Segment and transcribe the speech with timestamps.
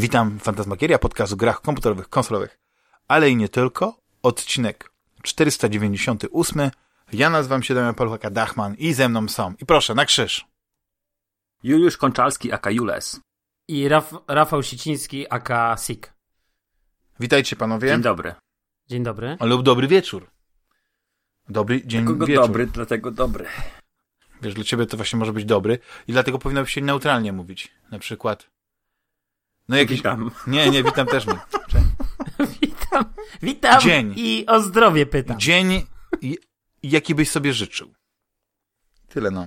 [0.00, 2.58] Witam, Fantasmagieria, podcast o grach komputerowych, konsolowych,
[3.08, 4.00] ale i nie tylko.
[4.22, 4.90] Odcinek
[5.22, 6.70] 498.
[7.12, 10.44] Ja nazywam się Damian Paluchaka Dachman i ze mną są, i proszę, na krzyż.
[11.62, 13.20] Juliusz Konczalski, aka Jules.
[13.68, 16.12] I Raf Rafał Siciński, aka Sik.
[17.20, 17.88] Witajcie panowie.
[17.88, 18.34] Dzień dobry.
[18.88, 19.36] Dzień dobry.
[19.40, 20.30] Lub dobry wieczór.
[21.48, 22.46] Dobry dzień Dlatego wieczór.
[22.46, 23.46] dobry, dlatego dobry.
[24.42, 25.78] Wiesz, dla ciebie to właśnie może być dobry
[26.08, 27.72] i dlatego powinno się neutralnie mówić.
[27.90, 28.50] Na przykład.
[29.70, 29.96] No jakiś.
[29.96, 30.30] Witam.
[30.46, 31.34] Nie, nie, witam też nie.
[32.62, 33.04] witam.
[33.42, 33.80] Witam.
[33.80, 34.14] Dzień.
[34.16, 35.38] I o zdrowie pytam.
[35.40, 35.86] Dzień,
[36.20, 36.38] i-
[36.82, 37.94] jaki byś sobie życzył.
[39.08, 39.46] Tyle no.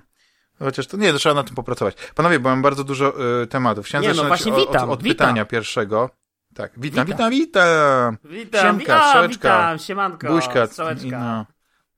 [0.59, 1.95] Chociaż to nie, to trzeba na tym popracować.
[2.15, 3.85] Panowie, bo mam bardzo dużo y, tematów.
[3.85, 5.27] Chciałem Nie, no witam, od, od witam.
[5.27, 6.09] pytania pierwszego.
[6.55, 8.17] Tak, witam, witam, Witam.
[8.23, 8.37] witam.
[8.37, 8.61] Witam.
[8.79, 9.27] Siemka, a.
[9.27, 10.27] Witam, siemanko.
[10.27, 10.67] Buźka.
[10.67, 11.19] Strzałeczka.
[11.19, 11.45] No,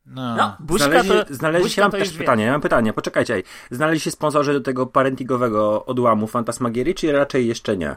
[0.05, 0.35] no.
[0.35, 3.43] No, buźka Znaleźli, to, znaleźli buźka się, mam to też pytanie, ja mam pytanie, poczekajcie.
[3.71, 7.95] Znaleźli się sponsorzy do tego parentingowego odłamu Fantasmagierii, czy raczej jeszcze nie?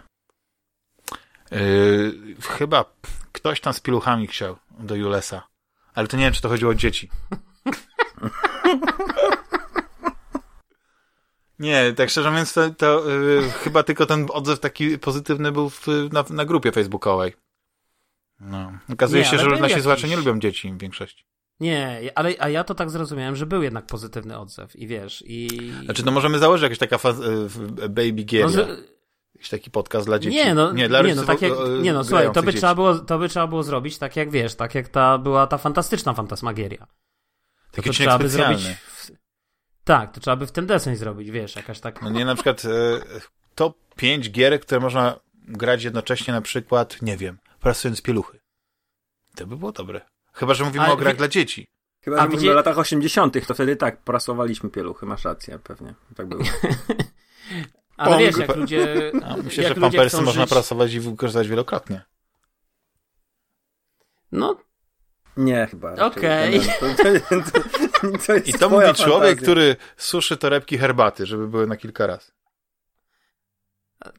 [1.53, 2.15] Y,
[2.59, 2.85] chyba
[3.33, 5.43] ktoś tam z piluchami chciał do Julesa.
[5.95, 7.11] Ale to nie wiem, czy to chodziło o dzieci.
[11.59, 15.87] Nie, tak szczerze mówiąc, to, to y, chyba tylko ten odzew taki pozytywny był w,
[16.13, 17.33] na, na grupie facebookowej.
[18.41, 18.73] No.
[18.93, 19.83] Okazuje Nie, się, że nasi jakiś.
[19.83, 21.25] słuchacze nie lubią dzieci w większości.
[21.61, 25.49] Nie, ale a ja to tak zrozumiałem, że był jednak pozytywny odzew i wiesz, i...
[25.85, 27.15] Znaczy, no możemy założyć jakaś taka fa-
[27.85, 28.57] y, baby gieria.
[28.57, 28.67] No,
[29.39, 30.37] Jakiś taki podcast dla dzieci.
[30.37, 32.99] Nie, no, nie, dla no, rodziców, tak jak, nie no, słuchaj, to by, trzeba było,
[32.99, 36.87] to by trzeba było zrobić tak jak wiesz, tak jak ta była ta fantastyczna fantasmagieria.
[37.71, 38.61] To odcinek trzeba by zrobić.
[38.87, 39.11] W...
[39.85, 42.03] Tak, to trzeba by w ten deseń zrobić, wiesz, jakaś tak.
[42.03, 43.01] No nie, na przykład e,
[43.55, 48.41] top 5 gier, które można grać jednocześnie, na przykład, nie wiem, prasując pieluchy.
[49.37, 50.01] To by było dobre.
[50.33, 51.67] Chyba, że mówimy Ale o grach wi- dla dzieci.
[52.05, 55.59] Chyba, A że mówimy gdzie- o latach 80., to wtedy tak, prasowaliśmy pieluchy, masz rację,
[55.59, 55.95] pewnie.
[56.17, 56.43] Tak było.
[57.99, 58.21] Ale Pong.
[58.27, 59.13] wiesz, jak ludzie.
[59.29, 62.03] A myślę, jak że ludzie pampersy można żyć- prasować i wykorzystać wielokrotnie.
[64.33, 64.57] No,
[65.37, 65.93] Nie, chyba.
[66.07, 66.61] Okej.
[66.61, 66.87] To,
[67.31, 67.51] to,
[68.11, 69.35] to, to jest I to mówi człowiek, fantazja.
[69.43, 72.33] który suszy torebki herbaty, żeby były na kilka razy.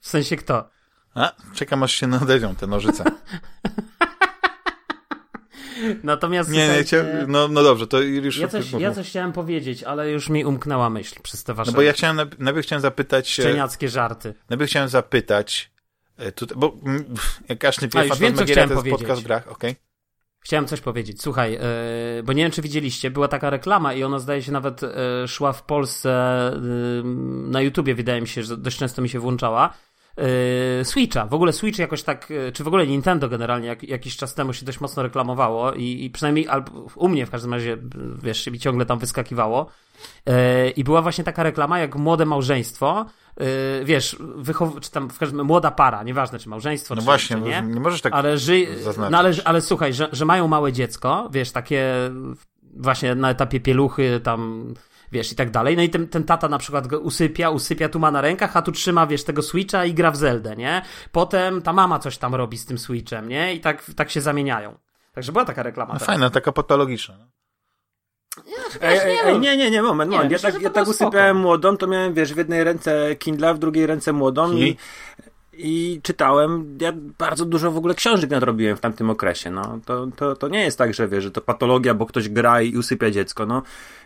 [0.01, 0.69] w sensie kto?
[1.16, 3.03] A, czekam aż się nadejdą te nożyce.
[6.03, 6.50] Natomiast.
[6.50, 10.11] Nie, nie, chciałem, no, no dobrze, to już ja, coś, ja coś chciałem powiedzieć, ale
[10.11, 13.39] już mi umknęła myśl przez te wasze No bo ja chciałem, najp- najpierw chciałem zapytać,
[13.39, 14.33] e, szczeniackie żarty.
[14.50, 15.72] najpierw chciałem zapytać,
[16.17, 17.05] e, tutaj, bo mm,
[17.50, 19.00] jak każdy wie, Fantasmagieria chciałem to jest powiedzieć.
[19.00, 19.75] podcast w grach, okej?
[20.41, 21.22] Chciałem coś powiedzieć.
[21.22, 24.81] Słuchaj, yy, bo nie wiem, czy widzieliście, była taka reklama i ona zdaje się nawet
[24.81, 27.03] yy, szła w Polsce yy,
[27.50, 29.73] na YouTubie, wydaje mi się, że dość często mi się włączała.
[30.17, 31.25] Yy, Switcha.
[31.25, 34.53] W ogóle Switch jakoś tak, yy, czy w ogóle Nintendo generalnie jak, jakiś czas temu
[34.53, 37.77] się dość mocno reklamowało i, i przynajmniej albo u mnie w każdym razie,
[38.23, 39.65] wiesz, mi ciągle tam wyskakiwało.
[40.25, 40.33] Yy,
[40.69, 43.05] I była właśnie taka reklama, jak młode małżeństwo,
[43.83, 47.41] wiesz, wychow- czy tam w każdym młoda para, nieważne czy małżeństwo, No czy, właśnie, czy
[47.41, 47.61] nie.
[47.61, 48.65] nie możesz tak Ale, ży...
[48.83, 49.11] zaznaczyć.
[49.11, 51.93] no ale, ale słuchaj, że, że mają małe dziecko, wiesz, takie
[52.77, 54.73] właśnie na etapie pieluchy tam,
[55.11, 55.77] wiesz, i tak dalej.
[55.77, 58.61] No i ten, ten tata na przykład go usypia, usypia, tu ma na rękach, a
[58.61, 60.81] tu trzyma, wiesz, tego Switcha i gra w Zeldę, nie?
[61.11, 63.53] Potem ta mama coś tam robi z tym Switchem, nie?
[63.55, 64.77] I tak, tak się zamieniają.
[65.13, 65.93] Także była taka reklama.
[65.93, 67.15] No fajna, taka patologiczna.
[67.19, 67.25] no.
[68.81, 70.31] Ej, ej, ej, nie, nie, nie, moment, Nie, moment.
[70.31, 71.05] Ja myślę, tak, ja tak spoko.
[71.05, 74.63] usypiałem młodą, to miałem, wiesz, w jednej ręce Kindle, w drugiej ręce młodą I?
[74.63, 74.77] i,
[75.53, 76.77] i czytałem.
[76.81, 79.51] Ja bardzo dużo w ogóle książek nadrobiłem w tamtym okresie.
[79.51, 79.79] No.
[79.85, 82.77] To, to, to nie jest tak, że wiesz, że to patologia, bo ktoś gra i
[82.77, 83.45] usypia dziecko.
[83.45, 83.61] No.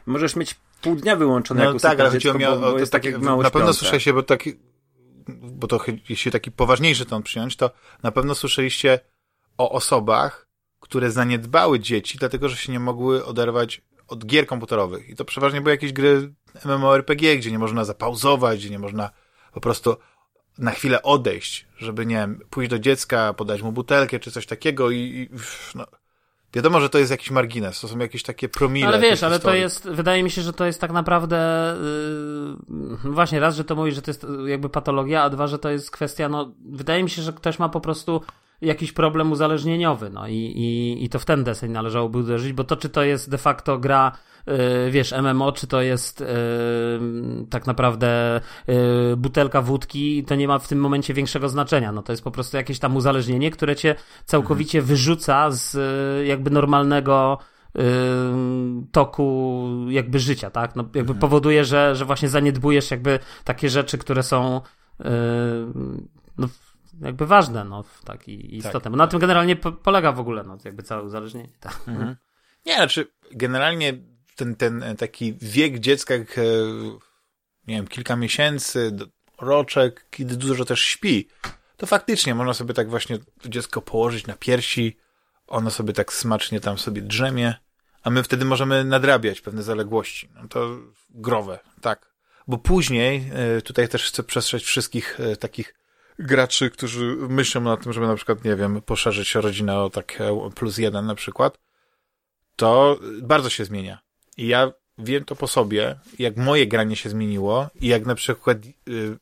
[0.05, 3.51] Możesz mieć pół dnia wyłączone, jak No tak, ale chodziło mi o, to takie na
[3.51, 4.53] pewno słyszeliście, bo taki,
[5.27, 5.79] bo to
[6.09, 7.71] jeśli taki poważniejszy ton przyjąć, to
[8.03, 8.99] na pewno słyszeliście
[9.57, 10.47] o osobach,
[10.79, 15.09] które zaniedbały dzieci, dlatego, że się nie mogły oderwać od gier komputerowych.
[15.09, 16.33] I to przeważnie były jakieś gry
[16.65, 19.09] MMORPG, gdzie nie można zapauzować, gdzie nie można
[19.53, 19.95] po prostu
[20.57, 24.91] na chwilę odejść, żeby, nie wiem, pójść do dziecka, podać mu butelkę czy coś takiego
[24.91, 25.29] i, i
[25.75, 25.85] no,
[26.53, 28.87] wiadomo, że to jest jakiś margines, to są jakieś takie promile.
[28.87, 29.61] Ale wiesz, ale to historii.
[29.61, 31.75] jest, wydaje mi się, że to jest tak naprawdę
[33.03, 35.69] yy, właśnie raz, że to mówi, że to jest jakby patologia, a dwa, że to
[35.69, 38.21] jest kwestia, no wydaje mi się, że ktoś ma po prostu
[38.63, 42.75] jakiś problem uzależnieniowy, no i, i, i to w ten deseń należałoby uderzyć, bo to
[42.75, 44.11] czy to jest de facto gra
[44.47, 46.27] yy, wiesz, MMO, czy to jest yy,
[47.49, 48.75] tak naprawdę yy,
[49.17, 52.57] butelka wódki, to nie ma w tym momencie większego znaczenia, no to jest po prostu
[52.57, 53.95] jakieś tam uzależnienie, które cię
[54.25, 57.37] całkowicie wyrzuca z yy, jakby normalnego
[58.91, 60.75] toku jakby życia, tak?
[60.75, 64.61] No, jakby powoduje, że, że właśnie zaniedbujesz jakby takie rzeczy, które są
[66.37, 66.47] no,
[67.01, 68.91] jakby ważne, no, w takiej istotne.
[68.91, 71.49] Bo na tym generalnie po, polega w ogóle, no, jakby całe uzależnienie.
[71.59, 71.81] Tak.
[71.87, 72.15] Mhm.
[72.65, 73.93] Nie, znaczy generalnie
[74.35, 76.41] ten, ten taki wiek dziecka, jak, e,
[77.67, 78.97] nie wiem, kilka miesięcy,
[79.41, 81.27] roczek, kiedy dużo też śpi,
[81.77, 84.97] to faktycznie można sobie tak właśnie to dziecko położyć na piersi,
[85.47, 87.55] ono sobie tak smacznie tam sobie drzemie,
[88.03, 90.29] a my wtedy możemy nadrabiać pewne zaległości.
[90.35, 90.77] No to
[91.09, 92.13] growe, tak.
[92.47, 95.73] Bo później, e, tutaj też chcę przestrzec wszystkich e, takich
[96.19, 100.19] graczy, którzy myślą na tym, żeby na przykład, nie wiem, poszerzyć rodzinę o tak
[100.55, 101.59] plus jeden na przykład,
[102.55, 103.99] to bardzo się zmienia.
[104.37, 108.57] I ja wiem to po sobie, jak moje granie się zmieniło i jak na przykład
[108.89, 109.17] y,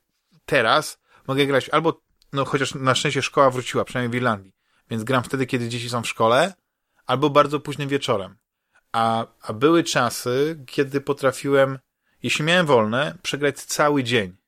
[0.46, 2.02] teraz mogę grać albo,
[2.34, 4.54] no chociaż na szczęście szkoła wróciła, przynajmniej w Irlandii,
[4.90, 6.54] więc gram wtedy, kiedy dzieci są w szkole,
[7.06, 8.38] albo bardzo późnym wieczorem.
[8.92, 11.80] A, a były czasy, kiedy potrafiłem,
[12.24, 14.41] jeśli miałem wolne, przegrać cały dzień.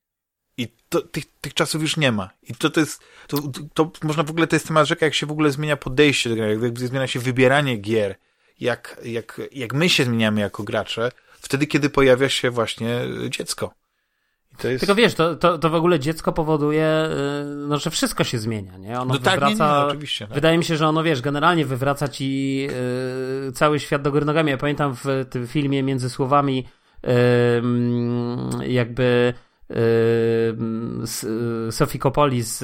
[0.57, 2.29] I to, tych, tych czasów już nie ma.
[2.43, 3.37] I to, to jest, to,
[3.73, 6.35] to, można w ogóle, to jest temat rzeka, jak się w ogóle zmienia podejście do
[6.35, 8.15] gry, jak zmienia się wybieranie gier,
[8.59, 13.73] jak, jak, jak my się zmieniamy jako gracze, wtedy, kiedy pojawia się właśnie dziecko.
[14.63, 14.79] Jest...
[14.79, 17.09] Tylko wiesz, to, to, to w ogóle dziecko powoduje,
[17.43, 18.99] y, no, że wszystko się zmienia, nie?
[18.99, 20.25] Ono no tak, wywraca, nie, nie, oczywiście.
[20.27, 20.35] Tak.
[20.35, 24.51] Wydaje mi się, że ono, wiesz, generalnie wywraca ci yy, cały świat do góry nogami.
[24.51, 26.67] Ja pamiętam w tym filmie między słowami
[27.03, 29.33] yy, jakby
[31.69, 32.63] Sophie Coppoli z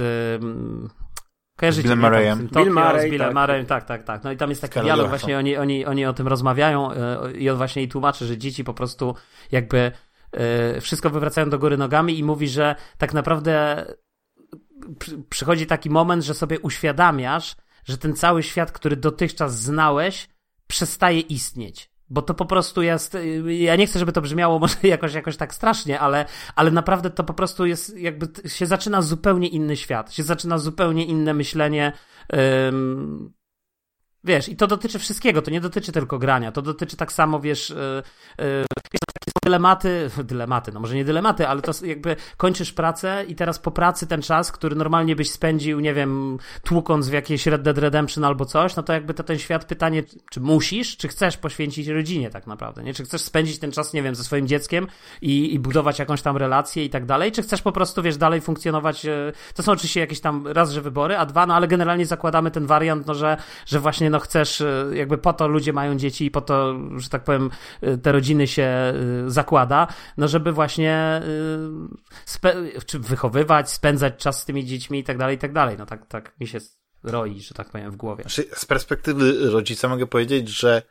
[1.57, 2.47] Kojarzycie, Bill Murrayem.
[2.47, 3.35] Bill Murray, z Billem tak.
[3.35, 4.23] Murrayem, tak, tak, tak.
[4.23, 6.89] No i tam jest taki dialog, właśnie oni, oni, oni o tym rozmawiają
[7.37, 9.15] i on właśnie jej tłumaczy, że dzieci po prostu
[9.51, 9.91] jakby
[10.81, 13.85] wszystko wywracają do góry nogami i mówi, że tak naprawdę
[15.29, 17.55] przychodzi taki moment, że sobie uświadamiasz,
[17.85, 20.29] że ten cały świat, który dotychczas znałeś,
[20.67, 25.13] przestaje istnieć bo to po prostu jest, ja nie chcę, żeby to brzmiało może jakoś,
[25.13, 26.25] jakoś tak strasznie, ale,
[26.55, 31.05] ale naprawdę to po prostu jest, jakby się zaczyna zupełnie inny świat, się zaczyna zupełnie
[31.05, 31.93] inne myślenie.
[34.23, 37.69] Wiesz, i to dotyczy wszystkiego, to nie dotyczy tylko grania, to dotyczy tak samo, wiesz,
[38.37, 38.65] yy,
[39.43, 44.07] dylematy, dylematy, no może nie dylematy, ale to jakby kończysz pracę i teraz po pracy
[44.07, 48.45] ten czas, który normalnie byś spędził, nie wiem, tłukąc w jakieś Red Dead Redemption albo
[48.45, 52.47] coś, no to jakby to ten świat pytanie, czy musisz, czy chcesz poświęcić rodzinie tak
[52.47, 52.93] naprawdę, nie?
[52.93, 54.87] Czy chcesz spędzić ten czas, nie wiem, ze swoim dzieckiem
[55.21, 58.41] i, i budować jakąś tam relację i tak dalej, czy chcesz po prostu, wiesz, dalej
[58.41, 62.05] funkcjonować, e, to są oczywiście jakieś tam raz, że wybory, a dwa, no ale generalnie
[62.05, 65.95] zakładamy ten wariant, no że, że właśnie, no chcesz, e, jakby po to ludzie mają
[65.95, 67.49] dzieci i po to, że tak powiem,
[67.81, 68.69] e, te rodziny się
[69.27, 69.87] zakłada,
[70.17, 71.21] no żeby właśnie
[72.75, 75.77] y, czy wychowywać, spędzać czas z tymi dziećmi i tak dalej, i tak dalej.
[75.77, 76.59] No tak, tak mi się
[77.03, 78.23] roi, że tak powiem, w głowie.
[78.53, 80.81] Z perspektywy rodzica mogę powiedzieć, że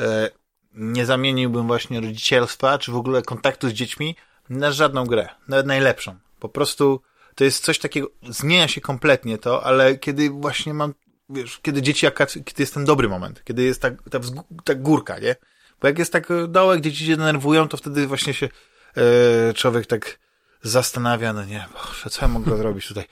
[0.00, 0.30] e,
[0.74, 4.16] nie zamieniłbym właśnie rodzicielstwa, czy w ogóle kontaktu z dziećmi
[4.48, 6.18] na żadną grę, nawet najlepszą.
[6.40, 7.00] Po prostu
[7.34, 10.94] to jest coś takiego, zmienia się kompletnie to, ale kiedy właśnie mam,
[11.28, 12.06] wiesz, kiedy dzieci,
[12.44, 14.20] kiedy jest ten dobry moment, kiedy jest ta, ta,
[14.64, 15.36] ta górka, nie?
[15.80, 18.48] Bo jak jest tak dołek, gdzie ci się denerwują, to wtedy właśnie się
[18.96, 20.18] e, człowiek tak
[20.62, 23.04] zastanawia, no nie, boże, co ja mogę zrobić tutaj?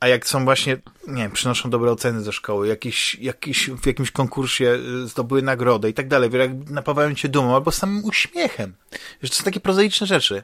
[0.00, 0.76] A jak są właśnie,
[1.06, 5.90] nie wiem, przynoszą dobre oceny ze szkoły, jakiś, jakiś, w jakimś konkursie e, zdobyły nagrodę
[5.90, 8.74] i tak dalej, jak napawają cię dumą albo samym uśmiechem.
[9.22, 10.42] Wiesz, to są takie prozaiczne rzeczy.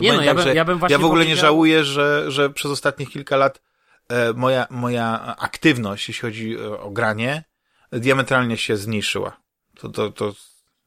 [0.00, 1.36] Nie no, ja, bym, ja bym właśnie Ja w ogóle powiedział...
[1.36, 3.60] nie żałuję, że, że przez ostatnich kilka lat
[4.08, 7.44] e, moja, moja aktywność, jeśli chodzi o, o granie,
[7.92, 9.40] diametralnie się zmniejszyła.
[9.74, 10.32] To, to, to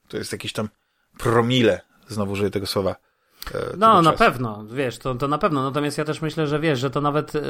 [0.10, 0.70] to jest jakieś tam
[1.18, 2.96] promile, znowu użyję tego słowa,
[3.78, 5.64] no, na pewno, wiesz, to, to na pewno.
[5.64, 7.34] Natomiast ja też myślę, że wiesz, że to nawet.
[7.34, 7.42] Yy,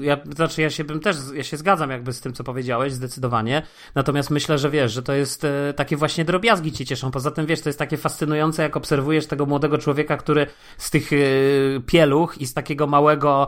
[0.00, 3.62] ja, znaczy, ja się bym też, ja się zgadzam jakby z tym, co powiedziałeś, zdecydowanie.
[3.94, 7.10] Natomiast myślę, że wiesz, że to jest yy, takie właśnie drobiazgi cię cieszą.
[7.10, 10.46] Poza tym, wiesz, to jest takie fascynujące, jak obserwujesz tego młodego człowieka, który
[10.78, 13.46] z tych yy, pieluch i z takiego małego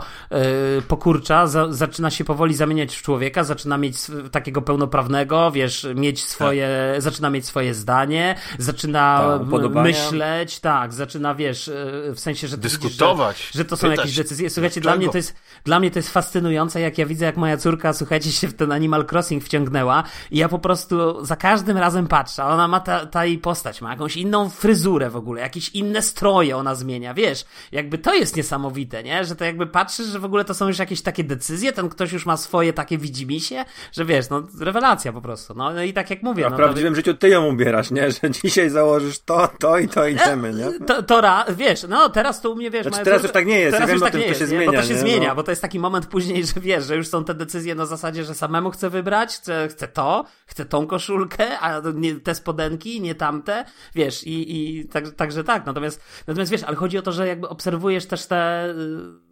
[0.88, 3.96] pokurcza za, zaczyna się powoli zamieniać w człowieka, zaczyna mieć
[4.30, 7.02] takiego pełnoprawnego, wiesz, mieć swoje, tak.
[7.02, 11.72] zaczyna mieć swoje zdanie, zaczyna tak, myśleć, tak, zaczyna wiesz, e,
[12.14, 14.50] w sensie, że dyskutować, widzisz, że, że, to są jakieś decyzje.
[14.50, 17.56] Słuchajcie, dla mnie, to jest, dla mnie to jest fascynujące, jak ja widzę, jak moja
[17.56, 22.06] córka, słuchajcie, się w ten Animal Crossing wciągnęła i ja po prostu za każdym razem
[22.06, 26.02] patrzę, ona ma ta, ta jej postać, ma jakąś inną fryzurę w ogóle, jakieś inne
[26.02, 29.24] stroje ona zmienia, wiesz, jakby to jest niesamowite, nie?
[29.24, 32.12] Że to jakby patrzysz, że w ogóle to są już jakieś takie decyzje, ten ktoś
[32.12, 36.10] już ma swoje takie widzimisię, że wiesz, no rewelacja po prostu, no, no i tak
[36.10, 36.46] jak mówię.
[36.46, 38.10] A no, w prawdziwym życiu ty ją ubierasz, nie?
[38.10, 40.86] Że dzisiaj założysz to, to i to idziemy, nie?
[40.86, 41.20] To, to
[41.56, 42.86] wiesz, no teraz to u mnie, wiesz...
[42.86, 44.66] Znaczy, teraz już tak nie jest, teraz ja wiem tak tym, nie to się zmienia.
[44.66, 45.00] Bo to się nie?
[45.00, 45.34] zmienia, no.
[45.34, 48.24] bo to jest taki moment później, że wiesz, że już są te decyzje na zasadzie,
[48.24, 53.14] że samemu chcę wybrać, chcę, chcę to, chcę tą koszulkę, a nie te spodenki, nie
[53.14, 57.28] tamte, wiesz, i, i tak, także tak, natomiast, natomiast wiesz, ale chodzi o to, że
[57.28, 59.28] jakby obserwujesz też te y,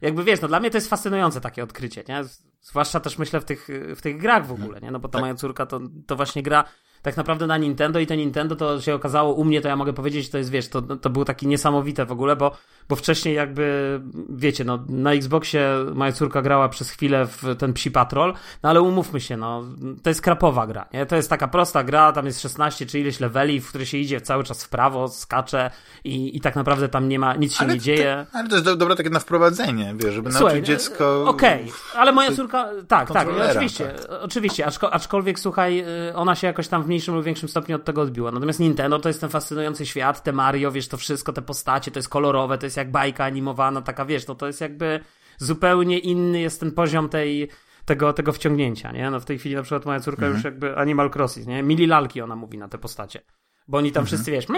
[0.00, 2.24] jakby wiesz, no dla mnie to jest fascynujące takie odkrycie, nie?
[2.60, 4.90] Zwłaszcza też myślę w tych, w tych grach w ogóle, nie?
[4.90, 5.20] No bo ta tak.
[5.20, 6.64] moja córka to, to właśnie gra
[7.02, 9.92] tak naprawdę na Nintendo i to Nintendo to się okazało u mnie, to ja mogę
[9.92, 12.56] powiedzieć, to jest, wiesz, to, to było takie niesamowite w ogóle, bo,
[12.88, 15.60] bo wcześniej jakby, wiecie, no, na Xboxie
[15.94, 19.64] moja córka grała przez chwilę w ten Psi Patrol, no ale umówmy się, no,
[20.02, 21.06] to jest krapowa gra, nie?
[21.06, 24.20] To jest taka prosta gra, tam jest 16 czy ileś leveli, w które się idzie
[24.20, 25.70] cały czas w prawo, skacze
[26.04, 28.26] i, i tak naprawdę tam nie ma, nic się ale nie dzieje.
[28.32, 31.24] Ale to jest do, dobre takie na wprowadzenie, wiesz, żeby Słuchaj, nauczyć dziecko...
[31.28, 34.08] Okej, okay, ale moja córka, tak, tak, oczywiście, tak.
[34.22, 38.02] oczywiście, aczkolwiek słuchaj, y, ona się jakoś tam w mniejszym lub większym stopniu od tego
[38.02, 38.30] odbiła.
[38.30, 41.98] Natomiast Nintendo to jest ten fascynujący świat, te Mario, wiesz, to wszystko, te postacie, to
[41.98, 45.00] jest kolorowe, to jest jak bajka animowana, taka, wiesz, no to jest jakby
[45.38, 47.48] zupełnie inny jest ten poziom tej,
[47.84, 49.10] tego, tego wciągnięcia, nie?
[49.10, 50.34] No w tej chwili na przykład moja córka mhm.
[50.34, 51.62] już jakby Animal Crossing, nie?
[51.62, 53.22] Mili lalki ona mówi na te postacie.
[53.68, 54.06] Bo oni tam mhm.
[54.06, 54.48] wszyscy, wiesz,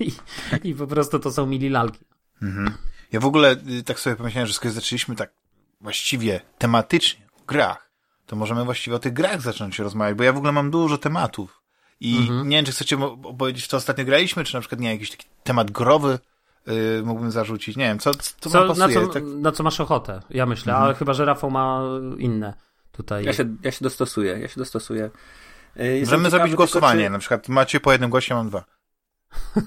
[0.00, 0.12] i,
[0.68, 2.04] i po prostu to są mili lalki.
[2.42, 2.74] Mhm.
[3.12, 5.30] Ja w ogóle y, tak sobie pomyślałem, że skoro zaczęliśmy tak
[5.80, 7.90] właściwie tematycznie w grach,
[8.26, 11.62] to możemy właściwie o tych grach zacząć rozmawiać, bo ja w ogóle mam dużo tematów.
[12.00, 12.48] I mhm.
[12.48, 15.26] nie wiem, czy chcecie opowiedzieć, w co ostatnio graliśmy, czy na przykład, nie jakiś taki
[15.44, 16.18] temat growy
[16.66, 17.76] yy, mógłbym zarzucić.
[17.76, 19.00] Nie wiem, co, co, co pasuje.
[19.00, 19.22] Na co, tak...
[19.24, 20.84] na co masz ochotę, ja myślę, mhm.
[20.84, 21.82] ale chyba, że Rafał ma
[22.18, 22.54] inne
[22.92, 23.24] tutaj.
[23.24, 25.10] Ja się, ja się dostosuję, ja się dostosuję.
[25.76, 27.10] Yy, Możemy zrobić głosowanie, czy...
[27.10, 28.64] na przykład macie po jednym goście, mam dwa.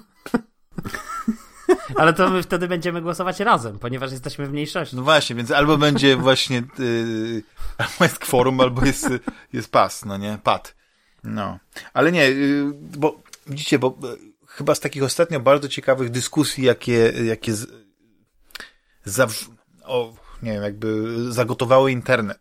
[1.95, 4.95] Ale to my wtedy będziemy głosować razem, ponieważ jesteśmy w mniejszości.
[4.95, 7.43] No właśnie, więc albo będzie właśnie yy,
[7.77, 9.09] albo jest kworum, albo jest,
[9.53, 10.37] jest pas, no nie?
[10.43, 10.80] Pad.
[11.23, 11.59] No.
[11.93, 17.13] Ale nie, yy, bo widzicie, bo yy, chyba z takich ostatnio bardzo ciekawych dyskusji, jakie,
[17.25, 17.67] jakie z,
[19.05, 19.27] za,
[19.83, 20.13] o,
[20.43, 22.39] nie wiem, jakby zagotowały internet.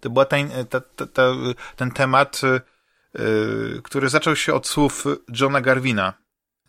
[0.00, 0.36] To była ta,
[0.70, 1.32] ta, ta, ta
[1.76, 2.40] ten temat,
[3.14, 5.04] yy, który zaczął się od słów
[5.40, 6.14] Johna Garvina,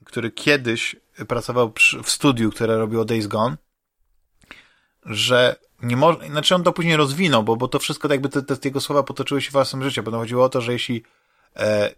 [0.06, 0.96] który kiedyś
[1.28, 3.58] pracował przy, w studiu, które robiło Days Gone,
[5.06, 8.56] że nie może, znaczy on to później rozwinął, bo, bo to wszystko jakby te, te
[8.64, 11.04] jego słowa potoczyły się w własnym życiu, bo to chodziło o to, że jeśli
[11.58, 11.92] e,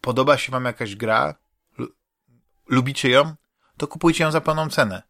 [0.00, 1.34] podoba się wam jakaś gra,
[2.68, 3.34] lubicie ją,
[3.76, 5.02] to kupujcie ją za pełną cenę.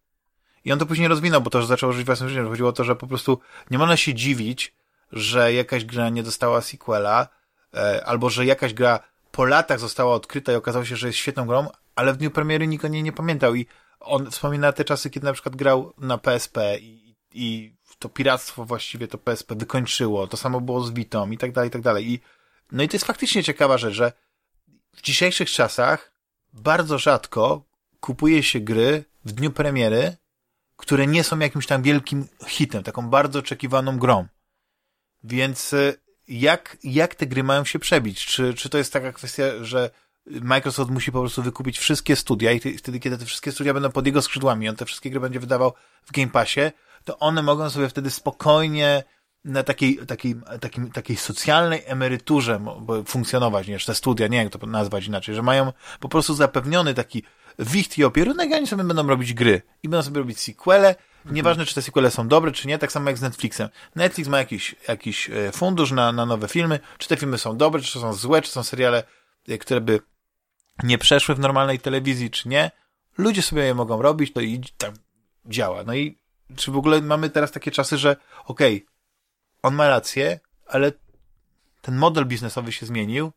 [0.64, 2.48] I on to później rozwinął, bo to, że zaczął żyć własnym życiem.
[2.48, 3.40] Chodziło o to, że po prostu
[3.70, 4.74] nie można się dziwić,
[5.12, 7.28] że jakaś gra nie dostała sequela,
[7.74, 9.00] e, albo że jakaś gra
[9.32, 12.66] po latach została odkryta i okazało się, że jest świetną grą, ale w dniu premiery
[12.66, 13.66] nikt o niej nie pamiętał i
[14.00, 19.08] on wspomina te czasy, kiedy na przykład grał na PSP i, i to piractwo właściwie
[19.08, 22.12] to PSP wykończyło, to samo było z Vitą i tak dalej, i tak dalej.
[22.12, 22.20] I,
[22.72, 24.12] no i to jest faktycznie ciekawa rzecz, że
[24.96, 26.12] w dzisiejszych czasach
[26.52, 27.64] bardzo rzadko
[28.00, 30.16] kupuje się gry w dniu premiery,
[30.76, 34.26] które nie są jakimś tam wielkim hitem, taką bardzo oczekiwaną grą.
[35.24, 38.26] Więc y, jak, jak te gry mają się przebić?
[38.26, 39.90] Czy, czy to jest taka kwestia, że
[40.26, 44.06] Microsoft musi po prostu wykupić wszystkie studia i wtedy, kiedy te wszystkie studia będą pod
[44.06, 45.72] jego skrzydłami, on te wszystkie gry będzie wydawał
[46.04, 46.60] w Game Passie,
[47.04, 49.04] to one mogą sobie wtedy spokojnie
[49.44, 52.60] na takiej, takiej, takiej, takiej socjalnej emeryturze
[53.06, 57.22] funkcjonować, niż te studia, nie jak to nazwać inaczej, że mają po prostu zapewniony taki
[57.58, 60.94] wicht i opierunek, a oni sobie będą robić gry i będą sobie robić sequele,
[61.24, 63.68] Nieważne, czy te sequele są dobre, czy nie, tak samo jak z Netflixem.
[63.94, 67.82] Netflix ma jakiś, jakiś e, fundusz na, na nowe filmy, czy te filmy są dobre,
[67.82, 69.02] czy są złe, czy są seriale,
[69.48, 70.00] e, które by
[70.82, 72.70] nie przeszły w normalnej telewizji, czy nie.
[73.18, 74.92] Ludzie sobie je mogą robić, to i tak
[75.46, 75.84] działa.
[75.84, 76.18] No i
[76.56, 78.89] czy w ogóle mamy teraz takie czasy, że okej, okay,
[79.62, 80.92] on ma rację, ale
[81.80, 83.32] ten model biznesowy się zmienił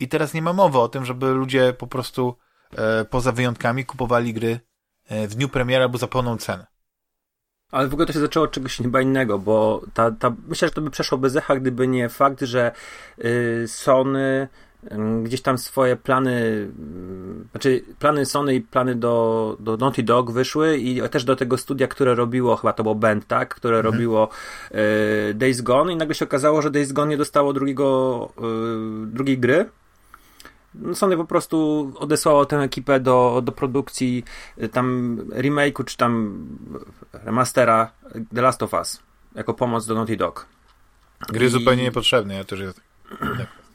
[0.00, 2.36] i teraz nie ma mowy o tym, żeby ludzie po prostu
[2.76, 4.60] e, poza wyjątkami kupowali gry
[5.08, 6.66] e, w dniu premiery albo za pełną cenę.
[7.72, 10.74] Ale w ogóle to się zaczęło od czegoś chyba innego, bo ta, ta, myślę, że
[10.74, 12.72] to by przeszło bez echa, gdyby nie fakt, że
[13.18, 14.48] y, Sony
[15.22, 16.68] gdzieś tam swoje plany,
[17.50, 21.86] znaczy plany Sony i plany do, do Naughty Dog wyszły i też do tego studia,
[21.86, 23.54] które robiło, chyba to było Band, tak?
[23.54, 23.94] Które mhm.
[23.94, 24.28] robiło
[25.30, 28.28] y, Days Gone i nagle się okazało, że Days Gone nie dostało drugiego,
[29.04, 29.70] y, drugiej gry.
[30.74, 34.24] No, Sony po prostu odesłało tę ekipę do, do produkcji
[34.62, 36.46] y, tam remake'u czy tam
[37.12, 37.90] remastera
[38.34, 39.02] The Last of Us
[39.34, 40.46] jako pomoc do Naughty Dog.
[41.28, 41.48] Gry I...
[41.48, 42.80] zupełnie niepotrzebne, ja też jest.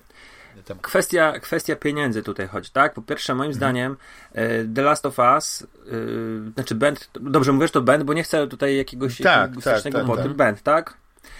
[0.81, 2.93] Kwestia, kwestia pieniędzy tutaj chodzi, tak?
[2.93, 3.55] Po pierwsze, moim mhm.
[3.55, 3.97] zdaniem
[4.35, 8.47] y, The Last of Us, yy, znaczy Band, dobrze mówisz to Band, bo nie chcę
[8.47, 10.93] tutaj jakiegoś, tak, tak, tak, tak, Band, tak?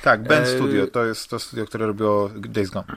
[0.04, 2.96] Tak, Band e, Studio, to jest to studio, które robiło Days Gone.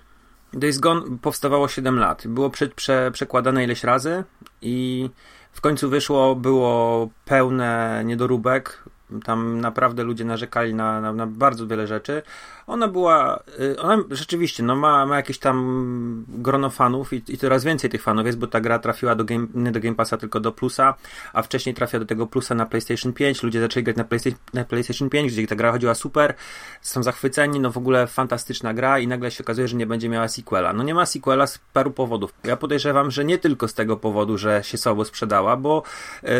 [0.52, 2.26] Days Gone powstawało 7 lat.
[2.26, 4.24] Było prze, prze, przekładane ileś razy
[4.62, 5.10] i
[5.52, 8.82] w końcu wyszło, było pełne niedoróbek.
[9.24, 12.22] tam naprawdę ludzie narzekali na, na, na bardzo wiele rzeczy.
[12.66, 17.64] Ona była, y, ona rzeczywiście, no ma, ma jakieś tam grono fanów i, i coraz
[17.64, 20.40] więcej tych fanów jest, bo ta gra trafiła do game, nie do Game Passa, tylko
[20.40, 20.94] do Plusa,
[21.32, 23.42] a wcześniej trafia do tego Plusa na PlayStation 5.
[23.42, 26.34] Ludzie zaczęli grać na PlayStation, na PlayStation 5, gdzie ta gra chodziła super,
[26.82, 30.28] są zachwyceni, no w ogóle fantastyczna gra i nagle się okazuje, że nie będzie miała
[30.28, 30.72] sequela.
[30.72, 32.34] No nie ma sequela z paru powodów.
[32.44, 35.82] Ja podejrzewam, że nie tylko z tego powodu, że się słabo sprzedała, bo
[36.22, 36.30] yy,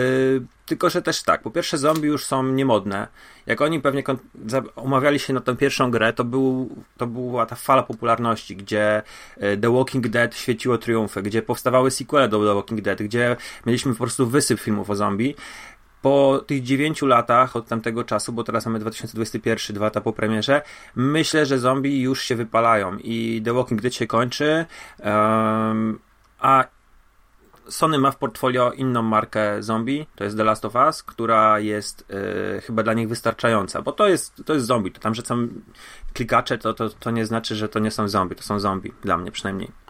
[0.66, 3.09] tylko, że też tak, po pierwsze zombie już są niemodne.
[3.47, 4.03] Jak oni pewnie
[4.76, 9.03] umawiali się na tę pierwszą grę, to, był, to była ta fala popularności, gdzie
[9.37, 13.37] e, The Walking Dead świeciło triumfy, gdzie powstawały sequele do The Walking Dead, gdzie
[13.67, 15.35] mieliśmy po prostu wysyp filmów o zombie.
[16.03, 20.62] Po tych dziewięciu latach od tamtego czasu, bo teraz mamy 2021, dwa lata po premierze,
[20.97, 24.67] myślę, że zombie już się wypalają i The Walking Dead się kończy,
[25.05, 25.99] um,
[26.38, 26.65] a
[27.68, 32.04] Sony ma w portfolio inną markę zombie, to jest The Last of Us, która jest
[32.54, 35.49] yy, chyba dla nich wystarczająca, bo to jest, to jest zombie, to tam, że są
[36.14, 39.18] klikacze, to, to, to nie znaczy, że to nie są zombie, to są zombie, dla
[39.18, 39.86] mnie przynajmniej.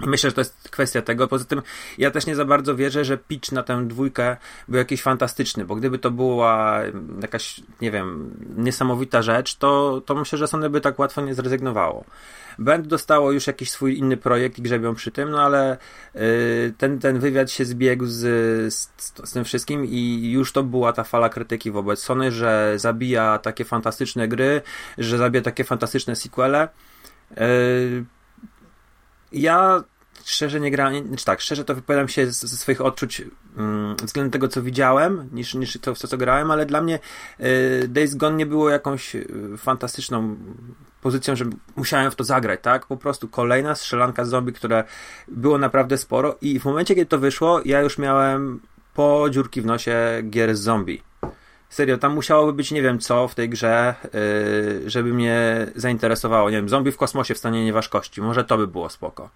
[0.00, 1.28] Myślę, że to jest kwestia tego.
[1.28, 1.62] Poza tym,
[1.98, 4.36] ja też nie za bardzo wierzę, że pitch na tę dwójkę
[4.68, 6.80] był jakiś fantastyczny, bo gdyby to była
[7.22, 12.04] jakaś, nie wiem, niesamowita rzecz, to, to myślę, że Sony by tak łatwo nie zrezygnowało.
[12.58, 15.76] Band dostało już jakiś swój inny projekt i grzebią przy tym, no ale
[16.14, 16.20] yy,
[16.78, 18.18] ten, ten wywiad się zbiegł z,
[18.74, 18.90] z,
[19.24, 23.64] z, tym wszystkim i już to była ta fala krytyki wobec Sony, że zabija takie
[23.64, 24.62] fantastyczne gry,
[24.98, 26.68] że zabija takie fantastyczne sequele.
[27.30, 28.04] Yy,
[29.32, 29.84] ja
[30.24, 33.22] szczerze nie grałem, czy tak, szczerze to wypowiadam się ze swoich odczuć
[33.56, 36.98] um, względem tego, co widziałem, niż, niż to, w to, co grałem, ale dla mnie
[37.40, 39.26] y, Days Gone nie było jakąś y,
[39.58, 40.36] fantastyczną
[41.02, 41.44] pozycją, że
[41.76, 42.86] musiałem w to zagrać, tak?
[42.86, 44.84] Po prostu kolejna strzelanka zombie, które
[45.28, 48.60] było naprawdę sporo i w momencie, kiedy to wyszło, ja już miałem
[48.94, 51.02] po dziurki w nosie gier z zombie.
[51.68, 56.50] Serio, tam musiałoby być nie wiem co w tej grze, yy, żeby mnie zainteresowało.
[56.50, 58.22] Nie wiem, zombie w kosmosie w stanie nieważkości.
[58.22, 59.30] Może to by było spoko.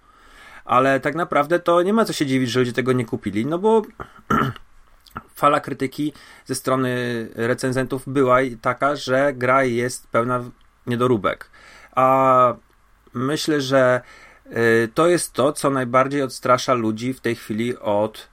[0.65, 3.59] Ale tak naprawdę to nie ma co się dziwić, że ludzie tego nie kupili, no
[3.59, 3.81] bo
[5.35, 6.13] fala krytyki
[6.45, 10.43] ze strony recenzentów była taka, że gra jest pełna
[10.87, 11.49] niedoróbek.
[11.95, 12.53] A
[13.13, 14.01] myślę, że
[14.47, 18.29] y, to jest to, co najbardziej odstrasza ludzi w tej chwili od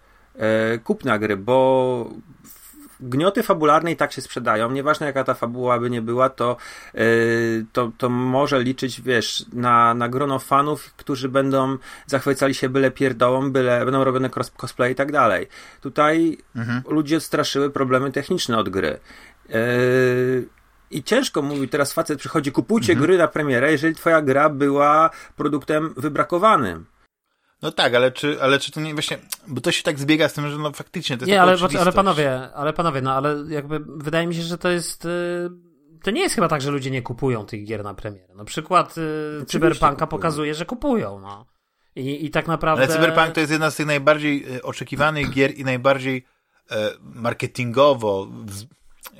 [0.75, 2.11] y, kupna gry, bo
[3.03, 4.71] gnioty fabularne i tak się sprzedają.
[4.71, 6.57] Nieważne jaka ta fabuła by nie była, to,
[6.95, 7.03] yy,
[7.73, 13.51] to, to może liczyć, wiesz, na, na grono fanów, którzy będą zachwycali się byle pierdołą,
[13.51, 15.49] byle będą robione cosplay i tak dalej.
[15.81, 16.83] Tutaj mhm.
[16.89, 18.99] ludzie odstraszyły problemy techniczne od gry.
[19.49, 19.55] Yy,
[20.91, 23.07] i ciężko mówi, teraz facet przychodzi, kupujcie mhm.
[23.07, 26.85] gry na premierę, jeżeli twoja gra była produktem wybrakowanym.
[27.63, 30.33] No tak, ale czy, ale czy to nie właśnie, bo to się tak zbiega z
[30.33, 33.81] tym, że no faktycznie to jest Nie, ale, ale panowie, ale panowie, no ale jakby
[33.87, 35.05] wydaje mi się, że to jest...
[35.05, 35.71] Yy
[36.03, 38.35] to nie jest chyba tak, że ludzie nie kupują tych gier na premierę.
[38.35, 41.47] No przykład y, Cyberpunka pokazuje, że kupują, no.
[41.97, 42.85] I, I tak naprawdę...
[42.85, 46.25] Ale Cyberpunk to jest jedna z tych najbardziej y, oczekiwanych gier i najbardziej
[46.71, 48.65] e, marketingowo, w,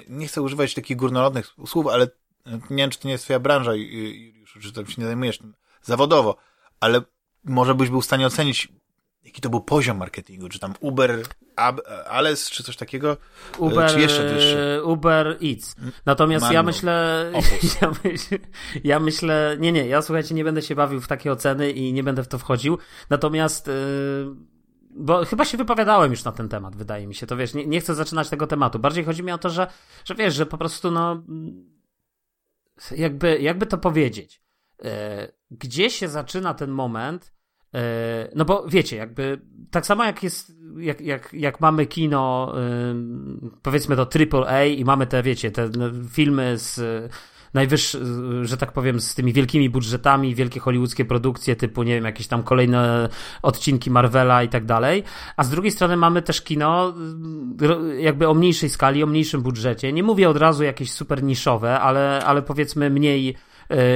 [0.09, 2.09] nie chcę używać takich górnolotnych słów, ale
[2.47, 5.39] nie wiem, czy to nie jest twoja branża, już, czy tam się nie zajmujesz
[5.83, 6.37] zawodowo,
[6.81, 7.01] ale
[7.45, 8.69] może byś był w stanie ocenić,
[9.25, 11.23] jaki to był poziom marketingu, czy tam Uber,
[11.57, 13.17] Ab, Ales, czy coś takiego,
[13.59, 14.81] Uber, czy jeszcze wyższy?
[14.85, 15.77] Uber Eats.
[16.07, 16.55] Natomiast Manu.
[16.55, 17.27] ja myślę,
[17.83, 18.39] ja, myśl,
[18.85, 22.03] ja myślę, nie, nie, ja słuchajcie, nie będę się bawił w takie oceny i nie
[22.03, 22.79] będę w to wchodził,
[23.11, 23.75] natomiast yy,
[24.91, 27.81] bo chyba się wypowiadałem już na ten temat, wydaje mi się, to wiesz, nie, nie
[27.81, 29.67] chcę zaczynać tego tematu, bardziej chodzi mi o to, że,
[30.05, 31.23] że wiesz, że po prostu no
[32.97, 34.50] jakby, jakby to powiedzieć, E,
[35.51, 37.33] gdzie się zaczyna ten moment,
[37.75, 39.41] e, no bo wiecie, jakby
[39.71, 42.55] tak samo jak jest, jak, jak, jak mamy kino,
[43.63, 44.09] powiedzmy to
[44.43, 45.71] AAA i mamy te, wiecie, te
[46.11, 46.81] filmy z
[47.55, 48.01] najwyższy,
[48.43, 52.43] że tak powiem, z tymi wielkimi budżetami, wielkie hollywoodzkie produkcje, typu, nie wiem, jakieś tam
[52.43, 53.09] kolejne
[53.43, 55.03] odcinki Marvela i tak dalej.
[55.37, 56.95] A z drugiej strony mamy też kino
[57.99, 59.93] jakby o mniejszej skali, o mniejszym budżecie.
[59.93, 63.50] Nie mówię od razu jakieś super niszowe, ale, ale powiedzmy mniej E,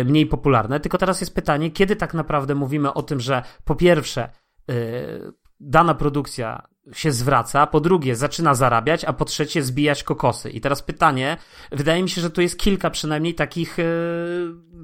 [0.05, 0.81] mniej popularne.
[0.81, 4.75] Tylko teraz jest pytanie, kiedy tak naprawdę mówimy o tym, że po pierwsze e,
[5.61, 10.51] dana produkcja się zwraca, po drugie zaczyna zarabiać, a po trzecie zbijać kokosy.
[10.51, 11.37] I teraz pytanie,
[11.73, 13.85] wydaje mi się, że tu jest kilka przynajmniej takich, e,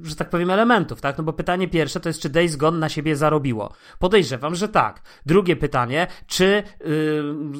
[0.03, 1.17] że tak powiem, elementów, tak?
[1.17, 3.73] No bo pytanie pierwsze to jest, czy Days Gone na siebie zarobiło.
[3.99, 5.01] Podejrzewam, że tak.
[5.25, 6.95] Drugie pytanie, czy yy,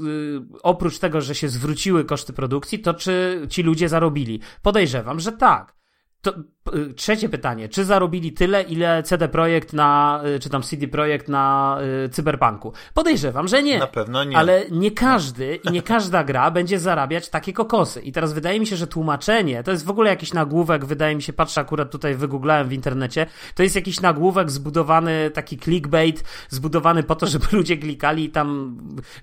[0.04, 4.41] yy, oprócz tego, że się zwróciły koszty produkcji, to czy ci ludzie zarobili?
[4.62, 5.81] Podejrzewam, że tak.
[6.22, 6.34] To,
[6.76, 7.70] y, trzecie pytanie.
[7.70, 12.74] Czy zarobili tyle, ile CD Projekt na, y, czy tam CD Projekt na y, Cyberpunku?
[12.94, 13.80] Podejrzewam, że nie.
[13.80, 14.38] Na pewno nie.
[14.38, 18.02] Ale nie każdy i nie każda gra będzie zarabiać takie kokosy.
[18.02, 21.22] I teraz wydaje mi się, że tłumaczenie, to jest w ogóle jakiś nagłówek, wydaje mi
[21.22, 27.04] się, patrzę akurat tutaj, wygooglałem w internecie, to jest jakiś nagłówek zbudowany, taki clickbait, zbudowany
[27.04, 28.78] po to, żeby ludzie klikali i tam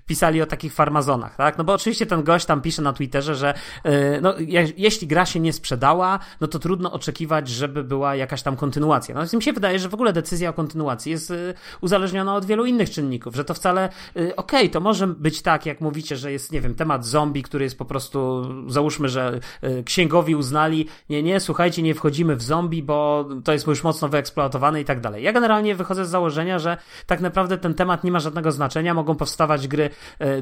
[0.05, 1.57] pisali o takich farmazonach, tak?
[1.57, 3.53] No bo oczywiście ten gość tam pisze na Twitterze, że
[3.85, 8.41] y, no, je, jeśli gra się nie sprzedała, no to trudno oczekiwać, żeby była jakaś
[8.41, 9.15] tam kontynuacja.
[9.15, 12.65] No, mi się wydaje, że w ogóle decyzja o kontynuacji jest y, uzależniona od wielu
[12.65, 16.31] innych czynników, że to wcale, y, okej, okay, to może być tak, jak mówicie, że
[16.31, 21.23] jest, nie wiem, temat zombie, który jest po prostu, załóżmy, że y, księgowi uznali, nie,
[21.23, 25.23] nie, słuchajcie, nie wchodzimy w zombie, bo to jest już mocno wyeksploatowane i tak dalej.
[25.23, 29.15] Ja generalnie wychodzę z założenia, że tak naprawdę ten temat nie ma żadnego znaczenia, mogą
[29.15, 29.89] powstawać gry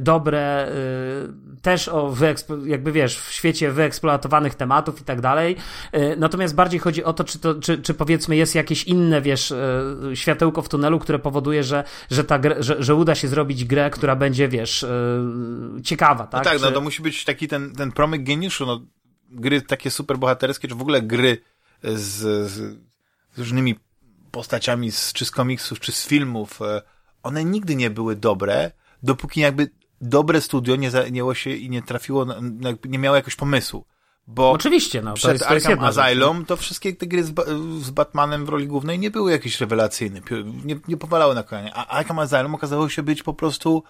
[0.02, 0.72] dobre,
[1.62, 2.14] też o
[2.66, 5.56] jakby wiesz, w świecie wyeksploatowanych tematów i tak dalej,
[6.18, 9.86] Natomiast bardziej chodzi o to, czy, to, czy, czy powiedzmy jest jakieś inne, wiesz, e,
[10.14, 13.90] światełko w tunelu, które powoduje, że, że, ta grę, że, że uda się zrobić grę,
[13.90, 14.90] która będzie, wiesz, e,
[15.84, 16.46] ciekawa, tak?
[16.46, 16.66] No tak, czy...
[16.66, 18.82] no to musi być taki ten, ten promyk geniuszu, no,
[19.30, 21.38] gry takie superbohaterskie, czy w ogóle gry
[21.84, 22.80] z, z,
[23.36, 23.76] z różnymi
[24.32, 26.82] postaciami, z, czy z komiksów, czy z filmów, e,
[27.24, 28.72] one nigdy nie były dobre,
[29.04, 29.70] dopóki jakby
[30.02, 32.26] dobre studio nie zajęło się i nie trafiło,
[32.86, 33.86] nie miało jakiegoś pomysłu.
[34.28, 37.34] Bo Oczywiście, no, przed to jest, to Asylum to wszystkie te gry z,
[37.82, 40.22] z, Batmanem w roli głównej nie były jakieś rewelacyjne,
[40.66, 41.72] nie, nie powalały na kolanie.
[41.74, 43.84] A Arkham Asylum okazało się być po prostu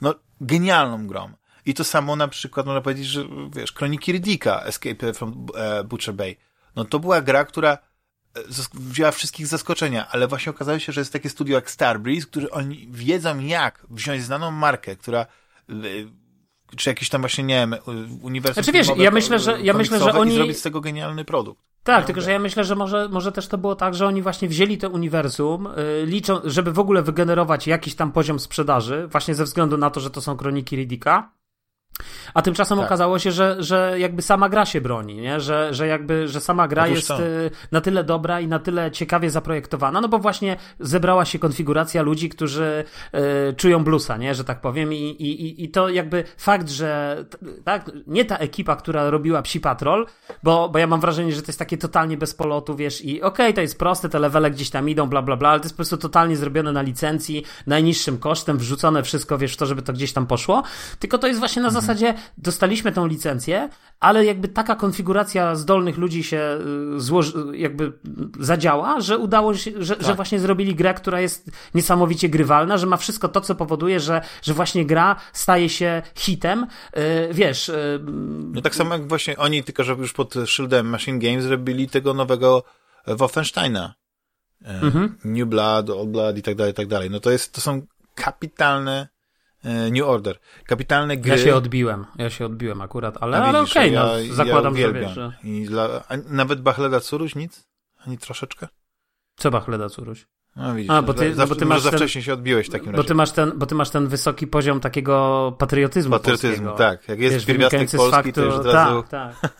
[0.00, 1.32] no, genialną grą.
[1.66, 3.24] I to samo na przykład można powiedzieć, że
[3.56, 6.36] wiesz, Kroniki Riddicka, Escape from e, Butcher Bay.
[6.76, 8.40] No to była gra, która e,
[8.74, 12.50] wzięła wszystkich z zaskoczenia, ale właśnie okazało się, że jest takie studio jak Starbreeze, które
[12.50, 15.72] oni wiedzą jak wziąć znaną markę, która e,
[16.76, 17.74] czy jakiś tam właśnie, nie wiem,
[18.22, 20.34] uniwersum znaczy, wiesz, ja myślę, że, ja myślę, że oni...
[20.34, 21.62] Zrobić z tego genialny produkt.
[21.84, 24.22] Tak, no, tylko że ja myślę, że może, może też to było tak, że oni
[24.22, 29.34] właśnie wzięli to uniwersum, yy, liczą, żeby w ogóle wygenerować jakiś tam poziom sprzedaży, właśnie
[29.34, 31.30] ze względu na to, że to są kroniki Riddicka,
[32.34, 32.86] a tymczasem tak.
[32.86, 35.40] okazało się, że, że jakby sama gra się broni, nie?
[35.40, 37.22] Że, że jakby, że sama gra Otóż jest to.
[37.22, 42.02] Y, na tyle dobra i na tyle ciekawie zaprojektowana, no bo właśnie zebrała się konfiguracja
[42.02, 42.84] ludzi, którzy
[43.50, 44.34] y, czują bluesa, nie?
[44.34, 47.16] Że tak powiem i, i, i to jakby fakt, że
[47.64, 50.06] tak, nie ta ekipa, która robiła Psi Patrol,
[50.42, 53.46] bo, bo ja mam wrażenie, że to jest takie totalnie bez polotu, wiesz, i okej,
[53.46, 55.74] okay, to jest proste, te levele gdzieś tam idą, bla, bla, bla, ale to jest
[55.74, 59.92] po prostu totalnie zrobione na licencji, najniższym kosztem, wrzucone wszystko, wiesz, w to, żeby to
[59.92, 60.62] gdzieś tam poszło,
[60.98, 63.68] tylko to jest właśnie na mhm zasadzie dostaliśmy tą licencję,
[64.00, 66.58] ale jakby taka konfiguracja zdolnych ludzi się
[66.96, 67.92] y, złoży, jakby
[68.40, 70.06] zadziała, że udało się, że, tak.
[70.06, 74.22] że właśnie zrobili grę, która jest niesamowicie grywalna, że ma wszystko to, co powoduje, że,
[74.42, 76.66] że właśnie gra staje się hitem.
[76.96, 77.02] Yy,
[77.34, 77.70] wiesz.
[78.52, 82.14] No tak samo jak właśnie oni, tylko że już pod szyldem Machine Games zrobili tego
[82.14, 82.62] nowego
[83.06, 83.94] Wolfensteina.
[84.64, 85.18] Mhm.
[85.24, 87.10] New Blood, Old Blood i tak dalej, i tak dalej.
[87.10, 87.82] No to jest, to są
[88.14, 89.13] kapitalne E,
[89.64, 90.38] New Order.
[90.66, 91.30] Kapitalne gry.
[91.30, 94.86] Ja się odbiłem, ja się odbiłem akurat, ale, ale okej, okay, no, ja, zakładam, ja
[94.86, 95.32] że wiesz, że...
[95.44, 97.66] I dla, nawet Bachleda Curuś nic?
[98.06, 98.68] Ani troszeczkę?
[99.36, 100.26] Co Bachleda Curuś?
[100.56, 102.66] No widzisz, A, bo ty, za, no, bo ty masz za ten, wcześnie się odbiłeś
[102.66, 102.96] w takim razie.
[102.96, 106.72] Bo ty, masz ten, bo ty masz ten wysoki poziom takiego patriotyzmu Patriotyzm, polskiego.
[106.72, 107.08] tak.
[107.08, 109.02] Jak jest pierwiastek polski, faktu, to już od razu...
[109.02, 109.52] Tak, tak.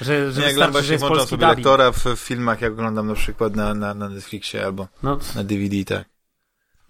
[0.00, 1.58] Że, że nie, wystarczy, że jest włączam sobie dubbing.
[1.58, 5.18] lektora w, w filmach, jak oglądam na przykład na, na, na Netflixie albo no.
[5.34, 6.08] na DVD, tak.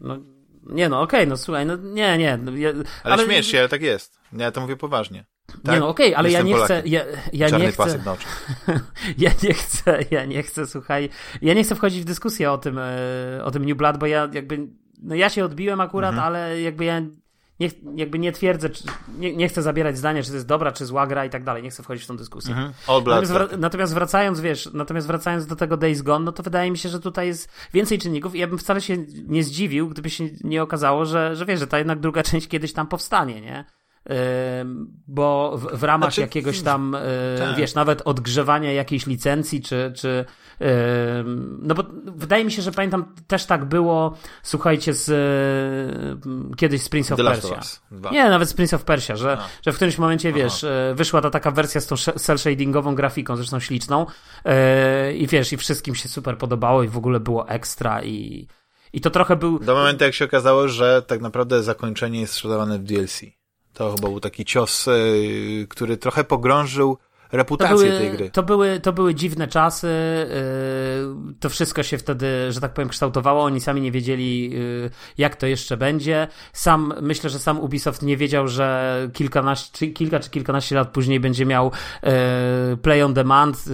[0.00, 0.18] No,
[0.66, 2.37] nie no, okej, okay, no słuchaj, no nie, nie.
[2.37, 2.70] No, ja,
[3.05, 4.18] ale, ale śmiesz się, ale tak jest.
[4.33, 5.25] Ja to mówię poważnie.
[5.46, 5.75] Tak?
[5.75, 8.16] Nie no, okej, okay, ale Jestem ja nie chcę, ja, ja Czarny nie chcę, na
[9.18, 11.09] ja nie chcę, ja nie chcę, słuchaj,
[11.42, 14.29] ja nie chcę wchodzić w dyskusję o tym, e, o tym New Blood, bo ja
[14.33, 14.68] jakby,
[15.03, 16.27] no ja się odbiłem akurat, mhm.
[16.27, 17.03] ale jakby ja
[17.62, 18.85] nie, jakby nie twierdzę, czy,
[19.18, 21.62] nie, nie, chcę zabierać zdania, czy to jest dobra, czy zła gra i tak dalej.
[21.62, 22.51] Nie chcę wchodzić w tą dyskusję.
[22.51, 22.72] Mhm.
[22.88, 23.61] Natomiast, tak.
[23.61, 27.01] natomiast, wracając, wiesz, natomiast wracając do tego Days Gone, no to wydaje mi się, że
[27.01, 28.96] tutaj jest więcej czynników i ja bym wcale się
[29.27, 32.72] nie zdziwił, gdyby się nie okazało, że, że wiesz, że ta jednak druga część kiedyś
[32.72, 33.64] tam powstanie, nie?
[35.07, 36.97] Bo w, w ramach znaczy, jakiegoś tam,
[37.38, 37.57] tak.
[37.57, 40.25] wiesz, nawet odgrzewania jakiejś licencji, czy, czy
[41.59, 45.12] no bo wydaje mi się, że pamiętam, też tak było, słuchajcie, z
[46.57, 47.61] kiedyś z Prince of The Persia.
[48.12, 50.38] Nie, nawet z Prince of Persia, że, że w którymś momencie, Aha.
[50.38, 54.07] wiesz, e, wyszła ta taka wersja z tą cel shadingową grafiką, zresztą śliczną
[54.45, 58.47] e, i wiesz, i wszystkim się super podobało i w ogóle było ekstra i
[58.93, 59.59] i to trochę był...
[59.59, 63.23] Do momentu, jak się okazało, że tak naprawdę zakończenie jest sprzedawane w DLC.
[63.74, 66.98] To chyba był taki cios, y, który trochę pogrążył
[67.33, 68.31] reputację były, tej gry.
[68.31, 69.88] To były, to były dziwne czasy,
[71.29, 75.37] yy, to wszystko się wtedy, że tak powiem, kształtowało, oni sami nie wiedzieli, yy, jak
[75.37, 76.29] to jeszcze będzie.
[76.53, 81.47] Sam, myślę, że sam Ubisoft nie wiedział, że kilkanaście, kilka czy kilkanaście lat później będzie
[81.47, 82.11] miał yy,
[82.77, 83.64] Play on Demand,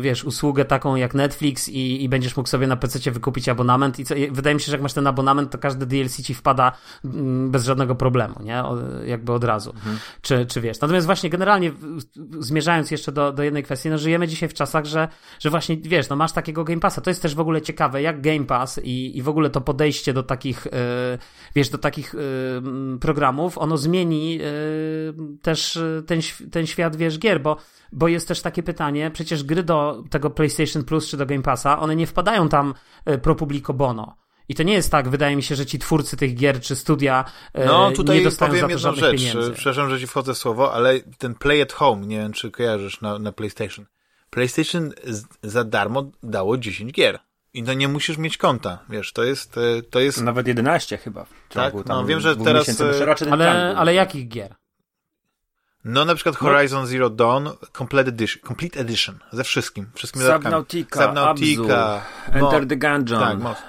[0.00, 4.04] wiesz, usługę taką jak Netflix i, i będziesz mógł sobie na PC wykupić abonament i
[4.04, 6.72] co, wydaje mi się, że jak masz ten abonament, to każdy DLC ci wpada
[7.04, 8.64] mm, bez żadnego problemu, nie?
[8.64, 8.76] O,
[9.06, 9.70] jakby od razu.
[9.70, 9.98] Mhm.
[10.22, 10.80] Czy, czy wiesz?
[10.80, 11.72] Natomiast właśnie generalnie
[12.38, 16.08] zmierzając jeszcze do, do jednej kwestii, no żyjemy dzisiaj w czasach, że, że właśnie, wiesz,
[16.08, 17.00] no masz takiego Game Passa.
[17.00, 20.12] To jest też w ogóle ciekawe, jak Game Pass i, i w ogóle to podejście
[20.12, 21.18] do takich, yy,
[21.54, 24.44] wiesz, do takich yy, programów, ono zmieni yy,
[25.42, 26.20] też ten,
[26.52, 27.56] ten świat, wiesz, gier, bo,
[27.92, 31.78] bo jest też takie pytanie, przecież gry do tego PlayStation Plus czy do Game Passa,
[31.80, 32.74] one nie wpadają tam
[33.22, 34.27] pro publico bono.
[34.48, 37.24] I to nie jest tak, wydaje mi się, że ci twórcy tych gier czy studia
[37.66, 39.20] no, tutaj nie dostają powiem za to jedną rzecz.
[39.20, 39.52] Pieniędzy.
[39.52, 43.00] Przepraszam, że ci wchodzę w słowo, ale ten Play at Home, nie wiem, czy kojarzysz
[43.00, 43.86] na, na PlayStation.
[44.30, 44.92] PlayStation
[45.42, 47.18] za darmo dało 10 gier.
[47.54, 49.58] I to nie musisz mieć konta, wiesz, to jest...
[49.58, 50.22] E, to jest...
[50.22, 51.26] Nawet 11 chyba.
[51.48, 52.80] Tak, no wiem, że teraz...
[52.80, 54.54] E, ale, ale jakich gier?
[55.84, 56.40] No na przykład no.
[56.40, 56.86] Horizon no.
[56.86, 63.20] Zero Dawn Complete Edition, Complete Edition ze wszystkim, wszystkimi Subnautica, Subnautica Enter the Gungeon.
[63.20, 63.62] Tak, most.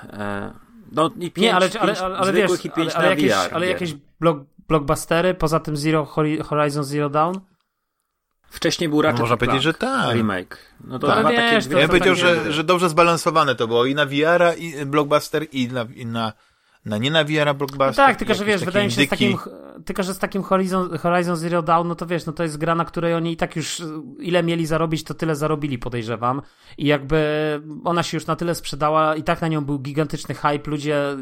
[0.91, 3.93] No i pięć, Nie, ale, ale, ale, ale wiesz, ale, ale, jakieś, VR, ale jakieś
[4.19, 6.05] blok, blockbustery, poza tym Zero,
[6.43, 7.35] Horizon Zero Dawn?
[8.49, 10.15] Wcześniej był Ratchet Można powiedzieć, że tak.
[10.15, 10.57] Remake.
[10.83, 11.27] No to tak.
[11.27, 14.85] wiesz, takie to, Ja powiedział, że, że dobrze zbalansowane to było i na VR, i
[14.85, 16.33] blockbuster, i na, i na
[16.85, 17.87] na nie na VR blockbuster.
[17.87, 19.37] No tak, tylko że wiesz, wydaje mi się, z takim,
[19.85, 22.75] tylko że z takim Horizon, Horizon Zero Dawn, no to wiesz, no to jest gra,
[22.75, 23.81] na której oni i tak już
[24.19, 26.41] ile mieli zarobić, to tyle zarobili, podejrzewam.
[26.77, 27.19] I jakby
[27.83, 31.17] ona się już na tyle sprzedała, i tak na nią był gigantyczny hype, ludzie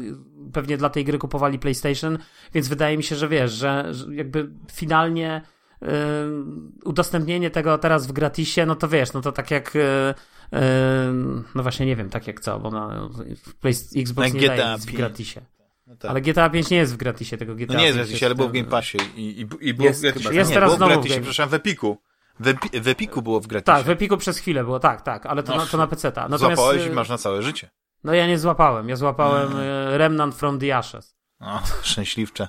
[0.52, 2.18] pewnie dla tej gry kupowali PlayStation,
[2.54, 5.42] więc wydaje mi się, że wiesz, że, że jakby finalnie
[5.82, 5.88] yy,
[6.84, 10.14] udostępnienie tego teraz w gratisie, no to wiesz, no to tak jak yy,
[11.54, 13.08] no właśnie nie wiem, tak jak co, bo na
[13.96, 15.40] Xbox nie daje nic w gratisie.
[15.86, 16.10] No tak.
[16.10, 17.74] Ale GTA 5 nie jest w gratisie tego GTA.
[17.74, 20.00] No nie jest w gratisie, ale było w Game Passie i, i, i było jest,
[20.00, 20.34] w gratisie.
[20.34, 21.98] Jest nie, teraz było w gratisie, w przepraszam, w Epiku.
[22.40, 23.64] W, Epi, w Epiku było w gratisie.
[23.64, 26.28] Tak, w Epiku przez chwilę było, tak, tak, ale to, no, na, to na PC-ta.
[26.28, 27.70] Natomiast, złapałeś i y, masz na całe życie.
[28.04, 29.96] No ja nie złapałem, ja złapałem hmm.
[29.96, 31.16] Remnant from the Ashes.
[31.40, 32.46] No, szczęśliwcze.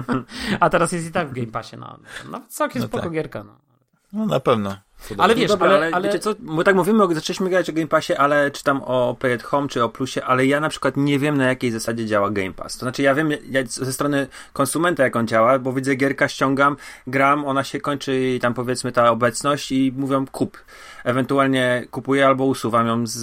[0.60, 1.98] A teraz jest i tak w Game Passie, no.
[2.30, 3.12] No całkiem no spoko tak.
[3.12, 3.71] gierka, no.
[4.12, 4.76] No na pewno.
[5.18, 8.14] Ale wiesz, dobra, ale, ale, wiecie co, bo tak mówimy, zaczęliśmy gadać o Game Passie,
[8.14, 11.18] ale czy tam o Play at Home, czy o Plusie, ale ja na przykład nie
[11.18, 12.78] wiem na jakiej zasadzie działa Game Pass.
[12.78, 16.76] To znaczy ja wiem ja ze strony konsumenta jak on działa, bo widzę gierka, ściągam,
[17.06, 20.64] gram, ona się kończy i tam powiedzmy ta obecność i mówią kup.
[21.04, 23.18] Ewentualnie kupuję albo usuwam ją z,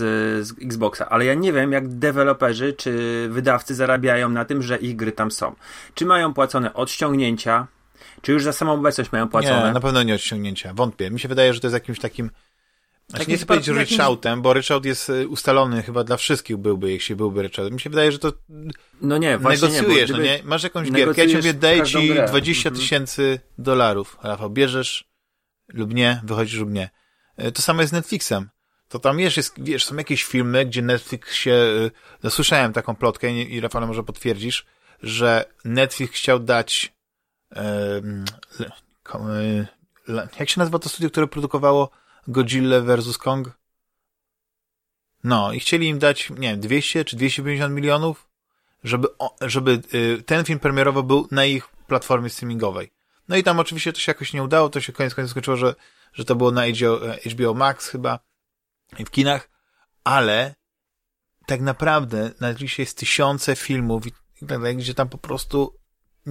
[0.47, 4.95] z Xboxa, ale ja nie wiem jak deweloperzy czy wydawcy zarabiają na tym, że ich
[4.95, 5.55] gry tam są.
[5.93, 7.67] Czy mają płacone od ściągnięcia,
[8.21, 9.67] czy już za samą obecność mają płacone?
[9.67, 10.73] Nie, na pewno nie odciągnięcia.
[10.73, 11.11] Wątpię.
[11.11, 12.29] Mi się wydaje, że to jest jakimś takim
[13.09, 13.91] znaczy, nie chcę powiedzieć jakimś...
[13.91, 17.73] ryczałtem, bo ryczałt jest y, ustalony chyba dla wszystkich byłby, jeśli byłby ryczałt.
[17.73, 18.33] Mi się wydaje, że to
[19.01, 20.39] no nie, negocjujesz, nie, no nie?
[20.43, 22.25] Masz jakąś gierkę, ja ciebie daję ci grę.
[22.27, 22.81] 20 mhm.
[22.81, 24.17] tysięcy dolarów.
[24.23, 25.09] Rafał, bierzesz
[25.67, 26.89] lub nie, wychodzisz lub nie.
[27.43, 28.49] Y, to samo jest z Netflixem.
[28.87, 31.91] To tam wiesz, jest, wiesz, są jakieś filmy, gdzie Netflix się, y,
[32.23, 34.65] no słyszałem taką plotkę i Rafał może potwierdzisz,
[35.03, 36.93] że Netflix chciał dać
[40.39, 41.89] jak się nazywa to studio, które produkowało
[42.27, 43.17] Godzilla vs.
[43.17, 43.57] Kong?
[45.23, 48.29] No, i chcieli im dać, nie wiem, 200 czy 250 milionów,
[48.83, 49.07] żeby,
[49.41, 52.91] żeby y, ten film premierowo był na ich platformie streamingowej.
[53.27, 55.75] No i tam oczywiście to się jakoś nie udało, to się koniec końców skończyło, że,
[56.13, 56.99] że to było na HBO,
[57.31, 58.19] HBO Max chyba
[58.99, 59.49] i w kinach,
[60.03, 60.55] ale
[61.45, 64.03] tak naprawdę na Netflixie jest tysiące filmów
[64.47, 65.78] tak gdzie tam po prostu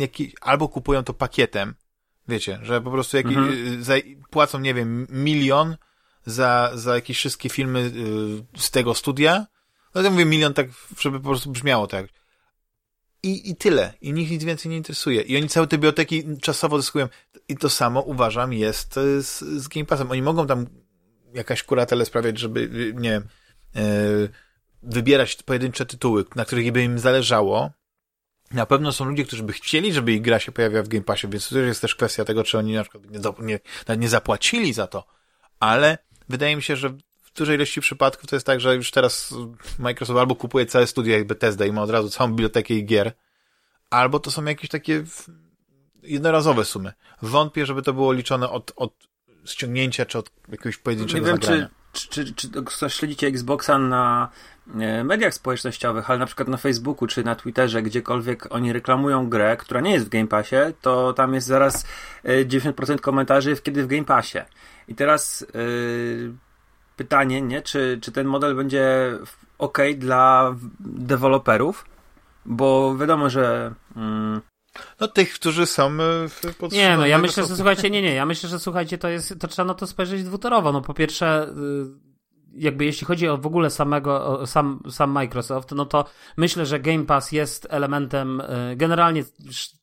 [0.01, 1.75] jakiś, albo kupują to pakietem,
[2.29, 3.85] wiecie, że po prostu jaki, mhm.
[3.85, 3.95] za,
[4.31, 5.77] płacą, nie wiem, milion
[6.27, 7.81] za, za jakieś wszystkie filmy
[8.57, 9.47] y, z tego studia.
[9.95, 10.69] No to mówię milion tak,
[11.01, 12.07] żeby po prostu brzmiało tak.
[13.23, 13.95] I, I tyle.
[14.01, 15.23] I nikt nic więcej nie interesuje.
[15.23, 17.09] I oni całe te biblioteki czasowo dyskują.
[17.49, 20.11] I to samo uważam jest z, z Game Passem.
[20.11, 20.67] Oni mogą tam
[21.35, 23.29] jakaś kuratele sprawiać, żeby, y, nie wiem,
[23.75, 24.29] yy,
[24.83, 27.71] wybierać pojedyncze tytuły, na których by im zależało,
[28.51, 31.29] na pewno są ludzie, którzy by chcieli, żeby ich gra się pojawiła w Game Passie,
[31.29, 34.87] więc to jest też kwestia tego, czy oni na przykład nie, nie, nie zapłacili za
[34.87, 35.05] to.
[35.61, 36.89] Ale wydaje mi się, że
[37.23, 39.35] w dużej ilości przypadków to jest tak, że już teraz
[39.79, 43.13] Microsoft albo kupuje całe studia jak Bethesda i ma od razu całą bibliotekę ich gier,
[43.91, 45.05] albo to są jakieś takie
[46.03, 46.93] jednorazowe sumy.
[47.23, 49.09] Wątpię, żeby to było liczone od, od
[49.45, 54.29] ściągnięcia czy od jakiegoś pojedynczego nie wiem, Czy, czy, czy, czy śledzicie Xboxa na
[55.05, 59.81] mediach społecznościowych, ale na przykład na Facebooku czy na Twitterze, gdziekolwiek oni reklamują grę, która
[59.81, 61.87] nie jest w Game Passie, to tam jest zaraz
[62.25, 64.39] 90% komentarzy, kiedy w Game Passie.
[64.89, 66.33] I teraz yy,
[66.97, 67.63] pytanie, nie?
[67.63, 69.13] Czy, czy ten model będzie
[69.59, 71.85] ok dla deweloperów?
[72.47, 73.75] Bo wiadomo, że.
[73.97, 74.41] Mm,
[75.01, 75.91] no tych, którzy są
[76.29, 79.09] w pod Nie, no ja myślę, że słuchajcie, nie, nie, ja myślę, że słuchajcie, to
[79.09, 80.73] jest, to trzeba na to spojrzeć dwutorowo.
[80.73, 82.08] No po pierwsze, y,
[82.59, 86.05] jakby jeśli chodzi o w ogóle samego, sam, sam Microsoft, no to
[86.37, 89.25] myślę, że Game Pass jest elementem y, generalnie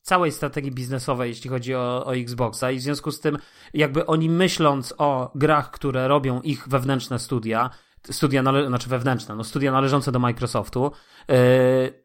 [0.02, 3.38] całej strategii biznesowej, jeśli chodzi o, o Xboxa i w związku z tym
[3.74, 7.70] jakby oni myśląc o grach, które robią ich wewnętrzne studia,
[8.12, 10.92] studia, nale- znaczy wewnętrzne, no studia należące do Microsoftu,
[11.28, 11.36] yy,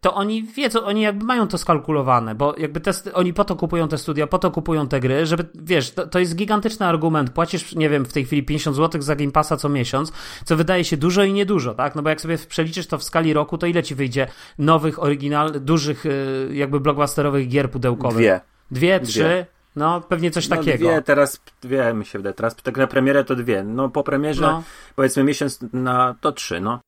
[0.00, 3.88] to oni wiedzą, oni jakby mają to skalkulowane, bo jakby te, oni po to kupują
[3.88, 7.74] te studia, po to kupują te gry, żeby, wiesz, to, to jest gigantyczny argument, płacisz,
[7.74, 10.12] nie wiem, w tej chwili 50 zł za Game Passa co miesiąc,
[10.44, 13.32] co wydaje się dużo i niedużo, tak, no bo jak sobie przeliczysz to w skali
[13.32, 14.26] roku, to ile ci wyjdzie
[14.58, 18.16] nowych, oryginal, dużych, yy, jakby blockbusterowych gier pudełkowych?
[18.18, 18.40] Dwie.
[18.70, 19.18] Dwie, trzy?
[19.20, 19.59] Dwie.
[19.76, 20.88] No, pewnie coś no, takiego.
[20.88, 22.34] Dwie, teraz dwie mi się wydaje.
[22.34, 23.64] Teraz tak na premierę to dwie.
[23.64, 24.62] No, po premierze no.
[24.96, 26.80] powiedzmy miesiąc na to trzy, no.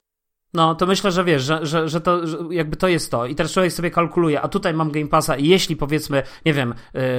[0.55, 3.27] No, to myślę, że wiesz, że, że, że to że jakby to jest to.
[3.27, 6.75] I teraz człowiek sobie kalkuluje, a tutaj mam Game Passa i jeśli powiedzmy, nie wiem,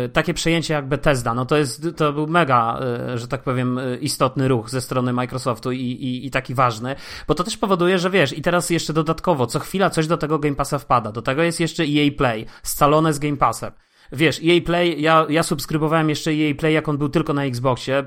[0.05, 2.79] y, takie przejęcie jak Bethesda, no to jest, to był mega,
[3.13, 6.95] y, że tak powiem, y, istotny ruch ze strony Microsoftu i, i, i taki ważny,
[7.27, 10.39] bo to też powoduje, że wiesz, i teraz jeszcze dodatkowo, co chwila coś do tego
[10.39, 11.11] Game Passa wpada.
[11.11, 13.71] Do tego jest jeszcze EA Play, scalone z Game Passem
[14.11, 18.03] wiesz, EA Play, ja, ja subskrybowałem jeszcze EA Play, jak on był tylko na Xboxie,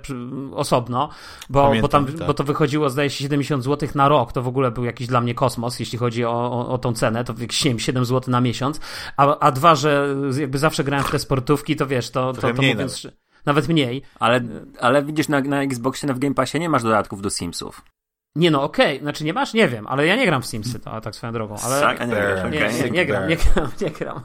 [0.52, 1.09] osobno,
[1.50, 2.26] bo, Pamiętam, bo, tam, tak.
[2.26, 5.20] bo to wychodziło, zdaje się, 70 zł na rok, to w ogóle był jakiś dla
[5.20, 8.40] mnie kosmos, jeśli chodzi o, o, o tą cenę, to jakieś 7, 7 zł na
[8.40, 8.80] miesiąc,
[9.16, 12.54] a, a dwa, że jakby zawsze grałem w te sportówki, to wiesz, to, to, to,
[12.54, 13.18] to mówiąc, nawet.
[13.46, 14.02] nawet mniej.
[14.20, 14.40] Ale,
[14.80, 17.82] ale widzisz, na, na Xboxie, na w Game Passie nie masz dodatków do Simsów.
[18.37, 19.01] Nie no, okej, okay.
[19.01, 19.55] znaczy nie masz?
[19.55, 21.81] Nie wiem, ale ja nie gram w Simsy, to tak swoją drogą, ale...
[22.51, 24.20] Nie, nie, nie, nie, gram, nie gram, nie gram.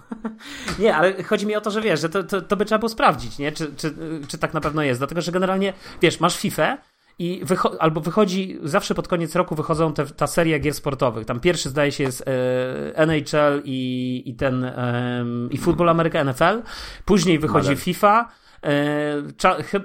[0.79, 2.89] nie, ale chodzi mi o to, że wiesz, że to, to, to by trzeba było
[2.89, 3.51] sprawdzić, nie?
[3.51, 3.93] Czy, czy,
[4.27, 6.77] czy tak na pewno jest, dlatego, że generalnie, wiesz, masz FIFA
[7.19, 11.39] i wycho- albo wychodzi, zawsze pod koniec roku wychodzą te, ta seria gier sportowych, tam
[11.39, 16.61] pierwszy zdaje się jest e, NHL i, i ten, e, i Football America NFL,
[17.05, 18.29] później wychodzi FIFA,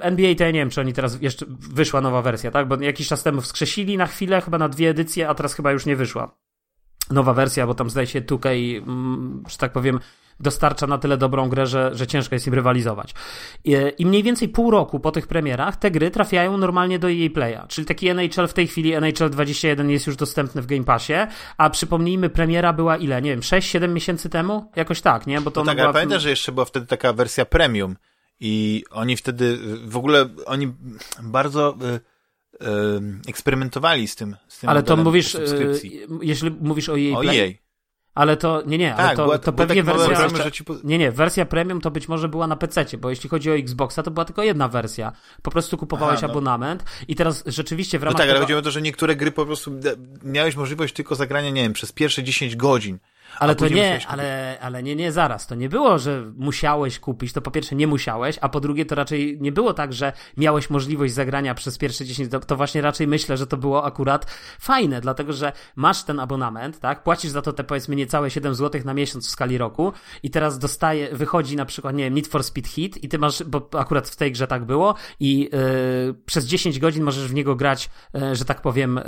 [0.01, 2.69] NBA to ja nie wiem, czy oni teraz jeszcze wyszła nowa wersja, tak?
[2.69, 5.87] Bo jakiś czas temu wskrzesili na chwilę, chyba na dwie edycje, a teraz chyba już
[5.87, 6.37] nie wyszła.
[7.11, 8.49] Nowa wersja, bo tam zdaje się 2K,
[8.83, 10.01] mm, że tak powiem,
[10.41, 13.15] dostarcza na tyle dobrą grę, że, że ciężko jest im rywalizować.
[13.65, 17.31] I, I, mniej więcej pół roku po tych premierach te gry trafiają normalnie do EA
[17.35, 21.15] Playa, czyli taki NHL w tej chwili, NHL 21 jest już dostępny w Game Passie,
[21.57, 23.23] a przypomnijmy, premiera była ile?
[23.23, 24.71] Nie wiem, 6-7 miesięcy temu?
[24.77, 25.41] Jakoś tak, nie?
[25.41, 25.89] Bo to no tak, była...
[25.89, 27.97] ale pamiętasz, że jeszcze była wtedy taka wersja premium,
[28.40, 30.72] i oni wtedy, w ogóle, oni
[31.22, 32.68] bardzo y, y,
[33.29, 34.37] eksperymentowali z tym.
[34.49, 35.81] Z tym ale to mówisz, y,
[36.22, 37.66] jeśli mówisz o jej o jej.
[38.14, 40.64] Ale to, nie, nie, ale tak, to, była, to pewnie wersja, jeszcze, ci...
[40.85, 44.03] nie, nie, wersja premium to być może była na PC, bo jeśli chodzi o Xboxa,
[44.03, 45.12] to była tylko jedna wersja.
[45.42, 46.33] Po prostu kupowałeś Aha, no.
[46.33, 48.37] abonament i teraz rzeczywiście w ramach No tak, tego...
[48.37, 49.72] ale chodzi o to, że niektóre gry po prostu
[50.25, 52.99] miałeś możliwość tylko zagrania, nie wiem, przez pierwsze 10 godzin.
[53.38, 55.46] Ale to nie, ale, ale nie, nie, zaraz.
[55.46, 57.33] To nie było, że musiałeś kupić.
[57.33, 60.70] To po pierwsze nie musiałeś, a po drugie to raczej nie było tak, że miałeś
[60.70, 62.31] możliwość zagrania przez pierwsze 10.
[62.31, 64.27] To, to właśnie raczej myślę, że to było akurat
[64.61, 67.03] fajne, dlatego że masz ten abonament, tak?
[67.03, 70.59] Płacisz za to te powiedzmy niecałe 7 zł na miesiąc w skali roku i teraz
[70.59, 74.09] dostaje, wychodzi na przykład, nie wiem, Need for Speed Hit i ty masz, bo akurat
[74.09, 78.37] w tej grze tak było i yy, przez 10 godzin możesz w niego grać, yy,
[78.37, 79.01] że tak powiem,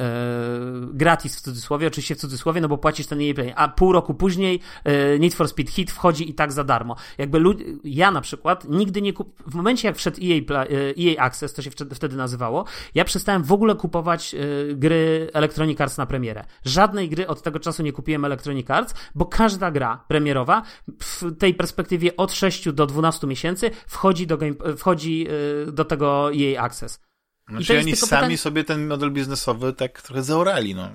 [0.80, 3.92] yy, gratis w cudzysłowie, oczywiście w cudzysłowie, no bo płacisz ten jej play, a pół
[3.92, 6.96] roku później e, Need for Speed Hit wchodzi i tak za darmo.
[7.18, 7.38] Jakby
[7.84, 9.42] ja na przykład nigdy nie kup...
[9.46, 13.52] w momencie jak wszedł EA, EA e Access, to się wtedy nazywało, ja przestałem w
[13.52, 14.38] ogóle kupować e,
[14.74, 16.44] gry Electronic Arts na premierę.
[16.64, 20.62] Żadnej gry od tego czasu nie kupiłem Electronic Arts, bo każda gra premierowa
[21.00, 24.54] w tej perspektywie od 6 do 12 miesięcy wchodzi do, game...
[24.76, 25.26] wchodzi
[25.72, 27.00] do tego EA Access.
[27.48, 28.38] Znaczy oni sami pytanie...
[28.38, 30.90] sobie ten model biznesowy tak trochę zaorali, no.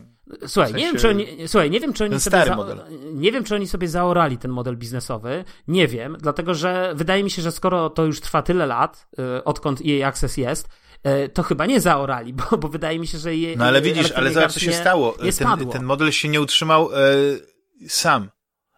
[0.48, 0.78] Słuchaj, w sensie...
[0.78, 2.58] nie wiem, czy oni, słuchaj, nie wiem, czy oni sobie za,
[3.14, 5.46] nie wiem, czy oni sobie zaorali ten model biznesowy.
[5.68, 9.08] Nie wiem, dlatego że wydaje mi się, że skoro to już trwa tyle lat,
[9.38, 10.70] y, odkąd EA Access jest,
[11.26, 14.12] y, to chyba nie zaorali, bo, bo wydaje mi się, że je, No ale widzisz,
[14.12, 15.16] ale zobacz, co się stało.
[15.38, 16.98] Ten, ten, model się nie utrzymał e,
[17.88, 18.30] sam.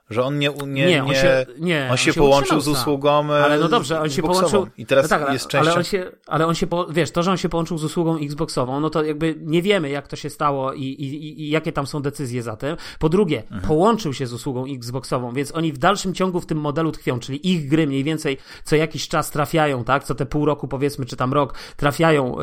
[0.10, 2.68] Że on nie, nie, Nie, nie, on się- nie, on się on się połączył z
[2.68, 4.68] usługą Ale no dobrze, on się połączył.
[4.78, 5.70] I teraz no tak, jest częścią...
[5.70, 8.18] Ale on się, ale on się po, wiesz, to, że on się połączył z usługą
[8.18, 11.88] Xboxową, no to jakby nie wiemy, jak to się stało i, i, i- jakie tam
[11.88, 12.78] są decyzje za tym.
[13.00, 13.62] Po drugie, Mhm.
[13.62, 17.52] połączył się z usługą Xboxową, więc oni w dalszym ciągu w tym modelu tkwią, czyli
[17.52, 20.04] ich gry mniej więcej co jakiś czas trafiają, tak?
[20.04, 22.36] Co te pół roku, powiedzmy, czy tam rok trafiają,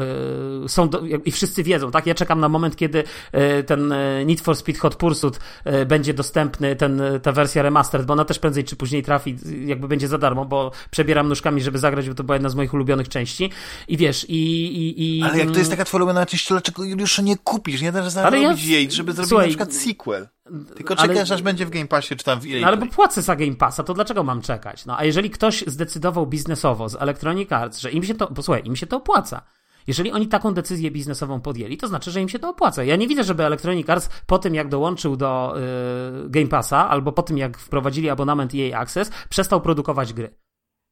[0.62, 2.06] yy, są do, i wszyscy wiedzą, tak?
[2.06, 6.14] Ja czekam na moment, kiedy yy, ten yy, Need for Speed Hot Pursuit yy, będzie
[6.14, 10.08] dostępny, ten, yy, ta wersja remastered, bo ona też prędzej czy później trafi, jakby będzie
[10.08, 13.50] za darmo, bo przebieram nóżkami, żeby zagrać, bo to była jedna z moich ulubionych części.
[13.88, 14.34] I wiesz, i...
[14.34, 17.36] i, i Ale jak to jest mm, taka twoja ulubiona część, to dlaczego już nie
[17.36, 17.82] kupisz?
[17.82, 20.28] Nie dasz Ale ja- zarobić jej, żeby zrobić Słuchaj, na przykład sequel.
[20.76, 23.22] Tylko ale- czekasz, aż będzie w Game Passie, czy tam w No ale bo płacę
[23.22, 24.86] za Game Passa, to dlaczego mam czekać?
[24.86, 28.76] No a jeżeli ktoś zdecydował biznesowo z Electronic Arts, że im się to, posłuchaj, im
[28.76, 29.42] się to opłaca.
[29.86, 32.84] Jeżeli oni taką decyzję biznesową podjęli, to znaczy, że im się to opłaca.
[32.84, 37.12] Ja nie widzę, żeby Electronic Arts po tym, jak dołączył do y, Game Passa, albo
[37.12, 40.34] po tym, jak wprowadzili abonament EA Access, przestał produkować gry.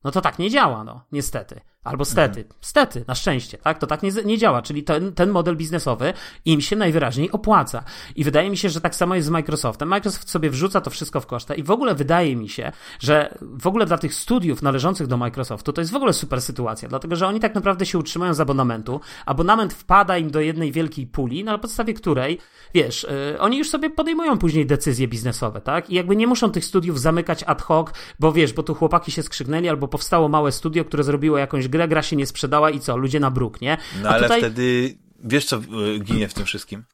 [0.04, 1.60] No to tak nie działa, no, niestety.
[1.84, 2.44] Albo stety.
[2.60, 3.78] Stety, na szczęście, tak?
[3.78, 4.62] To tak nie, nie działa.
[4.62, 6.12] Czyli ten, ten model biznesowy
[6.44, 7.84] im się najwyraźniej opłaca.
[8.16, 9.88] I wydaje mi się, że tak samo jest z Microsoftem.
[9.88, 13.66] Microsoft sobie wrzuca to wszystko w koszta i w ogóle wydaje mi się, że w
[13.66, 17.26] ogóle dla tych studiów należących do Microsoftu to jest w ogóle super sytuacja, dlatego że
[17.26, 19.00] oni tak naprawdę się utrzymają z abonamentu.
[19.26, 22.38] Abonament wpada im do jednej wielkiej puli, na podstawie której,
[22.74, 25.90] wiesz, yy, oni już sobie podejmują później decyzje biznesowe, tak?
[25.90, 29.22] I jakby nie muszą tych studiów zamykać ad hoc, bo wiesz, bo tu chłopaki się
[29.22, 32.96] skrzygnęli, albo powstało małe studio, które zrobiło jakąś grę, gra się nie sprzedała i co?
[32.96, 33.78] Ludzie na bruk, nie?
[34.02, 34.40] No A ale tutaj...
[34.40, 36.84] wtedy, wiesz co y, ginie w tym wszystkim?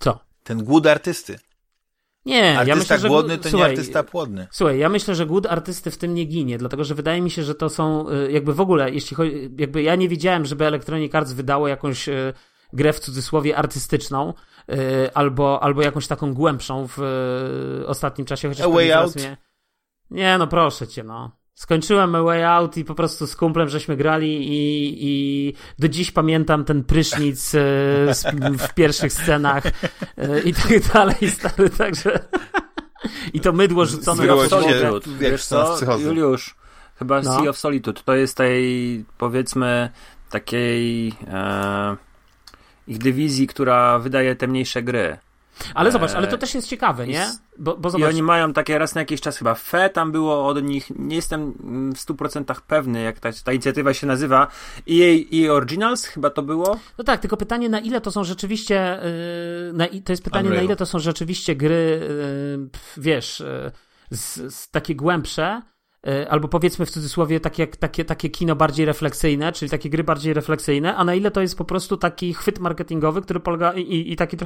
[0.00, 0.20] Co?
[0.42, 1.38] Ten głód artysty.
[2.24, 3.08] Nie, Artysta ja myślę, że...
[3.08, 4.46] głodny to Słuchaj, nie artysta płodny.
[4.50, 7.42] Słuchaj, ja myślę, że głód artysty w tym nie ginie, dlatego że wydaje mi się,
[7.42, 11.14] że to są y, jakby w ogóle, jeśli chodzi, jakby ja nie widziałem, żeby Electronic
[11.14, 12.32] Arts wydało jakąś y,
[12.72, 14.34] grę w cudzysłowie artystyczną,
[15.14, 16.98] albo, albo jakąś taką głębszą w
[17.86, 19.16] ostatnim czasie, chociaż A Way Out?
[19.16, 19.36] Mnie...
[20.10, 21.30] Nie, no proszę cię, no.
[21.56, 26.10] Skończyłem A Way Out i po prostu z kumplem żeśmy grali i, i do dziś
[26.10, 28.26] pamiętam ten prysznic z,
[28.58, 29.72] w pierwszych scenach y,
[30.44, 32.18] i tak dalej, stary, także...
[33.32, 34.48] I to mydło rzucone Zryło na.
[34.48, 35.10] Solitude.
[35.18, 35.76] Wiesz co.
[35.98, 36.54] Juliusz,
[36.98, 37.38] chyba No.
[37.38, 39.90] Sea of Solitude, to jest tej, powiedzmy,
[40.30, 41.96] takiej e,
[42.88, 45.18] ich dywizji, która wydaje te mniejsze gry.
[45.74, 47.26] Ale zobacz, ale to Eee, też jest ciekawe, i nie?
[47.58, 50.46] Bo, bo I zobacz, oni mają takie raz na jakiś czas chyba FE tam było
[50.46, 51.52] od nich, nie jestem
[51.96, 54.46] w 100% pewny jak ta, ta inicjatywa się nazywa.
[54.90, 56.78] EA, EA Originals chyba to było?
[56.98, 59.00] no tak, tylko pytanie na ile to są rzeczywiście,
[59.66, 60.62] yy, na, i- to jest pytanie Unreal.
[60.64, 62.00] na ile to są rzeczywiście gry,
[62.58, 63.72] yy, wiesz, yy,
[64.18, 65.62] z, z takie głębsze,
[66.28, 70.96] albo powiedzmy w cudzysłowie takie, takie, takie kino bardziej refleksyjne, czyli takie gry bardziej refleksyjne,
[70.96, 74.16] a na ile to jest po prostu taki chwyt marketingowy, który polega i, i, i
[74.16, 74.36] taki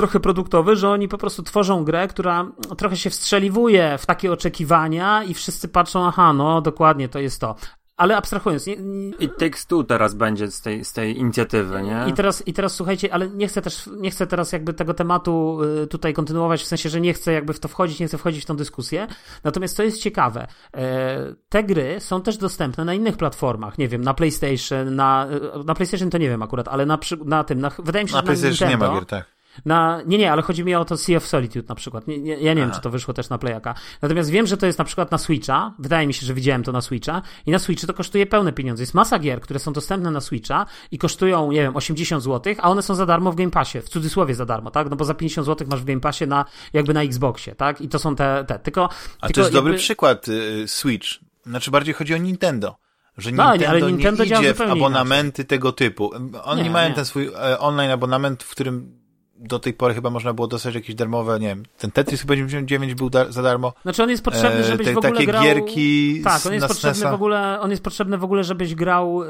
[0.00, 2.46] trochę produktowy, że oni po prostu tworzą grę, która
[2.76, 7.54] trochę się wstrzeliwuje w takie oczekiwania i wszyscy patrzą, aha, no dokładnie, to jest to.
[7.96, 12.04] Ale abstrahując, nie, nie, It Takes Two teraz będzie z tej, z tej inicjatywy, nie?
[12.08, 15.58] i teraz, I teraz słuchajcie, ale nie chcę też, nie chcę teraz jakby tego tematu
[15.82, 18.42] y, tutaj kontynuować, w sensie, że nie chcę jakby w to wchodzić, nie chcę wchodzić
[18.42, 19.06] w tą dyskusję.
[19.44, 20.46] Natomiast to jest ciekawe.
[20.74, 25.28] E, Te gry są też dostępne na innych platformach, nie wiem, na PlayStation, na,
[25.60, 28.14] y, na PlayStation to nie wiem akurat, ale na, na tym, na, wydaje mi się,
[28.14, 29.39] Na że na PlayStation nie Nintendo, ma gier, tak.
[29.64, 32.06] Na, nie, nie, ale chodzi mi o to Sea of Solitude na przykład.
[32.06, 32.76] Nie, nie, ja nie wiem, Aha.
[32.78, 33.74] czy to wyszło też na Playaka.
[34.02, 35.74] Natomiast wiem, że to jest na przykład na Switcha.
[35.78, 37.22] Wydaje mi się, że widziałem to na Switcha.
[37.46, 38.82] I na Switchu to kosztuje pełne pieniądze.
[38.82, 42.70] Jest masa gier, które są dostępne na Switcha i kosztują, nie wiem, 80 zł, a
[42.70, 43.80] one są za darmo w Game Passie.
[43.80, 44.90] W cudzysłowie za darmo, tak?
[44.90, 47.80] No bo za 50 zł masz w Game Passie na, jakby na Xboxie, tak?
[47.80, 48.58] I to są te, te.
[48.58, 48.88] Tylko,
[49.20, 51.08] A tylko to jest dobry jakby- przykład y, Switch.
[51.46, 52.76] Znaczy bardziej chodzi o Nintendo.
[53.18, 56.10] Że No, ale Nintendo, Nintendo nie idzie w abonamenty tego typu.
[56.44, 56.94] Oni Nie, mają nie.
[56.94, 58.99] ten swój e, online abonament, w którym
[59.40, 62.94] do tej pory chyba można było dostać jakieś darmowe, nie wiem, ten Tetris chyba 99
[62.94, 63.72] był dar za darmo.
[63.82, 65.42] Znaczy on jest potrzebny, E, żebyś te- w ogóle takie grał...
[65.42, 67.10] gierki Tak, on jest potrzebny SNES-a.
[67.10, 69.26] w ogóle, on jest potrzebny w ogóle, żebyś grał y,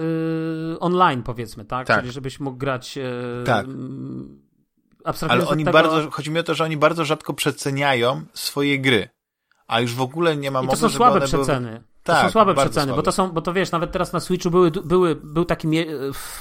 [0.80, 1.86] online, powiedzmy, tak?
[1.86, 2.00] Tak.
[2.00, 3.66] Czyli żebyś mógł grać y, Tak.
[5.28, 9.08] Ale oni tego, bardzo, chodzi mi o to, że oni bardzo rzadko przeceniają swoje gry.
[9.66, 11.44] A już w ogóle nie ma I to mowy, są słabe one były...
[11.44, 11.82] przeceny.
[12.02, 13.02] To Tak, są słabe bardzo przeceny, bo słabe.
[13.04, 15.68] to są, bo to wiesz, nawet teraz na Switchu były, były, był taki,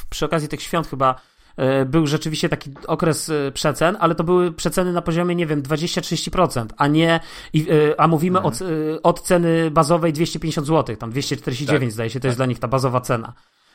[0.10, 1.16] przy okazji tych świąt chyba, e,
[1.86, 6.66] był rzeczywiście taki okres e, przecen, ale to były przeceny na poziomie, nie wiem, 20-30%,
[6.78, 7.20] a nie,
[7.56, 8.54] e, a mówimy Mhm.
[8.54, 8.66] od, e,
[9.04, 12.68] od ceny bazowej 250 zł, tam 249 Tak, zdaje się, to jest dla nich ta
[12.68, 13.34] bazowa cena.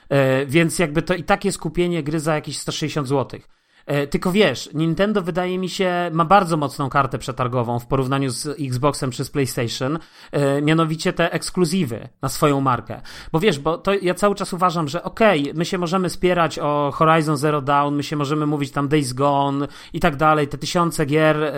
[0.09, 3.41] E, Więc jakby to i takie skupienie gry za jakieś 160 zł.
[3.87, 8.47] E, tylko wiesz, Nintendo wydaje mi się ma bardzo mocną kartę przetargową w porównaniu z
[8.61, 9.99] Xboxem czy z PlayStation,
[10.32, 13.01] e, mianowicie te ekskluzywy na swoją markę.
[13.32, 16.59] Bo wiesz, bo to ja cały czas uważam, że okej, okay, my się możemy spierać
[16.59, 20.59] o Horizon Zero Dawn, my się możemy mówić tam Days Gone i tak dalej, te
[20.59, 21.53] tysiące gier, e,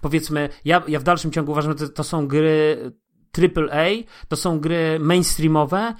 [0.00, 2.78] powiedzmy, ja, ja w dalszym ciągu uważam, że to, to są gry
[3.38, 3.86] AAA,
[4.28, 5.94] to są gry mainstreamowe,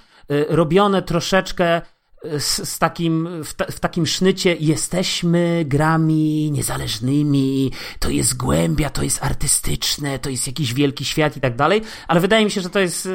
[0.49, 1.81] robione troszeczkę
[2.23, 9.03] z, z takim, w, ta, w, takim sznycie jesteśmy grami niezależnymi, to jest głębia, to
[9.03, 12.69] jest artystyczne, to jest jakiś wielki świat i tak dalej, ale wydaje mi się, że
[12.69, 13.09] to jest y,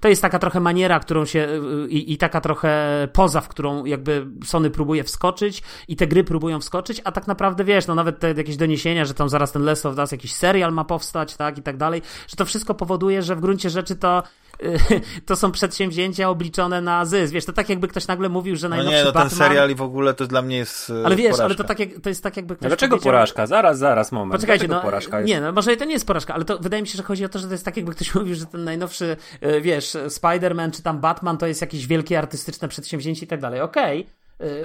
[0.00, 1.48] to jest taka trochę maniera, którą się
[1.86, 6.24] y, i, i taka trochę poza, w którą jakby Sony próbuje wskoczyć i te gry
[6.24, 9.64] próbują wskoczyć, a tak naprawdę wiesz, no nawet te jakieś doniesienia, że tam zaraz ten
[9.64, 13.22] Last of Us jakiś serial ma powstać, tak, i tak dalej, że to wszystko powoduje,
[13.22, 14.22] że w gruncie rzeczy to
[15.26, 17.32] to są przedsięwzięcia obliczone na zysk.
[17.32, 19.48] Wiesz, to tak jakby ktoś nagle mówił, że najnowszy No nie, no ten Batman...
[19.48, 21.44] serial i w ogóle to dla mnie jest Ale wiesz, porażka.
[21.44, 23.12] ale to, tak jak, to jest tak jakby ktoś Dlaczego powiedział...
[23.12, 23.46] porażka?
[23.46, 24.32] Zaraz, zaraz, moment.
[24.32, 25.28] Poczekajcie, Dlaczego no, porażka jest?
[25.28, 27.28] nie, no może to nie jest porażka, ale to wydaje mi się, że chodzi o
[27.28, 30.82] to, że to jest tak jakby ktoś mówił, że ten najnowszy, e, wiesz, Spider-Man czy
[30.82, 33.60] tam Batman to jest jakieś wielkie artystyczne przedsięwzięcie i tak dalej.
[33.60, 34.00] Okej.
[34.00, 34.17] Okay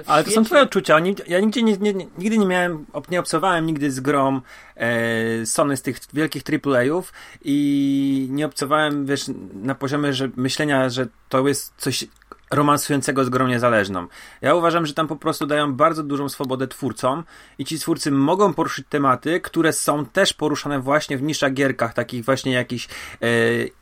[0.06, 1.00] ale to są twoje odczucia.
[1.26, 4.42] Ja nigdzie nie, nie, nigdy nie miałem, nie obcowałem nigdy z grom
[4.76, 7.12] e, Sony z tych wielkich AAA-ów
[7.44, 12.06] i nie obcowałem, wiesz, na poziomie że myślenia, że to jest coś
[12.50, 14.06] romansującego z grą niezależną.
[14.40, 17.24] Ja uważam, że tam po prostu dają bardzo dużą swobodę twórcom
[17.58, 22.24] i ci twórcy mogą poruszyć tematy, które są też poruszane właśnie w niższych gierkach, takich
[22.24, 23.28] właśnie jakichś e,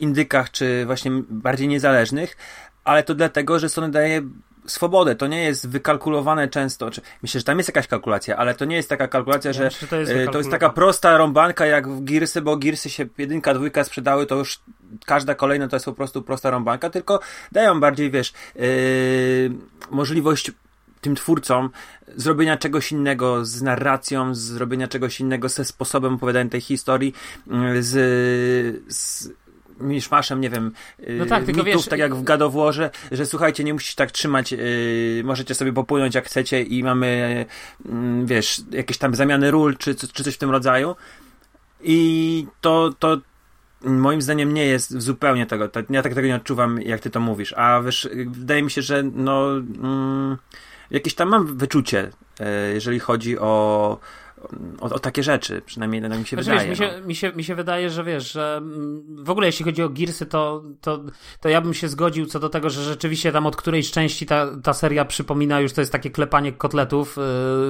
[0.00, 2.36] indykach, czy właśnie bardziej niezależnych,
[2.84, 4.22] ale to dlatego, że Sony daje
[4.66, 5.14] swobodę.
[5.14, 6.90] To nie jest wykalkulowane często.
[7.22, 9.88] Myślę, że tam jest jakaś kalkulacja, ale to nie jest taka kalkulacja, ja że myślę,
[9.88, 13.84] to, jest to jest taka prosta rąbanka jak w Gearsy, bo Gearsy się jedynka, dwójka
[13.84, 14.60] sprzedały, to już
[15.06, 17.20] każda kolejna to jest po prostu prosta rąbanka, tylko
[17.52, 18.62] dają bardziej, wiesz, yy,
[19.90, 20.52] możliwość
[21.00, 21.70] tym twórcom
[22.16, 27.14] zrobienia czegoś innego z narracją, zrobienia czegoś innego ze sposobem opowiadania tej historii,
[27.80, 27.92] z,
[28.88, 29.28] z
[29.82, 30.72] miszmaszem, nie wiem,
[31.08, 35.22] no tak, mitów, wiesz, tak jak w Gadowłorze, że słuchajcie, nie musisz tak trzymać, yy,
[35.24, 37.46] możecie sobie popłynąć jak chcecie i mamy,
[37.84, 37.92] yy,
[38.24, 40.96] wiesz, jakieś tam zamiany ról, czy, czy coś w tym rodzaju.
[41.82, 43.18] I to, to
[43.84, 47.20] moim zdaniem nie jest zupełnie tego, to, ja tak tego nie odczuwam, jak ty to
[47.20, 50.36] mówisz, a wiesz, wydaje mi się, że no, mm,
[50.90, 52.10] jakieś tam mam wyczucie,
[52.40, 53.98] yy, jeżeli chodzi o
[54.80, 56.68] o, o, takie rzeczy, przynajmniej na mi się znaczy, wydaje.
[56.68, 57.06] Wiesz, mi, się, no.
[57.06, 58.62] mi, się, mi się wydaje, że wiesz, że
[59.18, 61.04] w ogóle jeśli chodzi o Gearsy, to, to,
[61.40, 64.46] to ja bym się zgodził co do tego, że rzeczywiście tam od którejś części ta,
[64.62, 67.16] ta seria przypomina już, to jest takie klepanie kotletów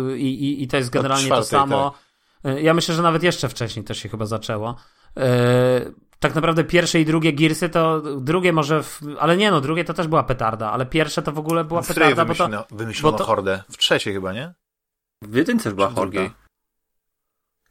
[0.06, 1.94] yy, i, i to jest generalnie czwartej, to samo.
[2.42, 2.62] Tak.
[2.62, 4.76] Ja myślę, że nawet jeszcze wcześniej to się chyba zaczęło.
[5.16, 5.22] Yy,
[6.18, 9.94] tak naprawdę pierwsze i drugie Gearsy to drugie może, w, ale nie no, drugie to
[9.94, 12.48] też była petarda, ale pierwsze to w ogóle była w petarda, bo to...
[12.70, 13.24] Wymyślono bo to...
[13.24, 13.62] hordę.
[13.70, 14.54] W trzeciej chyba, nie?
[15.22, 16.20] W jedynce była horda.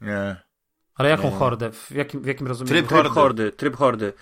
[0.01, 0.35] Nie.
[0.95, 1.35] Ale jaką nie.
[1.35, 1.71] hordę?
[1.71, 2.75] W jakim, w jakim rozumieniu?
[2.75, 3.51] Tryb, tryb hordy.
[3.51, 4.13] Tryb hordy.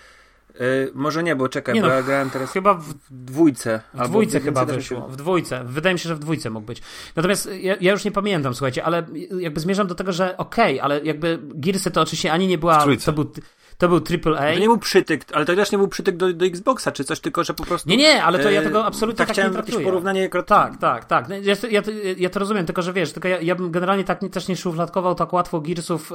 [0.60, 3.82] Yy, może nie, bo czekaj, nie bo no, ja grałem teraz chyba w dwójce.
[3.94, 5.08] W dwójce chyba wyszło.
[5.08, 5.64] W dwójce.
[5.64, 6.82] Wydaje mi się, że w dwójce mógł być.
[7.16, 9.06] Natomiast ja, ja już nie pamiętam, słuchajcie, ale
[9.40, 12.86] jakby zmierzam do tego, że okej, okay, ale jakby Gearsy to oczywiście ani nie była...
[13.06, 13.32] To był,
[13.80, 14.54] to był AAA.
[14.54, 17.20] To nie był przytyk, ale to też nie był przytyk do, do Xboxa, czy coś,
[17.20, 17.90] tylko że po prostu...
[17.90, 19.86] Nie, nie, ale to ja tego absolutnie tak, tak chciałem nie traktuję.
[19.86, 20.30] porównanie...
[20.48, 21.30] Tak, tak, tak.
[21.30, 21.82] Ja, ja,
[22.18, 25.16] ja, to rozumiem, tylko że wiesz, tylko ja, ja bym generalnie tak też nie szufladkował
[25.16, 26.12] tak łatwo Gearsów,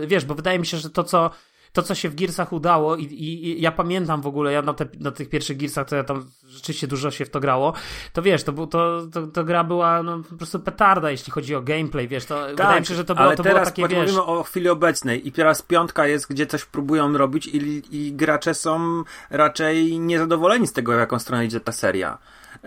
[0.00, 1.30] yy, wiesz, bo wydaje mi się, że to, co
[1.72, 4.74] to, co się w Gearsach udało i, i, i ja pamiętam w ogóle, ja na,
[4.74, 7.72] te, na tych pierwszych Gearsach, to ja tam rzeczywiście dużo się w to grało,
[8.12, 11.62] to wiesz, to, to, to, to gra była no, po prostu petarda, jeśli chodzi o
[11.62, 14.00] gameplay, wiesz, to tak, wydaje mi się, że to było, ale to teraz było takie,
[14.00, 14.12] wiesz...
[14.12, 18.54] mówimy o chwili obecnej i teraz piątka jest, gdzie coś próbują robić i, i gracze
[18.54, 22.18] są raczej niezadowoleni z tego, w jaką stronę idzie ta seria.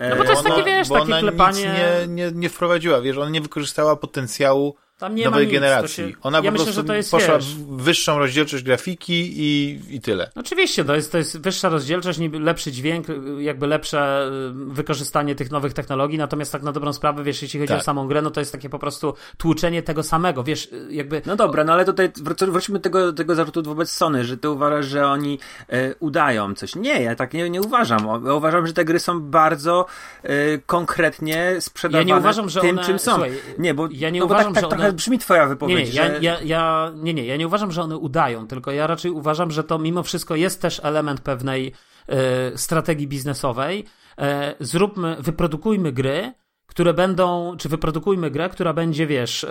[0.10, 1.60] No bo to jest takie, wiesz, bo takie ona klepanie...
[1.60, 5.54] Nic nie, nie, nie wprowadziła, wiesz, ona nie wykorzystała potencjału tam nie nowej ma nic,
[5.54, 6.04] generacji.
[6.04, 6.14] Się...
[6.22, 7.56] Ona ja po myślę, prostu że to jest, poszła wiesz...
[7.56, 10.32] w wyższą rozdzielczość grafiki i, i tyle.
[10.36, 13.08] Oczywiście, to jest, to jest wyższa rozdzielczość, lepszy dźwięk,
[13.39, 14.30] jakby lepsze
[14.72, 17.82] y, wykorzystanie tych nowych technologii, natomiast tak na dobrą sprawę, wiesz, jeśli chodzi tak.
[17.82, 21.22] o samą grę, no to jest takie po prostu tłuczenie tego samego, wiesz, y, jakby...
[21.26, 24.86] No dobra, no ale tutaj wróćmy do tego, tego zarzutu wobec Sony, że ty uważasz,
[24.86, 25.39] że oni
[25.70, 26.76] e, udają coś.
[26.76, 28.08] Nie, ja tak nie, nie uważam.
[28.26, 29.86] Ja uważam, że te gry są bardzo
[30.24, 32.88] e, konkretnie sprzedawane ja nie uważam, że tym, one...
[32.88, 33.12] czym są.
[33.12, 34.98] Słuchaj, nie, bo, ja nie no bo uważam, tak, tak że trochę one...
[34.98, 35.78] brzmi twoja wypowiedź.
[35.78, 36.24] Nie, nie, ja, że...
[36.24, 39.64] ja, ja, nie, nie, ja nie uważam, że one udają, tylko ja raczej uważam, że
[39.64, 41.74] to mimo wszystko jest też element pewnej
[42.08, 43.86] e, strategii biznesowej.
[44.18, 46.34] E, zróbmy, wyprodukujmy gry,
[46.72, 49.47] które będą, czy wyprodukujmy grę, która będzie, wiesz,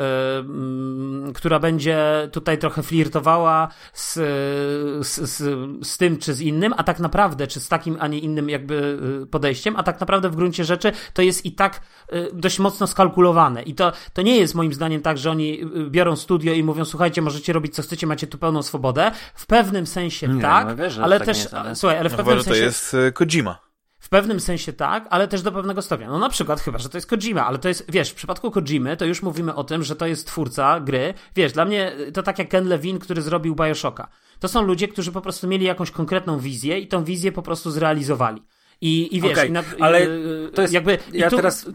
[1.27, 4.15] yy, która będzie tutaj trochę flirtowała z,
[5.07, 5.39] z, z,
[5.87, 8.99] z, tym czy z innym, a tak naprawdę, czy z takim, a nie innym jakby
[9.23, 11.81] y, podejściem, a tak naprawdę w gruncie rzeczy to jest i tak
[12.13, 13.63] yy, dość mocno skalkulowane.
[13.63, 15.61] I to, to nie jest moim zdaniem tak, że oni
[15.91, 19.11] biorą studio i mówią, słuchajcie, możecie robić co chcecie, macie tu pełną swobodę.
[19.35, 21.77] W pewnym sensie nie, tak, no, wiesz, ale tak też, jest, ale...
[21.77, 22.61] słuchaj, ale w no, pewnym sensie...
[22.61, 23.70] to jest Kojima.
[24.11, 26.09] W pewnym sensie tak, ale też do pewnego stopnia.
[26.09, 28.97] No na przykład chyba, że to jest Kojima, ale to jest, wiesz, w przypadku Kojimy
[28.97, 31.15] to już mówimy o tym, że to jest twórca gry.
[31.37, 34.09] Wiesz, dla mnie to tak jak Ken Levine, który zrobił Bioshocka.
[34.41, 37.71] To są ludzie, którzy po prostu mieli jakąś konkretną wizję i tą wizję po prostu
[37.71, 38.43] zrealizowali.
[38.81, 40.07] I, i wiesz, okay, i na, ale
[40.55, 41.67] to jest, jakby, ja tu, teraz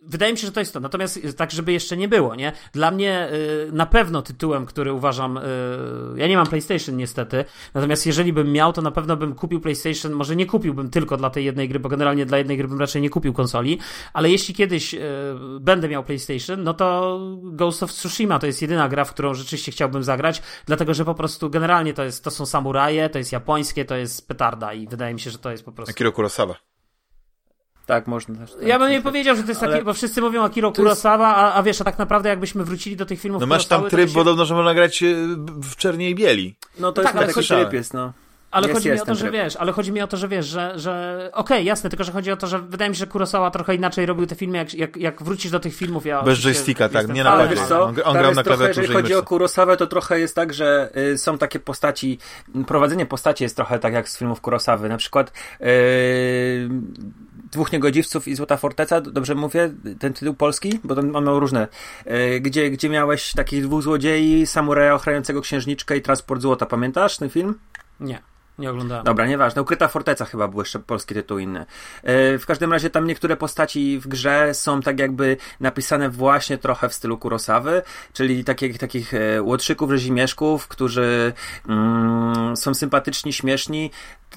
[0.00, 0.80] wydaje mi się, że to jest to.
[0.80, 2.52] Natomiast tak, żeby jeszcze nie było, nie?
[2.72, 5.40] Dla mnie y, na pewno tytułem, który uważam, y,
[6.16, 7.44] ja nie mam PlayStation niestety,
[7.74, 11.30] natomiast jeżeli bym miał, to na pewno bym kupił PlayStation, może nie kupiłbym tylko dla
[11.30, 13.78] tej jednej gry, bo generalnie dla jednej gry bym raczej nie kupił konsoli,
[14.12, 15.00] ale jeśli kiedyś y,
[15.60, 19.72] będę miał PlayStation, no to Ghost of Tsushima to jest jedyna gra, w którą rzeczywiście
[19.72, 23.84] chciałbym zagrać, dlatego, że po prostu generalnie to jest, to są samuraje, to jest japońskie,
[23.84, 25.90] to jest petarda i wydaje mi się, że to jest po prostu...
[25.90, 26.68] Akira Kurosawa.
[27.88, 28.52] Tak, można też.
[28.52, 29.72] Tak, ja bym nie powiedział, że to jest ale...
[29.72, 33.06] takie, bo wszyscy mówią Akiro Kurosawa, a, a wiesz, a tak naprawdę jakbyśmy wrócili do
[33.06, 34.14] tych filmów No masz tam tryb, się...
[34.14, 35.06] podobno, że można grać e,
[35.62, 36.56] w czernie i bieli.
[36.78, 38.12] No to tak, jest taki tryb jest, no.
[38.50, 40.46] Ale jest, chodzi mi o to, że wiesz, ale chodzi mi o to, że wiesz,
[40.46, 43.06] że, że okej, okay, jasne, tylko że chodzi o to, że wydaje mi się, że
[43.06, 46.38] Kurosawa trochę inaczej robił te filmy, jak, jak, jak wrócisz do tych filmów, ja Bez
[46.38, 49.22] joysticka, tak, nie na Ale wiesz co, on, on grał na trochę, Jeżeli chodzi o
[49.22, 52.18] Kurosawę, to trochę jest tak, że y, są takie postaci,
[52.66, 56.68] prowadzenie postaci jest trochę tak jak z filmów Kurosawy, na przykład y,
[57.52, 60.80] Dwóch Niegodziwców i Złota Forteca, dobrze mówię, ten tytuł polski?
[60.84, 61.68] Bo tam mamy różne.
[62.06, 67.30] Y, gdzie, gdzie miałeś takich dwóch złodziei, samuraja ochraniającego księżniczkę i transport złota, pamiętasz ten
[67.30, 67.58] film?
[68.00, 68.22] Nie.
[68.58, 69.04] Nie oglądałem.
[69.04, 69.62] Dobra, nieważne.
[69.62, 71.60] Ukryta Forteca chyba był jeszcze polski tytuł inny.
[72.02, 76.88] E, w każdym razie tam niektóre postaci w grze są tak jakby napisane właśnie trochę
[76.88, 77.82] w stylu Kurosawy,
[78.12, 81.32] czyli takich, takich e, łotrzyków, rzezimieszków, którzy
[81.68, 83.90] mm, są sympatyczni, śmieszni.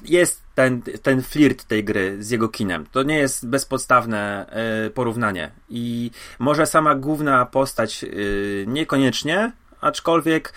[0.04, 2.86] Jest ten, ten flirt tej gry z jego kinem.
[2.92, 4.46] To nie jest bezpodstawne
[4.86, 5.50] e, porównanie.
[5.68, 8.04] I może sama główna postać
[8.66, 10.52] niekoniecznie, aczkolwiek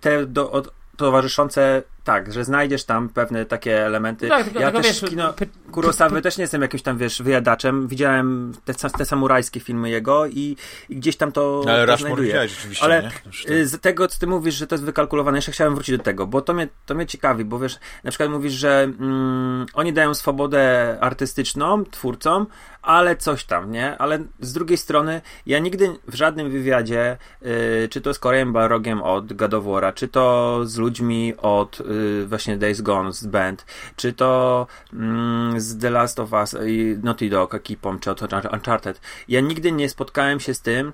[0.00, 4.28] te do, od, towarzyszące tak, że znajdziesz tam pewne takie elementy.
[4.28, 5.34] Tak, tylko, ja tylko też wiesz, kino
[5.72, 7.88] Kurosawy też nie jestem jakimś tam, wiesz, wyjadaczem.
[7.88, 10.56] Widziałem te, te samurajskie filmy jego i,
[10.88, 12.48] i gdzieś tam to, Ale to znajduję.
[12.48, 13.10] rzeczywiście, Ale
[13.48, 13.66] nie?
[13.66, 16.42] z tego, co ty mówisz, że to jest wykalkulowane, jeszcze chciałem wrócić do tego, bo
[16.42, 20.96] to mnie, to mnie ciekawi, bo wiesz, na przykład mówisz, że mm, oni dają swobodę
[21.00, 22.46] artystyczną twórcom,
[22.82, 23.98] ale coś tam, nie?
[23.98, 29.02] Ale z drugiej strony, ja nigdy w żadnym wywiadzie, yy, czy to z Koreem Barogiem
[29.02, 31.86] od Gadowora, czy to z ludźmi od yy,
[32.26, 37.30] właśnie Days Gone z Band, czy to yy, z The Last of Us i Naughty
[37.30, 38.22] Dog ekipą, czy od
[38.52, 40.92] Uncharted, ja nigdy nie spotkałem się z tym,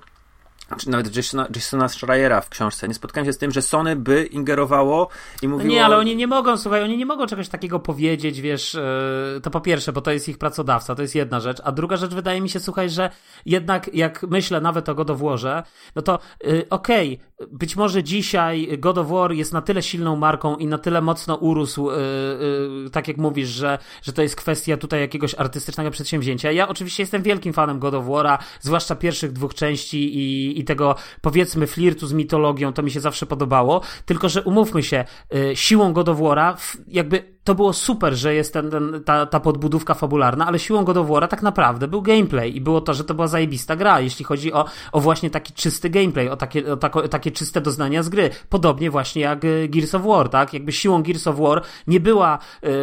[0.77, 2.87] czy nawet Jasona, Jasona Schreiera w książce.
[2.87, 5.09] Nie spotkałem się z tym, że Sony by ingerowało
[5.41, 5.69] i mówiło...
[5.69, 9.51] Nie, ale oni nie mogą, słuchaj, oni nie mogą czegoś takiego powiedzieć, wiesz, e, to
[9.51, 12.41] po pierwsze, bo to jest ich pracodawca, to jest jedna rzecz, a druga rzecz wydaje
[12.41, 13.09] mi się, słuchaj, że
[13.45, 15.63] jednak jak myślę nawet o God of Warze,
[15.95, 20.15] no to yy, okej, okay, być może dzisiaj God of War jest na tyle silną
[20.15, 24.77] marką i na tyle mocno urósł, yy, tak jak mówisz, że, że to jest kwestia
[24.77, 26.51] tutaj jakiegoś artystycznego przedsięwzięcia.
[26.51, 30.95] Ja oczywiście jestem wielkim fanem God of War'a, zwłaszcza pierwszych dwóch części i i, tego
[31.21, 35.93] powiedzmy flirtu z mitologią, to mi się zawsze podobało, tylko że umówmy się, y, siłą
[35.93, 40.47] God of War'a jakby to było super, że jest ten, ten, ta, ta podbudówka fabularna,
[40.47, 43.27] ale siłą God of War'a tak naprawdę był gameplay i było to, że to była
[43.27, 47.31] zajebista gra, jeśli chodzi o, o właśnie taki czysty gameplay, o takie, o tako, takie
[47.31, 48.29] czyste doznania z gry.
[48.49, 50.53] Podobnie właśnie jak y, Gears of War, tak?
[50.53, 52.39] Jakby siłą Gears of War nie była,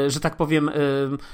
[0.06, 0.72] y, że tak powiem, y,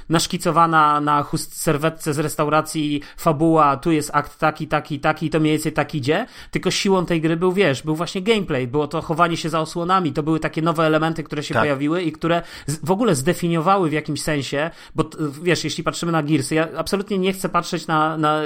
[0.09, 5.53] naszkicowana na chust serwetce z restauracji fabuła, tu jest akt taki, taki, taki to mniej
[5.53, 9.37] więcej tak idzie, tylko siłą tej gry był, wiesz, był właśnie gameplay, było to chowanie
[9.37, 11.63] się za osłonami, to były takie nowe elementy, które się tak.
[11.63, 12.43] pojawiły i które
[12.85, 15.11] w ogóle zdefiniowały w jakimś sensie, bo
[15.43, 18.43] wiesz, jeśli patrzymy na Gearsy, ja absolutnie nie chcę patrzeć na, na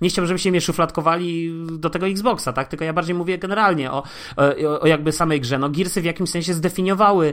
[0.00, 4.02] nie chciałbym, żebyście mnie szufladkowali do tego Xboxa, tak, tylko ja bardziej mówię generalnie o,
[4.36, 5.58] o, o jakby samej grze.
[5.58, 7.32] No Gearsy w jakimś sensie zdefiniowały e,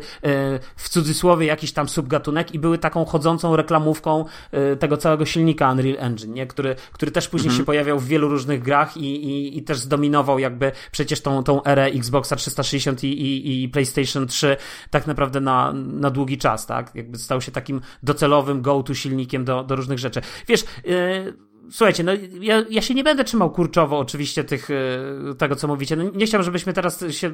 [0.76, 5.98] w cudzysłowie jakiś tam subgatunek i były taką chodzącą reklamówką e, tego całego silnika Unreal
[6.00, 6.48] Engine, nie?
[6.48, 7.58] Który, który też później mhm.
[7.58, 11.64] się pojawiał w wielu różnych grach i, i, i też zdominował jakby przecież tą, tą
[11.64, 14.58] erę Xboxa 360 i, i, i PlayStation 3
[14.90, 16.96] tak naprawdę na, na długi czas, tak?
[16.96, 20.22] Jakby stał się takim docelowym go-to silnikiem do, do różnych rzeczy.
[20.48, 21.34] Wiesz, yy,
[21.72, 22.12] słuchajcie, no
[22.42, 25.96] ja, ja się nie będę trzymał kurczowo oczywiście tych, e, tego, co mówicie.
[25.96, 27.32] No, nie chciałbym, żebyśmy teraz się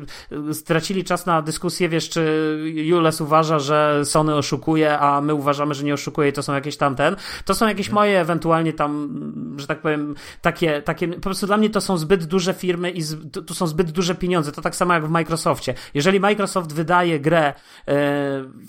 [0.49, 5.73] e, stracili czas na dyskusję, wiesz, czy Jules uważa, że Sony oszukuje, a my uważamy,
[5.73, 7.15] że nie oszukuje i to są jakieś tamten.
[7.45, 9.09] To są jakieś moje ewentualnie tam,
[9.57, 13.01] że tak powiem, takie, takie po prostu dla mnie to są zbyt duże firmy i
[13.01, 13.17] z,
[13.47, 14.51] to są zbyt duże pieniądze.
[14.51, 15.73] To tak samo jak w Microsoftie.
[15.93, 17.53] Jeżeli Microsoft wydaje grę, e,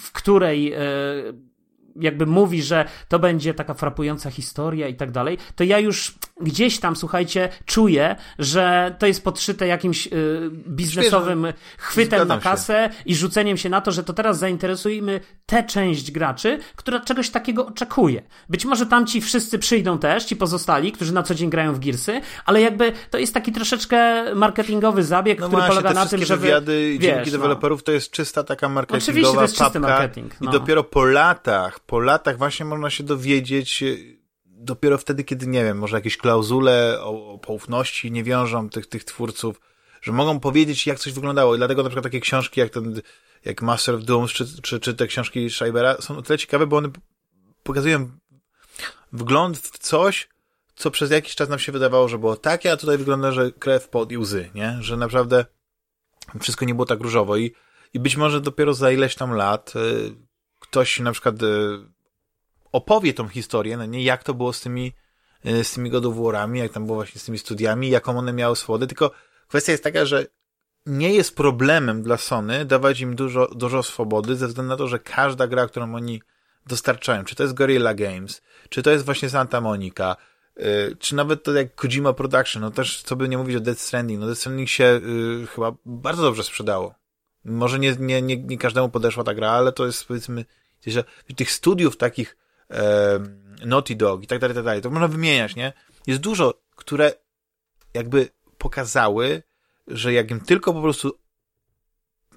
[0.00, 0.74] w której
[1.96, 6.80] jakby mówi, że to będzie taka frapująca historia i tak dalej, to ja już gdzieś
[6.80, 10.10] tam, słuchajcie, czuję, że to jest podszyte jakimś y,
[10.68, 11.46] biznesowym
[11.78, 13.02] chwytem na kasę się.
[13.06, 17.66] i rzuceniem się na to, że to teraz zainteresujemy tę część graczy, która czegoś takiego
[17.66, 18.22] oczekuje.
[18.48, 21.78] Być może tam ci wszyscy przyjdą też, ci pozostali, którzy na co dzień grają w
[21.78, 26.24] Gearsy, ale jakby to jest taki troszeczkę marketingowy zabieg, no który właśnie, polega na tym,
[26.24, 27.38] że wywiady wiesz, dzięki no.
[27.38, 30.40] deweloperów to jest czysta taka marketingowa Oczywiście to jest czysty marketing.
[30.40, 30.50] No.
[30.50, 33.84] I dopiero po latach, po latach właśnie można się dowiedzieć,
[34.46, 39.04] dopiero wtedy, kiedy, nie wiem, może jakieś klauzule o, o poufności nie wiążą tych, tych
[39.04, 39.60] twórców,
[40.02, 41.54] że mogą powiedzieć, jak coś wyglądało.
[41.54, 43.00] I dlatego na przykład takie książki jak ten,
[43.44, 46.76] jak Master of Dooms, czy, czy, czy te książki Scheibera są o tyle ciekawe, bo
[46.76, 46.88] one
[47.62, 48.10] pokazują
[49.12, 50.28] wgląd w coś,
[50.74, 53.88] co przez jakiś czas nam się wydawało, że było takie, a tutaj wygląda, że krew,
[53.88, 54.76] pod i łzy, nie?
[54.80, 55.44] Że naprawdę
[56.40, 57.54] wszystko nie było tak różowo i,
[57.94, 60.31] i być może dopiero za ileś tam lat y,
[60.62, 61.46] ktoś na przykład y,
[62.72, 64.92] opowie tą historię, no nie, jak to było z tymi,
[65.46, 68.86] y, z tymi godowórami, jak tam było właśnie z tymi studiami, jaką one miały swobodę,
[68.86, 69.10] tylko
[69.48, 70.26] kwestia jest taka, że
[70.86, 74.98] nie jest problemem dla Sony dawać im dużo, dużo swobody ze względu na to, że
[74.98, 76.22] każda gra, którą oni
[76.66, 80.16] dostarczają, czy to jest Guerrilla Games, czy to jest właśnie Santa Monica,
[80.56, 83.80] yy, czy nawet to jak Kojima Production, no też co by nie mówić o Death
[83.80, 87.01] Stranding, no Death Stranding się yy, chyba bardzo dobrze sprzedało.
[87.44, 90.44] Może nie, nie, nie, nie każdemu podeszła ta gra, ale to jest powiedzmy,
[90.86, 91.04] że
[91.36, 92.36] tych studiów takich
[92.70, 93.18] e,
[93.66, 94.82] Naughty Dog i tak dalej, tak dalej.
[94.82, 95.72] To można wymieniać, nie?
[96.06, 97.12] Jest dużo, które
[97.94, 98.28] jakby
[98.58, 99.42] pokazały,
[99.86, 101.18] że jak im tylko po prostu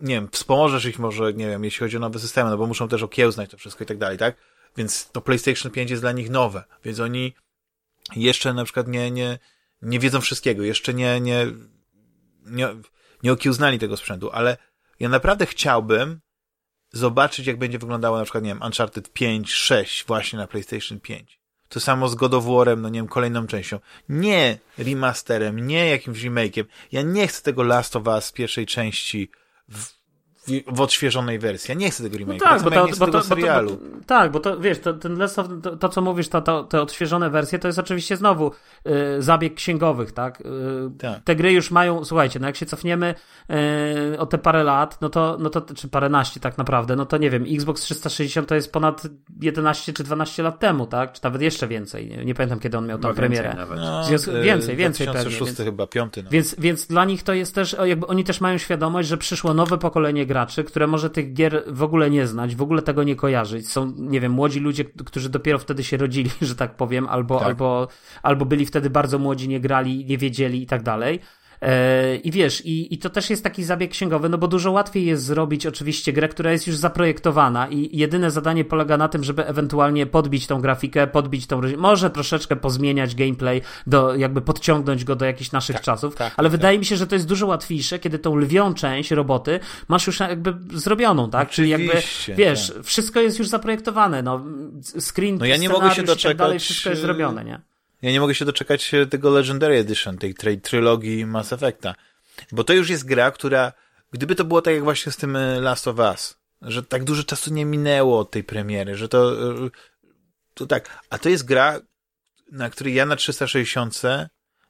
[0.02, 2.88] nie wiem, wspomożesz ich może, nie wiem, jeśli chodzi o nowe systemy, no bo muszą
[2.88, 4.36] też okiełznać to wszystko i tak dalej, tak?
[4.78, 7.34] Więc to PlayStation 5 jest dla nich nowe, więc oni
[8.16, 9.40] jeszcze na przykład nie, nie,
[9.82, 11.48] nie wiedzą wszystkiego, jeszcze nie, nie,
[12.46, 12.68] nie,
[13.24, 14.58] nie okiełznali tego sprzętu, ale
[15.00, 16.20] ja naprawdę chciałbym,
[16.94, 21.40] zobaczyć, jak będzie wyglądało na przykład, nie wiem, Uncharted 5, 6 właśnie na PlayStation 5.
[21.70, 23.80] To samo z God of War'em, no nie wiem, kolejną częścią.
[24.10, 26.66] Nie remasterem, nie jakimś remake'iem.
[26.92, 29.32] Ja nie chcę tego Last of Us pierwszej części
[29.70, 30.05] w
[30.68, 31.72] w, odświeżonej wersji.
[31.72, 32.40] Ja nie chcę tego remake.
[32.40, 33.70] No tak, bo to, bo to, serialu.
[33.70, 36.42] Bo to, tak, bo to wiesz, to, ten Last of, to, to co mówisz, to,
[36.42, 38.52] to, te odświeżone wersje, to jest oczywiście znowu
[38.88, 40.42] y, zabieg księgowych, tak?
[40.42, 40.44] Y,
[40.98, 41.24] tak?
[41.24, 43.16] Te gry już mają, słuchajcie, no jak się cofniemy
[44.14, 47.18] y, o te parę lat, no to, no to, czy paręnaście tak naprawdę, no to
[47.18, 49.08] nie wiem, Xbox 360 to jest ponad
[49.42, 51.14] 11 czy 12 lat temu, tak?
[51.14, 52.08] Czy nawet jeszcze więcej.
[52.08, 53.56] Nie, nie pamiętam, kiedy on miał tam no, premierę.
[53.58, 55.46] Więcej, no, związku, więcej, więcej 2006 pewnie.
[55.46, 56.24] Więc, chyba, piąty.
[56.24, 56.30] No.
[56.30, 59.78] Więc, więc dla nich to jest też, jakby oni też mają świadomość, że przyszło nowe
[59.78, 63.70] pokolenie graczy, które może tych gier w ogóle nie znać, w ogóle tego nie kojarzyć.
[63.70, 67.48] Są, nie wiem, młodzi ludzie, którzy dopiero wtedy się rodzili, że tak powiem, albo, tak.
[67.48, 67.88] albo,
[68.24, 71.20] albo byli wtedy bardzo młodzi, nie grali, nie wiedzieli i tak dalej.
[71.66, 75.06] E, I wiesz, i, i to też jest taki zabieg księgowy, no bo dużo łatwiej
[75.06, 79.46] jest zrobić oczywiście grę, która jest już zaprojektowana i jedyne zadanie polega na tym, żeby
[79.46, 85.26] ewentualnie podbić tą grafikę, podbić tą, może troszeczkę pozmieniać gameplay, do, jakby podciągnąć go do
[85.26, 86.52] jakichś naszych tak, czasów, tak, ale tak.
[86.52, 90.20] wydaje mi się, że to jest dużo łatwiejsze, kiedy tą lwią część roboty masz już
[90.20, 91.50] jakby zrobioną, tak?
[91.50, 91.94] Czyli jakby,
[92.36, 92.84] wiesz, tak.
[92.84, 94.46] wszystko jest już zaprojektowane, no,
[95.00, 97.75] screen, no ja nie mogę się doczekać, tak dalej, wszystko jest zrobione, nie?
[98.06, 101.96] Ja nie mogę się doczekać tego Legendary Edition, tej, tej trylogii Mass Effecta.
[102.52, 103.74] Bo to już jest gra, która,
[104.12, 107.24] gdyby to było tak jak właśnie z tym e, Last of Us, że tak dużo
[107.24, 109.70] czasu nie minęło od tej premiery, że to, e,
[110.54, 111.04] to tak.
[111.10, 111.80] A to jest gra,
[112.52, 114.02] na której ja na 360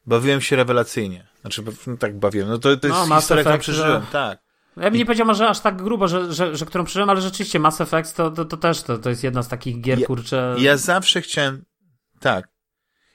[0.06, 1.28] bawiłem się rewelacyjnie.
[1.42, 2.50] Znaczy, no tak bawiłem.
[2.50, 4.08] No to, to jest no, historia, którą przeżyłem, że...
[4.12, 4.40] tak.
[4.78, 7.60] Ja bym nie powiedział może aż tak grubo, że, że, że którą przeżyłem, ale rzeczywiście
[7.60, 10.56] Mass Effect to, to, to też to, to jest jedna z takich gier, ja, kurcze...
[10.60, 11.66] Ja zawsze chciałem,
[12.20, 12.55] tak,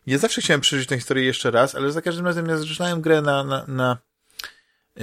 [0.07, 3.23] ja zawsze chciałem przeżyć tę historię jeszcze raz, ale za każdym razem ja zaczynałem grę
[3.23, 3.99] na, na, na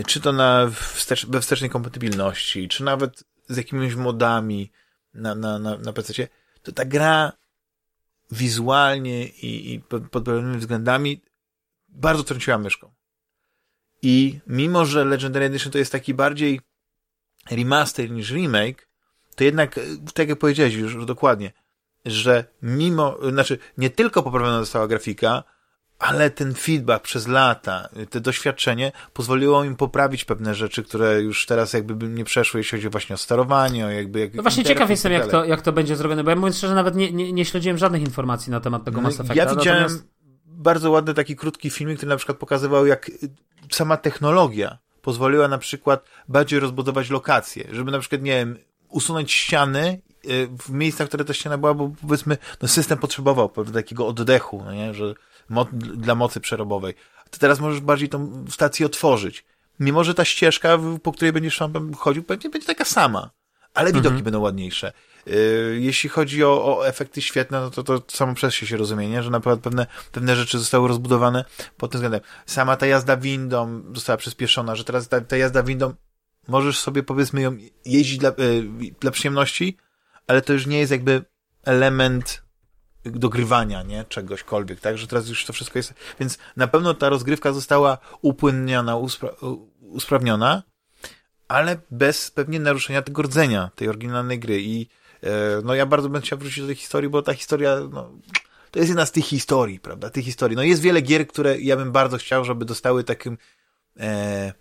[0.05, 4.71] czy to na wstecz, we wstecznej kompatybilności, czy nawet z jakimiś modami
[5.13, 6.27] na, na, na, na PC,
[6.63, 7.31] to ta gra
[8.31, 11.21] wizualnie i, i pod, pod pewnymi względami
[11.89, 12.93] bardzo trąciła myszką.
[14.01, 16.61] I mimo, że Legendary Edition to jest taki bardziej
[17.51, 18.87] remaster niż remake,
[19.35, 19.79] to jednak,
[20.13, 21.51] tak jak powiedziałeś już dokładnie,
[22.08, 25.43] że mimo, znaczy nie tylko poprawiona została grafika,
[25.99, 31.74] ale ten feedback przez lata, to doświadczenie pozwoliło im poprawić pewne rzeczy, które już teraz
[31.74, 34.20] jakby nie przeszły, jeśli chodzi właśnie o sterowanie, o jakby...
[34.20, 36.76] Jak no właśnie ciekaw jestem, jak to, jak to będzie zrobione, bo ja mówiąc szczerze,
[36.76, 39.34] nawet nie, nie, nie śledziłem żadnych informacji na temat tego no, Mass Effecta.
[39.36, 40.08] Ja widziałem, natomiast...
[40.45, 43.12] bardzo ładny taki krótki filmik, który na przykład pokazywał, jak
[43.72, 48.58] sama technologia pozwoliła na przykład bardziej rozbudować lokacje, żeby na przykład, nie wiem,
[48.89, 50.07] usunąć ściany y,
[50.59, 54.93] w miejscach, które ta ściana była, bo powiedzmy, no system potrzebował takiego oddechu, no nie,
[54.93, 55.13] że
[55.49, 56.93] mo dla mocy przerobowej.
[57.30, 59.45] To teraz możesz bardziej tą stację otworzyć.
[59.80, 63.30] Mimo, że ta ścieżka, po której będziesz tam chodził, pewnie będzie taka sama,
[63.74, 64.24] ale widoki mhm.
[64.24, 64.93] będą ładniejsze.
[65.28, 69.09] Y, jeśli chodzi o, o, efekty świetne, no to to samo przez się się rozumie,
[69.09, 69.24] nie?
[69.24, 71.45] że na przykład pewne, pewne rzeczy zostały rozbudowane
[71.78, 72.22] pod tym względem.
[72.45, 75.93] Sama ta jazda windą została przyspieszona, że teraz ta, ta jazda windą
[76.47, 78.63] możesz sobie powiedzmy ją jeździć dla, y,
[78.99, 79.78] dla przyjemności,
[80.28, 81.25] ale to już nie jest jakby
[81.63, 82.43] element
[83.05, 84.05] dogrywania, nie?
[84.09, 84.97] Czegośkolwiek, tak?
[84.97, 85.93] Że teraz już to wszystko jest...
[86.19, 89.30] Więc na pewno ta rozgrywka została upłynniona, uspra
[89.82, 90.63] usprawniona,
[91.47, 94.88] ale bez pewnie naruszenia tego rdzenia, tej oryginalnej gry i
[95.23, 98.11] E, no ja bardzo bym chciał wrócić do tej historii, bo ta historia, no,
[98.71, 100.55] to jest jedna z tych historii, prawda, tych historii.
[100.57, 103.38] No jest wiele gier, które ja bym bardzo chciał, żeby dostały takim,
[103.99, 104.53] e,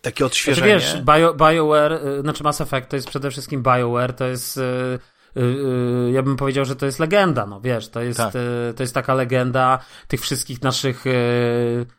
[0.00, 0.80] takie odświeżenie.
[0.80, 4.56] Znaczy wiesz, Bio, BioWare, y, znaczy Mass Effect to jest przede wszystkim BioWare, to jest...
[4.56, 4.98] Y,
[5.36, 8.32] y, ja bym powiedział, że to jest legenda, no wiesz, to jest, tak.
[8.76, 9.78] to jest taka legenda
[10.08, 11.04] tych wszystkich naszych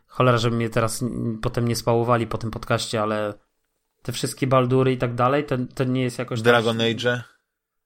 [0.08, 1.04] cholera, żeby mnie teraz
[1.42, 3.34] potem nie spałowali po tym podcaście, ale
[4.02, 6.42] te wszystkie Baldury i tak dalej, to, to nie jest jakoś...
[6.42, 6.88] Dragon tak...
[6.88, 7.24] Age?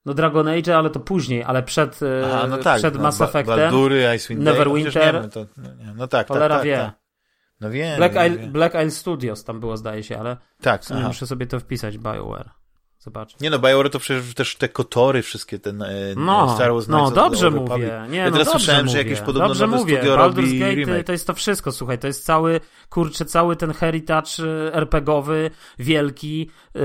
[0.06, 3.22] No Dragon Age, ale to później, ale przed, e, Aha, no tak, przed no, Mass
[3.22, 3.58] Effectem.
[3.58, 5.16] Baldury, Icewind Neverwinter.
[5.16, 6.78] Wiemy, to, no, no tak, Cholera tak, tak, wie.
[6.78, 7.03] Tak.
[7.64, 7.98] No wiem.
[7.98, 8.48] Black, wiem, Isle.
[8.48, 12.63] Black Isle Studios tam było, zdaje się, ale tak, muszę sobie to wpisać, BioWare.
[13.04, 13.40] Zobacz.
[13.42, 17.12] Nie no, BioWare to przecież też te kotory wszystkie, ten e, no, Star Wars No,
[17.12, 18.06] dobrze mówię.
[18.10, 18.92] Nie, ja no, teraz słyszałem, mówię.
[18.92, 19.96] że jakieś podobno dobrze nowe mówię.
[19.96, 21.06] studio Baldur's robi Gate remake.
[21.06, 26.50] to jest to wszystko, słuchaj, to jest cały, kurczę, cały ten heritage e, RPGowy, wielki,
[26.76, 26.82] yy,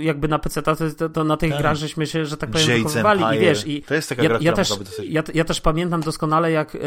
[0.00, 1.60] jakby na PC, to, to, to na tych tak.
[1.60, 4.38] grach żeśmy się, że tak powiem, wychowywali i wiesz, i to jest taka ja, gra,
[4.40, 4.70] ja też,
[5.08, 6.80] ja, ja, też pamiętam doskonale, jak yy,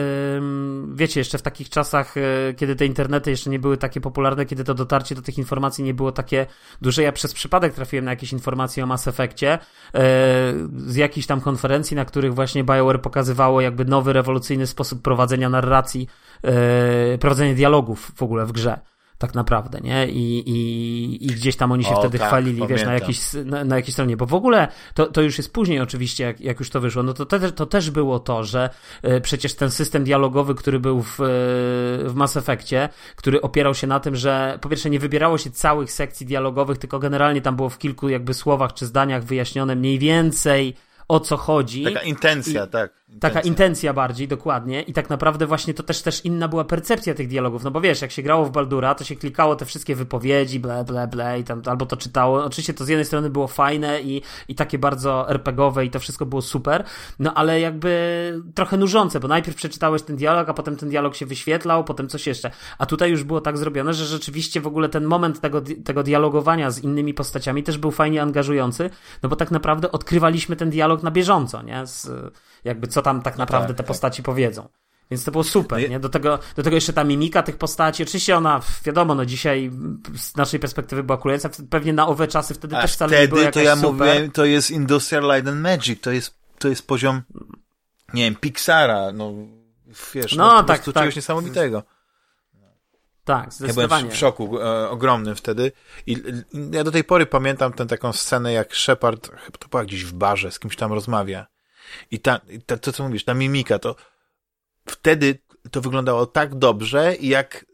[0.94, 4.64] wiecie, jeszcze w takich czasach, yy, kiedy te internety jeszcze nie były takie popularne, kiedy
[4.64, 6.46] to dotarcie do tych informacji nie było takie
[6.82, 9.60] duże, ja przez przypadek trafiłem na jakieś informacje o Mass Effectie,
[10.78, 16.08] z jakichś tam konferencji, na których właśnie BioWare pokazywało jakby nowy, rewolucyjny sposób prowadzenia narracji,
[16.44, 18.91] e, prowadzenia dialogów w ogóle w grze
[19.22, 20.08] tak naprawdę, nie?
[20.08, 22.78] I, i, i gdzieś tam oni się o, wtedy tak, chwalili, pamiętam.
[22.78, 25.80] wiesz, na jakiejś, na, na jakiejś stronie, bo w ogóle to, to już jest później
[25.80, 28.70] oczywiście, jak, jak już to wyszło, no to, te, to też było to, że
[29.06, 31.24] y, przecież ten system dialogowy, który był w, y,
[32.10, 35.92] w Mass Effectie, który opierał się na tym, że po pierwsze nie wybierało się całych
[35.92, 40.76] sekcji dialogowych, tylko generalnie tam było w kilku jakby słowach czy zdaniach wyjaśnione mniej więcej
[41.12, 41.84] o co chodzi.
[41.84, 43.02] Taka intencja, I, tak.
[43.12, 43.30] Intencja.
[43.30, 44.82] Taka intencja bardziej, dokładnie.
[44.82, 47.64] I tak naprawdę właśnie to też też inna była percepcja tych dialogów.
[47.64, 50.84] No bo wiesz, jak się grało w Baldura, to się klikało te wszystkie wypowiedzi, ble,
[50.84, 52.44] ble, ble i tam albo to czytało.
[52.44, 56.26] Oczywiście to z jednej strony było fajne i, i takie bardzo RPGowe i to wszystko
[56.26, 56.84] było super,
[57.20, 61.26] no ale jakby trochę nużące, bo najpierw przeczytałeś ten dialog, a potem ten dialog się
[61.26, 62.52] wyświetlał, potem coś jeszcze.
[62.78, 66.72] A tutaj już było tak zrobione, że rzeczywiście w ogóle ten moment tego, tego dialogowania
[66.72, 68.90] z innymi postaciami też był fajnie angażujący,
[69.24, 71.86] no bo tak naprawdę odkrywaliśmy ten dialog na bieżąco, nie?
[71.86, 72.10] Z,
[72.64, 73.88] jakby co tam tak no naprawdę tak, te tak.
[73.88, 74.70] postaci powiedzą.
[75.12, 76.00] Więc to było super, no nie?
[76.00, 78.04] Do tego, do tego jeszcze ta mimika tych postaci.
[78.04, 79.72] Oczywiście ona, wiadomo, no dzisiaj
[80.16, 81.50] z naszej perspektywy była kurująca.
[81.70, 83.92] Pewnie na owe czasy wtedy A też wcale wtedy nie było to ja super.
[83.92, 87.22] mówię, to jest Industrial Light and Magic, to jest, to jest poziom,
[88.14, 89.34] nie wiem, Pixara, no
[90.14, 90.94] wiesz, no, no tak, tak.
[90.94, 91.84] czegoś niesamowitego.
[93.24, 93.92] Tak, zdecydowanie.
[93.92, 95.72] Ja byłem w szoku e, ogromnym wtedy
[96.08, 99.86] I, I, ja do tej pory pamiętam tę taką scenę, jak Shepard, chyba to była
[99.86, 101.48] gdzieś w barze, z kimś tam rozmawia
[102.12, 103.96] i ta, ta, to, co mówisz, ta mimika, to
[104.86, 105.40] wtedy
[105.72, 107.66] to wyglądało tak dobrze, jak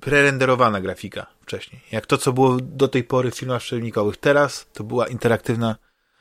[0.00, 1.82] prerenderowana grafika wcześniej.
[1.92, 4.16] Jak to, co było do tej pory w filmach przełomnikowych.
[4.16, 5.76] Teraz to była interaktywna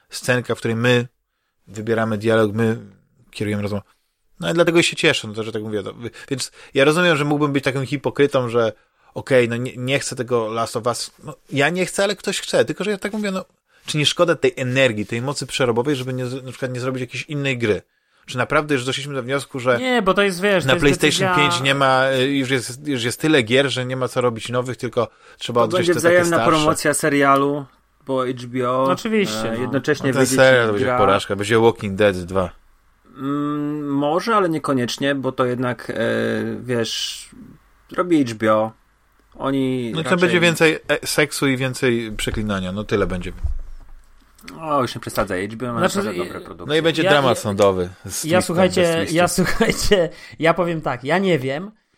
[0.09, 1.07] scenka, w której my
[1.67, 2.77] wybieramy dialog, my
[3.31, 3.83] kierujemy rozmowę.
[4.39, 5.83] No i dlatego się cieszę, no to, że tak mówię.
[5.83, 5.93] To,
[6.29, 8.73] więc ja rozumiem, że mógłbym być takim hipokrytą, że
[9.13, 11.11] okej, okay, no nie, nie, chcę tego Last of Us.
[11.23, 12.65] No, ja nie chcę, ale ktoś chce.
[12.65, 13.45] Tylko, że ja tak mówię, no
[13.85, 17.23] czy nie szkoda tej energii, tej mocy przerobowej, żeby nie, na przykład nie zrobić jakiejś
[17.23, 17.81] innej gry?
[18.25, 21.27] Czy naprawdę już doszliśmy do wniosku, że nie, bo to jest, wiesz, na jest PlayStation
[21.27, 21.49] decyzja...
[21.49, 24.77] 5 nie ma, już jest, już jest tyle gier, że nie ma co robić nowych,
[24.77, 26.29] tylko trzeba odgryźć te takie starsze.
[26.29, 27.65] będzie promocja serialu,
[28.05, 29.49] bo HBO no, Oczywiście.
[29.49, 29.61] E, no.
[29.61, 32.49] jednocześnie no ten serial to będzie porażka, będzie Walking Dead 2.
[33.19, 35.95] Mm, może, ale niekoniecznie, bo to jednak, e,
[36.61, 37.29] wiesz,
[37.97, 38.71] robi HBO.
[39.35, 39.91] Oni.
[39.91, 40.17] No raczej...
[40.17, 43.31] to będzie więcej e, seksu i więcej przeklinania, no tyle będzie.
[44.59, 46.69] O, już nie przesadzaj, HBO ma znaczy, dobre produkty.
[46.69, 47.89] No i będzie ja, dramat sądowy.
[48.23, 50.09] Ja słuchajcie, ja słuchajcie,
[50.39, 51.88] ja powiem tak, ja nie wiem, Yy,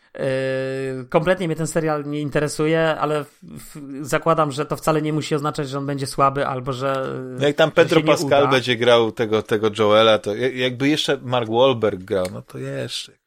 [1.10, 3.26] kompletnie mnie ten serial nie interesuje, ale
[4.02, 7.20] zakładam, że to wcale nie musi oznaczać, że on będzie słaby albo że.
[7.40, 12.04] No jak tam Pedro Pascal będzie grał tego, tego Joela, to jakby jeszcze Mark Wahlberg
[12.04, 13.21] grał, no to jeszcze.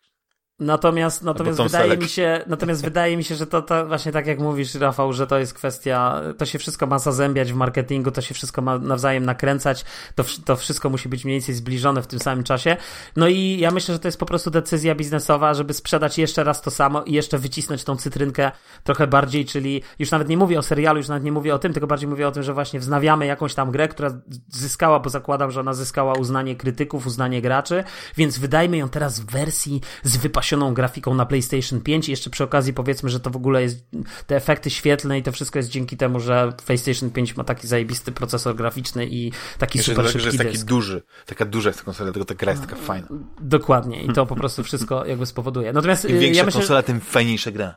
[0.61, 4.27] Natomiast, natomiast Tom wydaje mi się, natomiast wydaje mi się, że to, to właśnie tak
[4.27, 8.21] jak mówisz, Rafał, że to jest kwestia, to się wszystko ma zazębiać w marketingu, to
[8.21, 9.85] się wszystko ma nawzajem nakręcać,
[10.15, 12.77] to, to wszystko musi być mniej więcej zbliżone w tym samym czasie.
[13.17, 16.63] No i ja myślę, że to jest po prostu decyzja biznesowa, żeby sprzedać jeszcze raz
[16.63, 18.53] to samo i jeszcze wycisnąć tą cytrynkę
[18.85, 21.73] trochę bardziej, czyli już nawet nie mówię o serialu, już nawet nie mówię o tym,
[21.73, 24.11] tylko bardziej mówię o tym, że właśnie wznawiamy jakąś tam grę, która
[24.49, 27.85] zyskała, bo zakładam, że ona zyskała uznanie krytyków, uznanie graczy,
[28.17, 32.45] więc wydajmy ją teraz w wersji z wypasioną grafiką na PlayStation 5 i jeszcze przy
[32.45, 33.87] okazji powiedzmy, że to w ogóle jest
[34.27, 38.13] te efekty świetlne i to wszystko jest dzięki temu, że PlayStation 5 ma taki zajebisty
[38.13, 40.67] procesor graficzny i taki Jeszcze super tak, że szybki jest taki dysk.
[40.67, 43.09] duży, taka duża jest ta konsola, tylko ta gra jest taka fajna.
[43.41, 45.73] Dokładnie i to po prostu wszystko jakby spowoduje.
[45.73, 47.77] Natomiast Im większa ja myślę, konsola, tym fajniejsza gra.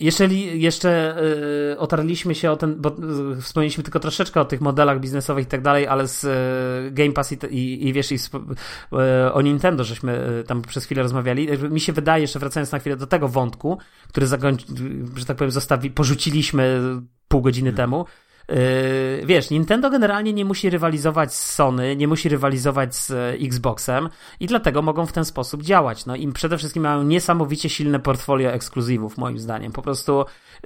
[0.00, 1.22] Jeżeli jeszcze
[1.72, 2.96] y, otarliśmy się o ten, bo
[3.36, 7.12] y, wspomnieliśmy tylko troszeczkę o tych modelach biznesowych i tak dalej, ale z y, Game
[7.12, 11.46] Pass i, i, i wiesz, i y, o Nintendo żeśmy y, tam przez chwilę rozmawiali.
[11.46, 13.78] Jakby Mi się wydaje, jeszcze wracając na chwilę do tego wątku,
[14.08, 14.66] który zakończy,
[15.16, 16.80] że tak powiem, zostawi, porzuciliśmy
[17.28, 18.04] pół godziny temu.
[18.48, 24.08] Yy, wiesz, Nintendo generalnie nie musi rywalizować z Sony, nie musi rywalizować z e, Xboxem
[24.40, 26.06] i dlatego mogą w ten sposób działać.
[26.06, 29.72] No i przede wszystkim mają niesamowicie silne portfolio ekskluzywów, moim zdaniem.
[29.72, 30.24] Po prostu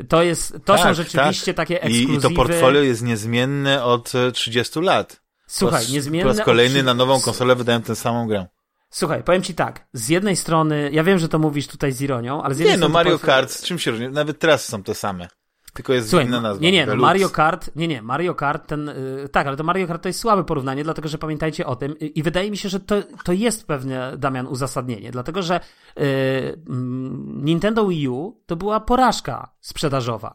[0.08, 2.14] to jest, to są Tak, rzeczywiście takie I, ekskluzywy.
[2.14, 5.22] I to portfolio jest niezmienne od e, 30 lat.
[5.46, 6.30] Słuchaj, po, niezmienne.
[6.32, 8.46] Po raz kolejny od- na nową konsolę wydają tę samą grę.
[8.90, 12.42] Słuchaj, powiem ci tak, z jednej strony, ja wiem, że to mówisz tutaj z ironią,
[12.42, 12.92] ale z jednej Nie no, strony...
[12.92, 14.08] to Mario portfolio- Kart, z czym się różni?
[14.08, 15.28] Nawet teraz są te same.
[15.72, 16.62] Tylko jest Słuchaj, inna nazwa.
[16.62, 17.06] nie, nie, no Deluxe.
[17.06, 20.20] Mario Kart, nie, nie, Mario Kart, ten, y, tak, ale to Mario Kart to jest
[20.20, 22.94] słabe porównanie, dlatego że pamiętajcie o tym y, i wydaje mi się, że to,
[23.24, 25.60] to jest pewne, Damian, uzasadnienie, dlatego że
[25.98, 26.02] y,
[26.68, 30.34] mm, Nintendo Wii U to była porażka sprzedażowa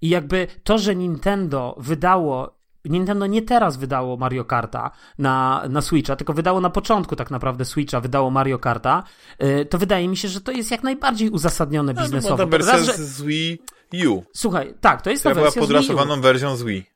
[0.00, 6.16] i jakby to, że Nintendo wydało Nintendo nie teraz wydało Mario Karta na, na Switcha,
[6.16, 9.02] tylko wydało na początku tak naprawdę Switcha, wydało Mario Karta,
[9.42, 12.46] y, to wydaje mi się, że to jest jak najbardziej uzasadnione No, to biznesowo.
[12.46, 13.62] była ta Raz, że- z z Wii
[13.92, 14.22] U.
[14.34, 15.80] Słuchaj, tak, to jest ta Która była wersja z Wii U.
[15.82, 16.86] podrasowaną wersją z Wii.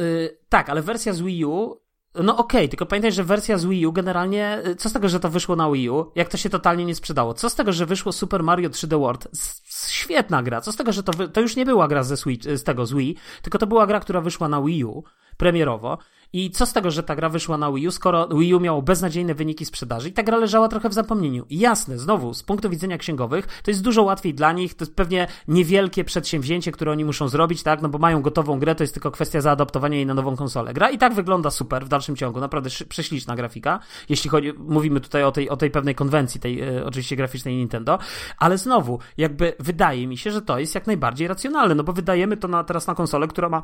[0.00, 1.80] Y, tak, ale wersja z Wii U.
[2.14, 5.20] No okej, tylko pamiętaj, że wersja z Wii U generalnie, y, co z tego, że
[5.20, 7.34] to wyszło na Wii U, jak to się totalnie nie sprzedało?
[7.34, 9.28] Co z tego, że wyszło Super Mario 3D World?
[9.34, 10.60] S- Świetna gra.
[10.60, 11.28] Co z tego, że to, wy...
[11.28, 14.00] to już nie była gra ze Switch, z tego z Wii, tylko to była gra,
[14.00, 15.04] która wyszła na Wii U
[15.36, 15.98] premierowo.
[16.32, 18.82] I co z tego, że ta gra wyszła na Wii U, skoro Wii U miało
[18.82, 21.46] beznadziejne wyniki sprzedaży i ta gra leżała trochę w zapomnieniu.
[21.50, 24.94] I jasne, znowu, z punktu widzenia księgowych, to jest dużo łatwiej dla nich, to jest
[24.94, 28.94] pewnie niewielkie przedsięwzięcie, które oni muszą zrobić, tak, no bo mają gotową grę, to jest
[28.94, 30.74] tylko kwestia zaadaptowania jej na nową konsolę.
[30.74, 35.22] Gra i tak wygląda super w dalszym ciągu, naprawdę prześliczna grafika, jeśli chodzi, mówimy tutaj
[35.24, 37.98] o tej, o tej pewnej konwencji, tej e, oczywiście graficznej Nintendo,
[38.38, 42.36] ale znowu, jakby wydaje mi się, że to jest jak najbardziej racjonalne, no bo wydajemy
[42.36, 43.62] to na, teraz na konsolę, która ma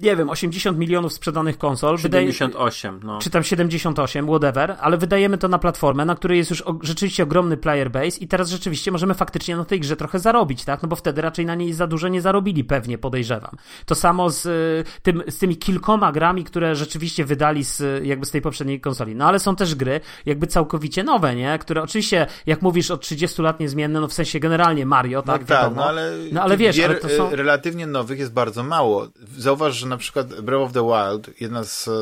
[0.00, 1.96] nie wiem, 80 milionów sprzedanych konsol.
[1.98, 3.18] Wydaje, 78, no.
[3.18, 7.22] czy tam 78, whatever, ale wydajemy to na platformę, na której jest już o, rzeczywiście
[7.22, 10.82] ogromny player base i teraz rzeczywiście możemy faktycznie na tej grze trochę zarobić, tak?
[10.82, 13.56] No bo wtedy raczej na niej za dużo nie zarobili, pewnie podejrzewam.
[13.86, 18.26] To samo z, y, tym, z tymi kilkoma grami, które rzeczywiście wydali z, y, jakby
[18.26, 19.14] z tej poprzedniej konsoli.
[19.14, 21.58] No ale są też gry jakby całkowicie nowe, nie?
[21.58, 25.44] Które oczywiście, jak mówisz, od 30 lat niezmienne, no w sensie generalnie Mario, No tak,
[25.44, 25.76] tak, wiadomo.
[25.76, 27.30] no ale, No ale wiesz, gier ale to są...
[27.30, 29.08] e, relatywnie nowych jest bardzo mało.
[29.36, 31.92] Zauważ, że na przykład Breath of the Wild, jedna z, e,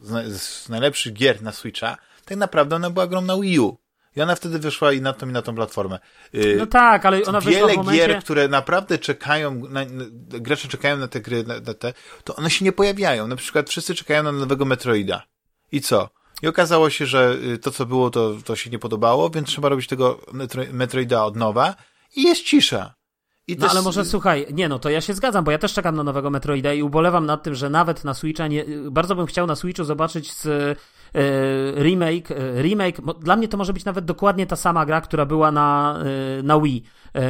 [0.00, 3.78] z, naj- z najlepszych gier na Switcha, tak naprawdę ona była grą na Wii U.
[4.16, 5.98] I ona wtedy wyszła i na tą, i na tą platformę.
[6.34, 8.06] Y, No tak, ale ona wyszła Wiele w momencie...
[8.06, 9.80] gier, które naprawdę czekają, na,
[10.40, 11.92] gracze czekają na te gry, na, na te,
[12.24, 13.28] to one się nie pojawiają.
[13.28, 15.22] Na przykład wszyscy czekają na nowego Metroida.
[15.72, 16.08] I co?
[16.42, 19.68] I okazało się, że y, to, co było, to, to się nie podobało, więc trzeba
[19.68, 21.74] robić tego Metro, Metroida od nowa
[22.16, 22.94] i jest cisza.
[23.48, 25.72] I No też- ale może słuchaj, nie no, to ja się zgadzam, bo ja też
[25.72, 29.26] czekam na nowego Metroida i ubolewam nad tym, że nawet na Switcha nie, bardzo bym
[29.26, 34.04] chciał na Switchu zobaczyć z, e, remake, e, remake, dla mnie to może być nawet
[34.04, 35.98] dokładnie ta sama gra, która była na,
[36.38, 36.82] e, na Wii,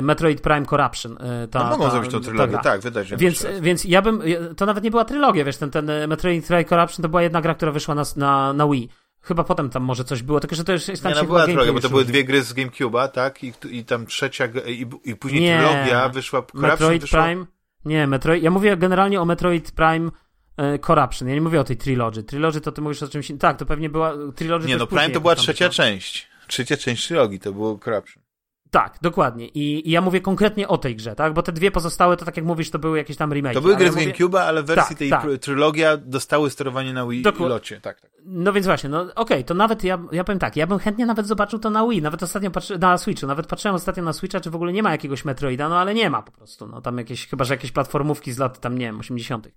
[0.03, 1.19] Metroid Prime Corruption.
[1.51, 4.23] Ta, No mogą ta, zrobić tą ta trylogię, tak, wydać ją Więc, więc ja bym,
[4.57, 7.55] to nawet nie była trylogia, wiesz, ten, ten Metroid Prime Corruption to była jedna gra,
[7.55, 8.89] która wyszła na, na, na Wii.
[9.27, 11.47] Chyba potem tam może coś było, tylko że to już jest tam Nie, no była
[11.47, 13.45] gameplay bo to były dwie gry z GameCube'a, tak?
[13.45, 15.59] I, i tam trzecia, i, i później Nie.
[15.59, 17.47] trylogia wyszła, Metroid wyszła, Prime.
[17.85, 18.43] Nie, Metroid.
[18.43, 20.11] Ja mówię generalnie o Metroid Prime
[20.57, 21.29] e, Corruption.
[21.29, 22.23] Ja nie mówię o tej trilogy.
[22.23, 23.33] Trilogy to ty mówisz o czymś.
[23.39, 24.15] Tak, to pewnie była.
[24.37, 26.29] Trilogy Nie, no Prime to była tam trzecia część.
[26.47, 28.26] Trzecia część trylogii, to było Corruption.
[28.71, 29.49] Tak, dokładnie.
[29.49, 31.33] I, I ja mówię konkretnie o tej grze, tak?
[31.35, 33.55] Bo te dwie pozostałe, to tak jak mówisz, to były jakieś tam remake.
[33.55, 34.13] To były gry z mówię...
[34.13, 35.25] GameCube'a, ale w wersji Tak, tej tak.
[35.41, 37.81] trylogia dostały sterowanie na Wii Dokład- i locie.
[37.81, 38.11] Tak, tak.
[38.25, 41.27] No więc właśnie, no okej, to nawet ja, ja powiem tak, ja bym chętnie nawet
[41.27, 44.51] zobaczył to na Wii, nawet ostatnio patrzy, na Switchu, nawet patrzyłem ostatnio na Switcha, czy
[44.51, 47.29] w ogóle nie ma jakiegoś Metroida, no ale nie ma po prostu, no tam jakieś,
[47.29, 49.49] chyba że jakieś platformówki z lat tam, nie wiem, 80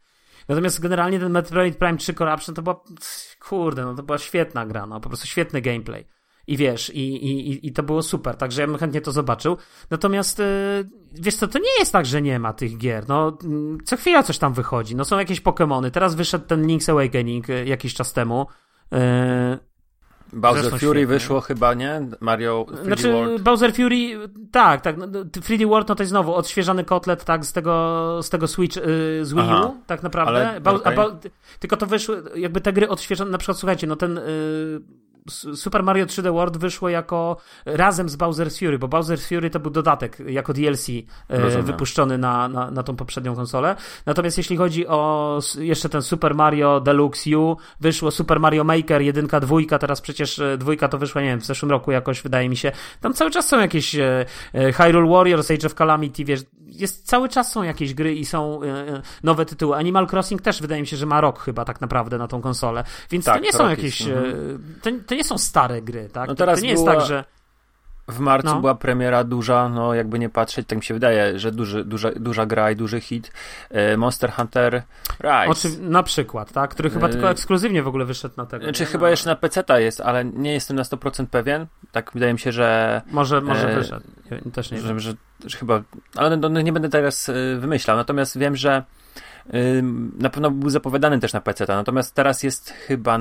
[0.47, 2.84] Natomiast generalnie ten Metroid Prime 3 Corruption to była,
[3.39, 6.05] kurde, no to była świetna gra, no po prostu świetny gameplay.
[6.52, 9.58] I wiesz, i, i, i to było super, także ja bym chętnie to zobaczył.
[9.89, 10.41] Natomiast,
[11.14, 14.24] wiesz co, to nie jest tak, że nie ma tych gier, no, mm, co chwila
[14.24, 18.47] coś tam wychodzi, no są jakieś Pokémony, teraz wyszedł ten Link's Awakening jakiś czas temu,
[20.34, 21.08] Bowser Fury świetnie.
[21.08, 22.02] wyszło chyba, nie?
[22.20, 23.41] Mario 3D znaczy, World.
[23.41, 24.97] Bowser Fury, tak, tak.
[24.97, 28.76] 3D no, World no to jest znowu odświeżany kotlet, tak, z tego, z tego Switch,
[28.76, 30.62] yy, z Wii U, Aha, tak naprawdę.
[30.66, 31.32] Ale, okay.
[31.60, 34.20] tylko to wyszły, jakby te gry odświeżone, na przykład słuchajcie, no ten
[35.55, 39.72] Super Mario 3D World wyszło jako razem z Bowser's Fury, bo Bowser's Fury to był
[39.72, 40.89] dodatek jako DLC
[41.28, 43.76] e, wypuszczony na, na, na tą poprzednią konsolę.
[44.05, 49.39] Natomiast jeśli chodzi o jeszcze ten Super Mario Deluxe U, wyszło Super Mario Maker jedynka,
[49.39, 52.57] dwójka, teraz przecież e, dwójka to wyszła, nie wiem, w zeszłym roku jakoś wydaje mi
[52.57, 52.72] się.
[53.01, 54.26] Tam cały czas są jakieś e,
[54.74, 58.61] Hyrule Warriors, Age of Calamity, wiesz, jest, cały czas są jakieś gry i są
[59.24, 59.76] nowe tytuły.
[59.76, 62.84] Animal Crossing też wydaje mi się, że ma rok chyba tak naprawdę na tą konsolę.
[63.11, 64.01] Więc tak, to nie są jakieś.
[64.01, 64.11] Jest,
[65.07, 66.28] to, to nie są stare gry, tak?
[66.28, 67.24] No teraz to, to nie jest tak, że.
[68.07, 68.60] W marcu no.
[68.60, 72.45] była premiera duża, no jakby nie patrzeć, tak mi się wydaje, że duży, duża, duża
[72.45, 73.32] gra i duży hit.
[73.70, 74.84] E, Monster Hunter
[75.20, 75.47] Rise.
[75.47, 76.70] Oczy, na przykład, tak?
[76.70, 77.10] Który chyba e...
[77.10, 78.64] tylko ekskluzywnie w ogóle wyszedł na tego.
[78.64, 81.68] Znaczy chyba jeszcze na PC jest, ale nie jestem na 100% pewien.
[81.91, 83.01] Tak wydaje mi się, że...
[83.12, 83.76] Może, może e...
[83.76, 84.05] wyszedł.
[84.53, 84.99] Też nie że.
[84.99, 85.14] Że,
[85.45, 85.82] że, chyba...
[86.16, 87.97] Ale no, no, nie będę teraz e, wymyślał.
[87.97, 88.84] Natomiast wiem, że
[90.20, 93.20] na pewno był zapowiadany też na PC, natomiast teraz jest chyba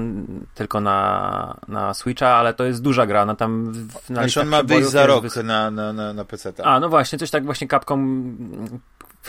[0.55, 4.49] tylko na, na Switcha, ale to jest duża gra, no tam w, na znaczy on
[4.49, 6.53] ma wyjść za rok na, na, na, na PC.
[6.65, 8.37] A, no właśnie, coś tak właśnie Capcom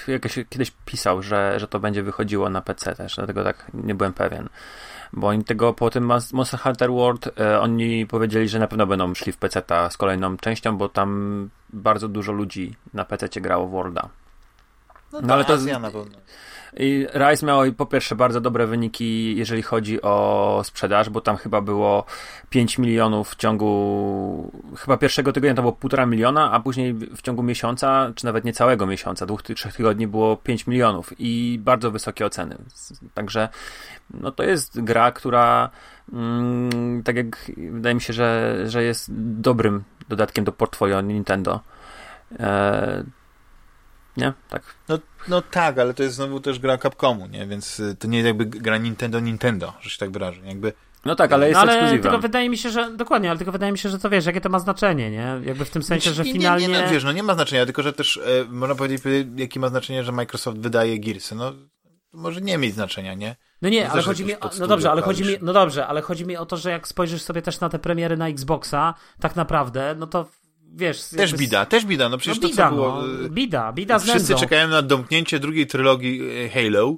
[0.07, 4.13] jakieś, kiedyś pisał, że, że to będzie wychodziło na PC też, dlatego tak nie byłem
[4.13, 4.49] pewien.
[5.13, 6.03] Bo oni tego po tym
[6.34, 10.38] Monster Hunter World e, oni powiedzieli, że na pewno będą szli w PC z kolejną
[10.38, 14.09] częścią, bo tam bardzo dużo ludzi na PC grało w Worlda.
[15.11, 16.17] No, no ale to Azja na pewno.
[17.13, 22.05] Rise miał po pierwsze bardzo dobre wyniki, jeżeli chodzi o sprzedaż, bo tam chyba było
[22.49, 27.43] 5 milionów w ciągu chyba pierwszego tygodnia to było 1,5 miliona, a później w ciągu
[27.43, 32.57] miesiąca, czy nawet niecałego miesiąca, dwóch, trzech tygodni było 5 milionów i bardzo wysokie oceny.
[33.13, 33.49] Także
[34.13, 35.70] no to jest gra, która
[36.13, 41.59] mm, tak jak wydaje mi się, że, że jest dobrym dodatkiem do portfolio Nintendo.
[42.39, 43.03] E,
[44.20, 44.34] nie?
[44.49, 44.63] Tak.
[44.89, 47.47] No, no tak, ale to jest znowu też gra Capcomu, nie?
[47.47, 50.41] Więc y, to nie jest jakby gra Nintendo Nintendo, że się tak wyrażę.
[50.45, 50.74] Jakby
[51.05, 53.72] no tak, ale jest no, ale tylko wydaje mi się, że dokładnie, ale tylko wydaje
[53.72, 55.41] mi się, że to wiesz, jakie to ma znaczenie, nie?
[55.43, 56.67] Jakby w tym sensie, że finalnie.
[56.67, 59.01] Nie, nie, no, wiesz, no nie ma znaczenia, tylko że też e, można powiedzieć,
[59.36, 61.36] jakie ma znaczenie, że Microsoft wydaje Gearsy.
[61.36, 61.53] No
[62.13, 63.36] może nie mieć znaczenia, nie?
[63.61, 66.26] No nie, ale chodzi mi o, no dobrze, ale chodzi mi, no dobrze, ale chodzi
[66.26, 69.95] mi o to, że jak spojrzysz sobie też na te premiery na Xboxa, tak naprawdę,
[69.97, 70.30] no to
[70.76, 71.03] wiesz...
[71.03, 73.01] Też bida, też bida, no przecież no bida, to co było...
[73.01, 76.97] No, y, bida, bida z Wszyscy czekają na domknięcie drugiej trylogii y, Halo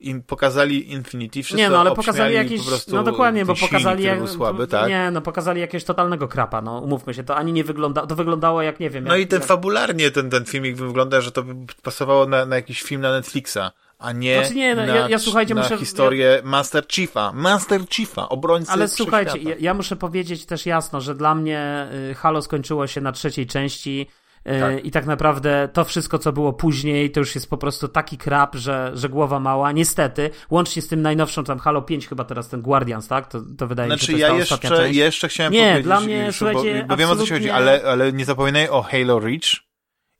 [0.00, 4.66] i pokazali Infinity, wszyscy Nie, no ale pokazali jakieś, no dokładnie, bo pokazali jak, słaby,
[4.66, 4.88] tak?
[4.88, 8.62] Nie, no pokazali jakiegoś totalnego krapa, no umówmy się, to ani nie wygląda, to wyglądało
[8.62, 9.04] jak, nie wiem...
[9.04, 9.48] No jak, i ten jak...
[9.48, 13.72] fabularnie ten, ten filmik wygląda, że to by pasowało na, na jakiś film na Netflixa
[13.98, 16.48] a nie, znaczy nie no, na, ja, ja, słuchajcie, na muszę, historię ja...
[16.48, 17.32] Master Chiefa.
[17.32, 22.14] Master Chiefa, obrońcy Ale słuchajcie, ja, ja, muszę powiedzieć też jasno, że dla mnie y,
[22.14, 24.06] Halo skończyło się na trzeciej części
[24.46, 24.84] y, tak.
[24.84, 28.54] i tak naprawdę to wszystko, co było później, to już jest po prostu taki krap,
[28.54, 29.72] że, że głowa mała.
[29.72, 33.26] Niestety, łącznie z tym najnowszą, tam Halo 5 chyba teraz ten Guardians, tak?
[33.26, 35.84] To, to wydaje znaczy, mi się, że to jest ja jeszcze, jeszcze chciałem nie, powiedzieć...
[35.84, 38.68] Dla mnie, już, słuchajcie, bo, bo wiem o co się chodzi, ale, ale nie zapominaj
[38.68, 39.56] o Halo Reach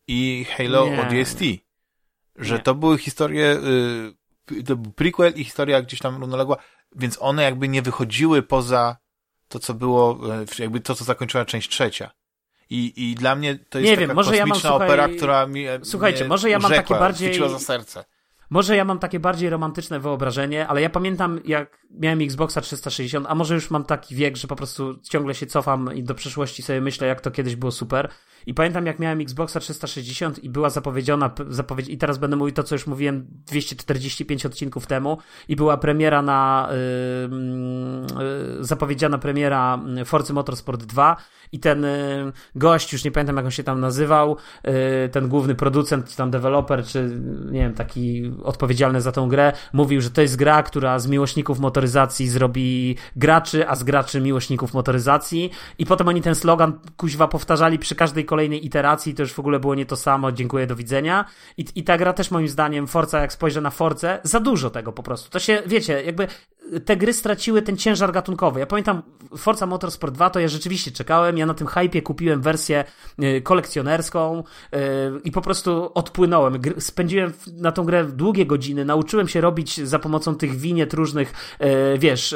[0.09, 1.21] i Halo nie.
[1.21, 1.66] ODST
[2.39, 2.61] że nie.
[2.61, 3.59] to były historie,
[4.53, 6.57] y, to był prequel i historia gdzieś tam równoległa,
[6.97, 8.97] więc one jakby nie wychodziły poza
[9.49, 10.21] to, co było,
[10.59, 12.11] y, jakby to, co zakończyła część trzecia.
[12.71, 15.47] I, I dla mnie to jest nie taka wiem, może ja mam, słuchaj, opera, która
[15.47, 17.49] mi Słuchajcie, może ja mam takie bardziej...
[17.49, 18.05] za serce.
[18.51, 23.35] Może ja mam takie bardziej romantyczne wyobrażenie, ale ja pamiętam, jak miałem Xboxa 360, a
[23.35, 26.81] może już mam taki wiek, że po prostu ciągle się cofam i do przyszłości sobie
[26.81, 28.09] myślę, jak to kiedyś było super.
[28.47, 32.63] I pamiętam, jak miałem Xboxa 360 i była zapowiedziana, zapowiedź, i teraz będę mówił to,
[32.63, 35.19] co już mówiłem 245 odcinków temu,
[35.49, 37.37] i była premiera na, yy,
[38.59, 41.17] yy, zapowiedziana premiera Forcy Motorsport 2
[41.53, 44.37] i ten yy, gość, już nie pamiętam, jak on się tam nazywał,
[45.07, 47.21] y, ten główny producent, czy tam deweloper, czy
[47.51, 51.61] nie wiem, taki odpowiedzialny za tą grę, mówił, że to jest gra, która z miłośników
[51.61, 55.51] motoryzacji zrobi graczy, a z graczy miłośników motoryzacji.
[55.79, 59.61] I potem oni ten slogan kuźwa powtarzali przy każdej kolejnej iteracji, to już w ogóle
[59.61, 61.25] było nie to samo, dziękuję, do widzenia.
[61.57, 64.93] I, i ta gra też moim zdaniem, Forza, jak spojrzę na Force, za dużo tego
[64.93, 65.31] po prostu.
[65.31, 66.29] To się, wiecie, jakby
[66.85, 68.61] te gry straciły ten ciężar gatunkowy.
[68.61, 69.03] Ja pamiętam
[69.37, 72.85] Forza Motorsport 2, to ja rzeczywiście czekałem, ja na tym hypie kupiłem wersję
[73.23, 74.79] y, kolekcjonerską yy,
[75.25, 76.59] i po prostu odpłynąłem.
[76.79, 81.99] Spędziłem na tą grę długie godziny, nauczyłem się robić za pomocą tych winiet różnych, yy,
[81.99, 82.35] wiesz,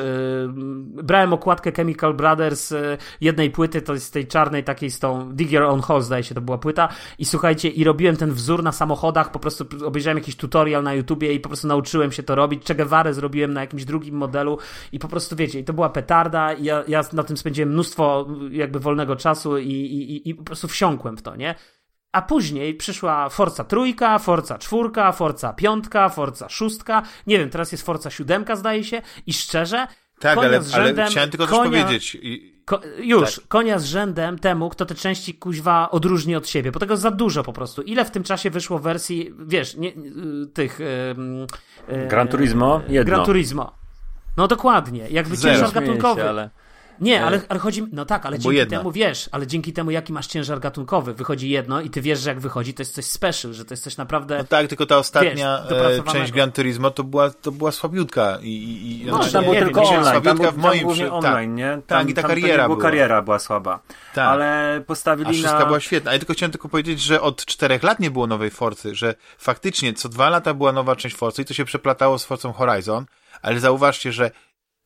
[1.02, 2.74] brałem okładkę Chemical Brothers
[3.20, 6.34] jednej płyty, to jest tej czarnej takiej z tą Dig Your Own Hole, zdaje się,
[6.34, 10.36] to była płyta i słuchajcie, i robiłem ten wzór na samochodach, po prostu obejrzałem jakiś
[10.36, 12.66] tutorial na YouTubie i po prostu nauczyłem się to robić.
[12.66, 14.58] Che Guevara zrobiłem na jakimś drugim modelu
[14.92, 18.26] i po prostu wiecie, i to była petarda i ja, ja na tym spędziłem mnóstwo
[18.50, 21.54] jakby wolnego czasu i, i, i po prostu wsiąkłem w to, nie?
[22.12, 27.86] A później przyszła Forza trójka, Forza czwórka, Forza piątka, Forza szóstka, nie wiem, teraz jest
[27.86, 29.86] Forza siódemka zdaje się i szczerze,
[30.20, 32.18] tak, ale, rzędem, ale chciałem tylko konia, coś powiedzieć.
[32.64, 33.48] Ko, już, tak.
[33.48, 37.42] konia z rzędem temu, kto te części kuźwa odróżni od siebie, bo tego za dużo
[37.42, 37.82] po prostu.
[37.82, 39.92] Ile w tym czasie wyszło wersji, wiesz, nie,
[40.54, 40.80] tych...
[41.88, 42.80] Yy, Gran Turismo?
[42.88, 43.04] Jedno.
[43.04, 43.79] Gran Turismo.
[44.40, 45.54] No dokładnie, jakby Zero.
[45.54, 46.20] ciężar gatunkowy.
[46.20, 46.50] Się, ale...
[47.00, 47.86] Nie, ale, ale chodzi.
[47.92, 48.78] No tak, ale dzięki jedna.
[48.78, 52.30] temu wiesz, ale dzięki temu, jaki masz ciężar gatunkowy, wychodzi jedno i ty wiesz, że
[52.30, 54.38] jak wychodzi, to jest coś special, że to jest coś naprawdę.
[54.38, 58.38] No tak, tylko ta ostatnia wiesz, e, część Gran Turismo to była, to była słabiutka.
[58.42, 60.04] I, i, no, znaczy, tam było tylko online.
[60.04, 61.12] Słabiutka tam, w moim tam przy...
[61.12, 61.70] online, nie?
[61.70, 62.80] Tam, tak, i ta kariera była.
[62.80, 63.80] kariera była słaba.
[64.14, 64.28] Tak.
[64.28, 65.66] Ale postawili A na.
[65.66, 66.10] była świetna.
[66.10, 69.94] Ale tylko chciałem tylko powiedzieć, że od czterech lat nie było nowej Forcy, że faktycznie
[69.94, 73.04] co dwa lata była nowa część Forcy i to się przeplatało z Forcą Horizon.
[73.42, 74.30] Ale zauważcie, że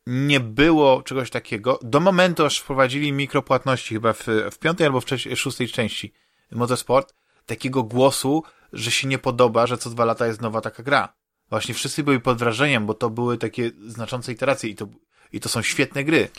[0.07, 5.05] nie było czegoś takiego do momentu, aż wprowadzili mikropłatności chyba w, w piątej albo w
[5.35, 6.13] szóstej części
[6.51, 7.13] Motorsport,
[7.45, 11.13] takiego głosu, że się nie podoba, że co dwa lata jest nowa taka gra.
[11.49, 14.87] Właśnie wszyscy byli pod wrażeniem, bo to były takie znaczące iteracje i to,
[15.31, 16.29] i to są świetne gry.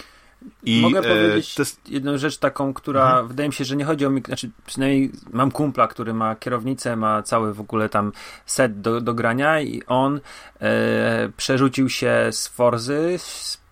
[0.63, 1.89] I, Mogę e, powiedzieć jest...
[1.89, 3.29] jedną rzecz taką, która mhm.
[3.29, 6.97] wydaje mi się, że nie chodzi o mi, znaczy przynajmniej mam kumpla, który ma kierownicę,
[6.97, 8.13] ma cały w ogóle tam
[8.47, 10.21] set do, do grania i on
[10.61, 13.17] e, przerzucił się z Forzy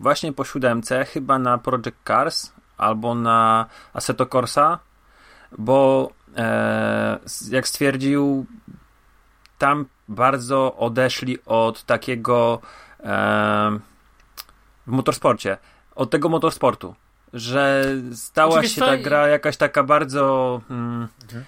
[0.00, 4.78] właśnie po siódemce, chyba na Project Cars albo na Assetto Corsa,
[5.58, 7.18] bo e,
[7.50, 8.46] jak stwierdził,
[9.58, 12.60] tam bardzo odeszli od takiego
[13.00, 13.78] e,
[14.86, 15.56] w motorsporcie
[15.94, 16.94] od tego motorsportu.
[17.32, 17.84] Że
[18.14, 21.44] stała Oczywiście się ta gra jakaś taka bardzo mm, mhm.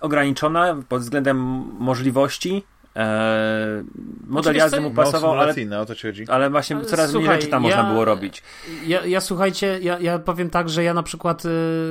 [0.00, 1.38] ograniczona pod względem
[1.78, 2.64] możliwości
[2.96, 3.84] E,
[4.26, 6.24] model jazdy mu pasował, ale, o to ci chodzi.
[6.28, 8.42] ale właśnie ale, coraz słuchaj, mniej rzeczy tam ja, można było robić.
[8.86, 11.48] Ja, ja słuchajcie, ja, ja powiem tak, że ja na przykład, y,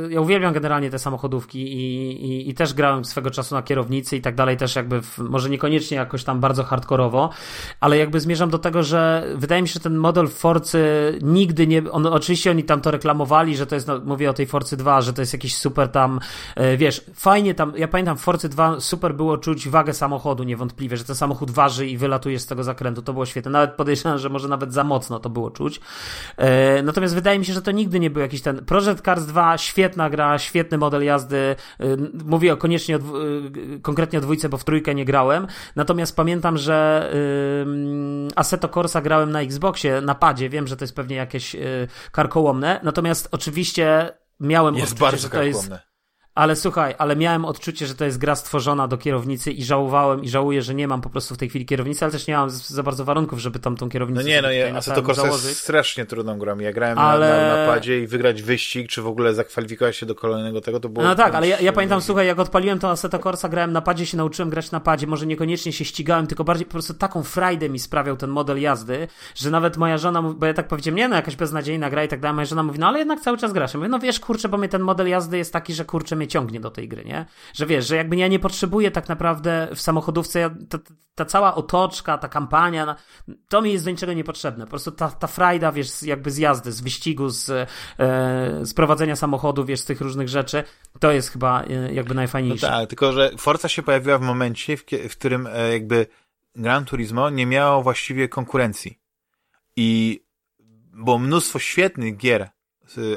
[0.10, 4.22] ja uwielbiam generalnie te samochodówki i, i, i, też grałem swego czasu na kierownicy i
[4.22, 7.30] tak dalej, też jakby, w, może niekoniecznie jakoś tam bardzo hardkorowo,
[7.80, 10.82] ale jakby zmierzam do tego, że wydaje mi się, że ten model Forcy
[11.22, 14.46] nigdy nie, on, oczywiście oni tam to reklamowali, że to jest, no, mówię o tej
[14.46, 16.20] Forcy 2, że to jest jakiś super tam,
[16.56, 20.91] e, wiesz, fajnie tam, ja pamiętam w Forcy 2 super było czuć wagę samochodu niewątpliwie,
[20.98, 23.02] że ten samochód waży i wylatujesz z tego zakrętu.
[23.02, 23.52] To było świetne.
[23.52, 25.82] Nawet podejrzewam, że może nawet za mocno to było czuć.
[26.38, 28.66] E, natomiast wydaje mi się, że to nigdy nie był jakiś ten.
[28.66, 31.56] Project Cars 2, świetna gra, świetny model jazdy.
[31.80, 31.86] E,
[32.26, 33.02] mówię o koniecznie o, e,
[33.82, 35.48] konkretnie o dwójce, bo w trójkę nie grałem.
[35.76, 40.50] Natomiast pamiętam, że e, Assetto Corsa grałem na Xboxie, na padzie.
[40.50, 41.60] Wiem, że to jest pewnie jakieś e,
[42.12, 42.80] karkołomne.
[42.84, 44.10] Natomiast oczywiście
[44.40, 45.91] miałem jest odczucie, bardzo że to jest
[46.36, 50.30] ale słuchaj, ale miałem odczucie, że to jest gra stworzona do kierownicy i żałowałem i
[50.30, 52.84] żałuję, że nie mam po prostu w tej chwili kierownicy, ale też nie mam za
[52.84, 56.06] bardzo warunków, żeby tam tą kierownicę No nie, no nie, a to Corsa jest strasznie
[56.06, 56.60] trudną grą.
[56.60, 57.30] Ja grałem ale...
[57.30, 60.90] na, na, padzie i wygrać wyścig, czy w ogóle zakwalifikować się do kolejnego tego, to
[60.90, 61.06] było...
[61.06, 64.06] No tak, ale ja, ja pamiętam, słuchaj, jak odpaliłem to Assetto Corsa, grałem na padzie,
[64.06, 67.70] się nauczyłem grać na padzie, może niekoniecznie się ścigałem, tylko bardziej po prostu taką frajdę
[67.70, 71.16] mi sprawiał ten model jazdy, że nawet moja żona, bo ja tak powiedziałem, nie no,
[71.16, 73.74] jakaś beznadziejna gra i tak dalej, moja żona mówi, no ale jednak cały czas grasz.
[73.74, 76.28] Ja mówię, no wiesz, kurczę, bo mnie ten model jazdy jest taki, że kurczę mnie
[76.28, 77.26] ciągnie do tej gry nie?
[77.54, 80.78] Że wiesz, że jakby ja nie potrzebuję tak naprawdę w samochodówce, ta,
[81.16, 82.96] ta, cała otoczka, ta kampania,
[83.50, 84.66] to mi jest do niczego niepotrzebne.
[84.66, 87.68] Po prostu ta, ta frajda, wiesz, jakby z jazdy, z wyścigu, z, e,
[88.62, 90.64] z prowadzenia samochodu, wiesz, z tych różnych rzeczy,
[91.00, 92.68] to jest chyba e, jakby najfajniejsze.
[92.68, 96.08] No tak, tylko że Forza się pojawiła w momencie, w, w którym e, jakby
[96.56, 99.00] Gran Turismo nie miało właściwie konkurencji.
[99.76, 100.22] I
[100.94, 102.50] było mnóstwo świetnych gier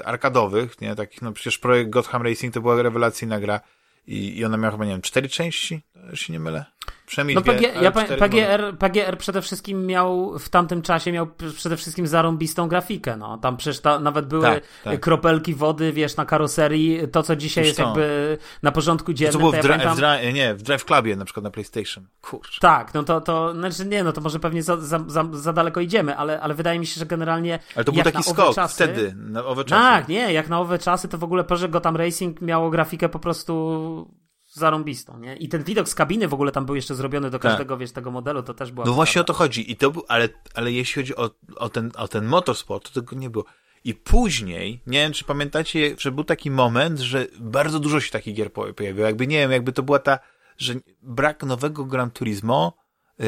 [0.05, 0.95] arkadowych, nie?
[0.95, 3.61] Takich, no przecież projekt Gotham Racing to była rewelacyjna gra
[4.07, 5.81] i, i ona miała chyba, nie wiem, cztery części,
[6.11, 6.65] jeśli nie mylę.
[7.07, 11.27] Przynajmniej no, dwie, PG, ja, PGR, PGR przede wszystkim miał w tamtym czasie miał
[11.57, 13.17] przede wszystkim zarąbistą grafikę.
[13.17, 13.39] No.
[13.39, 15.01] Tam przecież ta, nawet były tak, tak.
[15.01, 17.09] kropelki wody, wiesz, na karoserii.
[17.13, 19.33] To, co dzisiaj Już jest jakby na porządku dziennym.
[19.33, 19.97] To, co było w, ja pamiętam...
[19.97, 22.07] w, nie, w Drive Clubie na przykład na PlayStation.
[22.21, 22.61] Kurczę.
[22.61, 25.81] Tak, no to, to znaczy nie, no to może pewnie za, za, za, za daleko
[25.81, 27.59] idziemy, ale, ale wydaje mi się, że generalnie.
[27.77, 29.83] Ale to był taki skok czasy, wtedy, na owe czasy.
[29.83, 33.19] Tak, nie, jak na owe czasy, to w ogóle Project Gotham Racing miało grafikę po
[33.19, 34.24] prostu
[34.55, 35.37] zarąbistą, nie?
[35.37, 37.81] I ten widok z kabiny w ogóle tam był jeszcze zrobiony do każdego, tak.
[37.81, 38.87] wiesz, tego modelu, to też było.
[38.87, 39.73] No właśnie o to chodzi.
[39.73, 43.17] I to był, ale, ale jeśli chodzi o, o, ten, o ten motorsport, to tego
[43.17, 43.45] nie było.
[43.85, 48.35] I później, nie wiem, czy pamiętacie, że był taki moment, że bardzo dużo się takich
[48.35, 49.07] gier pojawiło.
[49.07, 50.19] Jakby, nie wiem, jakby to była ta,
[50.59, 52.77] że brak nowego Gran Turismo,
[53.19, 53.27] yy,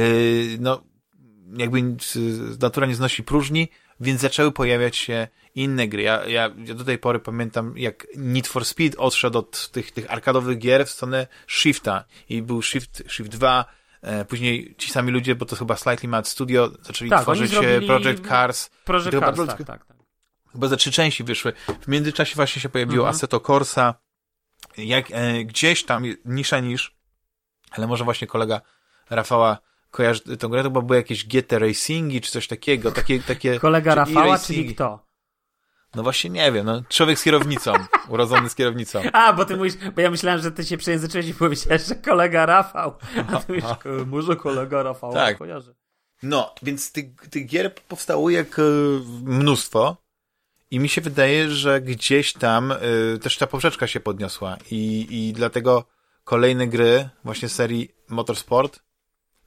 [0.60, 0.82] no,
[1.56, 1.96] jakby
[2.60, 3.68] natura nie znosi próżni,
[4.00, 6.02] więc zaczęły pojawiać się inne gry.
[6.02, 10.10] Ja, ja, ja do tej pory pamiętam, jak Need for Speed odszedł od tych, tych
[10.10, 13.64] arkadowych gier w stronę Shifta i był Shift, Shift 2,
[14.02, 17.80] e, później ci sami ludzie, bo to chyba Slightly Mad Studio, zaczęli tak, tworzyć e,
[17.80, 18.70] Project Cars.
[18.84, 19.96] Project Cars, tak, tak, tak.
[20.52, 21.52] Chyba za trzy części wyszły.
[21.80, 23.14] W międzyczasie właśnie się pojawiło mhm.
[23.14, 23.94] Assetto Corsa,
[24.76, 26.96] jak, e, gdzieś tam, nisza niż,
[27.70, 28.60] ale może właśnie kolega
[29.10, 29.58] Rafała
[29.96, 33.60] kojarzy tę grę, to chyba były jakieś GT Racingi, czy coś takiego, takie, takie...
[33.60, 35.06] Kolega Rafała, czyli kto?
[35.94, 37.72] No właśnie nie wiem, no człowiek z kierownicą,
[38.08, 39.02] urodzony z kierownicą.
[39.12, 42.46] A, bo ty mówisz, bo ja myślałem, że ty się przejęzyczyłeś i powiedziałeś, że kolega
[42.46, 42.94] Rafał.
[43.16, 43.64] A ty mówisz,
[44.06, 45.38] może kolega Rafał, tak.
[45.38, 45.74] kojarzy.
[46.22, 48.62] No, więc tych, tych gier powstało jak e,
[49.22, 49.96] mnóstwo
[50.70, 55.32] i mi się wydaje, że gdzieś tam y, też ta poprzeczka się podniosła i, i
[55.32, 55.84] dlatego
[56.24, 58.85] kolejne gry właśnie serii Motorsport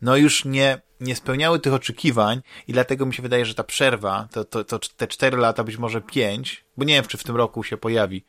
[0.01, 4.27] no już nie, nie spełniały tych oczekiwań i dlatego mi się wydaje, że ta przerwa,
[4.31, 7.35] to, to, to te cztery lata, być może pięć, bo nie wiem, czy w tym
[7.35, 8.25] roku się pojawi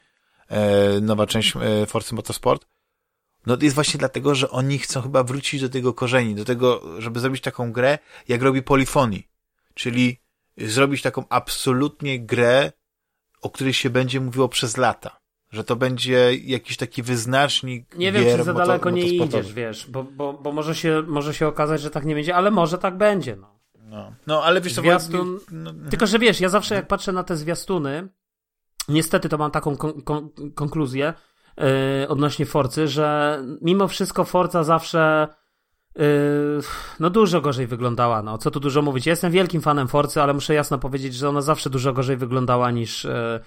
[0.48, 2.66] e, nowa część e, Forcy Motorsport,
[3.46, 7.00] no to jest właśnie dlatego, że oni chcą chyba wrócić do tego korzeni, do tego,
[7.00, 7.98] żeby zrobić taką grę,
[8.28, 9.22] jak robi Polyphony,
[9.74, 10.20] czyli
[10.56, 12.72] zrobić taką absolutnie grę,
[13.42, 15.19] o której się będzie mówiło przez lata
[15.50, 17.96] że to będzie jakiś taki wyznacznik.
[17.98, 21.46] Nie wiem, czy za daleko nie idziesz, wiesz, bo, bo, bo może, się, może się
[21.46, 23.36] okazać, że tak nie będzie, ale może tak będzie.
[23.36, 23.60] No,
[23.90, 25.40] no, no ale wiesz, Zwiastun...
[25.50, 28.08] No, no, Tylko, że wiesz, ja zawsze jak patrzę na te zwiastuny,
[28.88, 31.14] niestety to mam taką kon kon konkluzję
[31.56, 31.64] yy,
[32.08, 35.28] odnośnie Forcy, że mimo wszystko Forza zawsze.
[35.96, 36.04] Yy,
[37.00, 39.06] no dużo gorzej wyglądała, no co tu dużo mówić.
[39.06, 42.70] Ja jestem wielkim fanem Forcy, ale muszę jasno powiedzieć, że ona zawsze dużo gorzej wyglądała
[42.70, 43.40] niż, yy,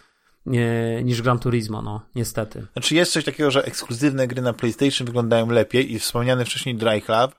[1.04, 2.68] niż Gran Turismo, no, niestety.
[2.74, 7.02] Znaczy jest coś takiego, że ekskluzywne gry na PlayStation wyglądają lepiej i wspomniany wcześniej Dry
[7.02, 7.36] Club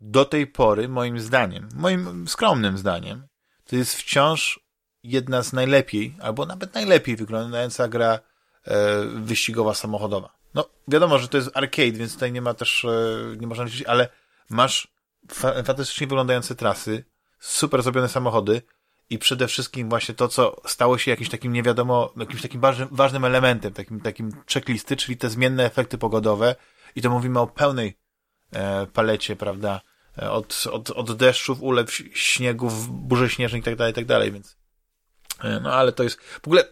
[0.00, 3.26] do tej pory, moim zdaniem, moim skromnym zdaniem,
[3.66, 4.60] to jest wciąż
[5.02, 8.18] jedna z najlepiej, albo nawet najlepiej wyglądająca gra
[8.64, 10.36] e, wyścigowa samochodowa.
[10.54, 13.82] No, wiadomo, że to jest arcade, więc tutaj nie ma też, e, nie można liczyć,
[13.82, 14.08] ale
[14.50, 14.88] masz
[15.30, 17.04] fa fantastycznie wyglądające trasy,
[17.40, 18.62] super zrobione samochody,
[19.10, 22.60] i przede wszystkim właśnie to, co stało się jakimś takim nie wiadomo, jakimś takim
[22.90, 26.56] ważnym, elementem, takim, takim checklisty, czyli te zmienne efekty pogodowe.
[26.96, 27.98] I to mówimy o pełnej
[28.52, 29.80] e, palecie, prawda,
[30.18, 34.56] e, od, od, od deszczów, ulew, śniegów, burzy śnieżnych i tak dalej, i tak więc
[35.44, 36.64] e, no ale to jest, w ogóle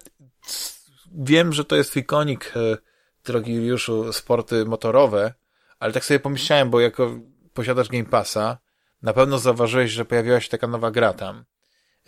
[1.15, 2.77] wiem, że to jest twój konik, e,
[3.24, 5.35] drogi Juliuszu, sporty motorowe,
[5.78, 7.19] ale tak sobie pomyślałem, bo jako
[7.55, 8.59] posiadacz Game Passa,
[9.02, 11.44] na pewno zauważyłeś, że pojawiła się taka nowa gra tam,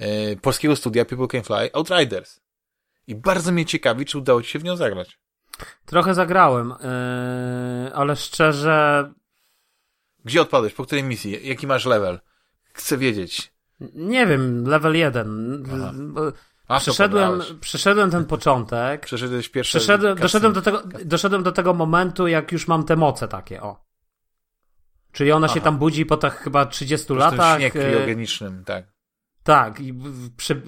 [0.00, 2.40] e, polskiego studia People Can Fly, Outriders.
[3.06, 5.18] I bardzo mnie ciekawi, czy udało ci się w nią zagrać.
[5.86, 6.68] Trochę zagrałem,
[7.84, 9.12] yy, ale szczerze...
[10.24, 10.74] Gdzie odpadłeś?
[10.74, 11.48] Po której misji?
[11.48, 12.20] Jaki masz level?
[12.72, 13.52] Chcę wiedzieć.
[13.94, 15.64] Nie wiem, level 1.
[16.78, 19.06] przeszedłem, przeszedłem ten początek.
[19.06, 19.78] Przeszedłeś pierwszy.
[19.78, 23.84] Przeszedłem, doszedłem, do tego, doszedłem do tego momentu, jak już mam te moce takie, o.
[25.12, 25.54] Czyli ona Aha.
[25.54, 27.58] się tam budzi po tak chyba 30 latach.
[27.58, 28.84] śnieg e, kriogenicznym, tak.
[29.42, 29.92] Tak, i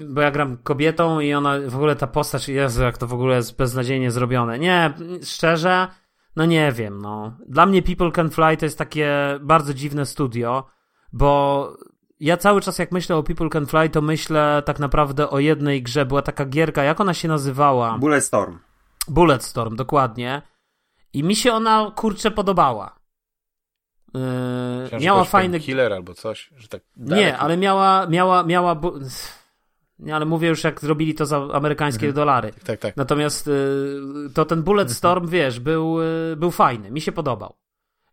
[0.07, 3.35] bo ja gram kobietą i ona, w ogóle ta postać, Jezu, jak to w ogóle
[3.35, 4.59] jest beznadziejnie zrobione.
[4.59, 4.93] Nie,
[5.23, 5.87] szczerze,
[6.35, 7.37] no nie wiem, no.
[7.47, 10.67] Dla mnie People Can Fly to jest takie bardzo dziwne studio,
[11.13, 11.67] bo
[12.19, 15.83] ja cały czas jak myślę o People Can Fly, to myślę tak naprawdę o jednej
[15.83, 16.05] grze.
[16.05, 17.97] Była taka gierka, jak ona się nazywała?
[17.97, 18.59] Bulletstorm.
[19.07, 20.41] Bulletstorm, dokładnie.
[21.13, 23.02] I mi się ona, kurczę, podobała.
[24.13, 26.81] Yy, miała fajny killer albo coś, że tak.
[26.97, 28.81] Nie, ale miała, miała, miała.
[29.99, 32.15] Nie, ale mówię już, jak zrobili to za amerykańskie mhm.
[32.15, 32.51] dolary.
[32.53, 32.97] Tak, tak, tak.
[32.97, 35.31] Natomiast yy, to ten Bulletstorm, mhm.
[35.31, 36.91] wiesz, był, yy, był fajny.
[36.91, 37.55] Mi się podobał.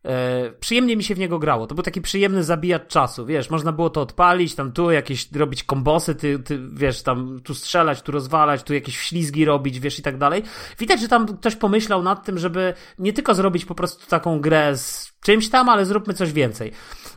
[0.04, 1.66] E, przyjemnie mi się w niego grało.
[1.66, 5.64] To był taki przyjemny zabijacz czasu, wiesz, można było to odpalić, tam tu jakieś robić
[5.64, 10.02] kombosy, ty, ty wiesz, tam tu strzelać, tu rozwalać, tu jakieś ślizgi robić, wiesz, i
[10.02, 10.42] tak dalej.
[10.78, 14.76] Widać, że tam ktoś pomyślał nad tym, żeby nie tylko zrobić po prostu taką grę
[14.76, 16.72] z czymś tam, ale zróbmy coś więcej.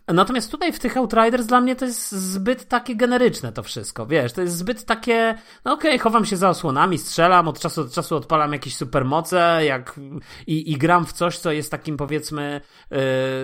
[0.08, 4.34] Natomiast tutaj w tych Outriders dla mnie to jest zbyt takie generyczne to wszystko, wiesz,
[4.34, 7.90] to jest zbyt takie, no okej, okay, chowam się za osłonami, strzelam, od czasu do
[7.90, 10.00] czasu odpalam jakieś supermoce, jak
[10.48, 12.62] i, i gram w coś, co jest takim powiedzmy
[12.92, 12.98] yy,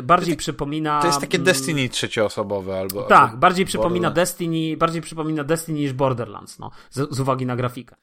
[0.03, 1.01] bardziej to, przypomina...
[1.01, 3.03] To jest takie Destiny trzecioosobowe albo...
[3.03, 7.55] Tak, albo bardziej przypomina Destiny, bardziej przypomina Destiny niż Borderlands, no, z, z, uwagi na
[7.55, 7.95] grafikę.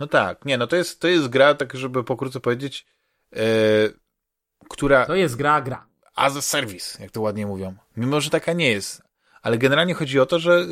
[0.00, 2.86] No tak, nie, no to jest, to jest gra, tak żeby pokrótce powiedzieć,
[3.32, 3.40] yy
[4.68, 5.06] która...
[5.06, 5.86] To jest gra, gra.
[6.16, 7.74] As a service, jak to ładnie mówią.
[7.96, 9.02] Mimo, że taka nie jest.
[9.42, 10.66] Ale generalnie chodzi o to, że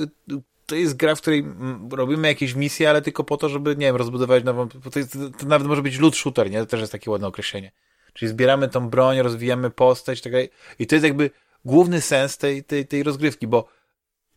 [0.66, 1.45] to jest gra, w której
[1.91, 4.69] robimy jakieś misje, ale tylko po to, żeby, nie wiem, rozbudować nową...
[4.69, 6.59] To, jest, to nawet może być loot shooter, nie?
[6.59, 7.73] To też jest takie ładne określenie.
[8.12, 10.33] Czyli zbieramy tą broń, rozwijamy postać, tak
[10.79, 11.31] I to jest jakby
[11.65, 13.69] główny sens tej, tej, tej rozgrywki, bo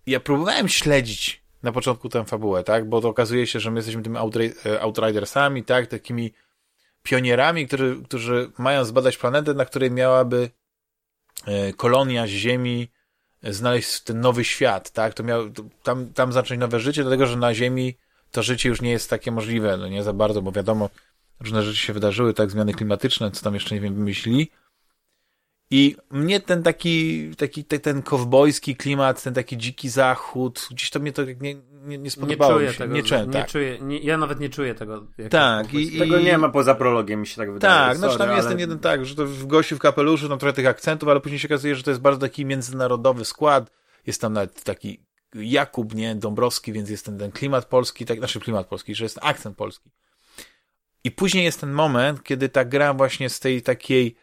[0.06, 2.90] ja próbowałem śledzić na początku tę fabułę, tak?
[2.90, 5.88] Bo to okazuje się, że my jesteśmy tymi e, Outridersami, tak?
[5.88, 6.34] Takimi
[7.04, 10.50] pionierami, którzy, którzy mają zbadać planetę, na której miałaby
[11.78, 12.88] kolonia z Ziemi
[13.44, 15.14] znaleźć ten nowy świat, tak?
[15.14, 15.50] To miał,
[15.84, 17.98] tam, tam zacząć nowe życie, dlatego, że na Ziemi
[18.32, 20.90] to życie już nie jest takie możliwe, no nie za bardzo, bo wiadomo,
[21.40, 24.52] różne rzeczy się wydarzyły, tak, zmiany klimatyczne, co tam jeszcze nie wiem, wymyślili.
[25.72, 31.12] I mnie ten taki, taki ten kowbojski klimat, ten taki dziki zachód, gdzieś to mnie
[31.12, 32.78] to nie, nie, nie spodobało nie czuję się.
[32.78, 33.48] Tego, nie, czuję, nie tak.
[33.48, 35.08] czuję, nie, ja nawet nie czuję tego.
[35.30, 35.74] Tak.
[35.74, 37.88] I, tego nie ma poza prologiem, mi się tak wydaje.
[37.88, 38.38] Tak, znaczy tam ale...
[38.38, 41.20] jest ten jeden tak, że to w gościu w kapeluszu, tam trochę tych akcentów, ale
[41.20, 43.72] później się okazuje, że to jest bardzo taki międzynarodowy skład.
[44.06, 45.00] Jest tam nawet taki
[45.36, 49.20] Jakub, nie, Dąbrowski, więc jest ten, ten klimat polski, tak, znaczy klimat polski, że jest
[49.22, 49.90] akcent polski.
[51.04, 54.16] I później jest ten moment, kiedy ta gra właśnie z tej takiej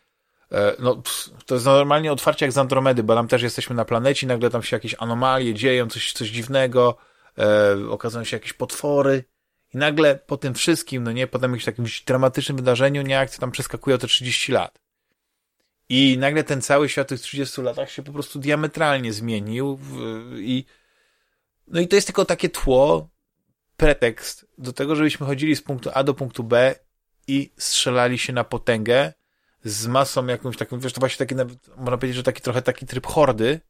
[0.79, 1.03] no,
[1.47, 4.63] to jest normalnie otwarcie jak z Andromedy, bo tam też jesteśmy na planecie, nagle tam
[4.63, 6.97] się jakieś anomalie dzieją, coś, coś dziwnego,
[7.39, 9.25] e, okazują się jakieś potwory
[9.75, 13.51] i nagle po tym wszystkim, no nie, po jakimś takim dramatycznym wydarzeniu, nie, akcja tam
[13.51, 14.79] przeskakuje o te 30 lat.
[15.89, 19.79] I nagle ten cały świat w tych 30 latach się po prostu diametralnie zmienił
[20.39, 20.65] i
[21.67, 23.09] no i to jest tylko takie tło,
[23.77, 26.75] pretekst do tego, żebyśmy chodzili z punktu A do punktu B
[27.27, 29.13] i strzelali się na potęgę
[29.65, 31.35] z masą jakąś taką, wiesz, to właśnie taki,
[31.77, 33.61] można powiedzieć, że taki trochę taki tryb hordy,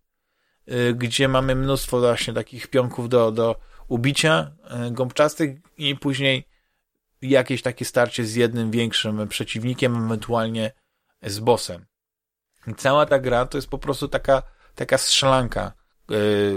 [0.67, 3.57] yy, gdzie mamy mnóstwo właśnie takich pionków do, do
[3.89, 4.51] ubicia,
[4.85, 6.49] yy, gąbczastych i później
[7.23, 10.73] jakieś takie starcie z jednym większym przeciwnikiem, ewentualnie
[11.23, 11.87] z bossem.
[12.67, 14.43] I cała ta gra to jest po prostu taka,
[14.75, 15.73] taka strzelanka,
[16.09, 16.55] yy,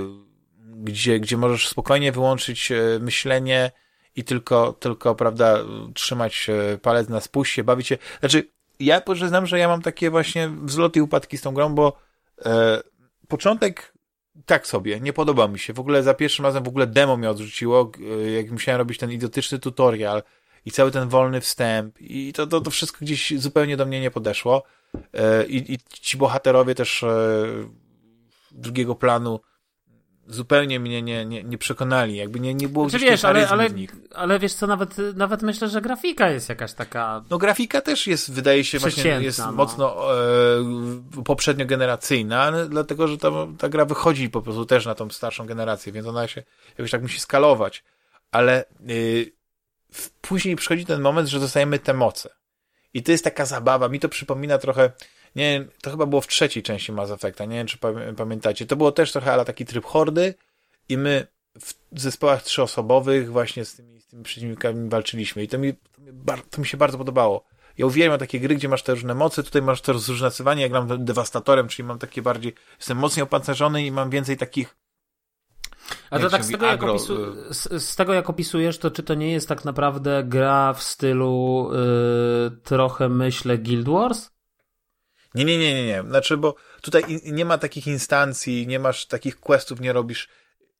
[0.60, 3.72] gdzie, gdzie możesz spokojnie wyłączyć myślenie
[4.16, 5.58] i tylko, tylko, prawda,
[5.94, 6.48] trzymać
[6.82, 7.98] palec na spuście, bawić się.
[8.20, 11.98] Znaczy, ja przyznam, że ja mam takie właśnie wzloty i upadki z tą grą, bo
[12.45, 12.82] e,
[13.28, 13.94] początek
[14.45, 15.74] tak sobie, nie podoba mi się.
[15.74, 17.91] W ogóle za pierwszym razem w ogóle demo mnie odrzuciło,
[18.24, 20.24] e, jak musiałem robić ten idiotyczny tutorial
[20.66, 24.12] i cały ten wolny wstęp i to, to, to wszystko gdzieś zupełnie do mnie nie
[24.12, 24.64] podeszło.
[25.14, 27.45] E, i, I ci bohaterowie też e,
[28.52, 29.40] drugiego planu
[30.28, 33.70] zupełnie mnie nie, nie, nie przekonali, jakby nie, nie było znaczy, wiesz, ale, ale,
[34.16, 37.24] ale wiesz co, nawet, nawet myślę, że grafika jest jakaś taka...
[37.30, 39.52] No grafika też jest, wydaje się, właśnie jest no.
[39.52, 45.45] mocno e, poprzedniogeneracyjna, dlatego, że ta, ta gra wychodzi po prostu też na tą starszą
[45.45, 46.44] generację, więc ona się
[46.78, 47.84] jakoś tak musi skalować,
[48.32, 49.32] ale y,
[50.22, 52.30] później przychodzi ten moment, że dostajemy te moce.
[52.94, 54.91] I to jest taka zabawa, mi to przypomina trochę
[55.38, 57.78] nie to chyba było w trzeciej części Mass Effecta, nie wiem, czy
[58.18, 58.66] pamiętacie.
[58.66, 60.34] To było też trochę ale taki tryb hordy
[60.90, 61.28] i my
[61.92, 66.42] w zespołach trzyosobowych właśnie z tymi, z tymi przeciwnikami walczyliśmy i to mi, to mi,
[66.50, 67.44] to mi się bardzo podobało.
[67.78, 71.06] Ja uwielbiam takie gry, gdzie masz te różne mocy, tutaj masz to zróżnicowanie, jak gram
[71.06, 74.76] dewastatorem, czyli mam takie bardziej, jestem mocniej opancerzony i mam więcej takich
[76.10, 79.04] a to tak z tego, jak opisu, y- z, z, tego jak opisujesz, to czy
[79.04, 84.30] to nie jest tak naprawdę gra w stylu yy, trochę myślę Guild Wars?
[85.38, 86.04] Nie, nie, nie, nie, nie.
[86.04, 90.30] Znaczy, bo tutaj nie ma takich instancji, nie masz takich questów, nie robisz.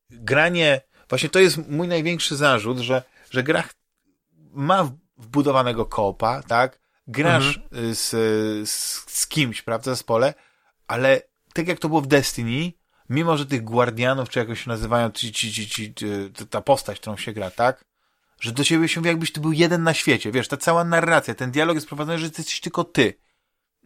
[0.10, 3.64] Granie, właśnie to jest mój największy zarzut, że, że gra
[4.52, 6.80] ma wbudowanego koopa, tak?
[7.08, 7.96] Grasz mhm.
[7.96, 8.10] z,
[8.70, 10.34] z, z kimś, prawda, w zespole,
[10.88, 11.22] ale
[11.54, 12.74] tak jak to było w Destiny,
[13.10, 15.94] mimo że tych guardianów, czy jakoś się nazywają, ci, ci, ci, ci,
[16.50, 17.86] ta postać, którą się gra, tak?
[18.40, 21.36] Że do ciebie się mówi, jakbyś ty był jeden na świecie, wiesz, ta cała narracja,
[21.36, 23.14] ten dialog jest prowadzony, że ty jesteś tylko ty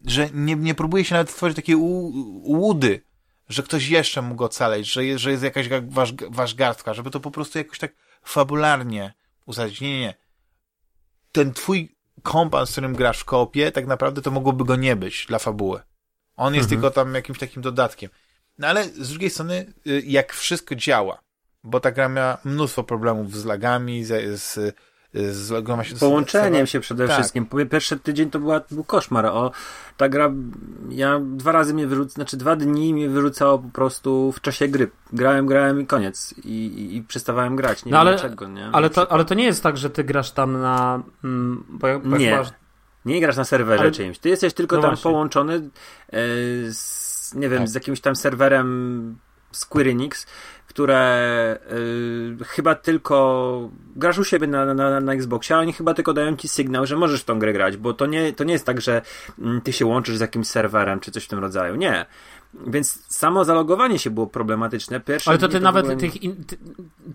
[0.06, 3.02] że nie, nie próbuje się nawet stworzyć takiej łudy,
[3.50, 7.20] że ktoś jeszcze mógł ocaleć, że jest, że jest jakaś wasz, wasz garstka, żeby to
[7.20, 9.14] po prostu jakoś tak fabularnie
[9.46, 9.82] usadzić.
[9.82, 10.14] Nie, nie, nie.
[11.32, 15.26] Ten twój kompan, z którym grasz w koopie, tak naprawdę to mogłoby go nie być
[15.28, 15.82] dla fabuły.
[16.36, 16.82] On jest mhm.
[16.82, 18.10] tylko tam jakimś takim dodatkiem.
[18.58, 21.22] No ale z drugiej strony, y, jak wszystko działa,
[21.64, 24.76] bo ta gra miała mnóstwo problemów z lagami, z, z
[25.14, 27.16] z się Połączeniem się przede tak.
[27.16, 27.48] wszystkim.
[27.72, 29.26] Pierwszy tydzień to była, był koszmar.
[29.26, 29.52] O,
[29.98, 30.32] ta gra,
[30.90, 34.90] ja dwa razy mnie wyrzucało, znaczy dwa dni mnie wyrzucało po prostu w czasie gry.
[35.14, 36.36] Grałem, grałem i koniec.
[36.44, 37.86] I, i, i przestawałem grać.
[37.86, 38.70] Nie no ale, dlaczego, nie?
[38.72, 41.04] Ale to, ale to nie jest tak, że ty grasz tam na...
[41.24, 42.36] Mm, bo, bo nie.
[42.36, 42.48] Masz...
[43.06, 43.92] Nie grasz na serwerze ale...
[43.92, 44.20] czymś.
[44.20, 45.12] Ty jesteś tylko no tam właśnie.
[45.12, 46.20] połączony e,
[46.72, 47.70] z, nie wiem, tak.
[47.70, 49.18] z jakimś tam serwerem
[49.52, 50.26] Square Enix,
[50.72, 51.58] które
[52.42, 56.36] y, chyba tylko grasz u siebie na, na, na Xboxie, a oni chyba tylko dają
[56.36, 58.82] ci sygnał, że możesz w tą grę grać, bo to nie, to nie jest tak,
[58.82, 59.02] że
[59.40, 61.76] mm, ty się łączysz z jakimś serwerem czy coś w tym rodzaju.
[61.76, 62.06] Nie.
[62.68, 65.00] Więc samo zalogowanie się było problematyczne.
[65.00, 66.24] Pierwsze Ale to ty dni nawet ogóle- tych.
[66.24, 66.44] In,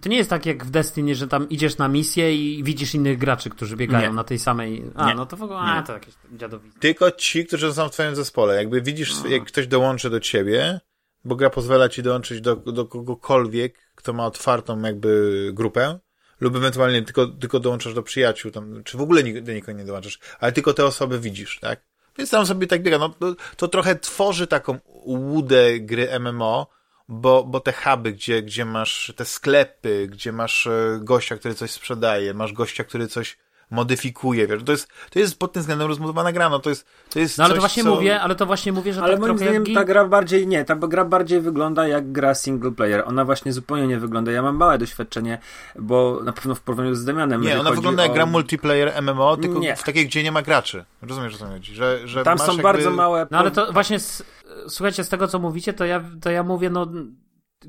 [0.02, 3.18] to nie jest tak jak w Destiny, że tam idziesz na misję i widzisz innych
[3.18, 4.16] graczy, którzy biegają Nie.
[4.16, 4.84] na tej samej.
[4.94, 5.14] A, Nie.
[5.14, 5.58] no to w ogóle.
[5.58, 5.86] A, Nie.
[5.86, 6.78] to jakieś dziadowice.
[6.78, 8.54] Tylko ci, którzy są w twoim zespole.
[8.56, 9.30] Jakby widzisz, No.
[9.30, 10.80] jak ktoś dołączy do ciebie,
[11.26, 15.98] bo gra pozwala ci dołączyć do, do kogokolwiek, kto ma otwartą jakby grupę,
[16.40, 20.18] lub ewentualnie tylko, tylko dołączasz do przyjaciół, tam, czy w ogóle do nikogo nie dołączasz,
[20.40, 21.80] ale tylko te osoby widzisz, tak?
[22.18, 22.98] Więc tam sobie tak biega.
[22.98, 26.66] No, to, to trochę tworzy taką łudę gry MMO,
[27.08, 31.70] bo, bo te huby, gdzie, gdzie masz te sklepy, gdzie masz e, gościa, który coś
[31.70, 33.38] sprzedaje, masz gościa, który coś
[33.70, 37.18] modyfikuje, wiesz, to jest, to jest pod tym względem rozbudowana gra, no to jest, to
[37.18, 37.94] jest No ale coś, to właśnie co...
[37.94, 40.46] mówię, ale to właśnie mówię, że Ale tak moim jak zdaniem Gil- ta gra bardziej
[40.46, 43.02] nie, ta gra bardziej wygląda jak gra single player.
[43.06, 44.32] Ona właśnie zupełnie nie wygląda.
[44.32, 45.38] Ja mam małe doświadczenie,
[45.78, 47.40] bo na pewno w porównaniu z Damianem.
[47.42, 49.76] Nie, ona wygląda jak o- gra multiplayer MMO, tylko Nie.
[49.76, 50.84] w takiej, gdzie nie ma graczy.
[51.02, 51.74] Rozumiesz, o co chodzi?
[51.74, 52.62] Że, że Tam masz są jakby...
[52.62, 53.26] bardzo małe.
[53.30, 54.22] No ale to właśnie, z,
[54.68, 56.86] słuchajcie, z tego co mówicie, to ja, to ja mówię, no.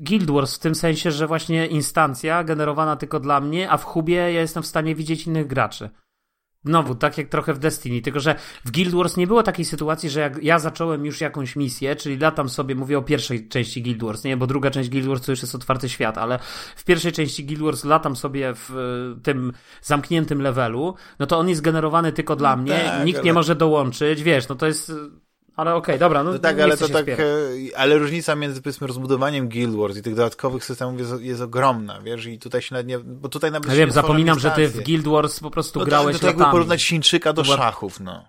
[0.00, 4.14] Guild Wars w tym sensie, że właśnie instancja generowana tylko dla mnie, a w hubie
[4.14, 5.90] ja jestem w stanie widzieć innych graczy.
[6.64, 8.34] Znowu, tak jak trochę w Destiny, tylko że
[8.64, 12.18] w Guild Wars nie było takiej sytuacji, że jak ja zacząłem już jakąś misję, czyli
[12.18, 15.32] latam sobie, mówię o pierwszej części Guild Wars, nie, bo druga część Guild Wars to
[15.32, 16.38] już jest otwarty świat, ale
[16.76, 19.52] w pierwszej części Guild Wars latam sobie w e, tym
[19.82, 23.32] zamkniętym levelu, no to on jest generowany tylko dla No mnie, tak, nikt ale- nie
[23.32, 24.92] może dołączyć, wiesz, no to jest...
[25.58, 27.18] Ale okej, dobra, no, No tak, ale to tak, e,
[27.76, 32.26] ale różnica między powiedzmy rozbudowaniem Guild Wars i tych dodatkowych systemów jest, jest ogromna, wiesz,
[32.26, 34.82] i tutaj się nie, bo tutaj nawet Ja wiem, zapominam, że ty w.
[34.82, 36.52] Guild Wars po prostu no to, grałeś to, to jakby latami.
[36.54, 38.24] porównać Chińczyka do była- szachów, no.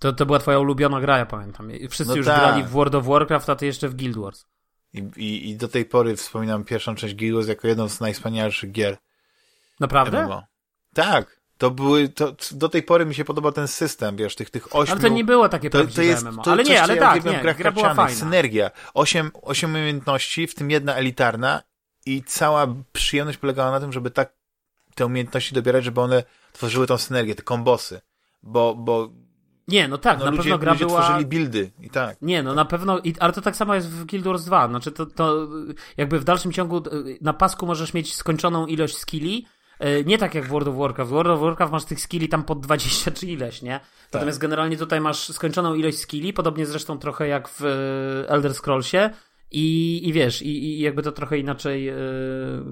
[0.00, 1.70] To, to była twoja ulubiona gra, ja pamiętam.
[1.90, 2.38] Wszyscy No już tak.
[2.38, 4.46] grali w World of Warcraft, a ty jeszcze w Guild Wars.
[4.92, 8.72] I, i, I do tej pory wspominam pierwszą część Guild Wars jako jedną z najwspanialszych
[8.72, 8.96] gier
[9.80, 10.24] Naprawdę?
[10.26, 10.42] MMO.
[10.94, 14.76] Tak, to były, to, do tej pory mi się podoba ten system, wiesz, tych, tych
[14.76, 14.92] ośmiu...
[14.92, 16.42] Ale to nie było takie To, prawdziwe to jest, MMO.
[16.42, 18.18] to ale nie, ale tak, nie, grach gra była fajna.
[18.18, 18.70] Synergia.
[18.94, 21.62] Osiem, osiem umiejętności, w tym jedna elitarna
[22.06, 24.32] i cała przyjemność polegała na tym, żeby tak
[24.94, 28.00] te umiejętności dobierać, żeby one tworzyły tą synergię, te kombosy.
[28.42, 29.10] Bo, bo
[29.68, 31.02] Nie, no tak, no, na ludzie, pewno gra ludzie była...
[31.02, 32.16] tworzyli buildy i tak.
[32.22, 34.68] Nie, no na pewno, i, ale to tak samo jest w Guild Wars 2.
[34.68, 35.48] Znaczy to, to
[35.96, 39.46] jakby w dalszym ciągu y, na pasku możesz mieć skończoną ilość skilli.
[39.84, 41.10] Y, Nie tak jak w World of Warcraft.
[41.10, 43.80] W World of Warcraft masz tych skilli tam pod 20 czy ileś, nie?
[44.12, 49.10] Natomiast generalnie tutaj masz skończoną ilość skilli, podobnie zresztą trochę jak w y, Elder Scrollsie.
[49.50, 51.94] I, I wiesz, i, i jakby to trochę inaczej y,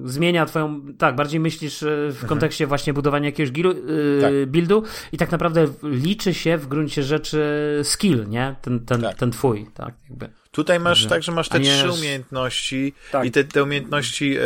[0.05, 0.81] zmienia twoją.
[0.97, 4.33] Tak, bardziej myślisz y, w kontekście właśnie budowania jakiegoś gilu, y, Tak.
[4.51, 7.43] buildu i tak naprawdę liczy się w gruncie rzeczy
[7.83, 8.55] skill, nie?
[8.61, 9.17] Ten, ten, Tak.
[9.17, 9.93] ten twój, tak?
[10.09, 10.29] Jakby.
[10.51, 13.25] Tutaj masz Że- tak, masz te trzy umiejętności Tak.
[13.25, 14.41] i te, te umiejętności, e,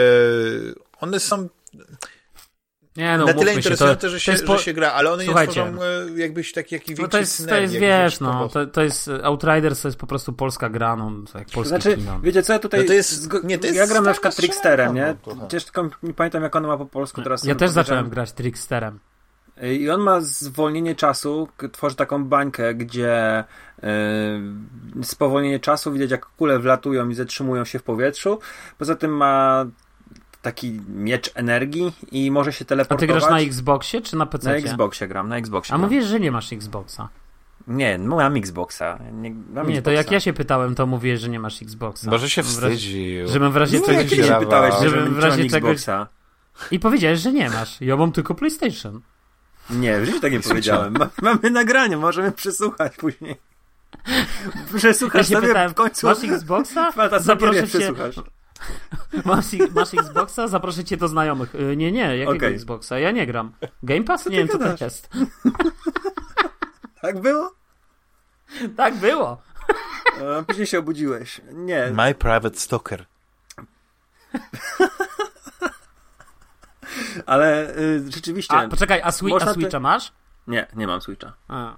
[1.00, 1.50] one są
[2.98, 4.58] Nie, no, na tyle interesujące, to, że, się, po...
[4.58, 5.66] że się gra, ale one Słuchajcie.
[5.66, 5.84] nie tworzą
[6.16, 9.10] e, jakbyś taki jaki No większy to jest, to jest, wiesz, no, to, to jest
[9.24, 12.20] Outriders, to jest po prostu polska gra, no, to jak polskie Znaczy, kino.
[12.20, 12.80] wiecie co, ja tutaj...
[12.80, 15.16] No to jest- nie, to jest ja gram na przykład Tricksterem, nie?
[15.28, 15.36] no.
[15.36, 17.44] Przecież tylko nie pamiętam jak ona ma po polsku teraz.
[17.44, 19.00] Ja też zacząłem grać Tricksterem.
[19.62, 23.44] I on ma zwolnienie czasu, tworzy taką bańkę, gdzie
[23.84, 28.40] yy, spowolnienie czasu, widać jak kule wlatują i zatrzymują się w powietrzu.
[28.78, 29.66] Poza tym ma
[30.42, 33.10] taki miecz energii i może się A ty teleportować.
[33.10, 34.50] grasz na Xboxie czy na PC?
[34.50, 35.90] Na Xboxie gram, na Xboxie A gram.
[35.90, 37.10] mówisz, że nie masz Xboxa.
[37.68, 39.00] Nie, no mam Xboxa.
[39.14, 39.92] Nie, mam Nie, to Xboxa.
[39.92, 42.12] jak ja się pytałem, to mówię, że nie masz Xboxa.
[42.12, 43.28] Może się W razie- wstydził.
[43.28, 44.10] Żebym w razie Nie, czegoś...
[44.10, 46.06] ty się pytałeś, Żebym w razie czegoś-.
[46.72, 47.82] I powiedziałeś, że nie masz.
[47.82, 49.02] Ja mam tylko PlayStation.
[49.70, 50.94] Nie, w życiu tak nie powiedziałem.
[50.94, 53.36] Ma, mamy nagranie, możemy przesłuchać później.
[54.78, 56.08] Przesłuchasz Ja się sobie pytałem, w końcu.
[56.08, 56.92] masz Xboxa?
[57.20, 57.94] Zaproszę cię.
[59.26, 60.48] Masz, masz Xboxa?
[60.48, 61.56] Zaproszę cię do znajomych.
[61.56, 62.54] Y, Nie, nie, jakiego Okej.
[62.54, 63.00] Xboxa?
[63.00, 63.52] Ja nie gram.
[63.84, 64.24] Game Pass?
[64.24, 65.10] Co Nie wiem, co to jest.
[67.02, 67.56] Tak było?
[68.78, 69.42] Tak było.
[70.40, 71.42] A później się obudziłeś.
[71.54, 71.92] Nie.
[71.94, 73.06] My Private Stalker.
[77.26, 78.56] Ale y, rzeczywiście.
[78.56, 80.12] A, poczekaj, a, Swi- a te- Switcha masz?
[80.48, 81.34] Nie, nie mam Switcha.
[81.48, 81.76] A.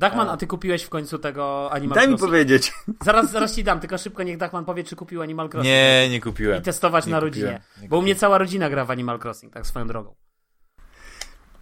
[0.00, 0.32] Dachman, A.
[0.32, 2.30] a ty kupiłeś w końcu tego Animal Daj mi Crossing?
[2.30, 2.72] powiedzieć.
[3.02, 5.64] Zaraz, zaraz ci dam, tylko szybko niech Dachman powie, czy kupił Animal Crossing.
[5.64, 6.62] Nie, nie I kupiłem.
[6.62, 7.62] testować Nie na kupiłem, rodzinie.
[7.82, 10.14] nie Bo u mnie cała rodzina gra w Animal Crossing, tak swoją drogą.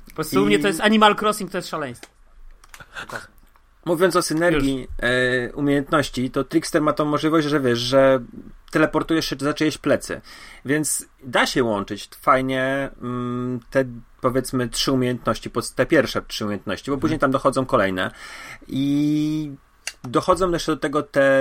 [0.08, 2.06] Po prostu I- u mnie to jest Animal Crossing, to jest szaleństwo.
[3.84, 8.20] Mówiąc o synergii e, umiejętności, to Trickster ma tą możliwość, że wiesz, że
[8.70, 10.20] teleportujesz się za czyjeś plecy.
[10.64, 13.84] Więc da się łączyć fajnie mm, te
[14.20, 18.10] powiedzmy trzy umiejętności, te pierwsze trzy umiejętności, bo później tam dochodzą kolejne.
[18.68, 19.52] I
[20.02, 21.40] dochodzą jeszcze do tego te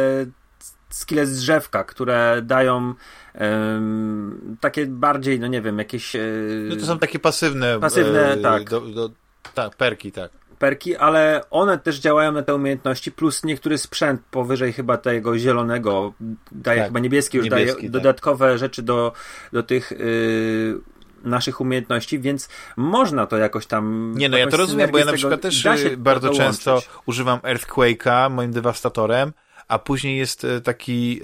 [0.89, 2.93] skille z drzewka, które dają
[3.39, 6.15] um, takie bardziej, no nie wiem, jakieś...
[6.15, 6.21] E,
[6.69, 7.79] no to są takie pasywne...
[7.79, 8.69] Pasywne, e, tak.
[8.69, 9.09] Do, do,
[9.53, 14.73] tak, perki, tak perki, ale one też działają na te umiejętności, plus niektóry sprzęt powyżej
[14.73, 16.13] chyba tego zielonego
[16.51, 17.91] daje, tak, chyba niebieski już niebieski, daje tak.
[17.91, 19.13] dodatkowe rzeczy do,
[19.53, 20.81] do tych yy,
[21.23, 24.13] naszych umiejętności, więc można to jakoś tam...
[24.17, 28.31] Nie, no ja to rozumiem, bo ja na przykład też y, bardzo często używam Earthquake'a
[28.31, 29.33] moim dewastatorem,
[29.67, 31.21] a później jest y, taki,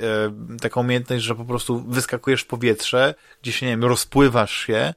[0.55, 4.93] y, taka umiejętność, że po prostu wyskakujesz w powietrze, gdzie się, nie wiem, rozpływasz się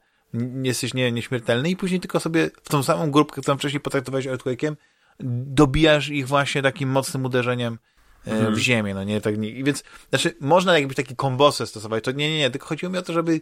[0.62, 4.76] jesteś nie, nieśmiertelny i później tylko sobie w tą samą grupkę, którą wcześniej potraktowałeś Earthquake'iem,
[5.20, 7.78] dobijasz ich właśnie takim mocnym uderzeniem
[8.26, 8.54] e, mhm.
[8.54, 12.30] w ziemię, no nie, tak nie, więc, znaczy, można jakby taki kombosy stosować, to nie,
[12.30, 13.40] nie, nie, tylko chodziło mi o to, żeby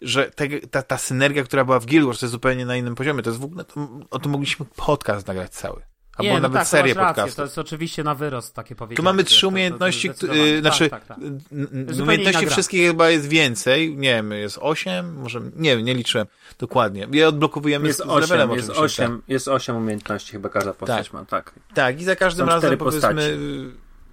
[0.00, 2.94] że te, ta, ta synergia, która była w Guild Wars, to jest zupełnie na innym
[2.94, 5.82] poziomie, to jest w ogóle, to, o tym mogliśmy podcast nagrać cały.
[6.16, 7.34] Albo nie, no nawet tak, serię podcastów.
[7.34, 8.96] To jest oczywiście na wyrost takie powiedziane.
[8.96, 11.98] Tu mamy trzy umiejętności, to, to, to, znaczy tak, tak, tak.
[12.02, 16.26] umiejętności wszystkich chyba jest więcej, nie wiem, jest osiem, może, nie wiem, nie liczyłem
[16.58, 17.08] dokładnie.
[17.12, 19.28] Je odblokowujemy jest z, osiem, levelem jest osiem, tak.
[19.28, 21.12] jest osiem umiejętności chyba każda postać tak.
[21.12, 21.52] ma, tak.
[21.74, 23.38] Tak, i za każdym razem powiedzmy,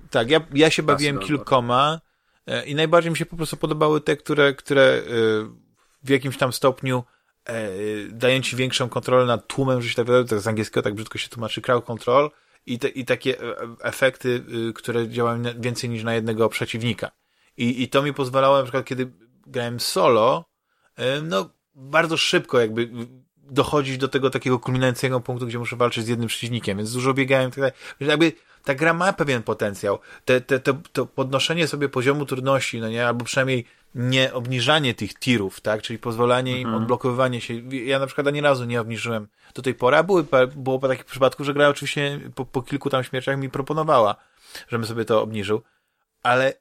[0.09, 1.99] tak, ja, ja się bawiłem kilkoma
[2.47, 5.01] e, i najbardziej mi się po prostu podobały te, które, które
[6.03, 7.03] w jakimś tam stopniu
[7.45, 7.70] e,
[8.10, 11.30] dają ci większą kontrolę nad tłumem, że się tak tak z angielskiego tak brzydko się
[11.30, 12.32] tłumaczy crowd control
[12.65, 17.11] i, te, i takie e, efekty, y, które działają więcej niż na jednego przeciwnika.
[17.57, 19.11] I, I to mi pozwalało na przykład, kiedy
[19.48, 20.45] grałem solo,
[20.95, 22.90] e, no bardzo szybko jakby
[23.38, 27.52] dochodzić do tego takiego kulminacyjnego punktu, gdzie muszę walczyć z jednym przeciwnikiem, więc dużo biegałem
[27.52, 27.74] tak dalej.
[27.99, 28.32] Jakby
[28.64, 29.99] ta gra ma pewien potencjał.
[30.26, 33.65] Te, te, te, to podnoszenie sobie poziomu trudności, no nie, albo przynajmniej
[33.95, 36.84] nie obniżanie tych tirów, tak, czyli pozwolenie im, mhm.
[36.84, 37.53] odblokowywanie się.
[37.72, 40.26] Ja na przykład ani razu nie obniżyłem do tej pory, a były,
[40.56, 44.15] było po takich przypadków, że gra oczywiście po, po kilku tam śmierciach mi proponowała,
[44.68, 45.61] żebym sobie to obniżył,
[46.23, 46.53] ale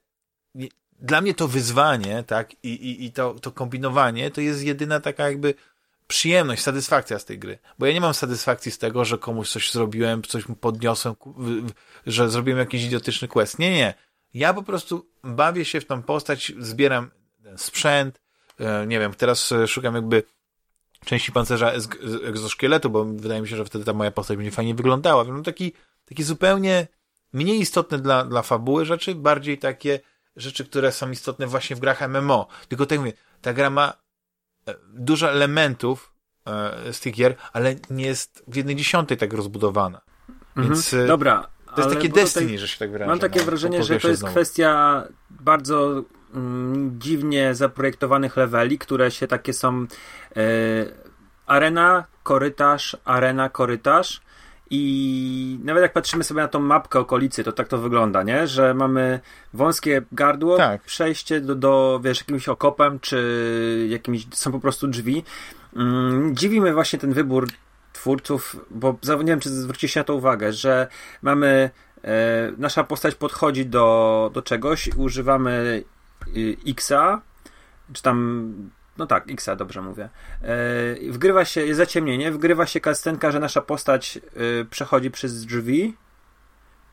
[0.99, 5.29] dla mnie to wyzwanie, tak, i, i, i to, to kombinowanie, to jest jedyna taka
[5.29, 5.53] jakby
[6.13, 7.59] przyjemność, satysfakcja z tej gry.
[7.79, 11.15] Bo ja nie mam satysfakcji z tego, że komuś coś zrobiłem, coś mu podniosłem,
[12.07, 13.59] że zrobiłem jakiś idiotyczny quest.
[13.59, 13.93] Nie, nie.
[14.33, 17.11] Ja po prostu bawię się w tą postać, zbieram
[17.57, 18.21] sprzęt,
[18.59, 20.23] e, nie wiem, teraz e, szukam jakby
[21.05, 21.71] części pancerza
[22.23, 25.23] egzoszkieletu, bo wydaje mi się, że wtedy ta moja postać będzie fajnie wyglądała.
[25.23, 25.73] No taki,
[26.05, 26.87] taki zupełnie
[27.33, 29.99] mniej istotne dla, dla fabuły rzeczy, bardziej takie
[30.35, 32.47] rzeczy, które są istotne właśnie w grach MMO.
[32.67, 34.02] Tylko tak mówię, ta gra ma
[34.93, 36.13] dużo elementów
[36.91, 40.01] z tych gier, ale nie jest w jednej dziesiątej tak rozbudowana.
[40.55, 40.67] Mhm.
[40.67, 41.47] Więc Dobra.
[41.75, 43.09] To jest takie Destiny, tutaj, że się tak wyrażę.
[43.09, 44.33] Mam takie no, wrażenie, że to jest znowu.
[44.33, 46.03] kwestia bardzo
[46.33, 49.85] mm, dziwnie zaprojektowanych leveli, które się takie są
[50.35, 50.45] e,
[51.45, 54.21] arena, korytarz, arena, korytarz
[54.75, 58.47] i nawet jak patrzymy sobie na tą mapkę okolicy, to tak to wygląda, nie?
[58.47, 59.19] Że mamy
[59.53, 60.81] wąskie gardło, tak.
[60.81, 65.23] przejście do, do, wiesz, jakimś okopem, czy jakimiś, są po prostu drzwi.
[65.75, 67.47] Mm, dziwi mnie właśnie ten wybór
[67.93, 70.87] twórców, bo nie wiem, czy zwróciliście na to uwagę, że
[71.21, 71.69] mamy
[72.03, 75.83] e, nasza postać podchodzi do, do czegoś, używamy
[76.37, 77.21] y, Xa,
[77.93, 78.53] czy tam
[78.97, 80.09] no tak, Xa, dobrze mówię.
[80.41, 84.19] E, wgrywa się, jest zaciemnienie, wgrywa się kastenka, że nasza postać
[84.61, 85.93] y, przechodzi przez drzwi,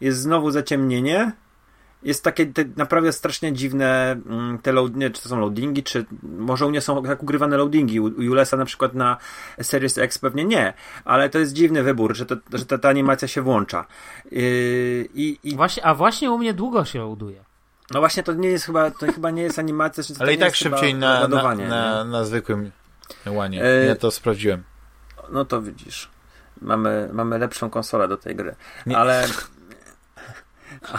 [0.01, 1.33] jest znowu zaciemnienie,
[2.03, 6.07] jest takie te naprawdę strasznie dziwne mm, te load, nie, czy to są loadingi, czy
[6.23, 8.01] może u nie są jak ugrywane loadingi.
[8.01, 9.17] U Julesa na przykład na
[9.63, 10.73] Series X pewnie nie,
[11.05, 13.87] ale to jest dziwny wybór, że, to, że ta, ta animacja się włącza.
[14.25, 14.41] Yy,
[15.15, 15.57] i, i...
[15.57, 17.50] Właśnie, a właśnie u mnie długo się loaduje.
[17.91, 20.55] No właśnie to nie jest chyba, to chyba nie jest animacja, to ale i tak
[20.55, 22.71] szybciej na, na, na, na, zwykłym
[23.27, 23.59] łanie.
[23.59, 24.63] Yy, ja to sprawdziłem.
[25.33, 26.11] No to widzisz.
[26.63, 28.55] Mamy, mamy lepszą konsolę do tej gry.
[28.87, 28.99] Nie.
[28.99, 29.27] Ale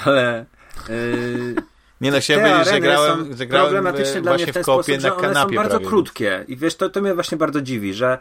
[0.06, 0.46] ale
[0.90, 1.56] Yy,
[2.02, 5.16] nie na siebie powiedzieć, że grałem, że grałem problematyczne dla mnie w ten sposób, że
[5.16, 5.86] one są bardzo prawie.
[5.86, 6.46] krótkie.
[6.48, 8.18] I wiesz, to, to mnie właśnie bardzo dziwi, że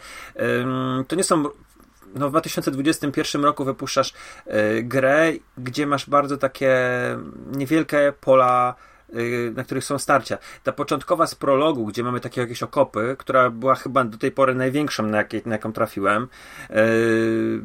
[1.09, 1.45] to nie są
[2.15, 4.13] no w 2021 roku wypuszczasz
[4.47, 6.79] y, grę, gdzie masz bardzo takie
[7.53, 8.75] niewielkie pola
[9.15, 10.39] y, na których są starcia.
[10.63, 14.55] Ta początkowa z prologu, gdzie mamy takie jakieś okopy, która była chyba do tej pory
[14.55, 16.29] największą, na, jakiej, na jaką trafiłem,
[16.71, 17.61] y,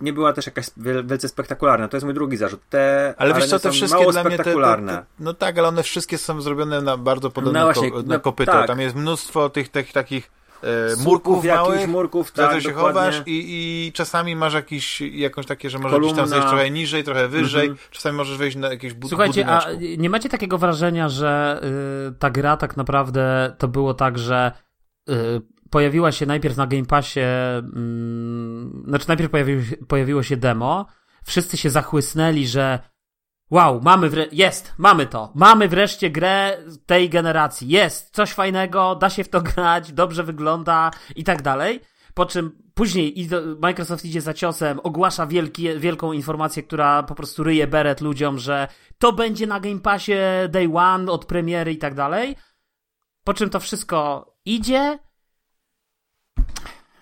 [0.00, 1.88] nie była też jakaś wielce spektakularna.
[1.88, 2.60] To jest mój drugi zarzut.
[2.70, 4.54] Te ale wiesz co, te wszystkie dla mnie te, te,
[4.86, 8.14] te, No tak, ale one wszystkie są zrobione na bardzo podobne no właśnie, ko, na
[8.14, 8.52] no kopyto.
[8.52, 8.66] Tak.
[8.66, 10.30] Tam jest mnóstwo tych, tych takich
[10.62, 13.44] e, murków małych, murków, tak, się chowasz i,
[13.86, 16.16] i czasami masz jakiś, jakąś takie, że możesz Kolumna.
[16.16, 17.88] tam zejść trochę niżej, trochę wyżej, mhm.
[17.90, 19.66] czasami możesz wejść na jakieś bud Słuchajcie, a
[19.98, 21.60] nie macie takiego wrażenia, że
[22.08, 24.52] y, ta gra tak naprawdę to było tak, że
[25.10, 25.14] y,
[25.70, 27.20] pojawiła się najpierw na Game Passie,
[27.76, 30.86] mm, znaczy najpierw pojawiło się, pojawiło się demo,
[31.24, 32.78] wszyscy się zachłysnęli, że
[33.54, 39.10] wow, mamy wre- jest, mamy to, mamy wreszcie grę tej generacji, jest, coś fajnego, da
[39.10, 41.80] się w to grać, dobrze wygląda i tak dalej.
[42.14, 43.28] Po czym później
[43.62, 48.68] Microsoft idzie za ciosem, ogłasza wielki, wielką informację, która po prostu ryje beret ludziom, że
[48.98, 50.12] to będzie na Game Passie
[50.48, 52.36] day one od premiery i tak dalej.
[53.24, 54.98] Po czym to wszystko idzie.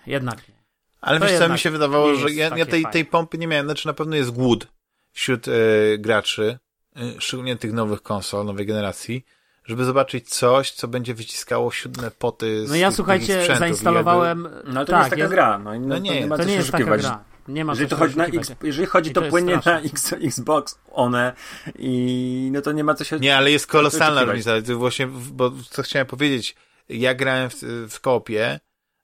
[0.06, 0.54] Jednak nie.
[1.00, 2.90] Ale To wiesz co, mi się wydawało, że ja, ja tej, fajne.
[2.90, 3.66] tej pompy nie miałem.
[3.66, 4.66] Znaczy na pewno jest głód
[5.12, 5.52] wśród e,
[5.98, 6.58] graczy,
[6.96, 9.24] e, szczególnie tych nowych konsol, nowej generacji,
[9.64, 14.48] żeby zobaczyć coś, co będzie wyciskało siódme poty z No ja tych, słuchajcie, zainstalowałem.
[14.64, 15.58] No ale to tak, nie jest taka jest- gra.
[15.58, 17.24] No, i no, No to nie, nie ma To nie jest taka gra.
[17.48, 18.26] Nie ma Jeżeli to chodzi na.
[18.26, 19.88] X, jeżeli chodzi I to, to jest płynnie na straszne.
[19.90, 21.32] X, Xbox One
[21.78, 23.18] i no to nie ma co się...
[23.18, 24.62] Nie, ale jest kolosalna różnica.
[24.62, 26.56] To właśnie, bo co chciałem powiedzieć,
[26.88, 27.54] ja grałem w,
[27.90, 28.60] w koopie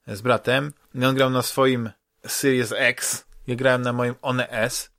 [0.06, 1.90] z bratem i on grał na swoim
[2.26, 4.90] Series X, ja grałem na moim One S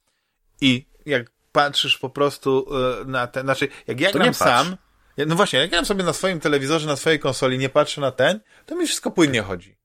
[0.62, 2.68] i jak patrzysz po prostu
[3.02, 4.78] e, na ten, znaczy jak ja To gram sam,
[5.18, 8.40] no właśnie, jak gram sobie na swoim telewizorze, na swojej konsoli, nie patrzę na ten,
[8.66, 9.78] to mi wszystko płynnie chodzi.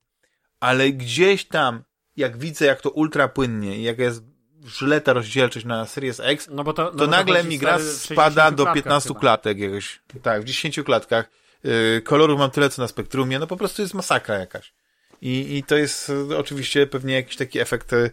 [0.59, 1.83] Ale gdzieś tam,
[2.15, 4.23] jak widzę, jak to ultra płynnie i jaka jest
[4.67, 7.59] źle ta rozdzielczość na Series X, No bo to, no to bo nagle chodzi, mi
[7.59, 9.19] gra spada 60 do klatkach 15 chyba.
[9.19, 10.01] klatek jakoś.
[10.23, 11.29] Tak, w 10 klatkach.
[11.63, 13.39] Yy, kolorów mam tyle, co na spektrumie.
[13.39, 14.73] No po prostu jest masakra jakaś.
[15.21, 18.11] I, i to jest y, oczywiście pewnie jakiś taki efekt, y,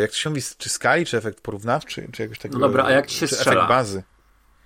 [0.00, 2.58] jak to się mówi, czy skali, czy efekt porównawczy, czy jakoś takiego.
[2.58, 3.56] No dobra, a jak ci się strzela?
[3.56, 4.02] efekt bazy.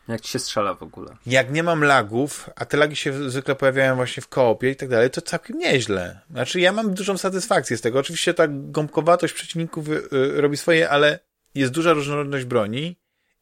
[0.09, 1.17] Jak ci się strzela w ogóle?
[1.27, 4.89] Jak nie mam lagów, a te lagi się zwykle pojawiają właśnie w koopie i tak
[4.89, 6.21] dalej, to całkiem nieźle.
[6.31, 7.99] Znaczy, ja mam dużą satysfakcję z tego.
[7.99, 11.19] Oczywiście ta gąbkowatość przeciwników y, y, robi swoje, ale
[11.55, 12.97] jest duża różnorodność broni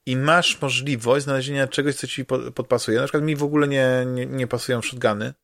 [0.07, 2.99] i masz możliwość znalezienia czegoś, co ci po- podpasuje.
[2.99, 5.35] Na przykład mi w ogóle nie, nie, nie pasują shotguny.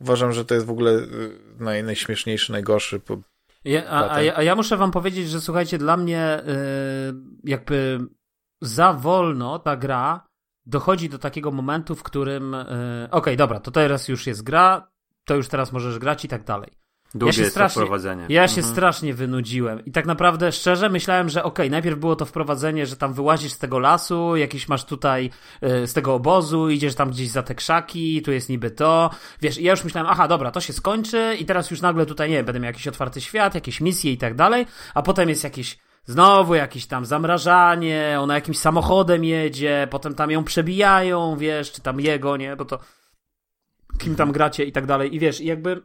[0.00, 3.00] Uważam, że to jest w ogóle y, naj, najśmieszniejszy, najgorszy.
[3.64, 6.44] Ja, a, a, ja, a ja muszę wam powiedzieć, że słuchajcie, dla mnie y,
[7.44, 8.00] jakby
[8.60, 10.26] za wolno ta gra
[10.66, 14.92] dochodzi do takiego momentu, w którym y, okej, dobra, to teraz już jest gra,
[15.24, 16.81] to już teraz możesz grać i tak dalej.
[17.14, 18.26] Długie się jest strasznie- wprowadzenie.
[18.28, 18.74] Ja się Mhm.
[18.74, 23.12] strasznie wynudziłem i tak naprawdę szczerze myślałem, że okej, najpierw było to wprowadzenie, że tam
[23.14, 25.30] wyłazisz z tego lasu, jakiś masz tutaj
[25.62, 29.10] y, z tego obozu, idziesz tam gdzieś za te krzaki, tu jest niby to,
[29.40, 32.30] wiesz, i ja już myślałem, aha, dobra, to się skończy i teraz już nagle tutaj,
[32.30, 35.44] nie wiem, będę miał jakiś otwarty świat, jakieś misje i tak dalej, a potem jest
[35.44, 41.82] jakiś Znowu jakieś tam zamrażanie, ona jakimś samochodem jedzie, potem tam ją przebijają, wiesz, czy
[41.82, 42.78] tam jego, nie, bo to
[43.98, 45.14] kim tam gracie i tak dalej.
[45.14, 45.82] I wiesz, i jakby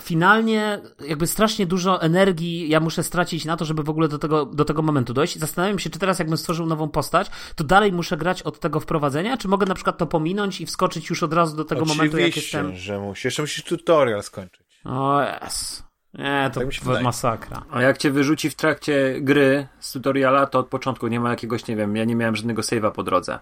[0.00, 4.46] finalnie jakby strasznie dużo energii ja muszę stracić na to, żeby w ogóle do tego,
[4.46, 5.38] do tego momentu dojść.
[5.38, 9.36] Zastanawiam się, czy teraz jakbym stworzył nową postać, to dalej muszę grać od tego wprowadzenia,
[9.36, 12.28] czy mogę na przykład to pominąć i wskoczyć już od razu do tego momentu, jak
[12.28, 12.76] Oczywiście, jestem...
[12.76, 13.24] że musisz.
[13.24, 14.66] Jeszcze musisz tutorial skończyć.
[14.84, 15.85] O jest.
[16.18, 17.62] Nie, to Tak mi się w- masakra.
[17.70, 21.66] A jak cię wyrzuci w trakcie gry z tutoriala, to od początku nie ma jakiegoś,
[21.66, 23.38] nie wiem, ja nie miałem żadnego save'a po drodze.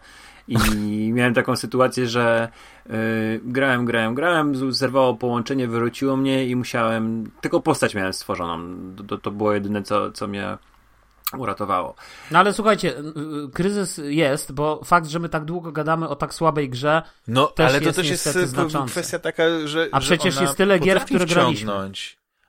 [0.48, 0.56] I
[1.14, 2.48] miałem taką sytuację, że
[2.86, 8.59] y, grałem, grałem, grałem, zerwało połączenie, wyrzuciło mnie i musiałem, tylko postać miałem stworzoną.
[9.09, 10.59] To, to było jedyne, co, co mnie
[11.38, 11.94] uratowało.
[12.30, 13.01] No ale słuchajcie, y,
[13.46, 17.46] y, kryzys jest, bo fakt, że my tak długo gadamy o tak słabej grze, No,
[17.46, 18.92] Też ale to jest też jest znaczące.
[18.92, 19.88] kwestia taka, że.
[19.92, 21.72] A że przecież ona jest tyle gier, w które graliśmy.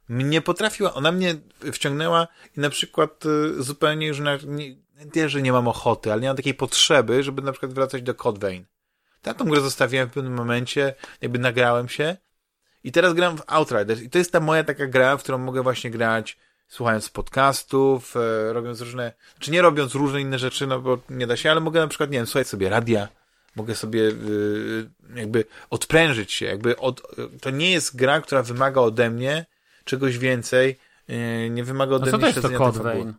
[0.10, 1.36] Mnie potrafiła, ona mnie
[1.74, 2.28] wciągnęła
[2.58, 4.76] i na przykład y, zupełnie już na, nie,
[5.16, 8.16] nie, że nie mam ochoty, ale nie mam takiej potrzeby, żeby na przykład wracać do
[8.16, 8.52] Code.
[9.26, 12.18] Ja tą grę zostawiłem w pewnym momencie, jakby nagrałem się
[12.84, 15.64] i teraz gram w Outriders i to jest ta moja taka gra, w którą mogę
[15.64, 16.38] właśnie grać
[16.68, 21.38] słuchając podcastów, e, robiąc różne, czy nie robiąc różne inne rzeczy, no bo nie da
[21.38, 23.08] się, ale mogę na przykład, nie wiem, słuchać sobie radia,
[23.56, 27.02] mogę sobie y, jakby odprężyć się, jakby od,
[27.42, 29.46] to nie jest gra, która wymaga ode mnie
[29.86, 30.80] czegoś więcej,
[31.10, 32.84] y, nie wymaga ode no co mnie to jest to śledzenia Code.
[32.84, 33.14] Vein?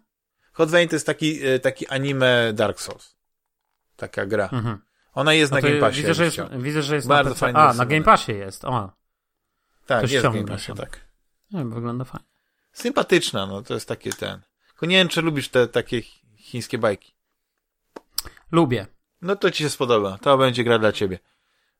[0.53, 3.17] Code Vein to jest taki, y, taki anime Dark Souls.
[3.97, 4.49] Taka gra.
[4.53, 4.79] Mhm.
[5.15, 5.97] Ona jest No na Game Passie.
[6.01, 7.87] widzę, że jest, widzę, że jest Bardzo na fajnie A, na.
[7.87, 8.65] Game Passie jest.
[8.65, 8.93] O,
[9.87, 11.01] Tak, to jest w Game Passie, tak.
[11.51, 12.27] nie, wygląda fajnie.
[12.73, 14.41] Sympatyczna, no to jest takie ten.
[14.69, 17.15] Tylko nie wiem, czy lubisz te takie chi- chińskie bajki.
[18.53, 18.87] Lubię.
[19.23, 20.19] No to ci się spodoba.
[20.19, 21.19] To będzie gra dla ciebie.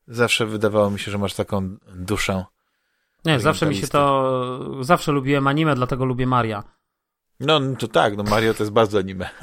[0.07, 2.45] Zawsze wydawało mi się, że masz taką duszę.
[3.27, 4.83] Nie, zawsze mi się to...
[4.83, 6.63] Zawsze lubiłem anime, dlatego lubię Maria.
[7.39, 9.29] No, no to tak, no Mario to jest bardzo anime.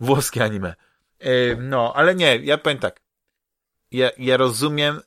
[0.00, 0.74] Włoskie anime.
[1.18, 3.00] E, No, ale nie, ja powiem tak.
[3.90, 5.00] Ja, ja rozumiem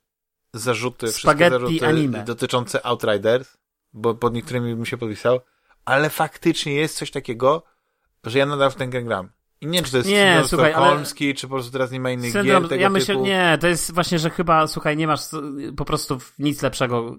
[0.54, 2.24] zarzuty, wszystkie Spaghetti zarzuty anime.
[2.24, 3.56] dotyczące Outriders,
[3.92, 5.40] bo pod niektórymi bym się podpisał,
[5.84, 7.62] ale faktycznie jest coś takiego,
[8.24, 9.30] że ja nadal w grę gram.
[9.66, 12.00] I nie wiem, czy to jest Nie, syndrom słuchaj, ale- czy po prostu teraz nie
[12.00, 13.26] ma innych Syndrom, gier tego ja myślę, typu.
[13.26, 15.20] nie, to jest właśnie, że chyba, słuchaj, nie masz
[15.76, 17.16] po prostu nic lepszego.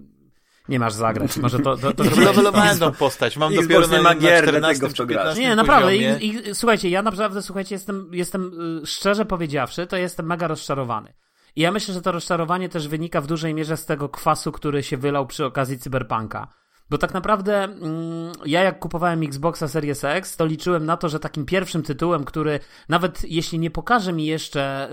[0.68, 1.36] Nie masz zagrać.
[1.36, 3.36] Może to, to, to, to Levelowałem tą postać.
[3.36, 5.24] Mam Xbox dopiero nie na, ma na gier, 14 dlatego w czy to grasz.
[5.24, 5.96] 15 Nie, naprawdę.
[5.96, 8.52] I, i, słuchajcie, ja naprawdę, słuchajcie, jestem, jestem
[8.82, 11.14] y, szczerze powiedziawszy, to jestem mega rozczarowany.
[11.56, 14.82] I ja myślę, że to rozczarowanie też wynika w dużej mierze z tego kwasu, który
[14.82, 16.48] się wylał przy okazji Cyberpunka.
[16.90, 21.20] Bo tak naprawdę mm, ja jak kupowałem Xboxa Series X, to liczyłem na to, że
[21.20, 24.88] takim pierwszym tytułem, który nawet jeśli nie pokaże mi jeszcze,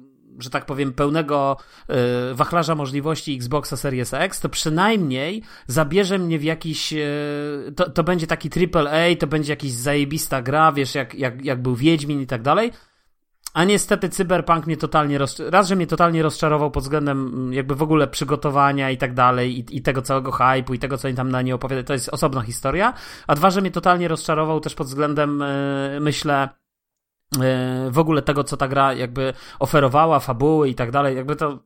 [0.00, 1.56] yy, że tak powiem, pełnego
[1.88, 1.94] yy,
[2.34, 8.26] wachlarza możliwości Xboxa Series X, to przynajmniej zabierze mnie w jakiś, yy, to, to będzie
[8.26, 12.42] taki AAA, to będzie jakiś zajebista gra, wiesz, jak, jak, jak był Wiedźmin i tak
[12.42, 12.72] dalej.
[13.56, 15.40] A niestety Cyberpunk mnie totalnie roz...
[15.40, 19.58] raz, że mnie totalnie rozczarował pod względem mm, jakby w ogóle przygotowania i tak dalej
[19.58, 22.08] i, i tego całego hype'u i tego, co oni tam na nie opowiadają, to jest
[22.08, 22.92] osobna historia,
[23.26, 25.44] a dwa, że mnie totalnie rozczarował też pod względem,
[25.92, 26.48] yy, myślę,
[27.36, 27.40] yy,
[27.90, 31.58] w ogóle tego, co ta gra jakby oferowała, fabuły i tak dalej, jakby to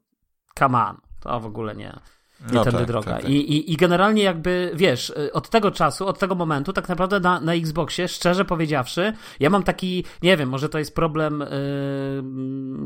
[0.59, 2.01] come on, to w ogóle nie
[2.41, 3.13] nie No tędy tak, droga.
[3.13, 3.31] tak, tak.
[3.31, 7.21] I, i, I generalnie jakby, wiesz, y, od tego czasu, od tego momentu, tak naprawdę
[7.21, 11.45] na, na Xboxie, szczerze powiedziawszy, ja mam taki, nie wiem, może to jest problem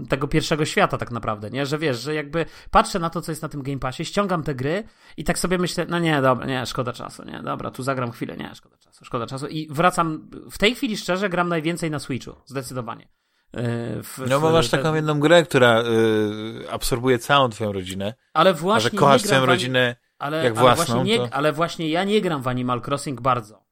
[0.00, 1.66] yy, tego pierwszego świata tak naprawdę, nie?
[1.66, 4.54] Że wiesz, że jakby patrzę na to, co jest na tym Game Passie, ściągam te
[4.54, 4.84] gry
[5.16, 8.36] i tak sobie myślę, no nie, dobra, nie, szkoda czasu, nie, dobra, tu zagram chwilę,
[8.36, 12.32] nie, szkoda czasu, szkoda czasu i wracam, w tej chwili szczerze gram najwięcej na Switchu,
[12.46, 13.08] zdecydowanie.
[13.56, 18.50] Yy, w, No bo masz taką jedną grę, która y, absorbuje całą twoją rodzinę, ale
[18.50, 21.88] a że właśnie kochasz ani- rodzinę ale, jak ale własną, właśnie nie, to- Ale właśnie
[21.88, 23.64] ja nie gram w Animal Crossing bardzo.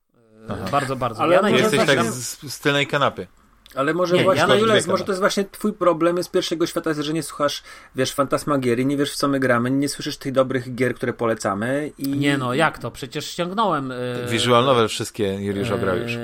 [0.49, 1.23] E, Bardzo, bardzo.
[1.23, 3.27] Ale ja jesteś tak z, z tylnej kanapy.
[3.75, 6.91] Ale może Nie, właśnie, ja Jules, może to jest właśnie twój problem z pierwszego świata,
[6.99, 7.63] że nie słuchasz,
[7.97, 11.93] wiesz, Fantasmagierii, nie wiesz w co my gramy, nie słyszysz tych dobrych gier, które polecamy
[11.99, 12.09] i...
[12.09, 12.91] Nie no, jak to?
[12.91, 13.93] Przecież ściągnąłem...
[13.93, 13.97] e,
[14.31, 16.13] Visual novel wszystkie Juliusz ograł już.
[16.17, 16.21] e,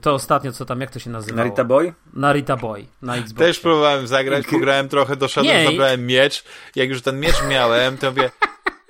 [0.00, 1.36] To ostatnio, co tam, jak to się nazywało?
[1.44, 1.94] Narita Boy?
[2.12, 3.46] Narita Boy na Xboxie.
[3.46, 6.44] Też próbowałem zagrać, pograłem trochę, doszedłem, Nie, zabrałem miecz.
[6.76, 8.30] Jak już ten miecz miałem, to mówię,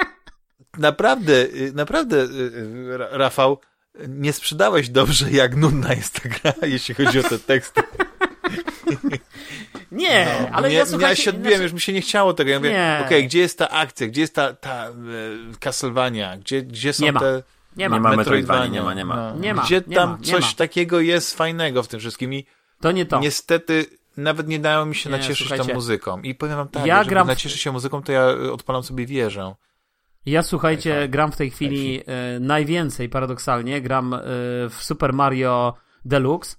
[0.78, 2.28] naprawdę, y, naprawdę, y,
[2.93, 3.59] y, Ra- Rafał,
[4.08, 7.82] nie sprzedałeś dobrze, jak nudna jest ta gra, jeśli chodzi o te teksty.
[9.92, 11.22] Nie, ale mnie, ja ja słuchajcie...
[11.22, 12.50] się odbiłem, znaczy- już mi się nie chciało tego.
[12.50, 14.92] Ja mówię, okej, gdzie jest ta akcja, gdzie jest ta, ta e,
[15.60, 17.20] Castlevania, gdzie, gdzie są Nie ma.
[17.20, 17.42] te
[17.76, 17.96] Nie ma.
[17.96, 18.16] Nie ma.
[18.16, 18.66] Metroidvania?
[18.66, 19.16] Nie ma, nie ma.
[19.16, 19.40] No.
[19.40, 20.52] Nie ma, Gdzie nie tam ma, coś ma.
[20.56, 22.46] takiego jest fajnego w tym wszystkim i
[22.80, 23.20] To nie to.
[23.20, 25.68] niestety nawet nie dało mi się Nie, nacieszyć słuchajcie.
[25.68, 26.22] tą muzyką.
[26.22, 29.54] I powiem wam tak, Ja gram nacieszyć się muzyką, to ja odpalam sobie wieżę.
[30.26, 31.09] Ja słuchajcie, Hi-fi.
[31.10, 34.18] gram w tej chwili e, najwięcej, paradoksalnie, gram e,
[34.70, 35.74] w Super Mario
[36.05, 36.56] Deluxe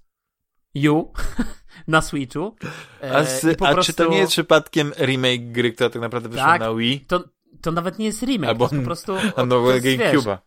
[0.89, 1.13] U
[1.87, 2.55] na Switchu.
[3.03, 3.83] E, A, z, a prostu...
[3.83, 6.61] czy to nie jest przypadkiem remake gry, która tak naprawdę wyszła Tak.
[6.61, 6.99] na Wii?
[6.99, 7.23] To,
[7.61, 9.13] to nawet nie jest remake, Albo to jest po prostu...
[9.35, 10.37] A wiesz, GameCube'a.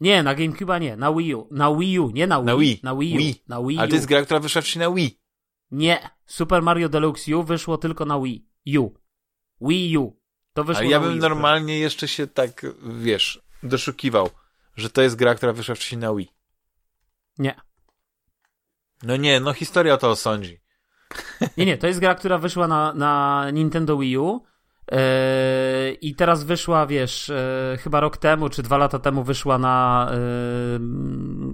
[0.00, 1.48] Nie, na GameCube'a nie, na Wii U.
[1.50, 2.46] Na Wii U, nie na Wii.
[2.46, 2.80] Na Wii.
[2.82, 3.18] Na Wii U.
[3.18, 3.42] Wii.
[3.48, 3.80] Na Wii U.
[3.80, 5.20] Ale to jest gra, która wyszła wcześniej na Wii.
[5.70, 8.46] Nie, Super Mario Deluxe U wyszło tylko na Wii
[8.78, 8.90] U.
[9.60, 10.19] Wii U.
[10.52, 14.30] To wyszło Ale ja bym normalnie jeszcze się tak, wiesz, doszukiwał,
[14.76, 16.32] że to jest gra, która wyszła wcześniej na Wii.
[17.38, 17.60] Nie.
[19.02, 20.60] No nie, no historia to osądzi.
[21.56, 24.42] Nie, nie, to jest gra, która wyszła na, na Nintendo Wii U.
[24.92, 24.98] Yy,
[25.92, 27.28] I teraz wyszła, wiesz,
[27.72, 30.80] yy, chyba rok temu, czy dwa lata temu wyszła na yy,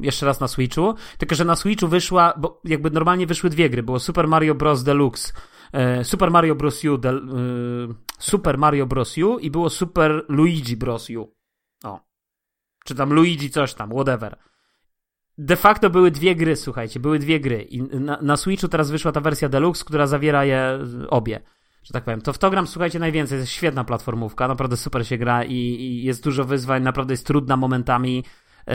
[0.06, 0.94] jeszcze raz na Switchu.
[1.18, 3.82] Tylko, że na Switchu wyszła, bo jakby normalnie wyszły dwie gry.
[3.82, 4.82] Było Super Mario Bros.
[4.82, 5.32] Deluxe,
[6.02, 6.84] Super Mario Bros.
[6.84, 7.28] U, del,
[8.18, 9.18] Super Mario Bros.
[9.18, 11.10] U i było Super Luigi Bros.
[11.10, 11.34] U.
[11.84, 12.00] O.
[12.84, 14.36] Czy tam Luigi coś tam, whatever.
[15.38, 17.62] De facto były dwie gry, słuchajcie, były dwie gry.
[17.62, 21.40] I na, na Switchu teraz wyszła ta wersja Deluxe, która zawiera je y, obie.
[21.82, 22.20] Że tak powiem.
[22.20, 23.38] To w to gram, słuchajcie, najwięcej.
[23.38, 27.56] Jest świetna platformówka, naprawdę super się gra i, i jest dużo wyzwań, naprawdę jest trudna
[27.56, 28.24] momentami.
[28.66, 28.74] Yy,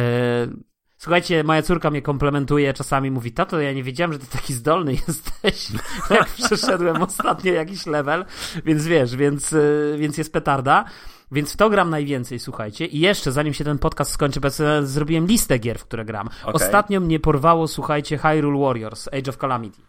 [1.01, 4.93] Słuchajcie, moja córka mnie komplementuje, czasami mówi, tato, ja nie wiedziałem, że ty taki zdolny
[5.07, 5.67] jesteś,
[6.09, 8.25] jak przeszedłem ostatnio jakiś level,
[8.65, 10.85] więc wiesz, więc, yy, więc jest petarda.
[11.31, 12.85] Więc w to gram najwięcej, słuchajcie.
[12.85, 16.05] I jeszcze, zanim się ten podcast skończy, bo ja sobie zrobiłem listę gier, w które
[16.05, 16.29] gram.
[16.43, 16.53] Okej.
[16.53, 19.81] Ostatnio mnie porwało, słuchajcie, Hyrule Warriors, Age of Calamity.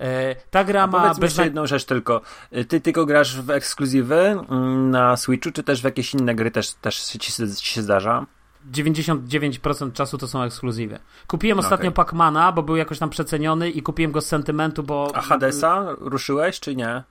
[0.00, 1.00] E, ta gra ma...
[1.00, 2.20] Powiedz jeszcze jedną rzecz tylko.
[2.52, 4.20] Y, Ty tylko grasz w ekskluzywy
[4.50, 7.82] mm, na Switchu, czy też w jakieś inne gry też, też ci, się- ci się
[7.82, 8.26] zdarza?
[8.72, 10.98] 99% czasu to są ekskluzywy.
[11.26, 11.94] Kupiłem ostatnio Okej.
[11.96, 15.12] Pacmana, bo był jakoś tam przeceniony i kupiłem go z sentymentu, bo...
[15.14, 17.02] A Hadesa ruszyłeś, czy nie?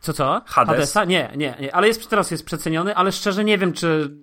[0.00, 0.42] Co, co?
[0.46, 0.74] Hades?
[0.74, 1.04] Hadesa?
[1.04, 4.16] Nie, nie, nie, ale jest, teraz jest przeceniony, ale szczerze nie wiem, czy,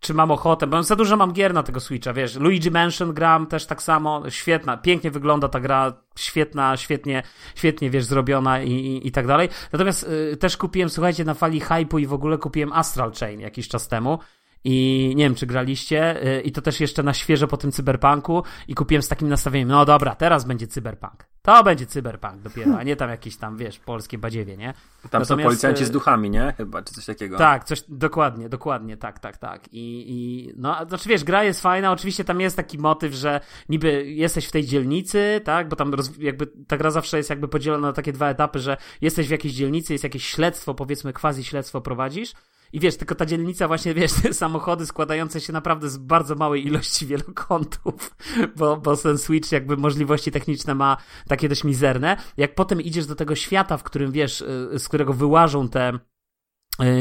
[0.00, 2.36] czy mam ochotę, bo za dużo mam gier na tego Switcha, wiesz.
[2.36, 7.22] Luigi Mansion gram też tak samo, świetna, pięknie wygląda ta gra, świetna, świetnie,
[7.54, 9.48] świetnie, wiesz, zrobiona i, i, i tak dalej.
[9.72, 10.02] Natomiast
[10.32, 13.88] y, też kupiłem, słuchajcie, na fali hype'u i w ogóle kupiłem Astral Chain jakiś czas
[13.88, 14.18] temu.
[14.64, 18.42] I nie wiem, czy graliście, y, i to też jeszcze na świeżo po tym cyberpunku.
[18.68, 21.26] I kupiłem z takim nastawieniem, no dobra, teraz będzie cyberpunk.
[21.42, 24.72] To będzie cyberpunk dopiero, a nie tam jakieś tam, wiesz, polskie badziewie, nie?
[24.72, 26.54] Tam Natomiast, są policjanci z e, duchami, nie?
[26.56, 27.38] Chyba, czy coś takiego.
[27.38, 29.68] Tak, coś, dokładnie, dokładnie, tak, tak, tak.
[29.72, 34.06] I, i no, znaczy wiesz, gra jest fajna, oczywiście tam jest taki motyw, że niby
[34.06, 37.86] jesteś w tej dzielnicy, tak, bo tam roz, jakby ta gra zawsze jest jakby podzielona
[37.86, 41.80] na takie dwa etapy, że jesteś w jakiejś dzielnicy, jest jakieś śledztwo, powiedzmy quasi śledztwo
[41.80, 42.32] prowadzisz,
[42.72, 46.66] i wiesz, tylko ta dzielnica właśnie, wiesz, te samochody składające się naprawdę z bardzo małej
[46.66, 48.16] ilości wielokątów,
[48.56, 50.96] bo, bo ten Switch jakby możliwości techniczne ma
[51.28, 52.16] takie dość mizerne.
[52.36, 55.98] Jak potem idziesz do tego świata, w którym, wiesz, y, z którego wyłażą te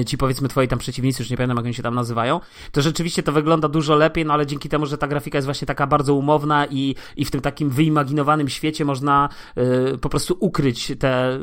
[0.02, 2.40] y, ci powiedzmy twoi tam przeciwnicy, już nie pamiętam jak oni się tam nazywają,
[2.72, 5.66] to rzeczywiście to wygląda dużo lepiej, no ale dzięki temu, że ta grafika jest właśnie
[5.66, 9.30] taka bardzo umowna i, i w tym takim wyimaginowanym świecie można
[9.94, 11.40] y, po prostu ukryć te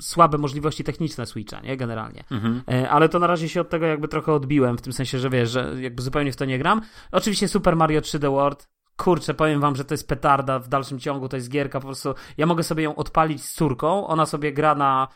[0.00, 1.76] słabe możliwości techniczne Switcha, nie?
[1.76, 2.24] Generalnie.
[2.30, 2.62] Mhm.
[2.70, 5.30] E, ale to na razie się od tego jakby trochę odbiłem, w tym sensie, że
[5.30, 6.80] wiesz, że jakby zupełnie w to nie gram.
[7.12, 11.28] Oczywiście Super Mario 3D World, kurczę, powiem wam, że to jest petarda w dalszym ciągu,
[11.28, 14.74] to jest gierka po prostu, ja mogę sobie ją odpalić z córką, ona sobie gra
[14.74, 15.08] na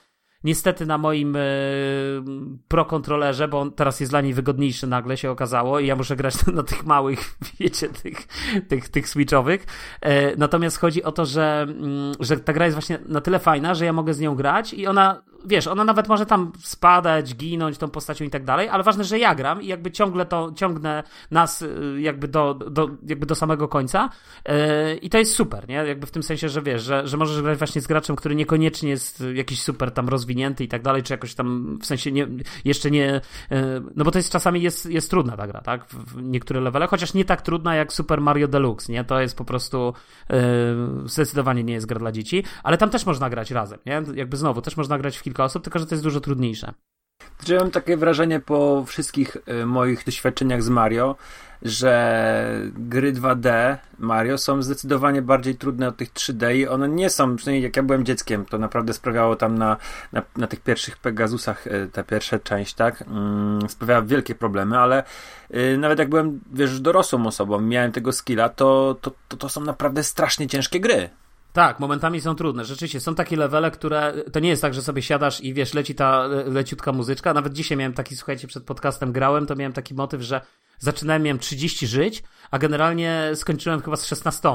[0.45, 1.41] Niestety na moim e,
[2.69, 6.17] Pro kontrolerze, bo on teraz jest dla niej wygodniejszy nagle się okazało i ja muszę
[6.17, 8.19] grać na, na tych małych, wiecie, tych,
[8.69, 9.67] tych, tych switchowych.
[10.01, 13.75] E, natomiast chodzi o to, że, mm, że ta gra jest właśnie na tyle fajna,
[13.75, 17.79] że ja mogę z nią grać i ona wiesz, ona nawet może tam spadać, ginąć
[17.79, 21.03] tą postacią i tak dalej, ale ważne, że ja gram i jakby ciągle to, ciągnę
[21.31, 24.11] nas y, jakby do, do, jakby do samego końca
[24.49, 24.55] yy,
[24.97, 25.75] i to jest super, nie?
[25.75, 28.91] Jakby w tym sensie, że wiesz, że, że możesz grać właśnie z graczem, który niekoniecznie
[28.91, 32.29] jest jakiś super tam rozwinięty i tak dalej, czy jakoś tam w sensie nie,
[32.65, 33.21] jeszcze nie,
[33.51, 33.59] yy,
[33.97, 35.87] no bo to jest czasami jest, jest trudna ta gra, tak?
[35.87, 39.05] W niektóre levele, chociaż nie tak trudna jak Super Mario Deluxe, nie?
[39.05, 39.95] To jest po prostu
[40.31, 40.39] yy,
[41.05, 44.03] zdecydowanie nie jest gra dla dzieci, ale tam też można grać razem, nie?
[44.15, 46.75] Jakby znowu, też można grać w kilka osób, tylko że to jest dużo trudniejsze.
[47.49, 51.17] Ja mam takie wrażenie po wszystkich y, moich doświadczeniach z Mario,
[51.63, 57.37] że gry 2D Mario są zdecydowanie bardziej trudne od tych 3D i one nie są,
[57.37, 59.77] przynajmniej jak ja byłem dzieckiem, to naprawdę sprawiało tam na,
[60.13, 65.05] na, na tych pierwszych Pegasusach, y, ta pierwsza część, tak, mm, sprawiała wielkie problemy, ale
[65.55, 69.61] y, nawet jak byłem, wiesz, dorosłą osobą, miałem tego skilla, to, to, to, to są
[69.61, 71.11] naprawdę strasznie ciężkie gry.
[71.53, 72.65] Tak, momentami są trudne.
[72.65, 75.95] Rzeczywiście, są takie levele, które to nie jest tak, że sobie siadasz i wiesz, leci
[75.95, 77.35] ta leciutka muzyczka.
[77.35, 80.41] Nawet dzisiaj miałem taki, słuchajcie, przed podcastem grałem, to miałem taki motyw, że
[80.79, 84.49] zaczynałem, miałem 30 żyć, a generalnie skończyłem chyba z 16.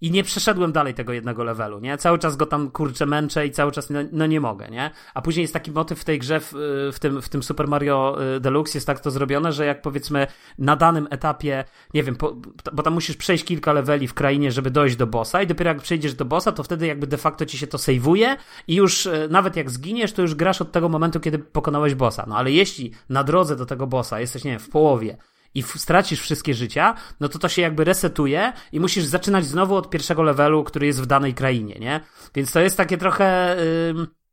[0.00, 1.98] I nie przeszedłem dalej tego jednego levelu, nie?
[1.98, 4.90] Cały czas go tam kurczę męczę i cały czas no, no, nie mogę, nie?
[5.14, 6.52] A później jest taki motyw w tej grze, w,
[6.92, 10.26] w, tym, w tym Super Mario y, Deluxe jest tak to zrobione, że jak powiedzmy
[10.58, 11.64] na danym etapie,
[11.94, 12.36] nie wiem, po,
[12.72, 15.82] bo tam musisz przejść kilka leveli w krainie, żeby dojść do bossa i dopiero jak
[15.82, 18.36] przejdziesz do bossa, to wtedy jakby de facto ci się to sejwuje
[18.68, 22.24] i już y, nawet jak zginiesz, to już grasz od tego momentu, kiedy pokonałeś bossa.
[22.28, 25.16] No ale jeśli na drodze do tego bossa jesteś, nie wiem, w połowie
[25.58, 29.90] i stracisz wszystkie życia, no to to się jakby resetuje i musisz zaczynać znowu od
[29.90, 32.00] pierwszego levelu, który jest w danej krainie, nie?
[32.34, 33.56] Więc to jest takie trochę...
[33.94, 34.25] Yy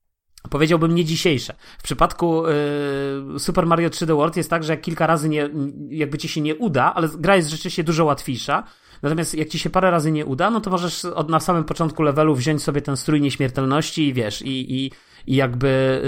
[0.49, 1.53] powiedziałbym nie dzisiejsze.
[1.79, 2.43] W przypadku
[3.33, 5.49] yy, Super Mario 3D World jest tak, że jak kilka razy nie,
[5.89, 8.63] jakby ci się nie uda, ale gra jest rzeczywiście dużo łatwiejsza.
[9.01, 12.03] Natomiast jak ci się parę razy nie uda, no to możesz od, na samym początku
[12.03, 14.91] levelu wziąć sobie ten strój nieśmiertelności i wiesz, i, i
[15.27, 16.01] i jakby,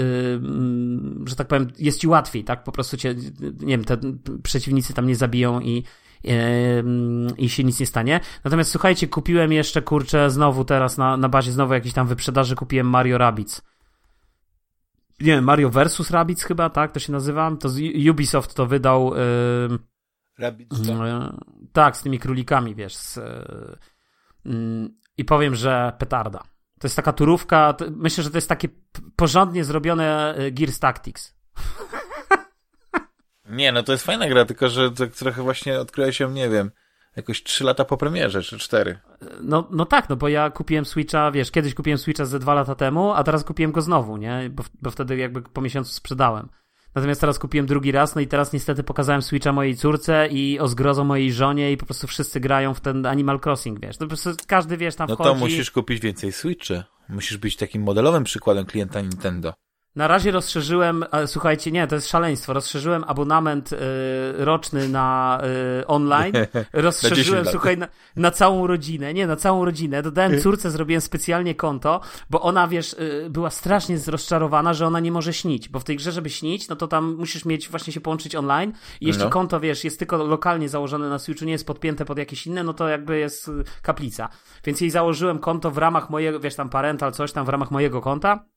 [1.20, 2.64] yy, że tak powiem, jest ci łatwiej, tak?
[2.64, 3.14] Po prostu cię,
[3.60, 3.98] nie wiem, te
[4.42, 5.84] przeciwnicy tam nie zabiją i,
[6.24, 6.34] yy,
[7.38, 8.20] i się nic nie stanie.
[8.44, 12.86] Natomiast słuchajcie, kupiłem jeszcze, kurczę, znowu teraz na, na bazie znowu jakiejś tam wyprzedaży kupiłem
[12.86, 13.62] Mario Rabbids.
[15.20, 16.92] Nie wiem, Mario versus Rabbids chyba, tak?
[16.92, 17.56] To się nazywa.
[17.60, 17.68] To
[18.10, 19.14] Ubisoft to wydał.
[19.14, 19.78] Yy,
[20.38, 20.96] Rabbids, tak?
[20.98, 22.96] Yy, tak, z tymi królikami, wiesz.
[22.96, 23.16] Z,
[24.44, 26.42] yy, I powiem, że petarda.
[26.80, 28.68] To jest taka turówka, to, myślę, że to jest takie
[29.16, 31.36] porządnie zrobione e, Gears Tactics.
[33.50, 36.70] Nie, no to jest fajna gra, tylko że to trochę właśnie odkryła się, nie wiem,
[37.16, 38.98] jakoś 3 lata po premierze, czy 4.
[39.40, 42.74] No, no tak, no bo ja kupiłem Switcha, wiesz, kiedyś kupiłem Switcha ze 2 lata
[42.74, 44.50] temu, a teraz kupiłem go znowu, nie?
[44.50, 46.48] Bo, bo wtedy jakby po miesiącu sprzedałem.
[46.94, 50.68] Natomiast teraz kupiłem drugi raz, no i teraz niestety pokazałem Switcha mojej córce i o
[50.68, 53.98] zgrozo mojej żonie i po prostu wszyscy grają w ten Animal Crossing, wiesz.
[53.98, 55.28] No po prostu każdy, wiesz, tam no wchodzi.
[55.28, 56.82] No to musisz kupić więcej Switchy.
[57.08, 59.54] Musisz być takim modelowym przykładem klienta Nintendo.
[59.96, 62.52] Na razie rozszerzyłem, słuchajcie, nie, to jest szaleństwo.
[62.52, 63.76] Rozszerzyłem abonament y,
[64.36, 65.40] roczny na
[65.80, 66.32] y, online.
[66.72, 69.14] Rozszerzyłem, na słuchaj, na, na, całą rodzinę.
[69.14, 70.02] Nie, na całą rodzinę.
[70.02, 72.00] Dodałem córce, zrobiłem specjalnie konto,
[72.30, 75.68] bo ona, wiesz, y, była strasznie rozczarowana, że ona nie może śnić.
[75.68, 78.72] Bo w tej grze, żeby śnić, no to tam musisz mieć, właśnie się połączyć online.
[79.00, 79.30] I jeśli no.
[79.30, 82.74] konto, wiesz, jest tylko lokalnie założone na Switchu, nie jest podpięte pod jakieś inne, no
[82.74, 83.50] to jakby jest
[83.82, 84.28] kaplica.
[84.64, 88.00] Więc jej założyłem konto w ramach mojego, wiesz, tam parental, coś tam w ramach mojego
[88.00, 88.55] konta.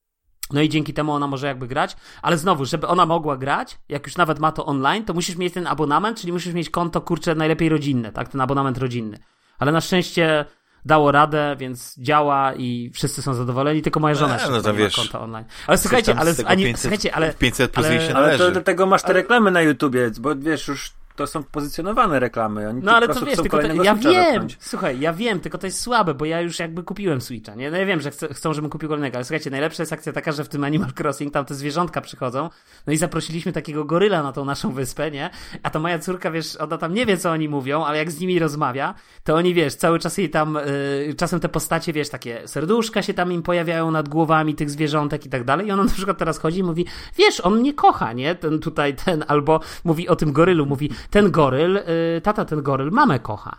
[0.53, 4.05] No i dzięki temu ona może jakby grać, ale znowu, żeby ona mogła grać, jak
[4.07, 7.35] już nawet ma to online, to musisz mieć ten abonament, czyli musisz mieć konto, kurczę,
[7.35, 9.19] najlepiej rodzinne, tak, ten abonament rodzinny.
[9.59, 10.45] Ale na szczęście
[10.85, 14.67] dało radę, więc działa i wszyscy są zadowoleni, tylko moja żona A, jeszcze no to
[14.69, 15.45] ma wiesz, konto online.
[15.67, 18.43] Ale słuchajcie, ale, ani, 500 słuchajcie, ale 500 plus ale- jej się Ale należy.
[18.43, 22.69] to, do tego masz te reklamy na YouTubie, bo wiesz, już to są pozycjonowane reklamy.
[22.69, 25.81] Oni No ale to wiesz, tylko to, ja wiem, słuchaj, ja wiem, tylko to jest
[25.81, 27.71] słabe, bo ja już jakby kupiłem Switcha, nie?
[27.71, 30.31] No ja wiem, że chcę, chcą, żebym kupił kolejnego, ale słuchajcie, najlepsza jest akcja taka,
[30.31, 32.49] że w tym Animal Crossing tam te zwierzątka przychodzą,
[32.87, 35.29] no i zaprosiliśmy takiego goryla na tą naszą wyspę, nie?
[35.63, 38.19] A to moja córka, wiesz, ona tam nie wie, co oni mówią, ale jak z
[38.19, 38.93] nimi rozmawia,
[39.23, 43.13] to oni, wiesz, cały czas jej tam, y, czasem te postacie, wiesz, takie serduszka się
[43.13, 46.37] tam im pojawiają nad głowami tych zwierzątek i tak dalej i ona na przykład teraz
[46.37, 46.85] chodzi i mówi,
[47.17, 48.35] wiesz, on mnie kocha, nie?
[48.35, 52.91] Ten tutaj, ten, albo mówi o tym gorylu, mówi, ten goryl, y, tata, ten goryl
[52.91, 53.57] mamę kocha.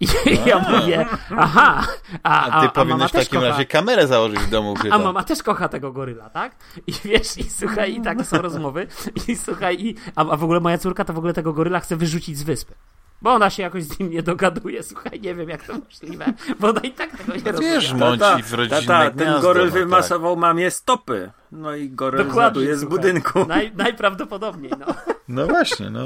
[0.00, 0.06] I
[0.46, 1.06] ja mówię,
[1.36, 1.86] aha,
[2.22, 3.48] a, A ty a, powinieneś w takim kocha.
[3.50, 4.96] razie kamerę założyć w domu ukrytą.
[4.96, 6.56] A mama też kocha tego goryla, tak?
[6.86, 8.86] I wiesz, i słuchaj, i takie są rozmowy.
[9.28, 11.96] I słuchaj, i, a, a w ogóle moja córka to w ogóle tego goryla chce
[11.96, 12.74] wyrzucić z wyspy.
[13.22, 16.24] Bo ona się jakoś z nim nie dogaduje, słuchaj, nie wiem jak to możliwe,
[16.60, 17.70] bo ona i tak tego nie rozumie.
[17.70, 19.80] Wiesz, mąci Tata, w rodzinne tata, ten goryl no tak.
[19.80, 21.30] wymasował mamie stopy.
[21.52, 22.98] No i goryl Dokładnie, z słuchaj.
[22.98, 23.44] budynku.
[23.46, 24.86] Naj, najprawdopodobniej, no.
[25.28, 26.02] No właśnie, no.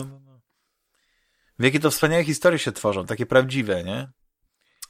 [1.59, 4.09] W jakie to wspaniałe historie się tworzą, takie prawdziwe, nie?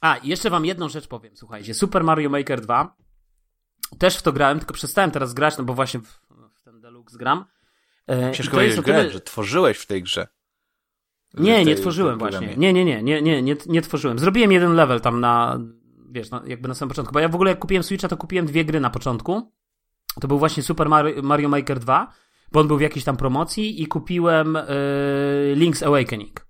[0.01, 1.73] A, jeszcze wam jedną rzecz powiem, słuchajcie.
[1.73, 2.95] Super Mario Maker 2.
[3.97, 6.19] Też w to grałem, tylko przestałem teraz grać, no bo właśnie w,
[6.55, 7.45] w ten Deluxe gram.
[8.09, 10.27] E, Ciężko powiedzieć grę, tyle- że tworzyłeś w tej grze.
[11.33, 12.55] Nie, W nie tej- tworzyłem właśnie.
[12.57, 14.19] Nie, nie, nie, nie, nie, nie, nie tworzyłem.
[14.19, 15.59] Zrobiłem jeden level tam na,
[16.11, 17.13] wiesz, na, jakby na samym początku.
[17.13, 19.51] Bo ja w ogóle jak kupiłem Switcha, to kupiłem dwie gry na początku.
[20.21, 22.13] To był właśnie Super Mario, Mario Maker 2,
[22.51, 24.65] bo on był w jakiejś tam promocji i kupiłem e,
[25.55, 26.44] Link's Awakening.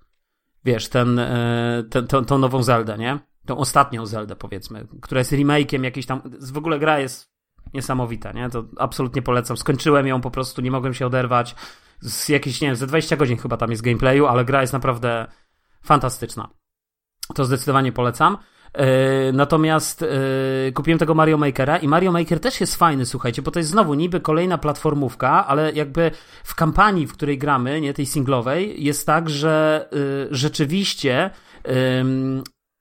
[0.66, 3.20] Wiesz, ten, e, ten, tą, tą nową Zeldę, nie?
[3.46, 6.22] Tą ostatnią Zeldę, powiedzmy, która jest remake'iem jakiejś tam,
[6.54, 7.36] w ogóle gra jest
[7.74, 8.50] niesamowita, nie?
[8.50, 9.58] To absolutnie polecam.
[9.58, 11.56] Skończyłem ją po prostu, nie mogłem się oderwać.
[12.02, 15.28] Z jakieś, nie wiem, ze 20 godzin chyba tam jest gameplayu, ale gra jest naprawdę
[15.84, 16.50] fantastyczna.
[17.36, 18.38] To zdecydowanie polecam.
[18.78, 23.52] Yy, natomiast yy, kupiłem tego Mario Makera i Mario Maker też jest fajny, słuchajcie, bo
[23.52, 26.12] to jest znowu niby kolejna platformówka, ale jakby
[26.44, 31.30] w kampanii, w której gramy, nie tej singlowej, jest tak, że yy, rzeczywiście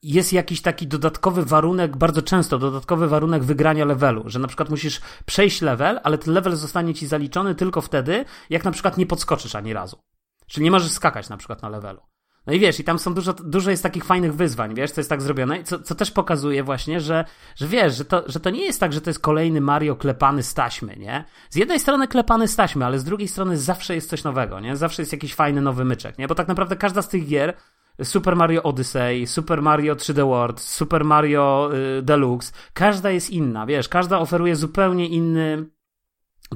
[0.05, 5.01] jest jakiś taki dodatkowy warunek, bardzo często dodatkowy warunek wygrania levelu, że na przykład musisz
[5.27, 9.55] przejść level, ale ten level zostanie ci zaliczony tylko wtedy, jak na przykład nie podskoczysz
[9.55, 9.99] ani razu.
[10.47, 12.01] Czyli nie możesz skakać na przykład na levelu.
[12.47, 15.11] No i wiesz, i tam są dużo, dużo jest takich fajnych wyzwań, wiesz, co jest
[15.11, 17.25] tak zrobione, co, co też pokazuje właśnie, że,
[17.57, 20.43] że wiesz, że to, że to nie jest tak, że to jest kolejny Mario klepany
[20.43, 21.25] z taśmy, nie?
[21.51, 24.77] Z jednej strony klepany z taśmy, ale z drugiej strony zawsze jest coś nowego, nie?
[24.77, 26.29] Zawsze jest jakiś fajny nowy myczek, nie?
[26.29, 27.55] Bo tak naprawdę każda z tych gier,
[28.03, 33.89] Super Mario Odyssey, Super Mario 3D World, Super Mario y, Deluxe, każda jest inna, wiesz,
[33.89, 35.67] każda oferuje zupełnie inny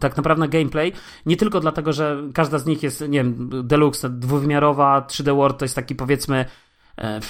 [0.00, 0.92] tak naprawdę gameplay,
[1.26, 5.64] nie tylko dlatego, że każda z nich jest, nie wiem, deluxe, dwuwymiarowa, 3D World to
[5.64, 6.44] jest taki powiedzmy
[6.98, 7.20] e,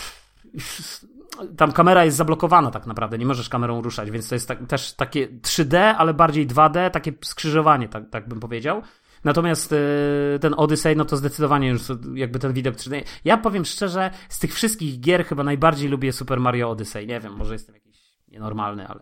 [1.56, 4.92] tam kamera jest zablokowana tak naprawdę, nie możesz kamerą ruszać, więc to jest tak, też
[4.92, 8.82] takie 3D, ale bardziej 2D, takie skrzyżowanie, tak, tak bym powiedział.
[9.24, 11.82] Natomiast e, ten Odyssey, no to zdecydowanie już
[12.14, 13.02] jakby ten widok 3D.
[13.24, 17.06] Ja powiem szczerze, z tych wszystkich gier chyba najbardziej lubię Super Mario Odyssey.
[17.06, 19.00] Nie wiem, może jestem jakiś nienormalny, ale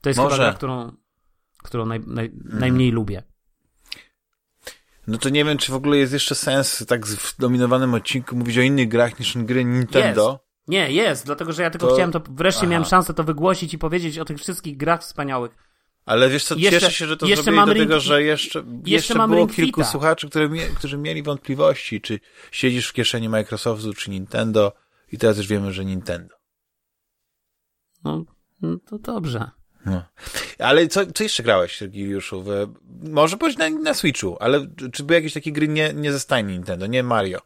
[0.00, 0.36] to jest Może.
[0.36, 0.92] chyba gra, którą,
[1.62, 3.22] którą naj, naj, najmniej lubię.
[5.06, 8.58] No to nie wiem, czy w ogóle jest jeszcze sens tak w dominowanym odcinku mówić
[8.58, 10.40] o innych grach niż gry Nintendo.
[10.68, 12.68] Nie, jest, dlatego że ja tylko To- chciałem to, wreszcie Aha.
[12.68, 15.52] miałem szansę to wygłosić i powiedzieć o tych wszystkich grach wspaniałych.
[16.04, 19.14] Ale wiesz co, Jeszcze- cieszę się, że to jeszcze zrobili do Ring- że jeszcze, jeszcze,
[19.14, 19.90] mam było Ring kilku Fita.
[19.90, 22.20] słuchaczy, które którzy mieli wątpliwości, czy
[22.50, 24.72] siedzisz w kieszeni Microsoftu, czy Nintendo
[25.12, 26.34] i teraz już wiemy, że Nintendo.
[28.04, 28.24] No,
[28.62, 29.50] no to dobrze.
[29.86, 30.02] No.
[30.58, 32.44] Ale co, co jeszcze grałeś, Sergiuszu?
[33.02, 36.52] Może powiedzieć na, na Switchu, ale czy- były jakieś takie gry nie, nie ze stajni
[36.52, 37.38] Nintendo, nie Mario?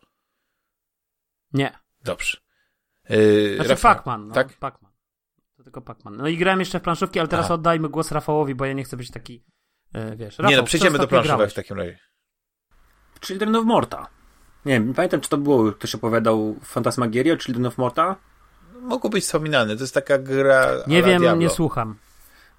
[1.52, 1.78] Nie.
[2.04, 2.38] Dobrze.
[3.08, 4.34] Yy, Znaczy Rafał, Pac-Man, no.
[4.34, 4.48] Tak?
[4.58, 4.90] Pac-Man.
[5.56, 6.16] To tylko Pac-Man.
[6.16, 7.54] No i grałem jeszcze w planszówki, ale teraz Aha.
[7.54, 9.44] oddajmy głos Rafałowi, bo ja nie chcę być taki,
[9.92, 11.52] e, wiesz, nie, Rafał, no co przejdziemy do planszówek grałeś?
[11.52, 11.98] w takim razie.
[13.20, 14.06] Children of Morta.
[14.64, 18.16] Nie wiem, nie pamiętam, czy to było, ktoś opowiadał Fantasmagieria o Children of Morta?
[18.80, 21.40] Mogło być wspominane, to jest taka gra Nie wiem, Diablo.
[21.40, 21.98] nie słucham.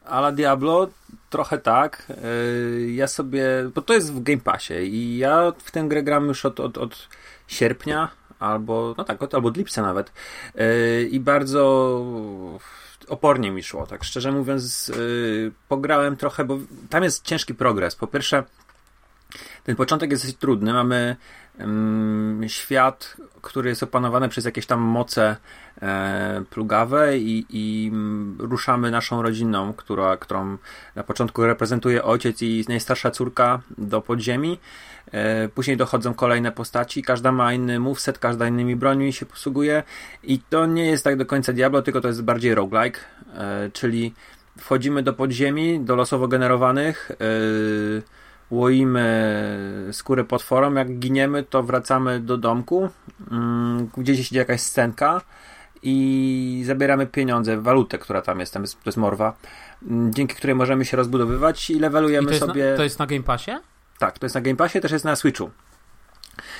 [0.09, 0.87] Ala Diablo,
[1.29, 2.05] trochę tak.
[2.09, 6.27] Yy, Ja sobie, bo to jest w Game Passie i ja w tę grę gram
[6.27, 7.07] już od, od, od
[7.47, 8.09] sierpnia,
[8.39, 10.11] albo, no tak, od, albo od lipca nawet.
[10.55, 12.05] Yy, I bardzo
[13.07, 14.87] opornie mi szło, tak szczerze mówiąc.
[14.87, 16.57] Yy, Pograłem trochę, bo
[16.89, 17.95] tam jest ciężki progres.
[17.95, 18.43] Po pierwsze,
[19.63, 20.73] Ten początek jest dosyć trudny.
[20.73, 21.15] Mamy
[21.59, 25.35] um, świat, który jest opanowany przez jakieś tam moce
[25.81, 27.91] e, plugawe i, i
[28.39, 30.57] ruszamy naszą rodziną, która, którą
[30.95, 34.59] na początku reprezentuje ojciec i najstarsza córka do podziemi.
[35.11, 39.83] E, później dochodzą kolejne postaci, każda ma inny moveset, każda innymi brońmi się posługuje
[40.23, 42.99] i to nie jest tak do końca Diablo, tylko to jest bardziej roguelike,
[43.33, 44.13] e, czyli
[44.57, 48.01] wchodzimy do podziemi, do losowo generowanych, yy,
[48.51, 55.21] łoimy skórę potworom, jak giniemy, to wracamy do domku, yy, gdzieś idzie jakaś scenka
[55.83, 59.37] i zabieramy pieniądze, walutę, która tam jest, tam jest, to jest morwa,
[59.81, 62.71] yy, dzięki której możemy się rozbudowywać i levelujemy I to sobie...
[62.71, 63.51] Na, to jest na Game Passie?
[63.99, 65.49] Tak, to jest na Game Passie, też jest na Switchu.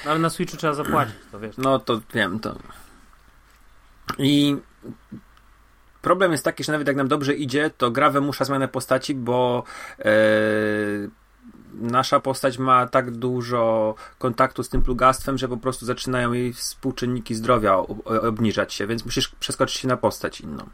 [0.06, 1.58] No, ale na Switchu trzeba zapłacić, to wiesz.
[1.58, 2.56] No to wiem, to...
[4.18, 4.58] I
[6.02, 9.64] problem jest taki, że nawet jak nam dobrze idzie, to gra wymusza zmianę postaci, bo
[10.00, 10.06] e,
[11.82, 17.36] nasza postać ma tak dużo kontaktu z tym plugastwem, że po prostu zaczynają jej współczynniki
[17.36, 20.70] zdrowia obniżać się, więc musisz przeskoczyć się na postać inną.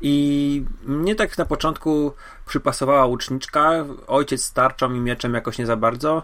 [0.00, 2.12] I mnie tak na początku
[2.46, 6.22] przypasowała łuczniczka, ojciec z tarczą i mieczem jakoś nie za bardzo,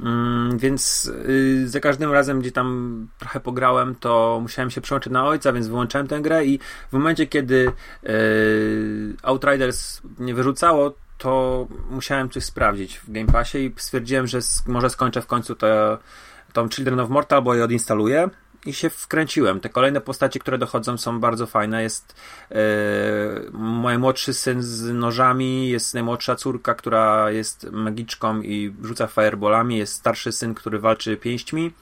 [0.00, 5.26] Mm, więc y, za każdym razem, gdzie tam trochę pograłem, to musiałem się przełączyć na
[5.26, 6.58] ojca, więc wyłączałem tę grę i
[6.90, 7.72] w momencie, kiedy
[8.04, 14.90] y, Outriders nie wyrzucało, to musiałem coś sprawdzić w Game Passie i stwierdziłem, że może
[14.90, 15.98] skończę w końcu to,
[16.52, 18.30] tą Children of Mortal, bo je odinstaluję
[18.66, 19.60] i się wkręciłem.
[19.60, 21.82] Te kolejne postacie, które dochodzą są bardzo fajne.
[21.82, 22.14] Jest
[22.50, 22.56] e,
[23.52, 29.94] mój młodszy syn z nożami, jest najmłodsza córka, która jest magiczką i rzuca fireballami, jest
[29.94, 31.72] starszy syn, który walczy pięśćmi,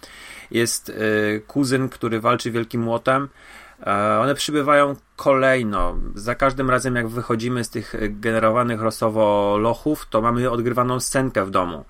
[0.50, 0.92] jest e,
[1.40, 3.28] kuzyn, który walczy wielkim młotem.
[3.80, 5.96] E, one przybywają kolejno.
[6.14, 11.50] Za każdym razem, jak wychodzimy z tych generowanych losowo lochów, to mamy odgrywaną scenkę w
[11.50, 11.84] domu.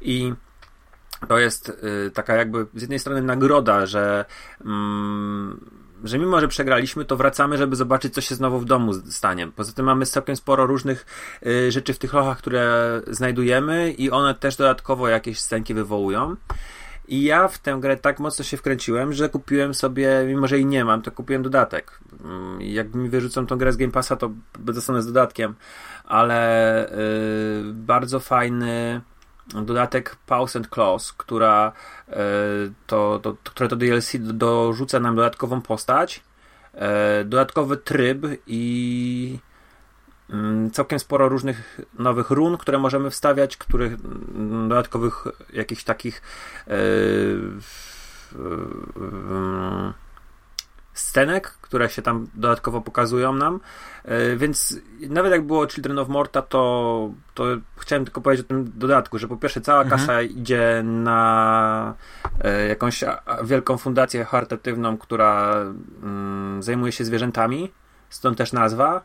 [0.00, 0.34] I
[1.28, 4.24] to jest y, taka jakby z jednej strony nagroda, że,
[4.64, 5.70] mm,
[6.04, 9.48] że mimo, że przegraliśmy, to wracamy, żeby zobaczyć, co się znowu w domu stanie.
[9.56, 11.06] Poza tym mamy całkiem sporo różnych
[11.46, 16.36] y, rzeczy w tych lochach, które znajdujemy i one też dodatkowo jakieś scenki wywołują.
[17.08, 20.66] I ja w tę grę tak mocno się wkręciłem, że kupiłem sobie, mimo że jej
[20.66, 21.98] nie mam, to kupiłem dodatek.
[22.24, 25.54] Mm, jak mi wyrzucą tą grę z Game Passa, to dostanę z dodatkiem,
[26.04, 26.90] ale
[27.64, 29.00] yy, bardzo fajny
[29.46, 31.72] dodatek Pause and Close, która
[32.08, 32.14] e,
[32.86, 36.22] to, to, które to DLC dorzuca nam dodatkową postać,
[36.74, 39.38] e, dodatkowy tryb i
[40.72, 46.22] całkiem sporo różnych nowych run, które możemy wstawiać, których mm, dodatkowych jakichś takich
[46.68, 46.74] e,
[50.94, 53.60] scenek, które się tam dodatkowo pokazują nam.
[54.04, 54.76] E, więc
[55.08, 57.44] nawet jak było Children of Morta, to, to
[57.76, 60.00] chciałem tylko powiedzieć o tym dodatku, że po pierwsze cała mhm.
[60.00, 61.94] kasa idzie na
[62.40, 63.04] e, jakąś
[63.44, 65.56] wielką fundację charytatywną, która
[66.02, 67.72] mm, zajmuje się zwierzętami,
[68.10, 69.02] stąd też nazwa.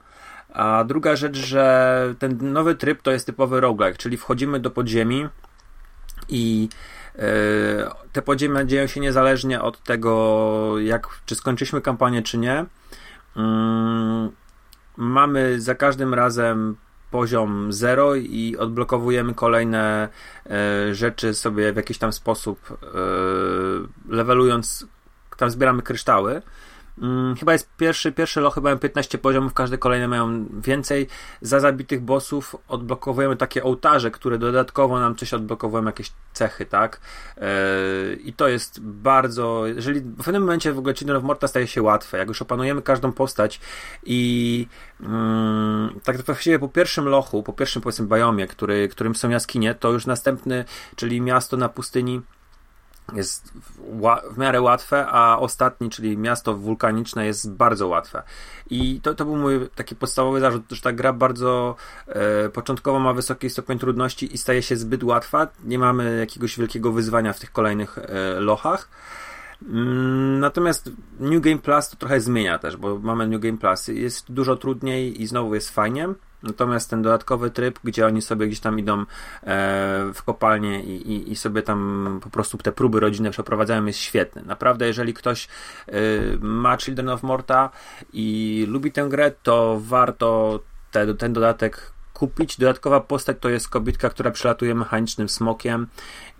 [0.53, 5.27] A druga rzecz, że ten nowy tryb to jest typowy roguelike, czyli wchodzimy do podziemi
[6.29, 6.69] i
[7.17, 12.65] E, te podziemia dzieją się niezależnie od tego, jak, czy skończyliśmy kampanię, czy nie.
[13.35, 14.31] Mm,
[14.97, 16.75] mamy za każdym razem
[17.11, 20.09] poziom 0 i odblokowujemy kolejne
[20.45, 22.87] e, rzeczy sobie w jakiś tam sposób, e,
[24.09, 24.87] levelując,
[25.37, 26.41] tam zbieramy kryształy.
[26.99, 31.07] Hmm, chyba jest pierwszy, pierwsze lochy mają 15 poziomów, każde kolejne mają więcej.
[31.41, 37.01] Za zabitych bossów odblokowujemy takie ołtarze, które dodatkowo nam coś odblokowują, jakieś cechy, tak?
[37.37, 37.43] Yy,
[38.15, 41.81] I to jest bardzo, jeżeli w pewnym momencie w ogóle Children of Morta staje się
[41.81, 43.59] łatwe, jak już opanujemy każdą postać
[44.03, 44.67] i
[44.99, 45.07] yy,
[46.03, 50.05] tak właściwie po pierwszym lochu, po pierwszym powiedzmy biomie, który, którym są jaskinie, to już
[50.05, 50.65] następny,
[50.95, 52.21] czyli miasto na pustyni
[53.13, 53.53] jest
[54.31, 58.23] w miarę łatwe, a ostatni, czyli miasto wulkaniczne jest bardzo łatwe.
[58.69, 61.75] I to, to był mój taki podstawowy zarzut, że ta gra bardzo
[62.07, 65.47] e, początkowo ma wysoki stopień trudności i staje się zbyt łatwa.
[65.63, 68.89] Nie mamy jakiegoś wielkiego wyzwania w tych kolejnych e, lochach.
[69.61, 73.87] Mm, natomiast New Game Plus to trochę zmienia też, bo mamy New Game Plus.
[73.87, 76.09] Jest dużo trudniej i znowu jest fajnie.
[76.43, 79.05] Natomiast ten dodatkowy tryb, gdzie oni sobie gdzieś tam idą e,
[80.13, 84.41] w kopalnię i, i, i, sobie tam po prostu te próby rodzinne przeprowadzają, jest świetny.
[84.45, 85.47] Naprawdę, jeżeli ktoś
[85.87, 85.91] e,
[86.39, 87.69] ma Children of Morta
[88.13, 90.59] i lubi tę grę, to warto
[90.91, 92.57] te, ten dodatek kupić.
[92.57, 95.87] Dodatkowa postać to jest kobitka, która przylatuje mechanicznym smokiem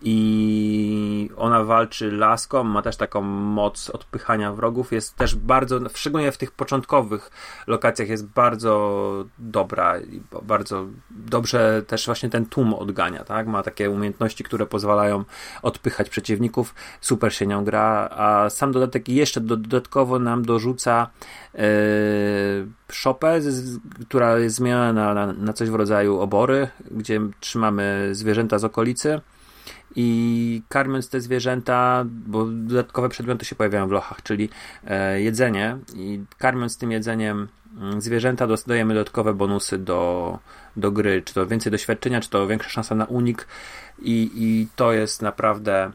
[0.02, 6.38] i ona walczy laską, ma też taką moc odpychania wrogów, jest też bardzo, szczególnie w
[6.38, 7.32] tych początkowych
[7.68, 13.48] lokacjach jest bardzo dobra i bardzo dobrze też właśnie ten tłum odgania, tak?
[13.48, 15.26] Ma takie umiejętności, które pozwalają
[15.62, 21.10] odpychać przeciwników, super się nią gra, a sam dodatek jeszcze dodatkowo nam dorzuca
[21.54, 21.62] yy,
[22.91, 23.40] szopę,
[24.10, 29.22] która jest zmieniona na, na, na coś w rodzaju obory, gdzie trzymamy zwierzęta z okolicy
[29.95, 34.49] i karmiąc te zwierzęta, bo dodatkowe przedmioty się pojawiają w lochach, czyli
[34.88, 40.39] e, jedzenie i karmiąc tym jedzeniem mm, zwierzęta dostajemy dodatkowe bonusy do,
[40.76, 43.48] do gry, czy to więcej doświadczenia, czy to większa szansa na unik
[43.99, 45.91] i, i to jest naprawdę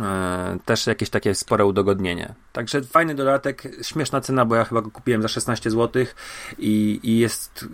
[0.00, 2.34] e, też jakieś takie spore udogodnienie.
[2.52, 6.04] Także fajny dodatek, śmieszna cena, bo ja chyba go kupiłem za 16 zł
[6.58, 7.66] i, i jest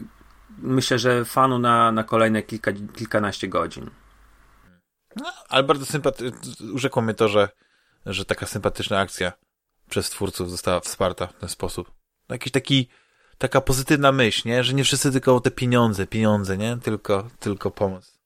[0.58, 3.90] myślę, że fanu na, na kolejne kilka, kilkanaście godzin.
[5.16, 6.38] No, ale bardzo sympatyczne.
[6.72, 7.48] Urzekło mnie to, że,
[8.06, 9.32] że taka sympatyczna akcja
[9.90, 11.92] przez twórców została wsparta w ten sposób.
[12.28, 12.88] Jakiś taki,
[13.38, 14.64] taka pozytywna myśl, nie?
[14.64, 16.78] Że nie wszyscy tylko te pieniądze, pieniądze, nie?
[16.82, 18.18] Tylko, tylko pomoc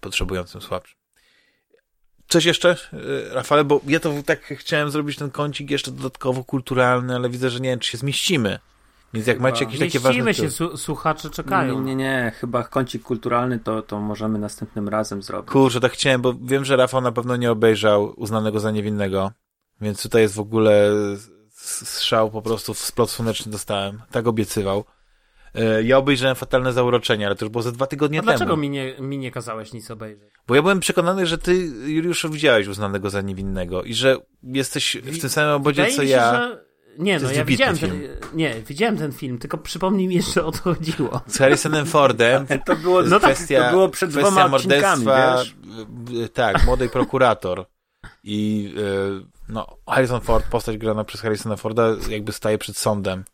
[0.00, 0.98] potrzebującym słabszym.
[2.28, 7.14] Coś jeszcze, y, Rafale, bo ja to tak chciałem zrobić ten kącik jeszcze dodatkowo kulturalny,
[7.14, 8.58] ale widzę, że nie wiem, czy się zmieścimy.
[9.16, 10.34] Więc jak macie jakieś takie ważne...
[10.34, 11.80] się, słuchacze czekają.
[11.80, 15.50] Nie, nie, nie, chyba kącik kulturalny to, to możemy następnym razem zrobić.
[15.50, 19.30] Kurczę, tak chciałem, bo wiem, że Rafał na pewno nie obejrzał Uznanego za Niewinnego,
[19.80, 20.90] więc tutaj jest w ogóle
[21.84, 24.02] strzał po prostu w splot słoneczny dostałem.
[24.10, 24.84] Tak obiecywał.
[25.54, 28.30] E, ja obejrzałem Fatalne Zauroczenie, ale to już było ze dwa tygodnie A temu.
[28.36, 30.28] dlaczego mi nie, mi nie kazałeś nic obejrzeć?
[30.46, 31.54] Bo ja byłem przekonany, że ty,
[31.86, 36.32] Juliuszu, widziałeś Uznanego za Niewinnego i że jesteś w tym samym obozie, co ja.
[36.34, 36.65] Że
[36.98, 38.02] nie, no ja widziałem ten,
[38.34, 41.20] nie, widziałem ten film, tylko przypomnij mi jeszcze o to chodziło.
[41.26, 42.46] Z Harrisonem Fordem.
[42.66, 45.56] to było, no kwestia, tak, to było przed dwoma odcinkami, wiesz?
[46.34, 47.66] Tak, młody prokurator.
[48.24, 48.74] I
[49.48, 53.24] no, Harrison Ford, postać grana przez Harrisona Forda, jakby staje przed sądem.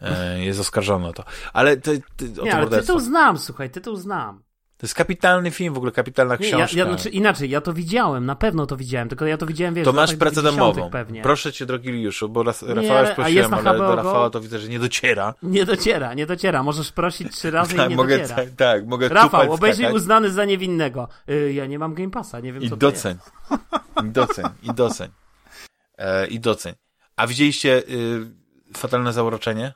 [0.00, 1.24] E, jest oskarżony o to.
[1.52, 1.90] Ale to,
[2.36, 4.42] to, nie, ale tytuł znam, słuchaj, tytuł znam.
[4.78, 6.56] To jest kapitalny film, w ogóle kapitalna książka.
[6.56, 9.46] Nie, ja, ja, znaczy inaczej, ja to widziałem, na pewno to widziałem, tylko ja to
[9.46, 9.84] widziałem, wiesz...
[9.84, 10.90] To masz pracę domową.
[10.90, 11.22] Pewnie.
[11.22, 14.78] Proszę cię, drogi Liuszu, bo Rafała już prosiłem, ale do Rafała to widzę, że nie
[14.78, 15.34] dociera.
[15.42, 16.62] Nie dociera, nie dociera.
[16.62, 18.36] Możesz prosić trzy razy tak, i nie mogę, dociera.
[18.36, 19.96] Tak, tak mogę Rafał, obejrzyj skakać.
[19.96, 21.08] uznany za niewinnego.
[21.26, 23.16] Yy, ja nie mam Game Passa, nie wiem I co doceń.
[24.06, 25.08] I doceń, i doceń.
[25.98, 26.74] E, I doceń.
[27.16, 28.26] A widzieliście y,
[28.76, 29.74] Fatalne Zauroczenie?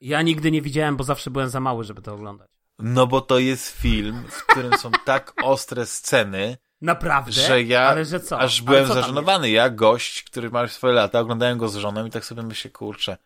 [0.00, 2.53] Ja nigdy nie widziałem, bo zawsze byłem za mały, żeby to oglądać.
[2.78, 6.56] No bo to jest film, w którym są tak ostre sceny.
[6.80, 7.32] Naprawdę?
[7.32, 8.38] Że ja Ale że co?
[8.38, 9.50] aż byłem zażenowany.
[9.50, 13.16] Ja, gość, który ma swoje lata, oglądałem go z żoną i tak sobie myślę, kurczę.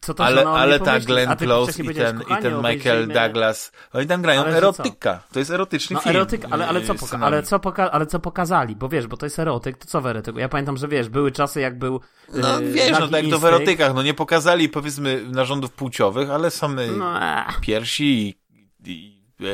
[0.00, 4.22] Co to ale ale ta Glenn Close i ten, i ten Michael Douglas, oni tam
[4.22, 5.22] grają ale erotyka.
[5.32, 6.16] To jest erotyczny no, film.
[6.16, 8.76] Erotyk, ale, ale, co poka- ale, co poka- ale co pokazali?
[8.76, 10.38] Bo wiesz, bo to jest erotyk, to co w erotyku?
[10.38, 12.00] Ja pamiętam, że wiesz, były czasy jak był
[12.34, 16.50] No yy, wiesz, no tak to w erotykach, no nie pokazali powiedzmy narządów płciowych, ale
[16.50, 16.68] są
[16.98, 17.20] no,
[17.60, 18.47] piersi i
[18.88, 19.44] i, e,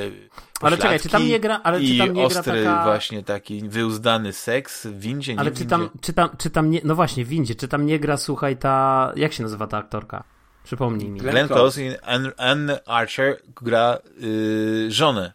[0.61, 2.85] ale czekaj, czy tam nie gra, ale czy tam nie ostry gra taka...
[2.85, 5.71] właśnie taki wyuzdany seks w windzie, nie Ale czy windzie?
[5.71, 8.57] tam, czy tam, czy tam nie, no właśnie, w windzie, czy tam nie gra, słuchaj,
[8.57, 10.25] ta, jak się nazywa ta aktorka?
[10.65, 11.21] Przypomnij mi.
[11.21, 11.97] Glenn Close i
[12.37, 15.33] Anne, Archer gra yy, żonę.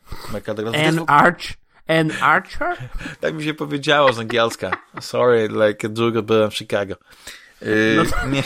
[0.87, 1.43] Anne Arch?
[1.87, 2.77] Anne Archer?
[3.21, 4.71] tak mi się powiedziało z angielska.
[4.99, 6.95] Sorry, like długo byłem w Chicago.
[7.61, 8.27] Yy, no to...
[8.27, 8.43] nie,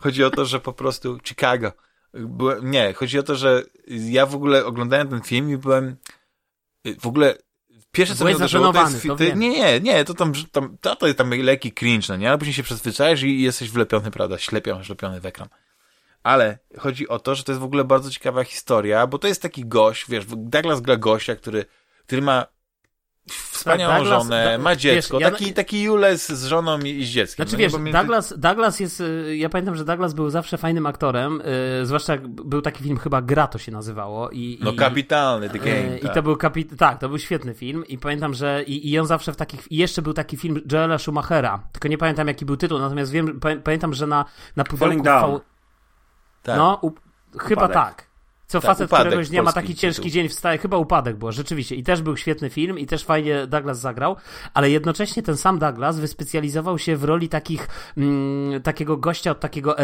[0.00, 1.72] chodzi o to, że po prostu Chicago
[2.18, 5.96] byłem, nie, chodzi o to, że ja w ogóle oglądałem ten film i byłem
[7.00, 7.34] w ogóle
[7.92, 11.06] pierwsze co mnie uderzyło, to jest, to nie, nie, nie, to tam, tam to, to
[11.06, 14.84] jest tam lekki cringe, no nie, ale później się przyzwyczajasz i jesteś wlepiony, prawda, ślepiony,
[14.84, 15.48] ślepiony w ekran.
[16.22, 19.42] Ale chodzi o to, że to jest w ogóle bardzo ciekawa historia, bo to jest
[19.42, 21.64] taki gość, wiesz, Douglas gra gościa, który,
[22.06, 22.46] który ma
[23.30, 25.54] wspaniałą tak, Douglas, żonę, ma dziecko, wiesz, taki, ja...
[25.54, 27.46] taki Jules z żoną i, z dzieckiem.
[27.46, 31.42] Znaczy no wiesz, Douglas, Douglas jest, y, ja pamiętam, że Douglas był zawsze fajnym aktorem,
[31.78, 34.30] yy, zwłaszcza jak był taki film, chyba Gra to się nazywało.
[34.30, 35.70] I, no i, kapitalny, The Game.
[35.70, 36.10] Yy, tak.
[36.10, 39.06] I to był kapit tak, to był świetny film i pamiętam, że i, i on
[39.06, 42.56] zawsze w takich, i jeszcze był taki film Joela Schumachera, tylko nie pamiętam jaki był
[42.56, 44.24] tytuł, natomiast wiem, pamiętam, że na,
[44.56, 45.02] na pudełku...
[45.02, 45.40] V...
[46.42, 46.56] Tak.
[46.56, 46.90] No, u...
[47.38, 48.05] chyba tak.
[48.46, 50.14] Co tak, facet któregoś dnia ma taki ciężki tytuł.
[50.14, 51.74] dzień, wstaje, chyba upadek było, rzeczywiście.
[51.74, 54.16] I też był świetny film i też fajnie Douglas zagrał,
[54.54, 59.78] ale jednocześnie ten sam Douglas wyspecjalizował się w roli takich, mm, takiego gościa od takiego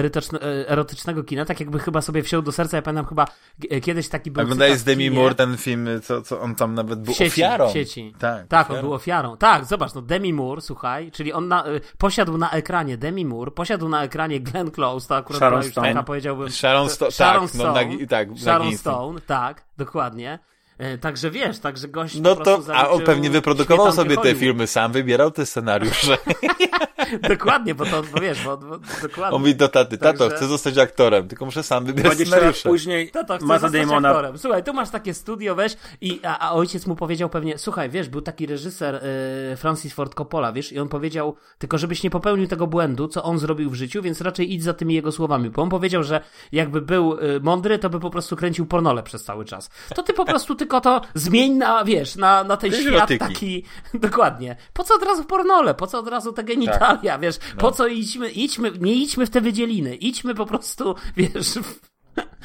[0.68, 2.76] erotycznego kina, tak jakby chyba sobie wsiął do serca.
[2.76, 3.26] Ja pamiętam chyba
[3.70, 4.42] e, kiedyś taki był.
[4.42, 7.68] Oglądałeś z Demi Moore ten film, co, co on tam nawet był w sieci, ofiarą.
[7.68, 8.14] W sieci.
[8.18, 8.80] Tak, tak ofiarą.
[8.80, 9.36] on był ofiarą.
[9.36, 13.50] Tak, zobacz, no Demi Moore, słuchaj, czyli on na, e, posiadł na ekranie Demi Moore,
[13.50, 16.50] posiadł na ekranie Glenn Close, to akurat Sharon już taka powiedziałbym.
[16.50, 17.84] Sharon, Sto- Sharon tak, no, Stone.
[17.84, 18.76] No, na, tak, Sharon.
[18.76, 20.38] Stone, tak, dokładnie.
[20.78, 24.92] E, Także wiesz, także gość No to, a on pewnie wyprodukował sobie te filmy, sam
[24.92, 26.18] wybierał te scenariusze.
[27.28, 29.36] Dokładnie, bo to, bo wiesz, bo, bo, dokładnie.
[29.36, 32.40] On mówi do taty, tato, Także- chcę zostać aktorem, tylko muszę sam wybierać 20 lat
[32.40, 32.68] scenariusze.
[32.68, 34.38] później To to chce Mata zostać Damona aktorem.
[34.38, 38.08] Słuchaj, tu masz takie studio, weź i a, a ojciec mu powiedział pewnie, słuchaj, wiesz,
[38.08, 42.46] był taki reżyser y, Francis Ford Coppola, wiesz, i on powiedział, tylko żebyś nie popełnił
[42.46, 45.62] tego błędu, co on zrobił w życiu, więc raczej idź za tymi jego słowami, bo
[45.62, 46.20] on powiedział, że
[46.52, 49.70] jakby był y, mądry, to by po prostu kręcił pornole przez cały czas.
[49.94, 53.18] To ty po prostu tylko to zmień na, wiesz, na, na ten Weź świat erotyki.
[53.18, 53.64] taki,
[53.94, 54.56] dokładnie.
[54.72, 55.74] Po co od razu pornole?
[55.74, 56.44] Po co od razu te
[56.78, 57.38] genitalia, wiesz?
[57.58, 61.80] Po co idźmy, idźmy, nie idźmy w te wydzieliny, idźmy po prostu, wiesz, w,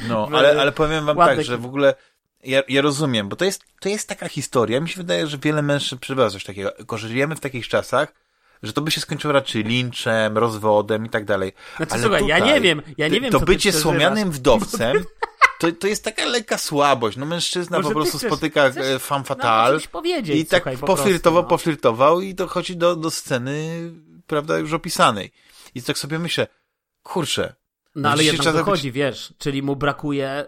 [0.10, 1.94] No, ale, ale powiem wam ładne tak, że w ogóle
[2.44, 4.80] ja, ja rozumiem, bo to jest, to jest taka historia.
[4.80, 6.72] Mi się wydaje, że wiele mężczyzn przebywa coś takiego.
[6.96, 8.14] Żyjemy w takich czasach,
[8.64, 11.54] że to by się skończyło raczej linczem, rozwodem i tak dalej.
[11.78, 15.04] Znaczy, Ale słuchaj, ja tutaj nie wiem, ja nie wiem, To bycie słomianym wdowcem,
[15.60, 17.18] to, to jest taka lekka słabość.
[17.18, 20.78] No mężczyzna Może po prostu chcesz- spotyka chcesz e, fatale coś powiedzieć, i tak słuchaj,
[20.78, 21.58] po poflirtował, prostu, no.
[21.58, 23.92] poflirtował i dochodzi do, do sceny,
[24.28, 25.32] prawda, już opisanej.
[25.76, 26.48] I tak sobie myślę,
[27.04, 27.56] kurczę,
[27.98, 30.46] No ale Dzisiaj jednak dochodzi, wiesz, czyli mu brakuje,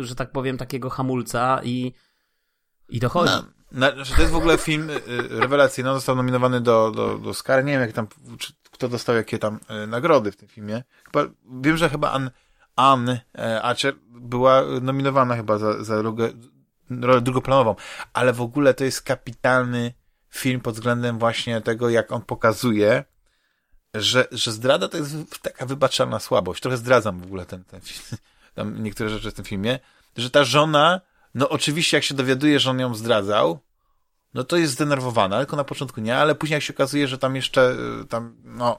[0.00, 1.92] y, że tak powiem, takiego hamulca i,
[2.88, 3.32] i dochodzi.
[3.72, 5.90] Na, że to jest w ogóle film y, rewelacyjny.
[5.90, 7.62] On został nominowany do, do, do Oscara.
[7.62, 8.06] Nie wiem, jak tam,
[8.38, 10.82] czy, kto dostał jakie tam y, nagrody w tym filmie.
[11.04, 11.24] Chyba,
[11.60, 12.30] wiem, że chyba Ann,
[12.76, 16.32] Ann e, Archer była nominowana chyba za, za rolę,
[16.90, 17.74] rolę drugoplanową.
[18.12, 19.92] Ale w ogóle to jest kapitalny
[20.30, 23.04] film pod względem właśnie tego, jak on pokazuje,
[23.94, 26.62] że, że zdrada to jest taka wybaczalna słabość.
[26.62, 28.20] Trochę zdradzam w ogóle ten, ten film,
[28.54, 29.78] tam niektóre rzeczy w tym filmie,
[30.16, 31.00] że ta żona,
[31.34, 33.58] no oczywiście jak się dowiaduje, że on ją zdradzał,
[34.34, 37.36] no to jest zdenerwowana, tylko na początku nie, ale później jak się okazuje, że tam
[37.36, 38.78] jeszcze, y, tam, no,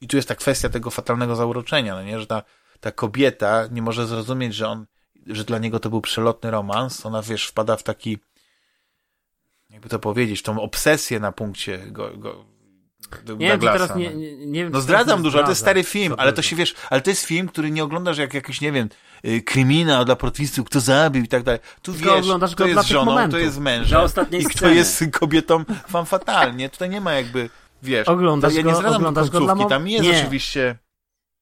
[0.00, 2.42] i tu jest ta kwestia tego fatalnego zauroczenia, no nie, że ta,
[2.80, 4.86] ta kobieta nie może zrozumieć, że on,
[5.26, 8.18] że dla niego to był przelotny romans, ona, wiesz, wpada w taki,
[9.70, 12.44] jakby to powiedzieć, tą obsesję na punkcie go, go,
[13.38, 14.16] nie wiem, teraz nie, no.
[14.16, 16.42] nie, nie wiem, No zdradzam nie dużo, ale to jest stary film, Co ale to
[16.42, 18.88] się wiesz, ale to jest film, który nie oglądasz jak jakiś, nie wiem,
[19.24, 21.60] y, kryminał dla portwistów, kto zabił i tak dalej.
[21.82, 23.38] Tu Tylko wiesz, oglądasz kto jest żoną, momentów.
[23.38, 24.74] kto jest mężem ostatniej i kto sceny.
[24.74, 26.68] jest kobietą fan fatalnie.
[26.68, 27.50] Tutaj nie ma jakby,
[27.82, 30.18] wiesz, Oglądasz ja nie go- zdradzam oglądasz go końcówki, dla tam jest Nie.
[30.20, 30.78] oczywiście...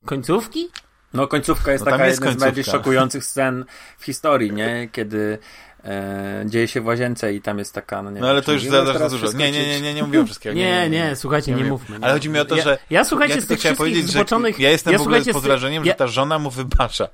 [0.05, 0.69] Końcówki?
[1.15, 2.79] No końcówka jest No taka jest jedna z bardziej końcówka.
[2.79, 3.65] szokujących scen
[3.99, 4.89] w historii, nie?
[4.93, 5.39] Kiedy
[5.85, 8.53] e, dzieje się w łazience i tam jest taka, no nie No wiem, ale to
[8.53, 9.33] już za dużo.
[9.39, 10.57] Nie, nie, nie, nie, nie mówiłem wszystkiego.
[10.57, 11.71] Nie, nie, słuchajcie, nie, mówię.
[11.71, 11.99] mówmy.
[12.01, 12.79] Ale chodzi mi o to, ja, że...
[12.91, 14.59] Ja, słuchajcie, ja z tych chciałem wszystkich zboczonych...
[14.59, 17.09] ja jestem w ogóle pod wrażeniem, ja, że ta żona mu wybacza.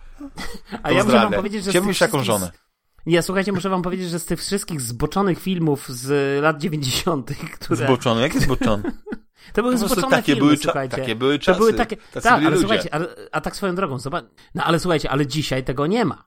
[0.83, 2.51] A ja muszę wam powiedzieć, że Chciałbym mieć taką żonę.
[3.07, 7.87] Nie, słuchajcie, muszę wam powiedzieć, że z tych wszystkich zboczonych filmów z lat 90., które...
[7.87, 8.83] Zboczony, jakie zboczony?
[9.53, 10.97] To były zboczone takie filmy, były słuchajcie.
[10.97, 11.59] takie były To czasy.
[11.59, 11.97] były takie...
[11.97, 12.59] Tak, ale ludzie.
[12.59, 12.99] słuchajcie, a,
[13.33, 14.25] a tak swoją drogą, zobacz...
[14.55, 16.25] No ale słuchajcie, ale dzisiaj tego nie ma.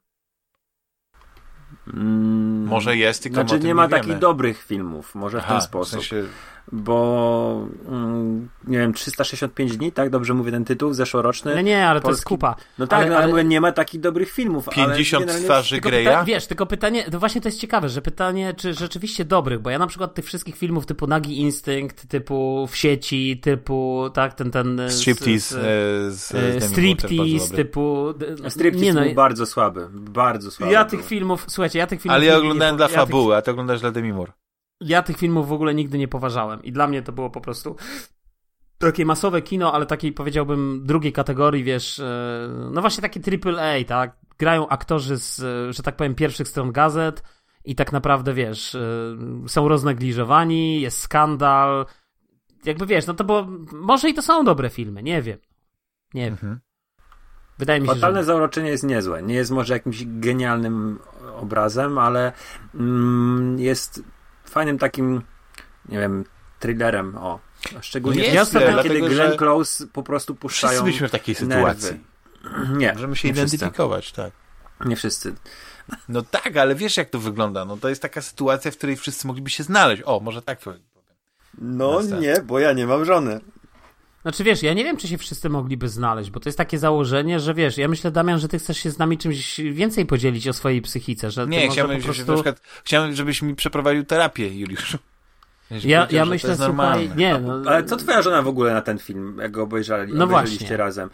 [1.94, 5.62] Mm, Może jest, tylko Znaczy nie ma nie takich dobrych filmów, może w Aha, ten
[5.62, 6.00] sposób.
[6.00, 6.24] W sensie,
[6.72, 10.10] Bo, mm, nie wiem, 365 dni, tak?
[10.10, 11.56] Dobrze mówię ten tytuł, zeszłoroczny.
[11.56, 12.56] No nie, ale to jest polski- kupa.
[12.78, 14.70] No tak, ale, no, ale ale, mówię, nie ma takich dobrych filmów.
[14.70, 16.06] ale 50 generalnie- twarzy Greya?
[16.06, 19.70] pyta, wiesz, tylko pytanie, to właśnie to jest ciekawe, że pytanie, czy rzeczywiście dobrych, bo
[19.70, 24.52] ja na przykład tych wszystkich filmów typu Nagi Instynkt, typu W sieci, typu, tak, ten,
[24.52, 24.82] ten...
[24.90, 28.14] Striptease z- e, z, z, Striptease, typu...
[28.50, 30.74] Striptease nie no, był bardzo słaby, bardzo słaby.
[30.74, 30.92] ja był.
[31.00, 32.16] tych filmów, słuchajcie, ja tych filmów...
[32.16, 34.32] Ale ja nie oglądałem po- dla ja tych- fabuły, a ty oglądasz dla Demi Moore.
[34.82, 37.76] Ja tych filmów w ogóle nigdy nie poważałem i dla mnie to było po prostu
[38.78, 43.86] takie masowe kino, ale takiej powiedziałbym drugiej kategorii, wiesz, e, no właśnie takie triple A,
[43.86, 44.18] tak?
[44.38, 47.24] Grają aktorzy z, e, że tak powiem, pierwszych stron gazet
[47.66, 49.18] i tak naprawdę, wiesz, e,
[49.48, 51.86] są roznegliżowani, jest skandal,
[52.66, 55.40] jakby wiesz, no to było, może i to są dobre filmy, nie wiem,
[56.14, 56.34] nie wiem.
[56.34, 56.60] Mhm.
[57.60, 58.26] Wydaje mi się, Fatalne że...
[58.26, 59.24] zauroczenie jest niezłe.
[59.24, 61.00] Nie jest może jakimś genialnym
[61.42, 62.32] obrazem, ale
[62.76, 64.04] mm, jest
[64.50, 65.22] fajnym takim,
[65.90, 66.26] nie wiem,
[66.60, 67.16] thrillerem.
[67.18, 67.40] O.
[67.82, 71.12] Szczególnie Jest, ja ostatnio, dlatego, kiedy że Glenn Close po prostu puszczają Wszyscy byliśmy w
[71.12, 71.82] takiej nerwy.
[71.82, 72.04] sytuacji.
[72.78, 73.56] Nie, Możemy się nie wszyscy.
[73.56, 74.32] identyfikować, tak.
[74.86, 75.36] Nie wszyscy.
[76.10, 77.66] No tak, ale wiesz jak to wygląda.
[77.66, 80.04] No to jest taka sytuacja, w której wszyscy mogliby się znaleźć.
[80.06, 80.82] O, może tak powiem.
[81.58, 83.40] No nie, bo ja nie mam żony.
[84.22, 87.40] Znaczy wiesz, ja nie wiem, czy się wszyscy mogliby znaleźć, bo to jest takie założenie,
[87.40, 90.54] że wiesz, ja myślę, Damian, że ty chcesz się z nami czymś więcej podzielić o
[90.54, 92.24] swojej psychice, że Nie, chciałbym, po prostu...
[92.24, 94.98] że, na przykład, chciałem, żebyś mi przeprowadził terapię, Juliusz.
[95.72, 97.16] Żebyś Ja, ja że to myślę, jest słuchaj, normalne.
[97.16, 100.24] nie, no, Ale co twoja żona w ogóle na ten film, jak go obejrzeli, No
[100.24, 100.78] obejrzeliście właśnie.
[100.78, 101.10] razem?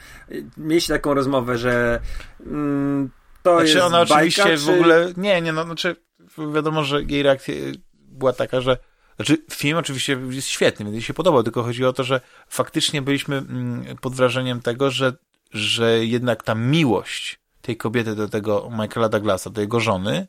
[0.58, 2.00] Mieliście taką rozmowę, że
[2.46, 3.10] mm,
[3.44, 4.74] to Znaczy jest ona oczywiście bajka, w czy...
[4.74, 5.96] ogóle, nie, nie, no, znaczy
[6.54, 7.56] wiadomo, że jej reakcja
[7.96, 8.78] była taka, że
[9.16, 13.02] znaczy film oczywiście jest świetny, więc jej się podobał, tylko chodzi o to, że faktycznie
[13.02, 15.14] byliśmy mm, pod wrażeniem tego, że,
[15.52, 20.28] że jednak ta miłość tej kobiety do tego Michaela Douglasa, do jego żony,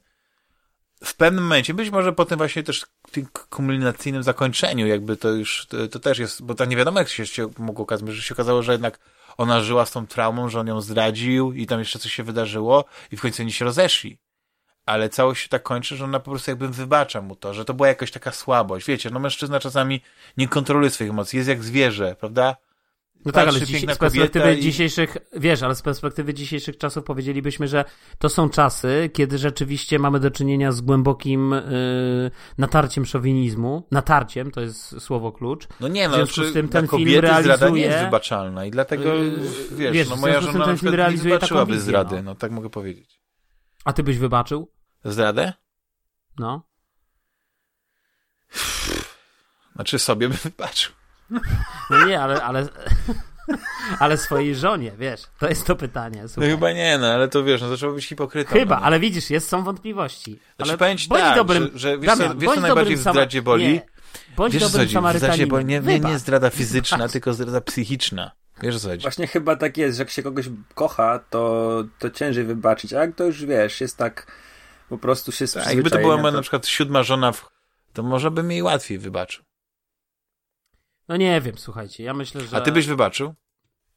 [1.04, 5.66] w pewnym momencie, być może po tym właśnie też tym kulminacyjnym zakończeniu, jakby to już,
[5.66, 8.34] to, to też jest, bo to nie wiadomo jak się, się mogło okazać, że się
[8.34, 8.98] okazało, że jednak
[9.36, 12.84] ona żyła z tą traumą, że on ją zdradził i tam jeszcze coś się wydarzyło
[13.12, 14.18] i w końcu oni się rozeszli.
[14.86, 17.74] Ale całość się tak kończy, że ona po prostu jakby wybacza mu to, że to
[17.74, 18.86] była jakaś taka słabość.
[18.86, 20.00] Wiecie, no mężczyzna czasami
[20.36, 22.56] nie kontroluje swoich emocji, jest jak zwierzę, prawda?
[23.24, 27.68] No tak, ale dziś, z perspektywy i- dzisiejszych, wiesz, ale z perspektywy dzisiejszych czasów powiedzielibyśmy,
[27.68, 27.84] że
[28.18, 33.86] to są czasy, kiedy rzeczywiście mamy do czynienia z głębokim y, natarciem szowinizmu.
[33.90, 35.66] Natarciem, to jest słowo klucz.
[35.80, 38.64] No nie, W no, związku czy z tym ten film zdrada nie realizuje- jest wybaczalna
[38.66, 39.30] i dlatego, Yy,
[39.76, 42.22] wiesz, wiesz, no w moja z tym żona ten film nie realizuje wybaczyłaby zdrady, no.
[42.22, 43.20] no tak mogę powiedzieć.
[43.84, 44.70] A ty byś wybaczył?
[45.04, 45.52] Zdradę?
[46.38, 46.62] No.
[49.74, 50.92] Znaczy sobie bym wybaczył.
[51.90, 52.68] No nie, ale, ale,
[54.00, 56.22] ale swojej żonie, wiesz, to jest to pytanie.
[56.22, 56.50] No Słuchaj.
[56.50, 58.50] chyba nie, no ale to wiesz, no to trzeba być hipokrytą.
[58.52, 58.82] Chyba, no.
[58.82, 60.38] ale widzisz, jest, są wątpliwości.
[60.56, 62.96] Znaczy, ale powiem ci bądź tak, dobrym, że- że wiesz co- Damian, wiesz co najbardziej
[62.96, 63.68] w zdradzie boli?
[63.72, 63.82] Nie.
[64.36, 64.86] Bądź Wiesz co dobrym?
[64.86, 65.50] W zdradzie, Samarytaninem.
[65.68, 66.20] nie, nie, nie Wybacz.
[66.20, 68.30] zdrada fizyczna, tylko zdrada psychiczna.
[68.62, 69.02] Wiesz co chodzi?
[69.02, 73.14] Właśnie chyba tak jest, że jak się kogoś kocha, to, to ciężej wybaczyć, a jak
[73.14, 74.32] to już wiesz, jest tak,
[74.88, 77.50] po prostu się Tak, jakby to była moja na przykład siódma żona, w...
[77.92, 79.44] to może bym jej łatwiej wybaczył.
[81.08, 82.56] No nie wiem, słuchajcie, ja myślę, że...
[82.56, 83.34] A ty byś wybaczył?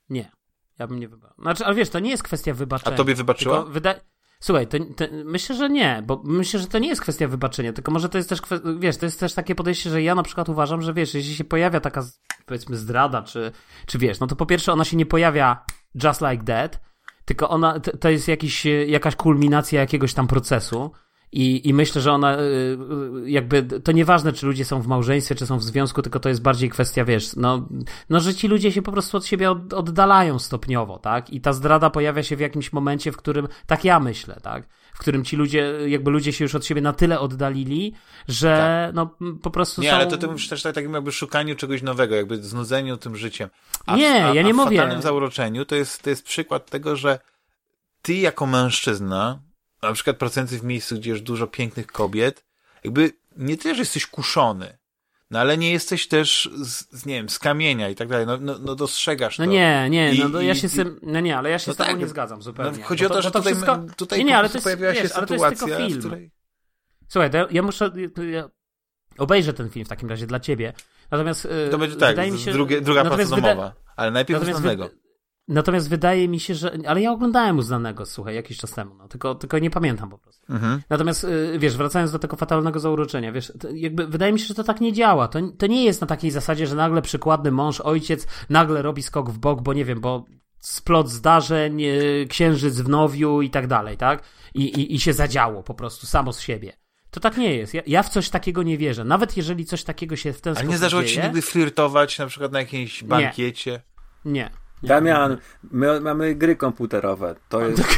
[0.09, 0.31] Nie,
[0.79, 1.43] ja bym nie wybaczył.
[1.43, 2.97] Znaczy, ale wiesz, to nie jest kwestia A wybaczenia.
[2.97, 3.57] tobie wybaczyła?
[3.57, 3.95] Tylko wyda...
[4.39, 7.91] Słuchaj, to, to, myślę, że nie, bo myślę, że to nie jest kwestia wybaczenia, tylko
[7.91, 8.59] może to jest też, kwe...
[8.80, 11.43] wiesz, to jest też takie podejście, że ja na przykład uważam, że wiesz, jeśli się
[11.43, 12.03] pojawia taka,
[12.45, 13.51] powiedzmy, zdrada, czy,
[13.85, 15.65] czy wiesz, no to po pierwsze ona się nie pojawia
[16.03, 16.80] just like that,
[17.26, 20.91] tylko ona, to, to jest jakiś, jakaś kulminacja jakiegoś tam procesu
[21.32, 25.36] i, i myślę, że ona, y, y, jakby, to nieważne, czy ludzie są w małżeństwie,
[25.36, 27.68] czy są w związku, tylko to jest bardziej kwestia, wiesz, no,
[28.10, 31.30] no że ci ludzie się po prostu od siebie od, oddalają stopniowo, tak?
[31.30, 34.68] I ta zdrada pojawia się w jakimś momencie, w którym, tak ja myślę, tak?
[34.94, 37.94] W którym ci ludzie, jakby ludzie się już od siebie na tyle oddalili,
[38.28, 39.95] że no m, po prostu Nie, są...
[39.95, 43.49] ale to ty mówisz też tak, takim jakby szukaniu czegoś nowego, jakby znudzeniu tym życiem.
[43.86, 44.78] A, Nie, a, ja nie a w mówię.
[44.78, 47.20] fatalnym zauroczeniu to jest, to jest przykład tego, że
[48.02, 49.40] ty jako mężczyzna,
[49.82, 52.45] na przykład pracujący w miejscu, gdzie jest dużo pięknych kobiet,
[52.84, 54.78] jakby nie tyle, że jesteś kuszony,
[55.32, 58.56] no ale nie jesteś też z, nie wiem, z kamienia i tak dalej, no, no,
[58.60, 59.52] no dostrzegasz No to.
[59.52, 61.70] nie, nie, I- no to ja i- się z tym, no nie, ale ja się
[61.72, 62.78] No z tobą tak, nie zgadzam zupełnie.
[62.80, 63.80] No, chodzi Bo o to, że bo tutaj, wszystko...
[63.98, 65.99] tutaj nie, nie, ale to jest, pojawiła się wiesz, to sytuacja, w film.
[65.99, 66.32] której...
[67.08, 67.91] Słuchaj, to ja, ja muszę.
[68.32, 68.49] Ja
[69.18, 70.74] obejrzę ten film w takim razie dla ciebie.
[71.12, 71.45] Natomiast.
[71.45, 74.62] e, To będzie tak, wydaje mi się, drugie, druga praca natomiast domowa, ale najpierw natomiast
[74.84, 75.06] wy-
[75.48, 76.78] Natomiast wydaje mi się, że.
[76.88, 80.53] Ale ja oglądałem uznanego, słuchaj, jakiś czas temu, no, tylko, tylko nie pamiętam po prostu.
[80.53, 80.82] Mhm.
[80.90, 84.64] Natomiast, y, wiesz, wracając do tego fatalnego zauroczenia, wiesz, jakby wydaje mi się, że to
[84.64, 85.28] tak nie działa.
[85.28, 89.30] To, to nie jest na takiej zasadzie, że nagle przykładny mąż, ojciec nagle robi skok
[89.30, 90.26] w bok, bo nie wiem, bo
[90.60, 94.24] splot zdarzeń, y, księżyc w nowiu i tak dalej, tak?
[94.53, 96.74] I, i, I się zadziało po prostu samo z siebie.
[97.11, 97.74] To tak nie jest.
[97.74, 99.03] Ja, ja w coś takiego nie wierzę.
[99.03, 102.19] Nawet jeżeli coś takiego się w ten Ale sposób nie zdarzyło ci dzieje, nigdy flirtować
[102.19, 103.82] na przykład na jakimś bankiecie?
[104.26, 104.49] Nie.
[104.84, 105.38] Damian,
[105.72, 107.36] my mamy gry komputerowe.
[107.49, 107.84] To jest.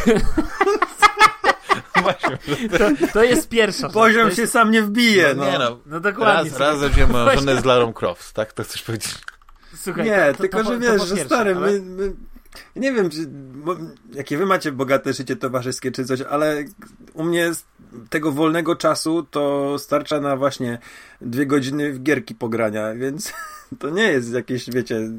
[2.77, 3.89] To, to jest pierwsza.
[3.89, 5.51] Poziom jest, się sam nie wbije, no.
[5.51, 6.49] Nie no, No dokładnie.
[6.51, 8.53] raz, raz zaczniemy moją żonę z Larą Croft, tak?
[8.53, 9.15] To chcesz powiedzieć?
[9.75, 12.13] Słuchaj, Nie, to, to, tylko to, że wiesz, że stary, ale- my, my...
[12.75, 13.17] Nie wiem, czy,
[13.53, 13.75] bo,
[14.13, 16.63] jakie wy macie bogate życie towarzyskie czy coś, ale
[17.13, 17.63] u mnie z
[18.09, 20.77] tego wolnego czasu to starcza na właśnie
[21.21, 23.33] dwie godziny w gierki pogrania, więc
[23.79, 25.09] to nie jest jakieś, wiecie,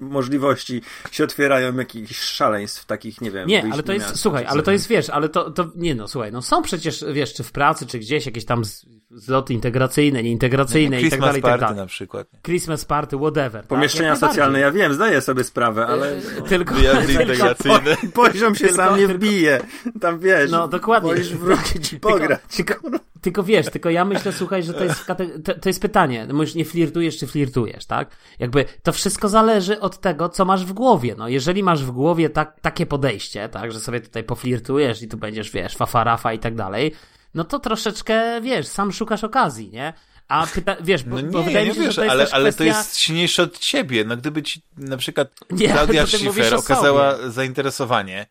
[0.00, 3.48] możliwości się otwierają jakichś szaleństw takich, nie wiem.
[3.48, 6.08] Nie, ale to jest, miasto, słuchaj, ale to jest, wiesz, ale to, to, nie no,
[6.08, 8.62] słuchaj, no są przecież, wiesz, czy w pracy, czy gdzieś jakieś tam
[9.10, 11.76] zloty integracyjne, nieintegracyjne i tak Christmas dalej, i tak party dalej.
[11.76, 12.26] na przykład.
[12.42, 13.60] Christmas party, whatever.
[13.62, 13.66] tak?
[13.66, 14.28] Pomieszczenia najbardziej.
[14.28, 17.96] socjalne, ja wiem, zdaję sobie sprawę, ale Tylko, Wyjazdy integracyjne.
[18.14, 19.60] poziom się Tylko- sam nie wbije.
[20.00, 21.14] Tam wiesz, no dokładnie.
[21.14, 22.40] wrócić i pograć.
[22.56, 25.06] Tylko, tylko, tylko wiesz, tylko ja myślę, słuchaj, że to jest,
[25.44, 28.16] to, to jest pytanie, no nie flirtujesz, czy flirtujesz, tak?
[28.38, 32.30] Jakby to wszystko zależy od tego, co masz w głowie, no jeżeli masz w głowie
[32.30, 36.54] tak, takie podejście, tak, że sobie tutaj poflirtujesz i tu będziesz, wiesz, fafarafa i tak
[36.54, 36.94] dalej,
[37.34, 39.92] no to troszeczkę, wiesz, sam szukasz okazji, nie?
[40.28, 42.12] A pyta, wiesz, bo, No bo nie, wydaje nie mi się, wiesz, że to jest
[42.12, 44.04] ale, ale to jest silniejsze od ciebie.
[44.04, 48.26] No gdyby ci na przykład Nie, Klaudia Schiffer okazała zainteresowanie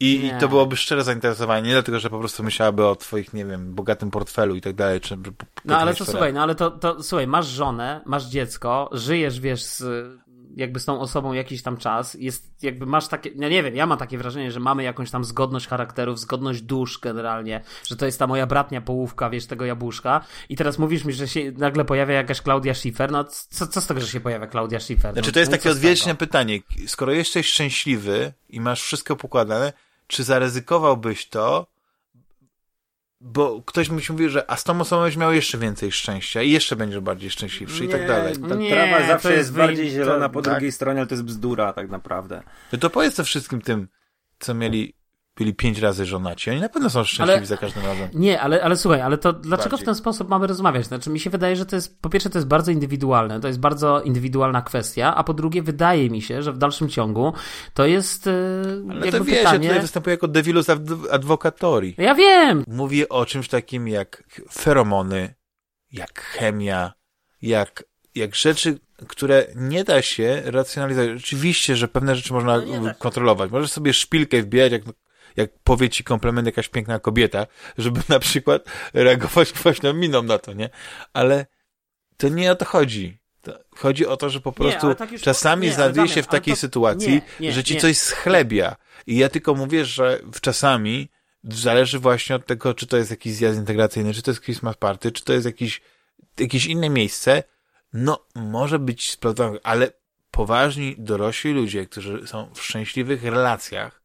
[0.00, 0.38] i, i Nie.
[0.38, 4.10] to byłoby szczere zainteresowanie, nie dlatego, że po prostu myślałaby o twoich, nie wiem, bogatym
[4.10, 5.18] portfelu i tak dalej, czy
[5.64, 9.62] No ale to słuchaj, no ale to, to słuchaj, masz żonę, masz dziecko, żyjesz, wiesz,
[9.62, 9.84] z,
[10.56, 13.86] jakby z tą osobą jakiś tam czas, jest, jakby masz takie, ja nie wiem, ja
[13.86, 18.18] mam takie wrażenie, że mamy jakąś tam zgodność charakterów, zgodność dusz generalnie, że to jest
[18.18, 22.14] ta moja bratnia połówka, wiesz, tego jabłuszka i teraz mówisz mi, że się nagle pojawia
[22.14, 25.12] jakaś Klaudia Schiffer, no co, co z tego, że się pojawia Klaudia Schiffer?
[25.12, 26.58] Znaczy no, to jest no takie odwieczne pytanie.
[26.86, 29.72] Skoro jesteś szczęśliwy i masz wszystko pokładane,
[30.10, 31.66] czy zaryzykowałbyś to,
[33.20, 36.42] bo ktoś mi się mówi, że a z tą osobą będziesz miał jeszcze więcej szczęścia
[36.42, 38.34] i jeszcze będziesz bardziej szczęśliwszy i tak dalej.
[38.48, 40.52] Ta Nie, trawa zawsze jest, jest bardziej zielona to- po tak.
[40.54, 42.42] drugiej stronie, ale to jest bzdura tak naprawdę.
[42.72, 43.88] No to powiedz to wszystkim tym,
[44.38, 44.94] co mieli,
[45.40, 46.50] byli pięć razy żonaci.
[46.50, 48.08] Oni na pewno są szczęśliwi Ale- za każdym razem.
[48.14, 49.84] Nie, ale, ale słuchaj, ale to dlaczego Bardziej.
[49.84, 50.86] w ten sposób mamy rozmawiać?
[50.86, 53.60] Znaczy, mi się wydaje, że to jest, po pierwsze, to jest bardzo indywidualne, to jest
[53.60, 57.32] bardzo indywidualna kwestia, a po drugie, wydaje mi się, że w dalszym ciągu
[57.74, 58.32] to jest e,
[58.90, 59.68] Ale to wiesz, ja pytanie...
[59.68, 61.94] tutaj występuję jako devilus adv- advocatori.
[61.98, 62.64] Ja wiem!
[62.68, 64.22] Mówię o czymś takim jak
[64.52, 65.34] feromony,
[65.92, 66.92] jak chemia,
[67.42, 67.84] jak,
[68.14, 71.10] jak rzeczy, które nie da się racjonalizować.
[71.16, 73.50] Oczywiście, że pewne rzeczy można No kontrolować.
[73.50, 74.82] Możesz sobie szpilkę wbijać, jak,
[75.36, 77.46] jak powie ci komplement jakaś piękna kobieta,
[77.78, 78.62] żeby na przykład
[78.94, 80.70] reagować kwaśną miną na to, nie?
[81.12, 81.46] Ale
[82.16, 83.20] to nie o to chodzi.
[83.76, 86.54] Chodzi o to, że po Nie, prostu ale tak czasami nie, znajduje się w takiej
[86.54, 87.80] to- sytuacji, nie, nie, że ci nie.
[87.80, 88.76] coś schlebia.
[89.06, 91.08] I ja tylko mówię, że w czasami
[91.44, 95.12] zależy właśnie od tego, czy to jest jakiś zjazd integracyjny, czy to jest Christmas party,
[95.12, 95.80] czy to jest jakiś,
[96.38, 97.42] jakieś inne miejsce.
[97.92, 99.92] No, może być sprawdzone, ale
[100.30, 103.99] poważni, dorośli ludzie, którzy są w szczęśliwych relacjach,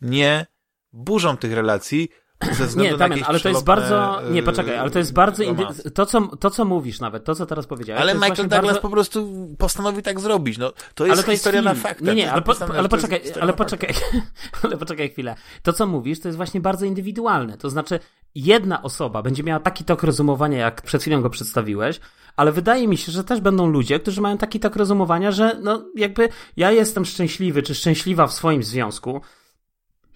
[0.00, 0.46] nie
[0.92, 2.08] burzą tych relacji
[2.52, 4.20] ze względu Nie, na Damian, ale to jest bardzo.
[4.30, 5.42] Nie, e, poczekaj, ale to jest bardzo.
[5.42, 5.64] Indy...
[5.94, 8.02] To, co, to, co mówisz nawet, to, co teraz powiedziałeś.
[8.02, 8.80] Ale Michael Douglas bardzo...
[8.80, 10.58] po prostu postanowił tak zrobić.
[10.58, 12.08] No, to jest ale to historia jest na faktach.
[12.08, 13.94] Nie, nie, ale, po, ale poczekaj, ale poczekaj,
[14.62, 15.36] ale poczekaj chwilę.
[15.62, 17.58] To, co mówisz, to jest właśnie bardzo indywidualne.
[17.58, 18.00] To znaczy,
[18.34, 22.00] jedna osoba będzie miała taki tok rozumowania, jak przed chwilą go przedstawiłeś,
[22.36, 25.84] ale wydaje mi się, że też będą ludzie, którzy mają taki tok rozumowania, że no
[25.94, 29.20] jakby ja jestem szczęśliwy, czy szczęśliwa w swoim związku,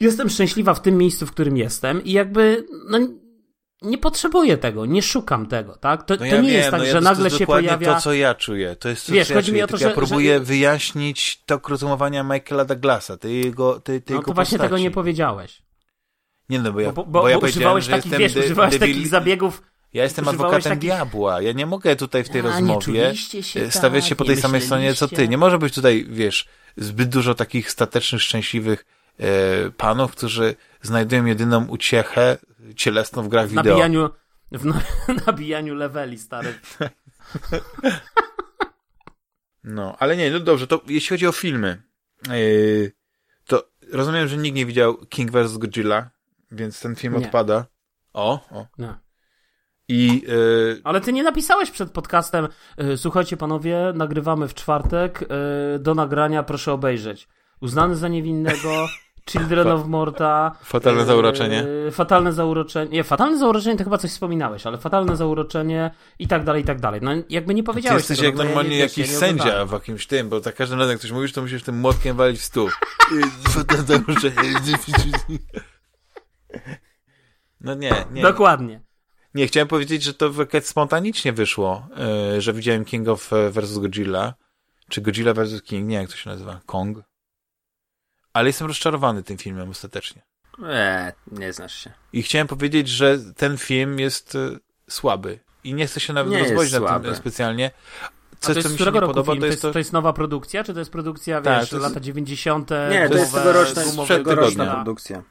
[0.01, 2.99] jestem szczęśliwa w tym miejscu, w którym jestem i jakby, no
[3.83, 6.03] nie potrzebuję tego, nie szukam tego, tak?
[6.07, 7.47] To, No to ja nie wiem, jest tak, no ja że to nagle jest się
[7.47, 7.95] pojawia...
[7.95, 8.77] to, co ja czuję.
[8.77, 9.65] To jest to, Wiesz, co ja czuję.
[9.65, 14.15] o to, ja że- próbuję że- wyjaśnić to rozumowania Michaela Douglasa, tej jego, tej, tej
[14.15, 14.69] No jego to właśnie postaci.
[14.71, 15.63] tego nie powiedziałeś.
[16.49, 19.09] Nie no, bo ja, Bo, bo, bo, ja używałeś że takich, wiesz, używałeś devil- takich
[19.09, 19.63] zabiegów.
[19.93, 21.43] Ja jestem adwokatem takich- diabła.
[21.43, 24.31] Ja nie mogę tutaj w tej A, rozmowie się e, stawiać się tak, po nie
[24.33, 25.29] tej samej stronie, co ty.
[25.29, 28.85] Nie może być tutaj, wiesz, zbyt dużo takich statecznych, szczęśliwych
[29.77, 32.39] panów, którzy znajdują jedyną uciechę
[32.77, 33.65] cielesną w grach W wideo.
[33.65, 34.11] nabijaniu,
[34.53, 34.81] w na,
[35.27, 36.55] nabijaniu leveli, stary.
[39.65, 41.83] No, ale nie, no dobrze, to jeśli chodzi o filmy,
[42.29, 42.93] yy,
[43.47, 45.57] to rozumiem, że nikt nie widział King vs.
[45.57, 46.11] Godzilla,
[46.51, 47.27] więc ten film Nie.
[47.27, 47.67] odpada.
[48.13, 48.67] O, o.
[48.79, 48.95] Nie.
[49.89, 52.49] I yy, Ale ty nie napisałeś przed podcastem,
[52.97, 55.25] słuchajcie panowie, nagrywamy w czwartek,
[55.79, 57.29] do nagrania proszę obejrzeć.
[57.61, 58.87] Uznany za niewinnego,
[59.33, 60.53] Children of Morta.
[60.63, 61.65] Fatalne y, zauroczenie.
[61.91, 62.91] Fatalne zauroczenie.
[62.91, 66.81] Nie, fatalne zauroczenie to chyba coś wspominałeś, ale fatalne zauroczenie i tak dalej, i tak
[66.81, 67.01] dalej.
[67.03, 69.67] No jakby nie ty powiedziałeś jesteś tego, jak no ja normalnie jakiś ja nie sędzia
[69.67, 72.41] w jakimś tym, bo za każdym razem jak coś mówisz, to musisz tym młotkiem walić
[72.41, 72.69] w stół.
[77.61, 78.23] No nie, nie.
[78.23, 78.81] Dokładnie.
[79.35, 80.31] Nie, chciałem powiedzieć, że to
[80.63, 81.89] spontanicznie wyszło,
[82.33, 83.79] yy, że widziałem King of vs.
[83.79, 84.35] Godzilla,
[84.89, 85.63] czy Godzilla vs.
[85.63, 86.99] King, nie jak to się nazywa, Kong.
[88.33, 90.23] Ale jestem rozczarowany tym filmem ostatecznie.
[90.69, 91.93] Eee, nie znasz się.
[92.13, 94.57] I chciałem powiedzieć, że ten film jest e,
[94.91, 95.39] słaby.
[95.65, 97.71] I nie chcę się nawet Nie rozwodzić na tym specjalnie.
[98.03, 99.73] A Coś, to jest co mi się nie podoba, to jest to...
[99.73, 102.71] to jest nowa produkcja, czy to jest produkcja, Tak, wiesz, to jest- lata 90.
[102.91, 105.23] Nie, to jest tegoroczna, tegoroczna produkcja.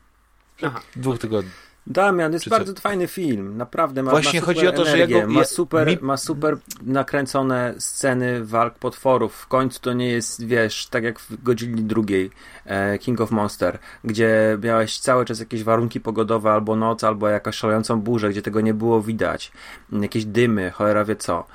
[0.63, 0.81] Aha.
[0.95, 1.51] dwóch tygodni.
[1.89, 2.81] Damian, jest bardzo co?
[2.81, 5.43] fajny film, naprawdę ma, Właśnie ma chodzi super o to, że energię, ja go- ma,
[5.43, 9.35] super, mi- ma super nakręcone sceny walk potworów.
[9.35, 12.31] W końcu to nie jest, wiesz, tak jak w Godzilli drugiej,
[12.65, 17.55] e, King of Monster, gdzie miałeś cały czas jakieś warunki pogodowe, albo noc, albo jakaś
[17.55, 19.51] szalejącą burzę, gdzie tego nie było widać.
[19.91, 21.39] Jakieś dymy, cholera wie co.
[21.39, 21.45] E,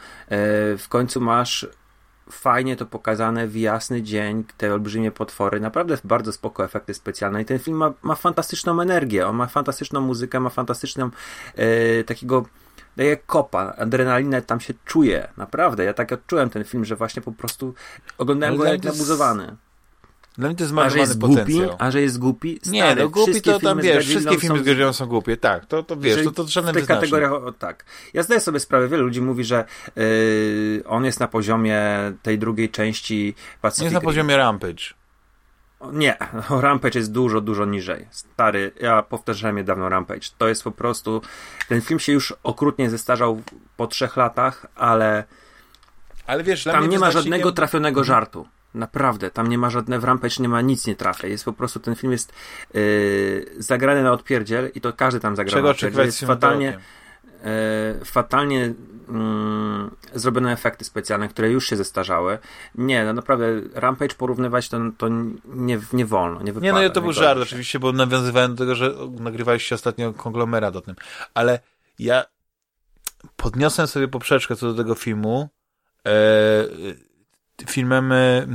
[0.78, 1.66] w końcu masz
[2.30, 7.44] fajnie to pokazane w jasny dzień, te olbrzymie potwory, naprawdę bardzo spoko efekty specjalne i
[7.44, 11.10] ten film ma, ma fantastyczną energię, on ma fantastyczną muzykę, ma fantastyczną
[11.54, 12.46] e, takiego
[12.96, 17.32] daje kopa, adrenalinę tam się czuje, naprawdę, ja tak odczułem ten film, że właśnie po
[17.32, 17.74] prostu
[18.18, 19.56] oglądałem Ale go jak zbudowany.
[20.38, 21.76] Dla mnie to jest zmarnowany jest głupi, potencjał.
[21.78, 24.64] a że jest głupi, Nie, stary, no głupi to tam wiesz, wszystkie filmy z są-
[24.64, 27.84] Godzillą są głupie, tak, to, to wiesz, to, to żaden w tych kategoriach, o, tak.
[28.14, 29.64] Ja zdaję sobie sprawę, wielu ludzi mówi, że
[29.96, 31.82] yy, on jest na poziomie
[32.22, 34.84] tej drugiej części Pacific Nie jest na poziomie Rampage.
[35.92, 36.16] Nie,
[36.60, 38.06] Rampage jest dużo, dużo niżej.
[38.10, 40.28] Stary, ja powtarzałem niedawno Rampage.
[40.38, 41.22] To jest po prostu.
[41.68, 43.42] Ten film się już okrutnie zestarzał
[43.76, 45.24] po trzech latach, ale
[46.26, 48.48] Ale wiesz, tam nie ma wyznacznikiem- żadnego trafionego żartu.
[48.74, 51.28] Naprawdę, tam nie ma żadne Rampage, nie ma nic nie trafia.
[51.28, 52.32] Jest po prostu, ten film jest
[52.74, 55.88] yy, zagrany na odpierdziel i to każdy tam zagra Czego na odpierdziel.
[55.88, 56.78] oczekiwać Jest fatalnie,
[57.44, 58.74] e, fatalnie
[59.08, 62.38] mm, zrobione efekty specjalne, które już się zestarzały.
[62.74, 65.08] Nie, no naprawdę Rampage porównywać to, to
[65.44, 66.66] nie, nie wolno, nie wypada.
[66.66, 67.42] Nie, no ja to był żart się.
[67.42, 70.94] oczywiście, bo nawiązywałem do tego, że nagrywaliście ostatnio konglomerat o tym.
[71.34, 71.60] Ale
[71.98, 72.24] ja
[73.36, 75.48] podniosłem sobie poprzeczkę co do tego filmu
[76.06, 76.10] e,
[77.66, 78.10] filmem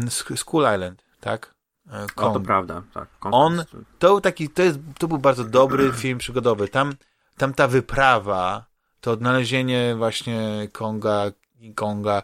[0.05, 1.55] Sk- Skull Island, tak?
[1.91, 3.07] E, O, to prawda, tak.
[3.21, 3.65] On-.
[3.99, 6.67] To był taki, to, jest, to był bardzo dobry film przygodowy.
[6.67, 6.93] Tam,
[7.38, 8.65] tam ta wyprawa,
[9.01, 12.23] to odnalezienie właśnie Konga, King Konga,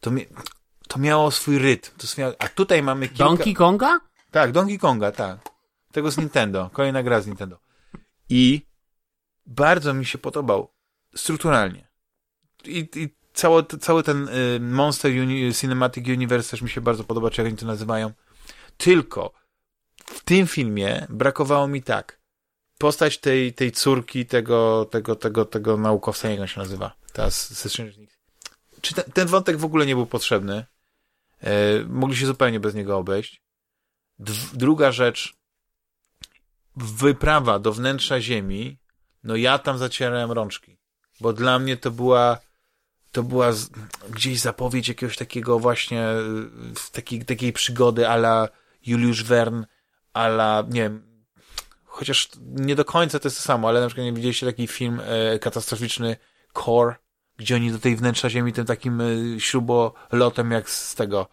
[0.00, 0.26] to, mi,
[0.88, 1.90] to miało swój rytm.
[1.98, 3.24] To swia- a tutaj mamy kilka...
[3.24, 4.00] Donkey Konga?
[4.30, 5.38] Tak, Donkey Konga, tak.
[5.92, 6.70] Tego z Nintendo.
[6.72, 7.58] Kolejna gra z Nintendo.
[8.28, 8.66] I
[9.46, 10.72] bardzo mi się podobał
[11.16, 11.88] strukturalnie.
[12.64, 17.30] I, i cały, cały ten y, Monster Uni Cinematic Universe też mi się bardzo podoba,
[17.30, 18.12] czy jak oni to nazywają.
[18.76, 19.32] Tylko
[20.04, 22.20] w tym filmie brakowało mi tak.
[22.78, 26.96] Postać tej, tej córki, tego, tego, tego, tego naukowca, jak on się nazywa?
[27.12, 27.28] Ta.
[28.80, 30.66] Czy ten, ten wątek w ogóle nie był potrzebny?
[31.40, 33.42] E, mogli się zupełnie bez niego obejść.
[34.52, 35.34] Druga rzecz,
[36.76, 38.78] wyprawa do wnętrza Ziemi,
[39.24, 40.78] no ja tam zacierałem rączki,
[41.20, 42.38] bo dla mnie to była
[43.12, 43.70] to była z,
[44.10, 48.48] gdzieś zapowiedź jakiegoś takiego właśnie y, takiej, takiej przygody ala
[48.86, 49.66] Juliusz Verne,
[50.12, 51.24] ala nie wiem,
[51.84, 55.00] chociaż nie do końca to jest to samo, ale na przykład nie widzieliście taki film
[55.04, 56.16] e, katastroficzny
[56.64, 56.94] Core,
[57.36, 59.04] gdzie oni do tej wnętrza Ziemi tym takim e,
[59.40, 61.28] śrubolotem jak z tego,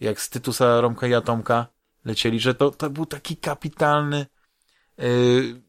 [0.00, 1.66] jak z Tytusa, Romka i Atomka
[2.04, 4.26] lecieli, że to, to był taki kapitalny
[4.98, 5.60] yy,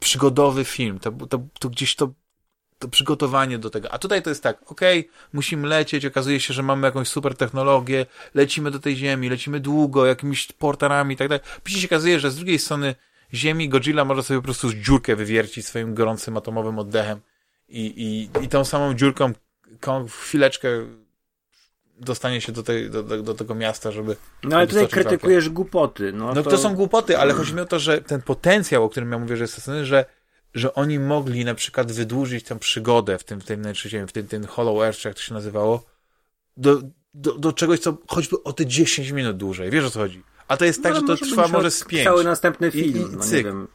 [0.00, 0.98] przygodowy film.
[0.98, 2.12] To, to, to gdzieś to,
[2.78, 3.92] to przygotowanie do tego.
[3.92, 8.06] A tutaj to jest tak, okej, musimy lecieć, okazuje się, że mamy jakąś super technologię,
[8.34, 11.44] lecimy do tej ziemi, lecimy długo, jakimiś portalami i tak dalej.
[11.62, 12.94] Później się okazuje, że z drugiej strony
[13.34, 17.20] ziemi Godzilla może sobie po prostu dziurkę wywiercić swoim gorącym atomowym oddechem
[17.68, 19.32] i, i, i tą samą dziurką
[19.80, 20.68] Kong w chwileczkę
[22.00, 26.12] dostanie się do, tej, do, do, do tego miasta, żeby No ale tutaj krytykujesz głupoty.
[26.12, 26.58] No, no to...
[26.58, 29.44] są głupoty, ale chodzi mi o to, że ten potencjał, o którym ja mówię, że
[29.44, 30.04] jest sensowny, że,
[30.58, 33.62] że oni mogli na przykład wydłużyć tę przygodę w tym, w tym
[34.08, 35.84] w tym, tym Hollow Earth, jak to się nazywało,
[36.56, 36.82] do,
[37.14, 39.70] do, do czegoś, co choćby o te 10 minut dłużej.
[39.70, 40.22] Wiesz o co chodzi?
[40.48, 42.04] A to jest tak, No, że to może trwa może z 5.
[42.04, 43.44] Cały następny I- film, i no nie cyk.
[43.46, 43.68] wiem.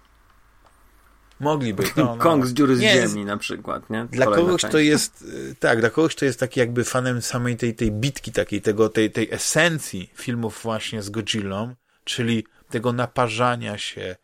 [1.40, 1.84] Mogliby.
[1.98, 2.18] No, no.
[2.18, 4.06] Kong z dziury z Nie, ziemi na przykład, nie?
[4.12, 4.70] Dla Kolejna kogoś, część.
[4.72, 8.32] kto jest, y, tak, dla kogoś, kto jest taki jakby fanem samej tej, tej bitki
[8.32, 14.16] takiej, tego, tej, tej esencji filmów właśnie z Godzillą, czyli tego naparzania się,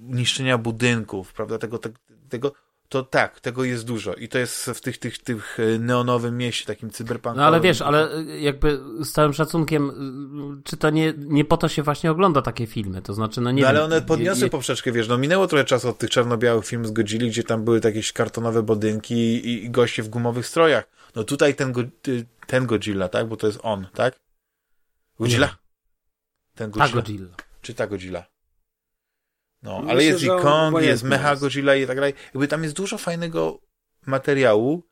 [0.00, 1.96] niszczenia budynków, prawda, tego, tego,
[2.28, 2.52] tego,
[2.88, 6.66] to tak, tego jest dużo i to jest w tych, tych, tych y, neonowym mieście,
[6.66, 7.40] takim cyberpunkowym.
[7.40, 9.92] No ale wiesz, ale y, jakby z całym szacunkiem,
[10.64, 13.02] czy to nie, nie po to się właśnie ogląda takie filmy?
[13.02, 15.64] To znaczy, no nie no ale wiem, one podniosły je- poprzeczkę, wiesz, no minęło trochę
[15.64, 19.70] czasu od tych czarno-białych filmów z Godzilli, gdzie tam były jakieś kartonowe budynki i, i
[19.70, 20.84] goście w gumowych strojach.
[21.14, 21.82] No tutaj ten, go,
[22.46, 23.28] ten Godzilla, tak?
[23.28, 24.20] Bo to jest on, tak?
[25.20, 25.56] Godzilla?
[26.54, 27.02] Ten Ta Godzilla.
[27.02, 27.28] Godzilla.
[27.62, 28.24] Czy ta Godzilla?
[29.62, 31.36] No, Myślę, ale jest i Kong, jest Mecha.
[31.36, 32.14] Godzilla i tak dalej.
[32.34, 33.60] Jakby tam jest dużo fajnego
[34.06, 34.82] materiału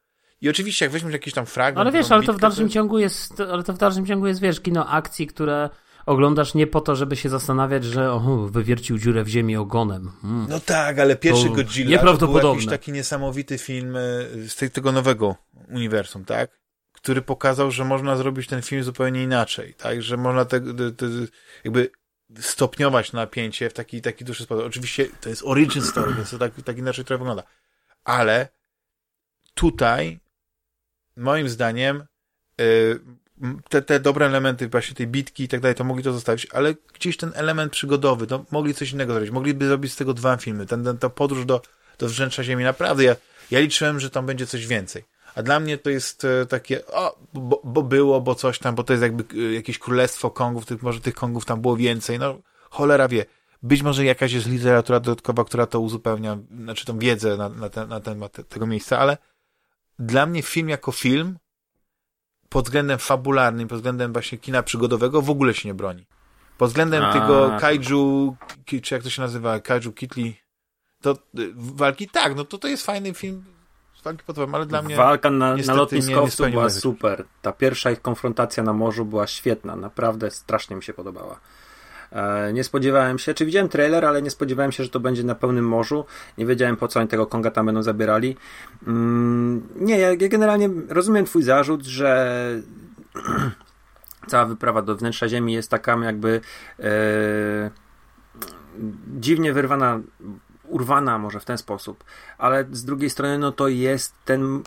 [0.41, 1.81] i oczywiście jak weźmiesz jakiś tam fragment...
[1.81, 4.41] Ale wiesz, tą ale to w dalszym ciągu jest, ale to w dalszym ciągu jest,
[4.41, 5.71] wiesz, kino akcji, które
[6.07, 10.13] oglądasz nie po to, żeby się zastanawiać, że o, wywiercił dziurę w ziemi ogonem.
[10.25, 10.47] Mm.
[10.49, 12.51] No tak, ale pierwszy To Godzilla to był nieprawdopodobne.
[12.51, 14.01] jakiś taki niesamowity film e,
[14.49, 15.37] z tej, tego nowego
[15.69, 16.51] uniwersum, tak?
[16.93, 20.03] Który pokazał, że można zrobić ten film zupełnie inaczej, tak?
[20.03, 21.07] Że można te, te, te,
[21.65, 21.91] jakby
[22.41, 24.67] stopniować napięcie w taki, taki dłuższy sposób.
[24.67, 27.43] Oczywiście to jest origin story, więc to tak, tak inaczej trochę wygląda.
[28.05, 28.49] Ale
[29.55, 30.21] tutaj
[31.17, 32.05] moim zdaniem
[32.61, 33.01] y,
[33.69, 36.75] te, te dobre elementy właśnie tej bitki i tak dalej, to mogli to zostawić, ale
[36.95, 39.31] gdzieś ten element przygodowy, to mogli coś innego zrobić.
[39.31, 40.67] Mogliby zrobić z tego dwa filmy.
[40.67, 41.63] Ten, ten, ta podróż do,
[41.99, 42.65] do wnętrza ziemi.
[42.65, 43.17] Naprawdę, ja,
[43.51, 45.05] ja liczyłem, że tam będzie coś więcej.
[45.37, 48.85] A dla mnie to jest e, takie, o, bo, bo było, bo coś tam, bo
[48.85, 52.39] to jest jakby e, jakieś królestwo Kongów, tych, może tych Kongów tam było więcej, no
[52.71, 53.25] cholera wie.
[53.63, 57.89] Być może jakaś jest literatura dodatkowa, która to uzupełnia, znaczy tą wiedzę na, na, ten,
[57.89, 59.19] na temat te- tego miejsca, ale
[59.99, 61.39] dla mnie film jako film
[62.49, 66.07] pod względem fabularnym, pod względem właśnie kina przygodowego w ogóle się nie broni.
[66.59, 67.13] Pod względem A.
[67.13, 68.37] tego kaiju,
[68.83, 70.37] czy jak to się nazywa, kaiju kitli,
[71.03, 73.56] to y, walki tak, no to to jest fajny film
[74.07, 77.25] walki ale dla mnie Walka na, na niestety nie- nie lotniskowcu była super.
[77.43, 79.77] Ta pierwsza ich konfrontacja na morzu była świetna.
[79.77, 81.41] Naprawdę strasznie mi się podobała.
[82.13, 85.35] E, Nie spodziewałem się, czy widziałem trailer, ale nie spodziewałem się, że to będzie na
[85.35, 86.05] pełnym morzu.
[86.39, 88.37] Nie wiedziałem, po co oni tego Konga tam będą zabierali.
[88.87, 92.51] Mm, Nie, ja ja generalnie rozumiem twój zarzut, że
[94.31, 96.41] cała wyprawa do wnętrza Ziemi jest taka jakby
[96.81, 97.71] e,
[99.21, 100.01] dziwnie wyrwana
[100.69, 102.05] urwana może w ten sposób,
[102.39, 104.63] ale z drugiej strony no to jest ten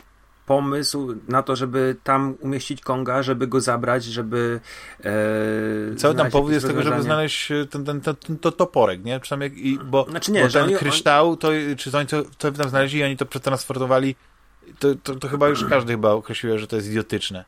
[0.46, 4.60] pomysł na to, żeby tam umieścić Konga, żeby go zabrać, żeby
[5.04, 9.04] e, Cały tam powód jest tego, żeby znaleźć e, ten, ten, ten, ten to toporek,
[9.04, 9.20] nie?
[9.20, 12.70] Przynajmniej, i, bo, Znaczy nie, bo ten oni- kryształ, to, czy oni to, to tam
[12.70, 14.16] znaleźli i oni to przetransportowali,
[14.80, 17.46] to, to, to chyba już każdy chyba określił, że to jest idiotyczne.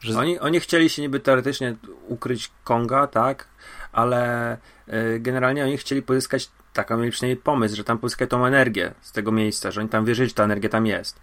[0.00, 1.76] Że, Oni, oni chcieli się niby teoretycznie
[2.08, 3.48] ukryć Konga, tak,
[3.92, 4.56] ale
[4.88, 9.12] y, generalnie oni chcieli pozyskać, taką mieli przynajmniej pomysł, że tam pozyskać tą energię z
[9.12, 11.20] tego miejsca, że oni tam wierzyli, że ta energia tam jest.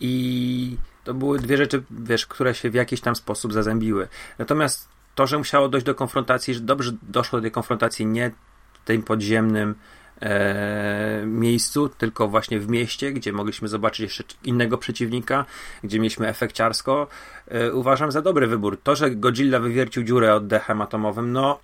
[0.00, 4.08] I to były dwie rzeczy, wiesz, które się w jakiś tam sposób zazębiły.
[4.38, 8.30] Natomiast to, że musiało dojść do konfrontacji, że dobrze doszło do tej konfrontacji nie
[8.72, 9.74] w tym podziemnym
[10.20, 15.44] e, miejscu, tylko właśnie w mieście, gdzie mogliśmy zobaczyć jeszcze innego przeciwnika,
[15.84, 17.06] gdzie mieliśmy efekciarsko,
[17.48, 18.78] e, uważam za dobry wybór.
[18.82, 21.60] To, że Godzilla wywiercił dziurę oddechem atomowym, no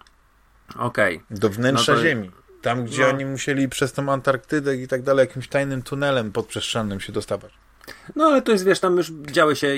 [0.76, 1.22] okej.
[1.30, 2.30] do wnętrza no to- Ziemi.
[2.62, 3.08] Tam, gdzie no.
[3.08, 7.52] oni musieli przez tą Antarktydę i tak dalej, jakimś tajnym tunelem podprzestrzennym się dostawać.
[8.16, 9.68] No ale to jest, wiesz, tam już działy się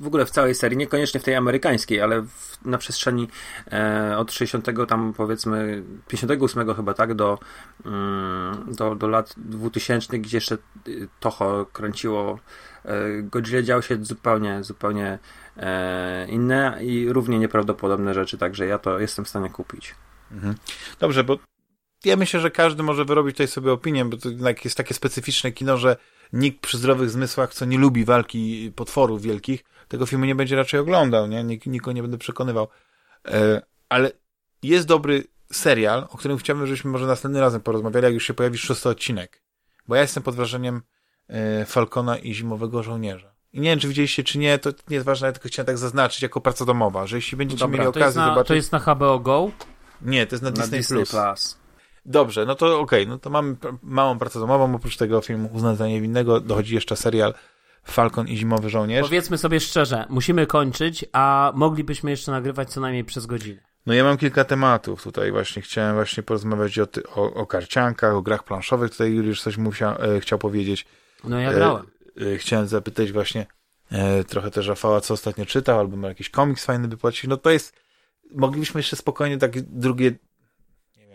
[0.00, 3.28] w, ogóle w całej serii, niekoniecznie w tej amerykańskiej, ale w, na przestrzeni
[3.72, 7.38] e, od 60 tam powiedzmy 58 chyba tak do,
[7.84, 12.38] mm, do, do lat 2000, gdzie jeszcze y, Toho kręciło
[12.84, 15.18] e, Godzilla działy się zupełnie, zupełnie
[15.56, 19.94] e, inne i równie nieprawdopodobne rzeczy, także ja to jestem w stanie kupić.
[20.32, 20.54] Mhm.
[21.00, 21.38] Dobrze, bo
[22.06, 25.52] ja myślę, że każdy może wyrobić tutaj sobie opinię, bo to jednak jest takie specyficzne
[25.52, 25.96] kino, że
[26.32, 30.80] nikt przy zdrowych zmysłach, co nie lubi walki potworów wielkich, tego filmu nie będzie raczej
[30.80, 31.44] oglądał, nie?
[31.44, 32.68] Nik nikogo nie będę przekonywał.
[33.28, 34.12] E, ale
[34.62, 38.58] jest dobry serial, o którym chciałbym, żebyśmy może następnym razem porozmawiali, jak już się pojawi
[38.58, 39.42] szósty odcinek.
[39.88, 40.82] Bo ja jestem pod wrażeniem
[41.28, 43.34] e, Falcona i Zimowego Żołnierza.
[43.52, 45.78] I nie wiem, czy widzieliście, czy nie, to nie jest ważne, ja tylko chciałem tak
[45.78, 48.48] zaznaczyć jako praca domowa, że jeśli będziecie mieli to jest, okazję na, zobaczyć...
[48.48, 49.50] to jest na HBO Go.
[50.02, 51.63] Nie, to jest na, Na Disney, Disney Plus.
[52.06, 55.88] Dobrze, no to okej, no to mamy małą pracę domową, oprócz tego filmu Uznany za
[55.88, 57.34] niewinnego dochodzi jeszcze serial
[57.84, 59.06] Falcon i Zimowy Żołnierz.
[59.06, 63.60] Powiedzmy sobie szczerze, musimy kończyć, a moglibyśmy jeszcze nagrywać co najmniej przez godzinę.
[63.86, 68.14] No ja mam kilka tematów tutaj właśnie, chciałem właśnie porozmawiać o, ty, o, o karciankach,
[68.14, 70.86] o grach planszowych, tutaj Juliusz coś musiał, e, chciał powiedzieć.
[71.24, 71.86] No ja E, grałem.
[72.34, 73.46] E, chciałem zapytać właśnie
[73.90, 77.26] e, trochę też Rafała, co ostatnio czytał, albo ma jakiś komiks fajny by płacić.
[77.26, 77.76] No to jest,
[78.34, 80.12] moglibyśmy jeszcze spokojnie takie drugie,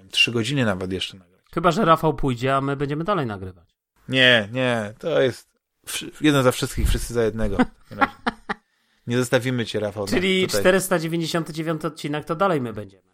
[0.10, 1.42] trzy godziny nawet jeszcze nagrać.
[1.54, 3.76] Chyba, że Rafał pójdzie, a my będziemy dalej nagrywać.
[4.10, 5.50] Nie, nie, to jest
[6.22, 7.58] jeden za wszystkich, wszyscy za jednego.
[9.08, 10.08] Nie zostawimy cię, Rafał.
[10.08, 10.62] Czyli tutaj.
[10.62, 13.10] 499 odcinek to dalej my będziemy.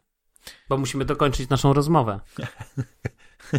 [0.70, 2.20] Bo musimy dokończyć naszą rozmowę.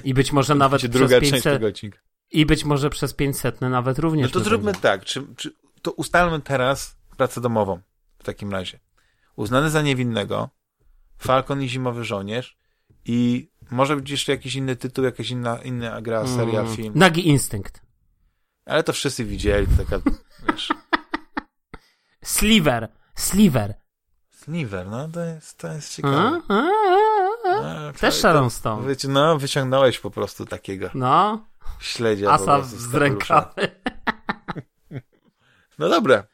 [0.05, 1.99] I być może nawet przez druga część 500, tego odcinka.
[2.31, 4.27] i być może przez 500 nawet również.
[4.27, 4.83] No to my zróbmy będziemy.
[4.83, 7.81] tak, czy, czy, to ustalmy teraz pracę domową
[8.19, 8.79] w takim razie.
[9.37, 10.51] Uznany za niewinnego,
[11.19, 12.59] Falcon i Zimowy Żołnierz
[13.09, 16.93] i może być jeszcze jakiś inny tytuł, jakaś inna, inna gra, serial, Mm, film.
[16.97, 17.83] Nagi Instynkt.
[18.67, 20.11] Ale to wszyscy widzieli, to taka,
[20.49, 20.69] wiesz,
[22.25, 22.89] Sliver.
[23.15, 23.75] Sliver.
[24.31, 25.97] Sliver, no to jest, to jest A?
[25.97, 26.41] ciekawe.
[26.49, 26.55] A?
[26.55, 27.85] A?
[27.85, 28.89] No, Też Sharon to- Stone.
[28.89, 31.47] Wiecie, no, wyciągnąłeś po prostu takiego No,
[31.81, 32.31] śledzia.
[32.31, 33.69] asa z rękawy.
[35.79, 36.25] No dobra.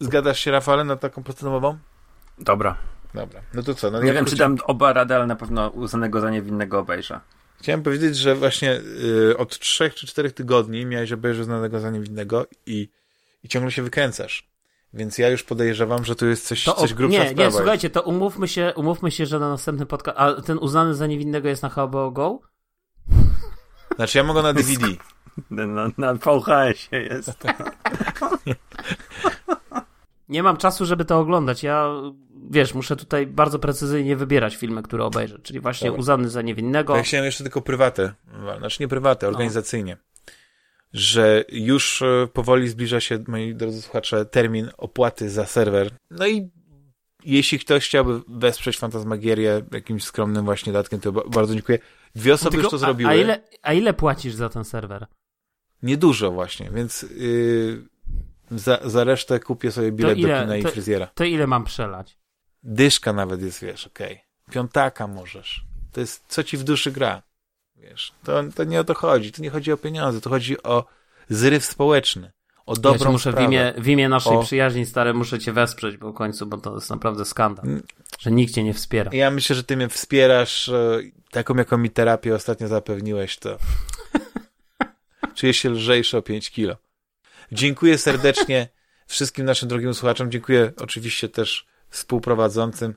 [0.00, 1.78] Zgadasz się, Rafale, na taką domową?
[2.38, 2.76] Dobra.
[3.14, 3.40] Dobra.
[3.54, 3.90] No to co?
[3.90, 7.20] No Nie ja wiem, czy dam oba rady, ale na pewno uznanego za niewinnego obejrzę.
[7.60, 8.80] Chciałem powiedzieć, że właśnie
[9.30, 12.88] y, od trzech czy czterech tygodni miałeś obejrzeć znanego za niewinnego i,
[13.44, 14.48] i ciągle się wykręcasz.
[14.94, 17.44] Więc ja już podejrzewam, że tu jest coś, To coś grubsza nie, sprawa.
[17.50, 20.18] nie, słuchajcie, to umówmy się, umówmy się, że na następny podcast.
[20.20, 22.40] A ten uznany za niewinnego jest na HBO Go?
[23.96, 24.86] Znaczy ja mogę na DVD.
[25.50, 27.44] Na, na VHS-ie jest.
[30.28, 31.62] Nie mam czasu, żeby to oglądać.
[31.62, 31.90] Ja,
[32.50, 35.38] wiesz, muszę tutaj bardzo precyzyjnie wybierać filmy, które obejrzę.
[35.42, 36.00] Czyli właśnie Dobra.
[36.00, 36.96] uznany za niewinnego.
[36.96, 38.14] Ja chciałem jeszcze tylko prywatę,
[38.58, 39.96] znaczy nie prywatę, organizacyjnie.
[40.92, 45.90] Że już e, powoli zbliża się, moi drodzy słuchacze, termin opłaty za serwer.
[46.10, 46.50] No i
[47.24, 51.78] jeśli ktoś chciałby wesprzeć Fantasmagierię jakimś skromnym właśnie datkiem, to ba- bardzo dziękuję.
[52.14, 53.10] Dwie osoby Tylko, już to zrobiły.
[53.10, 55.06] A, a, ile, a ile płacisz za ten serwer?
[55.82, 57.88] Niedużo właśnie, więc yy,
[58.50, 61.06] za, za resztę kupię sobie bilet ile- do kina i fryzjera.
[61.14, 62.18] To ile mam przelać?
[62.62, 64.20] Dyszka nawet jest, wiesz, okej.
[64.50, 65.64] Piątaka możesz.
[65.92, 67.22] To jest, co ci w duszy gra.
[67.76, 69.32] Wiesz, to, to nie o to chodzi.
[69.32, 70.84] To nie chodzi o pieniądze, to chodzi o
[71.28, 72.32] zryw społeczny.
[72.66, 73.48] O Ja dobrą cię muszę w sprawę.
[73.48, 74.42] imię, w imię naszej O.
[74.42, 77.82] przyjaźni, stare, muszę cię wesprzeć, bo w końcu, bo to jest naprawdę skandal, Mm.
[78.18, 79.10] że nikt cię nie wspiera.
[79.14, 83.58] Ja myślę, że ty mnie wspierasz, e, taką jaką mi terapię ostatnio zapewniłeś, to
[85.36, 86.76] czuję się lżejszy o 5 kilo.
[87.52, 88.68] Dziękuję serdecznie
[89.06, 90.30] wszystkim naszym drogim słuchaczom.
[90.30, 92.94] Dziękuję oczywiście też współprowadzącym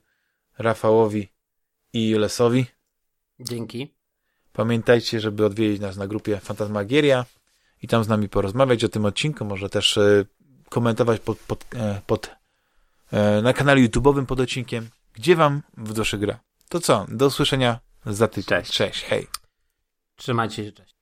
[0.58, 1.30] Rafałowi
[1.94, 2.66] i Lesowi.
[3.40, 3.94] Dzięki.
[4.54, 7.26] Pamiętajcie, żeby odwiedzić nas na grupie Fantasmagieria
[7.82, 10.26] i tam z nami porozmawiać o tym odcinku, może też e,
[10.70, 12.30] komentować pod, pod, e, pod,
[13.12, 16.40] e, na kanale YouTube'owym pod odcinkiem, gdzie wam w duszy gra.
[16.70, 17.06] To co?
[17.10, 18.48] Do usłyszenia za tydzień.
[18.48, 18.72] Cześć.
[18.72, 19.28] Cześć, hej.
[20.16, 21.01] Trzymajcie się, cześć.